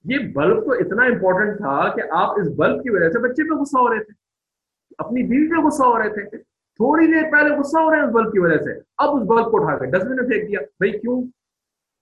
یہ 0.03 0.33
بلب 0.33 0.65
تو 0.65 0.71
اتنا 0.71 1.03
امپورٹنٹ 1.03 1.57
تھا 1.57 1.95
کہ 1.95 2.01
آپ 2.11 2.39
اس 2.39 2.47
بلب 2.55 2.83
کی 2.83 2.89
وجہ 2.89 3.09
سے 3.09 3.19
بچے 3.19 3.49
پہ 3.49 3.61
غصہ 3.61 3.77
ہو 3.77 3.93
رہے 3.93 4.03
تھے۔ 4.03 4.30
اپنی 4.97 5.23
بیوی 5.23 5.49
پہ 5.49 5.65
غصہ 5.65 5.83
ہو 5.83 5.99
رہے 5.99 6.09
تھے۔ 6.09 6.37
تھوڑی 6.75 7.07
دیر 7.07 7.31
پہلے 7.31 7.55
غصہ 7.55 7.77
ہو 7.79 7.91
رہے 7.91 7.99
ہیں 7.99 8.05
اس 8.05 8.13
بلب 8.13 8.33
کی 8.33 8.39
وجہ 8.39 8.57
سے۔ 8.57 8.79
اب 8.97 9.15
اس 9.15 9.21
بلب 9.21 9.51
کو 9.51 9.63
اٹھا 9.63 9.77
کر 9.77 9.85
ڈسٹ 9.85 10.05
بن 10.05 10.15
میں 10.15 10.27
پھینک 10.27 10.47
دیا۔ 10.47 10.59
بھائی 10.59 10.91
کیوں؟ 10.91 11.23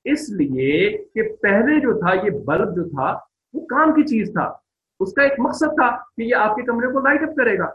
اس 0.03 0.29
لیے 0.29 0.97
کہ 0.97 1.35
پہلے 1.41 1.79
جو 1.79 1.99
تھا، 1.99 2.25
یہ 2.25 2.29
بلب 2.29 2.75
جو 2.75 2.89
تھا، 2.89 3.17
وہ 3.53 3.65
کام 3.65 3.93
کی 3.93 4.03
چیز 4.03 4.31
تھا۔ 4.31 4.53
اس 4.99 5.13
کا 5.13 5.23
ایک 5.23 5.33
مقصد 5.39 5.75
تھا 5.75 5.97
کہ 5.97 6.21
یہ 6.21 6.35
آپ 6.35 6.55
کے 6.55 6.61
کمرے 6.61 6.87
کو 6.87 6.99
لائٹ 6.99 7.23
اپ 7.23 7.35
کرے 7.35 7.57
گا۔ 7.57 7.67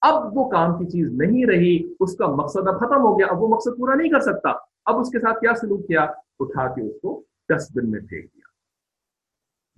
اب 0.00 0.36
وہ 0.36 0.50
کام 0.50 0.78
کی 0.78 0.90
چیز 0.90 1.12
نہیں 1.12 1.46
رہی، 1.46 1.94
اس 2.00 2.16
کا 2.16 2.26
مقصد 2.26 2.68
اب 2.68 2.80
ختم 2.80 3.00
ہو 3.00 3.18
گیا۔ 3.18 3.26
اب 3.26 3.42
وہ 3.42 3.48
مقصد 3.48 3.78
پورا 3.78 3.94
نہیں 3.94 4.08
کر 4.08 4.20
سکتا۔ 4.20 4.50
اب 4.84 4.98
اس 4.98 5.10
کے 5.10 5.20
ساتھ 5.20 5.40
کیا 5.40 5.54
سلوک 5.60 5.88
کیا؟ 5.88 6.02
اٹھا 6.40 6.74
کے 6.74 6.82
اس 6.82 7.00
کو 7.00 7.22
ڈسٹ 7.48 7.76
بن 7.76 7.90
میں 7.90 8.00
پھینک 8.00 8.24
دیا۔ 8.24 8.50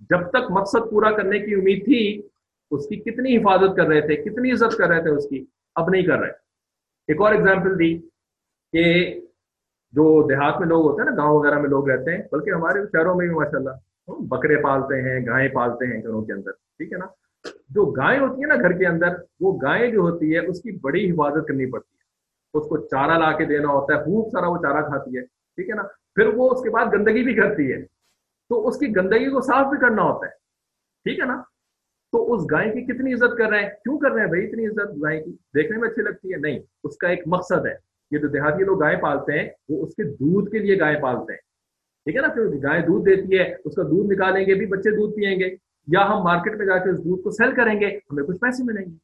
جب 0.09 0.29
تک 0.29 0.51
مقصد 0.51 0.91
پورا 0.91 1.11
کرنے 1.11 1.39
کی 1.39 1.53
امید 1.53 1.85
تھی 1.85 2.21
اس 2.75 2.87
کی 2.87 2.95
کتنی 2.95 3.37
حفاظت 3.37 3.75
کر 3.77 3.85
رہے 3.85 4.01
تھے، 4.01 4.15
کتنی 4.15 4.51
عزت 4.51 4.77
کر 4.77 4.87
رہے 4.87 5.01
تھے 5.01 5.09
اس 5.09 5.27
کی، 5.29 5.45
اب 5.75 5.89
نہیں 5.89 6.03
کر 6.03 6.19
رہے۔ 6.19 6.31
ایک 7.07 7.21
اور 7.21 7.33
ایگزامپل 7.33 7.79
دی 7.79 8.01
کہ 8.71 9.19
جو 9.91 10.27
دیہات 10.27 10.59
میں 10.59 10.67
لوگ 10.67 10.85
ہوتے 10.85 11.01
ہیں 11.01 11.09
نا، 11.09 11.15
گاؤں 11.15 11.35
وغیرہ 11.35 11.59
میں 11.59 11.69
لوگ 11.69 11.89
رہتے 11.89 12.11
ہیں، 12.11 12.23
بلکہ 12.31 12.49
ہمارے 12.49 12.79
شہروں 12.91 13.15
میں 13.15 13.27
بھی 13.27 13.35
ماشاء 13.35 13.57
اللہ 13.57 13.75
بکرے 14.07 14.61
پالتے 14.61 15.01
ہیں، 15.01 15.25
گائے 15.25 15.49
پالتے 15.49 15.85
ہیں 15.85 16.03
گھروں 16.03 16.25
کے 16.25 16.33
اندر، 16.33 16.51
ٹھیک 16.51 16.93
ہے 16.93 16.97
نا؟ 16.97 17.05
جو 17.69 17.85
گائے 17.85 18.19
ہوتی 18.19 18.41
ہے 18.41 18.47
نا 18.47 18.55
گھر 18.55 18.71
کے 18.71 18.85
اندر، 18.87 19.07
وہ 19.39 19.59
گائے 19.61 19.91
جو 19.91 19.99
ہوتی 19.99 20.33
ہے، 20.33 20.39
اس 20.39 20.61
کی 20.61 20.71
بڑی 20.71 21.11
حفاظت 21.11 21.47
کرنی 21.47 21.71
پڑتی 21.71 21.97
ہے۔ 21.97 22.03
اس 22.57 22.69
کو 22.69 22.77
چارہ 22.77 23.17
لا 23.17 23.31
کے 23.31 23.45
دینا 23.45 23.67
ہوتا 23.67 23.93
ہے، 23.93 24.03
خوب 24.03 24.29
سارا 24.31 24.47
وہ 24.47 24.57
چارہ 24.57 24.81
کھاتی 24.85 25.17
ہے، 25.17 25.21
ٹھیک 25.21 25.69
ہے 25.69 25.75
نا؟ 25.75 25.83
پھر 26.15 26.27
وہ 26.27 26.49
اس 26.51 26.63
کے 26.63 26.69
بعد 26.69 26.85
گندگی 26.93 27.23
بھی 27.23 27.35
کرتی 27.35 27.73
ہے۔ 27.73 27.81
تو 28.49 28.67
اس 28.67 28.77
کی 28.77 28.95
گندگی 28.95 29.29
کو 29.29 29.41
صاف 29.41 29.65
بھی 29.65 29.77
کرنا 29.77 30.01
ہوتا 30.01 30.25
ہے، 30.25 30.31
ٹھیک 31.03 31.19
ہے 31.19 31.25
نا؟ 31.25 31.41
تو 32.13 32.33
اس 32.33 32.41
گائے 32.51 32.71
کی 32.71 32.81
کتنی 32.81 33.13
عزت 33.13 33.37
کر 33.37 33.49
رہے 33.49 33.61
ہیں؟ 33.61 33.69
کیوں 33.69 33.99
کر 33.99 34.11
رہے 34.11 34.21
ہیں 34.21 34.27
بھائی 34.27 34.47
اتنی 34.47 34.67
عزت 34.67 35.03
گائے 35.03 35.21
کی؟ 35.21 35.31
دیکھنے 35.31 35.77
میں 35.77 35.89
اچھی 35.89 36.01
لگتی 36.01 36.31
ہے۔ 36.33 36.37
نہیں، 36.37 36.59
اس 36.83 36.97
کا 36.97 37.09
ایک 37.09 37.19
مقصد 37.25 37.65
ہے۔ 37.65 37.75
یہ 38.11 38.17
جو 38.17 38.27
دیہاتی 38.27 38.63
لوگ 38.63 38.79
گائے 38.79 38.97
پالتے 38.97 39.39
ہیں، 39.39 39.49
وہ 39.69 39.85
اس 39.85 39.95
کے 39.95 40.03
دودھ 40.03 40.51
کے 40.51 40.59
لیے 40.59 40.79
گائے 40.79 41.01
پالتے 41.01 41.33
ہیں۔ 41.33 41.39
ٹھیک 42.05 42.15
ہے 42.15 42.21
نا؟ 42.21 42.27
پھر 42.27 42.45
گائے 42.63 42.81
دودھ 42.81 43.05
دیتی 43.05 43.39
ہے، 43.39 43.55
اس 43.65 43.75
کا 43.75 43.83
دودھ 43.83 44.13
نکالیں 44.13 44.45
گے 44.45 44.53
بھی 44.53 44.65
بچے 44.65 44.91
دودھ 44.91 45.15
پیئیں 45.15 45.39
گے، 45.39 45.55
یا 45.87 46.05
ہم 46.09 46.23
مارکیٹ 46.23 46.55
میں 46.55 46.65
جا 46.65 46.77
کے 46.77 46.89
اس 46.89 46.99
دودھ 46.99 47.21
کو 47.21 47.29
سیل 47.29 47.55
کریں 47.55 47.81
گے، 47.81 47.87
ہمیں 47.87 48.23
کچھ 48.23 48.37
پیسے 48.37 48.63
ملیں 48.63 48.85
گے۔ 48.85 48.97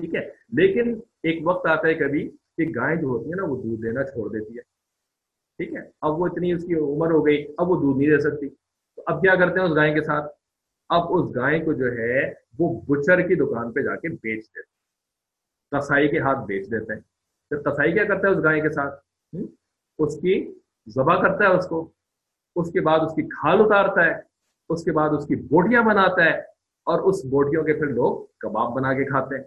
ٹھیک 0.00 0.14
ہے؟ 0.14 0.30
لیکن 0.52 1.00
ایک 1.22 1.46
وقت 1.46 1.66
آتا 1.66 1.88
ہے 1.88 1.94
کبھی 1.94 2.28
کہ 2.28 2.62
گائے 2.62 2.96
جو 2.96 3.06
ہوتی 3.06 3.30
ہے 3.30 3.36
نا، 3.36 3.44
وہ 3.44 3.62
دودھ 3.62 3.82
دینا 3.82 4.04
چھوڑ 4.04 4.32
دیتی 4.32 4.56
ہے۔ 4.56 4.62
ٹھیک 5.58 5.74
ہے؟ 5.74 5.90
اب 6.00 6.20
وہ 6.20 6.26
اتنی 6.26 6.52
اس 6.52 6.64
کی 6.64 6.74
عمر 6.74 7.10
ہو 7.10 7.26
گئی، 7.26 7.46
اب 7.58 7.70
وہ 7.70 7.80
دودھ 7.80 7.98
نہیں 7.98 8.10
دے 8.10 8.18
سکتی۔ 8.18 8.48
تو 8.96 9.02
اب 9.06 9.22
کیا 9.22 9.34
کرتے 9.34 9.60
ہیں 9.60 9.66
اس 9.66 9.76
گائے 9.76 9.94
کے 9.94 10.02
ساتھ؟ 10.02 10.43
اب 10.94 11.12
اس 11.12 11.36
گائے 11.36 11.58
کو 11.58 11.72
جو 11.72 11.92
ہے 11.92 12.32
وہ 12.58 12.80
بچر 12.80 13.20
کی 13.20 13.34
دکان 13.34 13.72
پہ 13.72 13.80
جا 13.80 13.96
کے 13.96 14.08
بیچ 14.08 14.46
دیتے 14.46 14.74
کسائی 15.76 16.08
کے 16.08 16.18
ہاتھ 16.18 16.46
بیچ 16.46 16.70
دیتے 16.70 16.92
ہیں۔ 16.92 17.00
پھر 17.48 17.70
کسائی 17.70 17.92
کیا 17.92 18.04
کرتا 18.04 18.28
ہے 18.28 18.32
اس 18.32 18.44
گائے 18.44 18.60
کے 18.60 18.70
ساتھ؟ 18.70 19.04
اس 19.98 20.20
کی 20.20 20.58
ذبح 20.88 21.22
کرتا 21.22 21.44
ہے 21.44 21.48
اس 21.48 21.66
کو۔ 21.66 21.92
اس 22.56 22.72
کے 22.72 22.80
بعد 22.80 22.98
اس 23.00 23.14
کی 23.14 23.22
کھال 23.22 23.60
اتارتا 23.60 24.04
ہے۔ 24.04 24.14
اس 24.68 24.84
کے 24.84 24.92
بعد 24.92 25.08
اس 25.10 25.26
کی 25.26 25.36
بوٹیاں 25.36 25.82
بناتا 25.82 26.24
ہے۔ 26.24 26.38
اور 26.86 27.00
اس 27.00 27.24
بوٹیوں 27.24 27.64
کے 27.64 27.72
پھر 27.72 27.86
لوگ 27.86 28.26
کباب 28.38 28.72
بنا 28.72 28.92
کے 28.92 29.04
کھاتے 29.04 29.36
ہیں۔ 29.36 29.44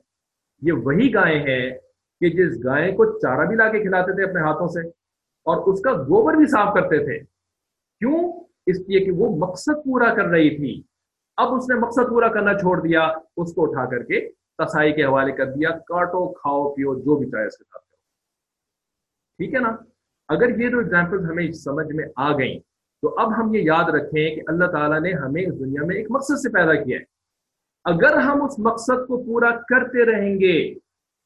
یہ 0.61 0.71
وہی 0.71 1.13
گائے 1.13 1.39
ہیں 1.39 1.77
کہ 2.19 2.29
جس 2.29 2.65
گائے 2.65 2.91
کو 2.91 3.19
چارہ 3.19 3.47
بھی 3.47 3.55
لا 3.55 3.69
کے 3.69 3.79
کھلاتے 3.79 4.15
تھے 4.15 4.23
اپنے 4.23 4.41
ہاتھوں 4.41 4.67
سے 4.67 4.87
اور 5.45 5.73
اس 5.73 5.81
کا 5.81 5.93
گوبر 5.93 6.33
بھی 6.33 6.45
صاف 6.45 6.73
کرتے 6.73 7.05
تھے۔ 7.05 7.19
کیوں؟ 7.99 8.43
اس 8.65 8.79
لیے 8.79 9.05
کہ 9.05 9.11
وہ 9.11 9.47
مقصد 9.47 9.85
پورا 9.85 10.13
کر 10.13 10.25
رہی 10.25 10.57
تھی۔ 10.57 10.83
اب 11.37 11.53
اس 11.53 11.69
نے 11.69 11.75
مقصد 11.75 12.09
پورا 12.09 12.27
کرنا 12.27 12.53
چھوڑ 12.53 12.81
دیا، 12.81 13.01
اس 13.37 13.53
کو 13.53 13.63
اٹھا 13.63 13.85
کر 13.85 14.03
کے 14.03 14.29
کسائی 14.57 14.93
کے 14.93 15.05
حوالے 15.05 15.31
کر 15.31 15.45
دیا، 15.45 15.69
کاٹو، 15.69 16.33
کھاؤ، 16.33 16.73
پیو، 16.73 16.95
جو 16.95 17.15
بھی 17.15 17.29
چاہے 17.29 17.45
اس 17.45 17.57
کے 17.57 17.63
ساتھ 17.63 17.83
ٹھیک 19.37 19.53
ہے 19.53 19.59
نا؟ 19.59 19.75
اگر 20.29 20.59
یہ 20.59 20.69
جو 20.69 20.79
ایگزامپل 20.79 21.25
ہمیں 21.25 21.51
سمجھ 21.51 21.95
میں 21.95 22.05
آ 22.15 22.37
گئیں، 22.37 22.59
تو 23.01 23.19
اب 23.19 23.37
ہم 23.37 23.53
یہ 23.53 23.61
یاد 23.61 23.89
رکھیں 23.89 24.35
کہ 24.35 24.41
اللہ 24.47 24.65
تعالیٰ 24.65 25.01
نے 25.01 25.11
ہمیں 25.13 25.41
اس 25.41 25.59
دنیا 25.59 25.85
میں 25.85 25.95
ایک 25.95 26.07
مقصد 26.09 26.35
سے 26.37 26.49
پیدا 26.49 26.75
کیا 26.83 26.97
ہے۔ 26.97 27.03
اگر 27.83 28.17
ہم 28.17 28.43
اس 28.43 28.59
مقصد 28.59 29.07
کو 29.07 29.23
پورا 29.23 29.51
کرتے 29.51 30.05
رہیں 30.05 30.39
گے، 30.39 30.75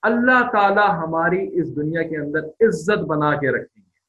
اللہ 0.02 0.52
تعالیٰ 0.52 0.90
ہماری 0.90 1.60
اس 1.60 1.76
دنیا 1.76 2.04
کے 2.04 2.18
اندر 2.18 2.40
عزت 2.40 2.98
بنا 2.98 3.36
کے 3.36 3.50
رکھیں 3.50 3.84
گے۔ 3.84 4.00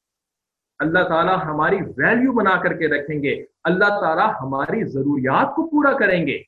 اللہ 0.78 1.09
تعالیٰ 1.09 1.44
ہماری 1.44 1.76
ویلیو 1.76 2.32
بنا 2.32 2.62
کر 2.62 2.72
کے 2.72 2.88
رکھیں 2.88 3.22
گے۔ 3.22 3.44
اللہ 3.64 4.00
تعالیٰ 4.00 4.32
ہماری 4.40 4.84
ضروریات 4.84 5.54
کو 5.54 5.66
پورا 5.66 5.92
کریں 5.92 6.26
گے۔ 6.26 6.42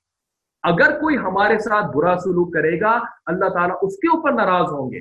اگر 0.62 1.00
کوئی 1.00 1.16
ہمارے 1.16 1.58
ساتھ 1.58 1.96
برا 1.96 2.16
سلوک 2.24 2.54
کرے 2.54 2.80
گا، 2.80 3.00
اللہ 3.26 3.48
تعالیٰ 3.48 3.76
اس 3.82 3.96
کے 3.96 4.16
اوپر 4.16 4.32
ناراض 4.32 4.72
ہوں 4.72 4.92
گے۔ 4.92 5.00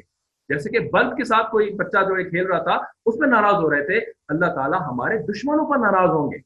جیسے 0.50 0.70
کہ 0.70 0.80
بلب 0.80 1.18
کے 1.18 1.24
ساتھ 1.24 1.52
کوئی 1.52 1.74
بچہ 1.74 1.98
جو 2.08 2.18
ہے 2.18 2.24
کھیل 2.24 2.48
رہا 2.48 2.64
تھا، 2.64 2.78
اس 3.06 3.16
میں 3.20 3.28
ناراض 3.28 3.54
ہو 3.54 3.72
رہے 3.72 3.86
تھے، 3.86 3.98
اللہ 4.28 4.46
تعالیٰ 4.46 4.82
ہمارے 4.82 5.18
دشمنوں 5.18 5.66
پر 5.66 5.78
ناراض 5.78 6.10
ہوں 6.10 6.32
گے۔ 6.32 6.38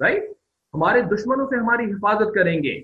رائٹ 0.00 0.22
ہمارے 0.74 1.00
دشمنوں 1.02 1.46
سے 1.46 1.56
ہماری 1.56 1.92
حفاظت 1.92 2.34
کریں 2.34 2.62
گے۔ 2.62 2.82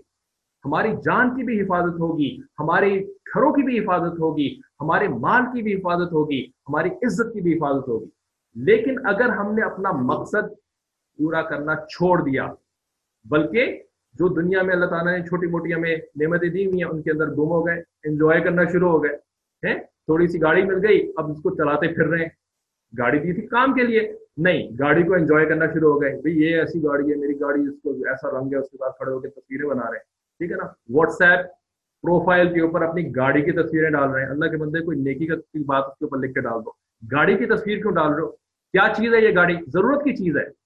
ہماری 0.65 0.93
جان 1.05 1.37
کی 1.37 1.43
بھی 1.43 1.61
حفاظت 1.61 2.01
ہوگی، 2.01 2.37
ہمارے 2.59 3.03
گھروں 3.05 3.53
کی 3.53 3.63
بھی 3.63 3.79
حفاظت 3.79 4.19
ہوگی، 4.19 4.61
ہمارے 4.81 5.09
مال 5.09 5.43
کی 5.43 5.63
بھی 5.63 5.75
حفاظت 5.75 6.13
ہوگی، 6.13 6.47
ہماری 6.69 6.89
عزت 6.89 7.35
کی 7.35 7.41
بھی 7.41 7.55
حفاظت 7.55 7.89
ہوگی۔ 7.89 8.07
لیکن 8.55 9.07
اگر 9.07 9.29
ہم 9.29 9.55
نے 9.55 9.63
اپنا 9.63 9.91
مقصد 9.91 10.64
پورا 11.19 11.43
کرنا 11.43 11.75
چھوڑ 11.77 12.23
دیا۔ 12.23 12.53
بلکہ 13.31 13.83
جو 14.13 14.29
دنیا 14.29 14.63
میں 14.63 14.75
اللہ 14.75 14.87
تعالیٰ 14.87 15.19
نے 15.19 15.25
چھوٹی 15.25 15.47
موٹی 15.47 15.75
ہمیں 15.75 15.97
نعمتیں 15.97 16.49
دی 16.49 16.67
ہوئی 16.67 16.83
ہیں، 16.83 16.91
ان 16.91 17.03
کے 17.03 17.11
اندر 17.11 17.27
گم 17.27 17.53
ہو 17.53 17.67
گئے 17.67 17.83
انجوائے 18.05 18.41
کرنا 18.41 18.63
شروع 18.73 18.91
ہو 18.91 19.05
گئے۔ 19.05 19.17
ہیں؟ 19.67 19.75
تھوڑی 19.81 20.29
سی 20.29 20.43
گاڑی 20.43 20.63
مل 20.63 20.87
گئی، 20.87 21.13
اب 21.17 21.31
اس 21.31 21.43
کو 21.43 21.51
چلاتے 21.51 21.95
پھر 21.95 22.07
رہے 22.07 22.19
ہیں۔ 22.19 22.29
گاڑی 22.99 23.19
دی 23.19 23.33
تھی 23.33 23.47
کام 23.47 23.75
کے 23.75 23.83
لیے؟ 23.83 24.19
نہیں، 24.37 24.71
گاڑی 24.79 25.03
کو 25.03 25.15
انجوائے 25.15 25.47
کرنا 25.47 25.67
شروع 25.67 25.93
ہو 25.93 26.03
گئے۔ 26.03 26.11
بھائی 26.11 26.43
یہ 26.43 26.57
ایسی 26.57 26.85
گاڑی 26.85 27.11
ہے، 27.11 27.17
میری 27.17 27.41
گاڑی 27.41 27.61
اس 27.61 27.75
کو 27.83 27.91
ایسا 27.91 28.31
رنگ 28.31 28.53
ہے، 28.53 28.57
اس 28.57 28.71
کے 28.71 28.77
بعد 28.81 28.91
کھڑے 28.91 29.11
ہو 29.13 29.21
کے 29.21 29.29
تصویریں 29.29 29.69
بنا 29.69 29.83
رہے 29.83 29.97
ہیں۔ 29.97 30.05
ٹھیک 30.39 30.51
ہے 30.51 30.57
نا؟ 30.57 30.65
واٹس 30.95 31.23
ایپ 31.23 31.47
پروفائل 32.03 32.55
کے 32.55 32.61
اوپر 32.61 32.83
اپنی 32.83 33.17
گاڑی 33.17 33.43
کی 33.43 33.53
تصویریں 33.53 33.91
ڈال 33.91 34.11
رہے 34.11 34.23
ہیں۔ 34.23 34.31
اللہ 34.31 34.45
کے 34.45 34.57
بندے، 34.57 34.81
کوئی 34.81 34.99
نیکی 34.99 35.27
کا 35.27 35.35
بات 35.67 35.85
اس 35.85 35.99
کے 35.99 36.05
اوپر 36.05 36.19
لکھ 36.19 36.35
کے 36.35 36.41
ڈال 36.41 36.65
دو۔ 36.65 36.71
گاڑی 37.13 37.37
کی 37.37 37.47
تصویر 37.47 37.79
کیوں 37.79 37.93
ڈال 37.93 38.13
رہے 38.13 38.23
ہو؟ 38.23 38.31
کیا 38.73 38.93
چیز 38.97 39.15
ہے 39.15 39.21
یہ 39.21 39.37
گاڑی؟ 39.37 39.57
ضرورت 39.73 40.05
کی 40.05 40.17
چیز 40.17 40.37
ہے۔ 40.37 40.64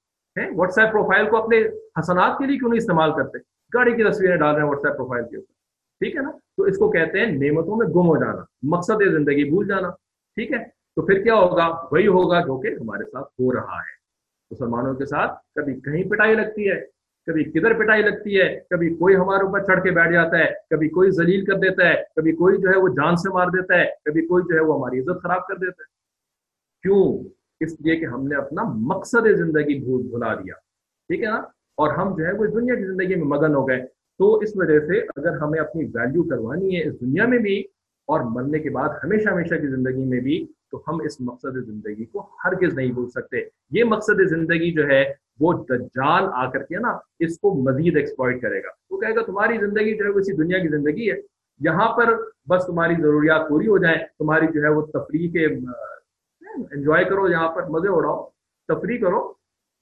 واٹس 0.57 0.79
ایپ 0.79 0.93
پروفائل 0.93 1.31
کو 1.31 1.37
اپنے 1.37 1.57
حسنات 1.99 2.39
کے 2.39 2.47
لیے 2.47 2.59
کیوں 2.59 2.71
نہیں 2.71 2.79
استعمال 2.79 3.11
کرتے؟ 3.13 3.39
گاڑی 3.75 3.93
کی 3.93 4.11
تصویریں 4.11 4.37
ڈال 4.37 4.55
رہے 4.55 4.63
ہیں 4.63 4.69
واٹس 4.69 4.85
ایپ 4.85 4.97
پروفائل 4.97 5.25
کے 5.29 5.37
اوپر۔ 5.37 5.53
ٹھیک 5.99 6.17
ہے 6.17 6.21
نا؟ 6.21 6.31
تو 6.57 6.63
اس 6.63 6.79
کو 6.79 6.91
کہتے 6.91 7.21
ہیں 7.21 7.27
نعمتوں 7.27 7.77
میں 7.77 7.87
گم 7.87 8.09
ہو 8.09 8.17
جانا، 8.17 8.45
مقصد 8.63 9.11
زندگی 9.13 9.51
بھول 9.51 9.69
جانا۔ 9.69 9.91
ٹھیک 10.35 10.53
ہے؟ 10.53 10.65
تو 10.65 11.07
پھر 11.07 11.23
کیا 11.23 11.35
ہوگا؟ 11.35 11.69
وہی 11.93 12.07
ہوگا 12.07 12.41
جو 12.41 12.61
کہ 12.61 12.69
ہمارے 12.69 13.05
ساتھ 13.05 13.27
ہو 13.27 13.55
رہا 13.55 13.77
ہے۔ 13.77 13.99
مسلمانوں 14.51 14.95
کے 14.95 15.07
ساتھ 15.07 15.33
کبھی 15.55 15.81
کہیں 15.81 16.05
پٹائی 16.05 16.35
لگتی 16.35 16.71
ہے، 16.71 16.81
کبھی 17.27 17.45
کدھر 17.45 17.73
پٹائی 17.75 18.03
لگتی 18.03 18.41
ہے، 18.41 18.61
کبھی 18.71 18.95
کوئی 18.95 19.17
ہمارے 19.17 19.45
اوپر 19.45 19.65
چڑھ 19.65 19.83
کے 19.83 19.91
بیٹھ 19.91 20.13
جاتا 20.13 20.39
ہے، 20.39 20.51
کبھی 20.71 20.89
کوئی 20.89 21.11
ذلیل 21.11 21.45
کر 21.45 21.55
دیتا 21.55 21.89
ہے، 21.89 21.95
کبھی 22.17 22.33
کوئی 22.33 22.59
جو 22.59 22.69
ہے 22.71 22.79
وہ 22.79 22.89
جان 22.89 23.17
سے 23.17 23.33
مار 23.33 23.47
دیتا 23.47 23.75
ہے، 23.75 23.85
کبھی 24.05 24.27
کوئی 24.27 24.45
جو 24.49 24.55
ہے 24.55 24.61
وہ 24.61 24.79
ہماری 24.79 25.01
عزت 25.01 25.23
خراب 25.23 25.47
کر 25.47 25.55
دیتا 25.55 25.83
ہے۔ 25.83 25.99
کیوں؟ 26.83 27.29
اس 27.61 27.81
لیے 27.81 27.97
کہ 27.97 28.05
ہم 28.05 28.29
نے 28.29 28.35
اپنا 28.35 28.63
مقصد 28.63 29.37
زندگی 29.37 29.85
بھول 29.85 30.03
بھلا 30.03 30.35
دیا۔ 30.35 30.55
ٹھیک 31.09 31.21
ہے 31.21 31.29
نا؟ 31.29 31.37
اور 31.77 31.95
ہم 31.95 32.17
جو 32.17 32.27
ہے 32.27 32.33
وہ 32.33 32.47
دنیا 32.47 32.75
کی 32.75 32.85
زندگی 32.85 33.15
میں 33.15 33.25
مگن 33.25 33.55
ہو 33.55 33.69
گئے۔ 33.69 33.87
تو 34.19 34.35
اس 34.35 34.51
وجہ 34.55 34.81
سے 34.81 34.99
اگر 34.99 35.37
ہمیں 35.37 35.61
اپنی 35.61 35.85
ویلیو 35.85 36.23
کروانی 36.23 36.77
ہے 36.77 36.89
اس 36.89 37.01
دنیا 37.01 37.27
میں 37.27 37.39
بھی 37.39 37.61
اور 38.07 38.21
مرنے 38.21 38.59
کے 38.59 38.71
بعد 38.71 38.89
ہمیشہ 39.05 39.29
ہمیشہ 39.29 39.55
کی 39.55 39.69
زندگی 39.69 40.05
میں 40.05 40.21
بھی، 40.21 40.47
تو 40.71 40.83
ہم 40.89 41.01
اس 41.05 41.21
مقصد 41.21 41.67
زندگی 41.67 42.05
کو 42.05 42.29
ہرگز 42.45 42.75
نہیں 42.75 42.93
بھول 42.93 43.11
سکتے۔ 43.11 43.37
یہ 43.71 43.85
مقصد 43.85 44.29
زندگی 44.29 44.73
جو 44.73 44.87
ہے 44.87 45.15
وہ 45.41 45.53
دجال 45.53 46.25
آ 46.33 46.51
کر 46.51 46.63
کے 46.63 46.77
نا 46.77 46.99
اس 47.19 47.39
کو 47.39 47.55
مزید 47.55 47.97
ایکسپلائٹ 47.97 48.43
کرے 48.43 48.59
گا۔ 48.61 48.69
وہ 48.91 49.01
کہے 49.01 49.15
گا، 49.15 49.23
تمہاری 49.23 49.59
زندگی 49.59 49.97
جو 49.97 50.05
ہے 50.05 50.11
وہ 50.11 50.19
اسی 50.19 50.33
دنیا 50.33 50.59
کی 50.59 50.69
زندگی 50.69 51.11
ہے۔ 51.11 51.17
یہاں 51.61 51.97
پر 51.97 52.05
بس 52.49 52.67
تمہاری 52.67 52.95
ضروریات 53.03 53.49
پوری 53.49 53.69
ہو 53.69 53.79
جائیں، 53.79 53.99
تمہاری 54.19 54.47
جو 54.55 54.63
ہے 54.63 54.69
وہ 54.69 54.83
تفریح 54.83 55.31
کے 55.31 55.47
انجوائے 56.71 57.05
کرو 57.05 57.29
یہاں 57.29 57.53
پر، 57.53 57.63
مزے 57.65 57.89
اڑاؤ، 57.89 58.29
تفریح 58.69 59.01
کرو۔ 59.01 59.33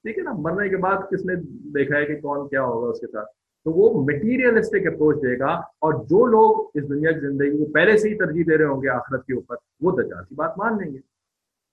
ٹھیک 0.02 0.18
ہے 0.18 0.22
نا؟ 0.22 0.32
مرنے 0.32 0.68
کے 0.68 0.76
بعد 0.76 0.96
کس 1.10 1.24
نے 1.24 1.34
دیکھا 1.50 1.96
ہے 1.96 2.06
کہ 2.06 2.20
کون 2.20 2.48
کیا 2.48 2.62
ہوگا 2.62 2.88
اس 2.88 3.00
کے 3.00 3.06
ساتھ؟ 3.06 3.28
تو 3.64 3.72
وہ 3.72 4.04
مٹیریلسٹک 4.04 4.86
اپروچ 4.86 5.16
دے 5.16 5.38
گا 5.38 5.52
اور 5.54 6.04
جو 6.04 6.26
لوگ 6.26 6.70
اس 6.74 6.88
دنیا 6.88 7.12
کی 7.12 7.20
زندگی 7.20 7.50
کو 7.50 7.72
پہلے 7.72 7.96
سے 7.96 8.08
ہی 8.08 8.14
ترجیح 8.14 8.44
دے 8.48 8.58
رہے 8.58 8.64
ہوں 8.64 8.82
گے 8.82 8.88
آخرت 8.88 9.26
کے 9.26 9.34
اوپر، 9.34 9.56
وہ 9.80 9.92
دجال 9.92 10.24
کی 10.28 10.34
بات 10.34 10.58
مان 10.58 10.78
لیں 10.82 10.94
گے۔ 10.94 10.98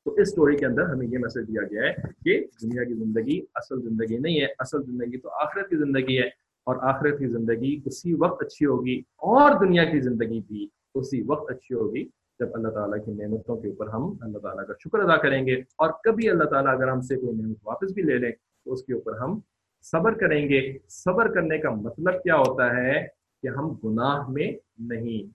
تو 0.05 0.13
اس 0.13 0.31
سٹوری 0.31 0.57
کے 0.57 0.65
اندر 0.65 0.81
ہمیں 0.81 1.07
یہ 1.07 1.17
میسج 1.17 1.47
دیا 1.47 1.61
گیا 1.71 1.81
ہے 1.81 1.93
کہ 2.25 2.45
دنیا 2.63 2.83
کی 2.83 2.93
زندگی 2.93 3.41
اصل 3.55 3.81
زندگی 3.81 4.17
نہیں 4.17 4.41
ہے، 4.41 4.45
اصل 4.59 4.83
زندگی 4.83 5.17
تو 5.17 5.29
آخرت 5.29 5.69
کی 5.69 5.77
زندگی 5.77 6.17
ہے 6.17 6.27
اور 6.63 6.75
آخرت 6.81 7.19
کی 7.19 7.27
زندگی 7.27 7.81
اسی 7.85 8.13
وقت 8.13 8.43
اچھی 8.43 8.65
ہوگی 8.65 9.01
اور 9.15 9.65
دنیا 9.65 9.85
کی 9.85 9.99
زندگی 9.99 10.41
بھی 10.47 10.67
اسی 10.95 11.21
وقت 11.21 11.51
اچھی 11.51 11.75
ہوگی 11.75 12.07
جب 12.43 12.53
اللہ 12.53 12.67
تعالیٰ 12.67 13.05
کی 13.05 13.11
نعمتوں 13.11 13.61
کے 13.61 13.67
اوپر 13.67 13.87
ہم 13.87 14.15
اللہ 14.21 14.37
تعالیٰ 14.37 14.67
کا 14.67 14.73
شکر 14.79 14.99
ادا 14.99 15.17
کریں 15.17 15.47
گے 15.47 15.53
اور 15.53 15.89
کبھی 16.03 16.29
اللہ 16.29 16.43
تعالیٰ 16.43 16.73
اگر 16.73 16.87
ہم 16.87 17.01
سے 17.01 17.15
کوئی 17.15 17.41
نعمت 17.41 17.57
واپس 17.63 17.91
بھی 17.91 18.03
لے 18.03 18.17
لیں 18.17 18.31
تو 18.65 18.73
اس 18.73 18.83
کے 18.83 18.93
اوپر 18.93 19.17
ہم 19.17 19.39
صبر 19.81 20.13
کریں 20.13 20.49
گے۔ 20.49 20.77
صبر 20.89 21.33
کرنے 21.33 21.57
کا 21.57 21.69
مطلب 21.69 22.23
کیا 22.23 22.35
ہوتا 22.35 22.75
ہے 22.75 23.07
کہ 23.41 23.47
ہم 23.47 23.73
گناہ 23.83 24.29
میں 24.29 24.51
نہیں 24.77 25.33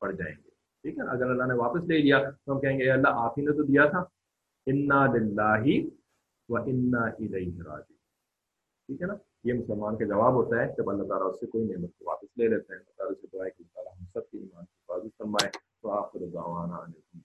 پڑ 0.00 0.12
جائیں 0.12 0.34
گے۔ 0.44 0.50
ٹھیک 0.82 0.98
ہے؟ 0.98 1.02
اگر 1.02 1.30
اللہ 1.30 1.44
نے 1.44 1.54
واپس 1.54 1.84
لے 1.84 1.98
لیا 1.98 2.30
تو 2.44 2.52
ہم 2.52 2.60
کہیں 2.60 2.78
گے 2.78 2.90
اللہ، 2.90 3.08
آپ 3.08 3.38
ہی 3.38 3.44
نے 3.44 3.52
تو 3.52 3.62
دیا 3.62 3.84
تھا۔ 3.84 3.98
انا 4.66 5.06
دلہ 5.06 5.88
و 6.48 6.56
انا 6.56 7.06
راجی 7.08 7.94
ٹھیک 8.86 9.02
ہے 9.02 9.06
نا؟ 9.06 9.14
یہ 9.44 9.52
مسلمان 9.52 9.96
کا 9.96 10.04
جواب 10.04 10.32
ہوتا 10.32 10.62
ہے 10.62 10.74
جب 10.78 10.90
اللہ 10.90 11.02
تعالیٰ 11.02 11.28
اس 11.28 11.40
سے 11.40 11.46
کوئی 11.46 11.64
نعمت 11.64 11.90
کو 11.98 12.04
واپس 12.06 12.38
لے 12.38 12.48
لیتے 12.48 12.72
ہیں 12.72 12.80
اللہ 12.80 12.96
تعالیٰ 12.96 13.20
سے 13.20 13.26
دعائیں 13.32 13.58
کہ 13.58 13.78
اللہ 13.78 13.90
ہم 13.90 14.04
سب 14.14 14.30
کی 14.30 14.38
ایمان 14.38 14.64
کی 14.64 14.80
حفاظت 14.82 15.16
فرمائے۔ 15.18 15.50
profitable 15.82 16.40
on 16.40 16.70
our 16.70 16.88
new 16.88 17.22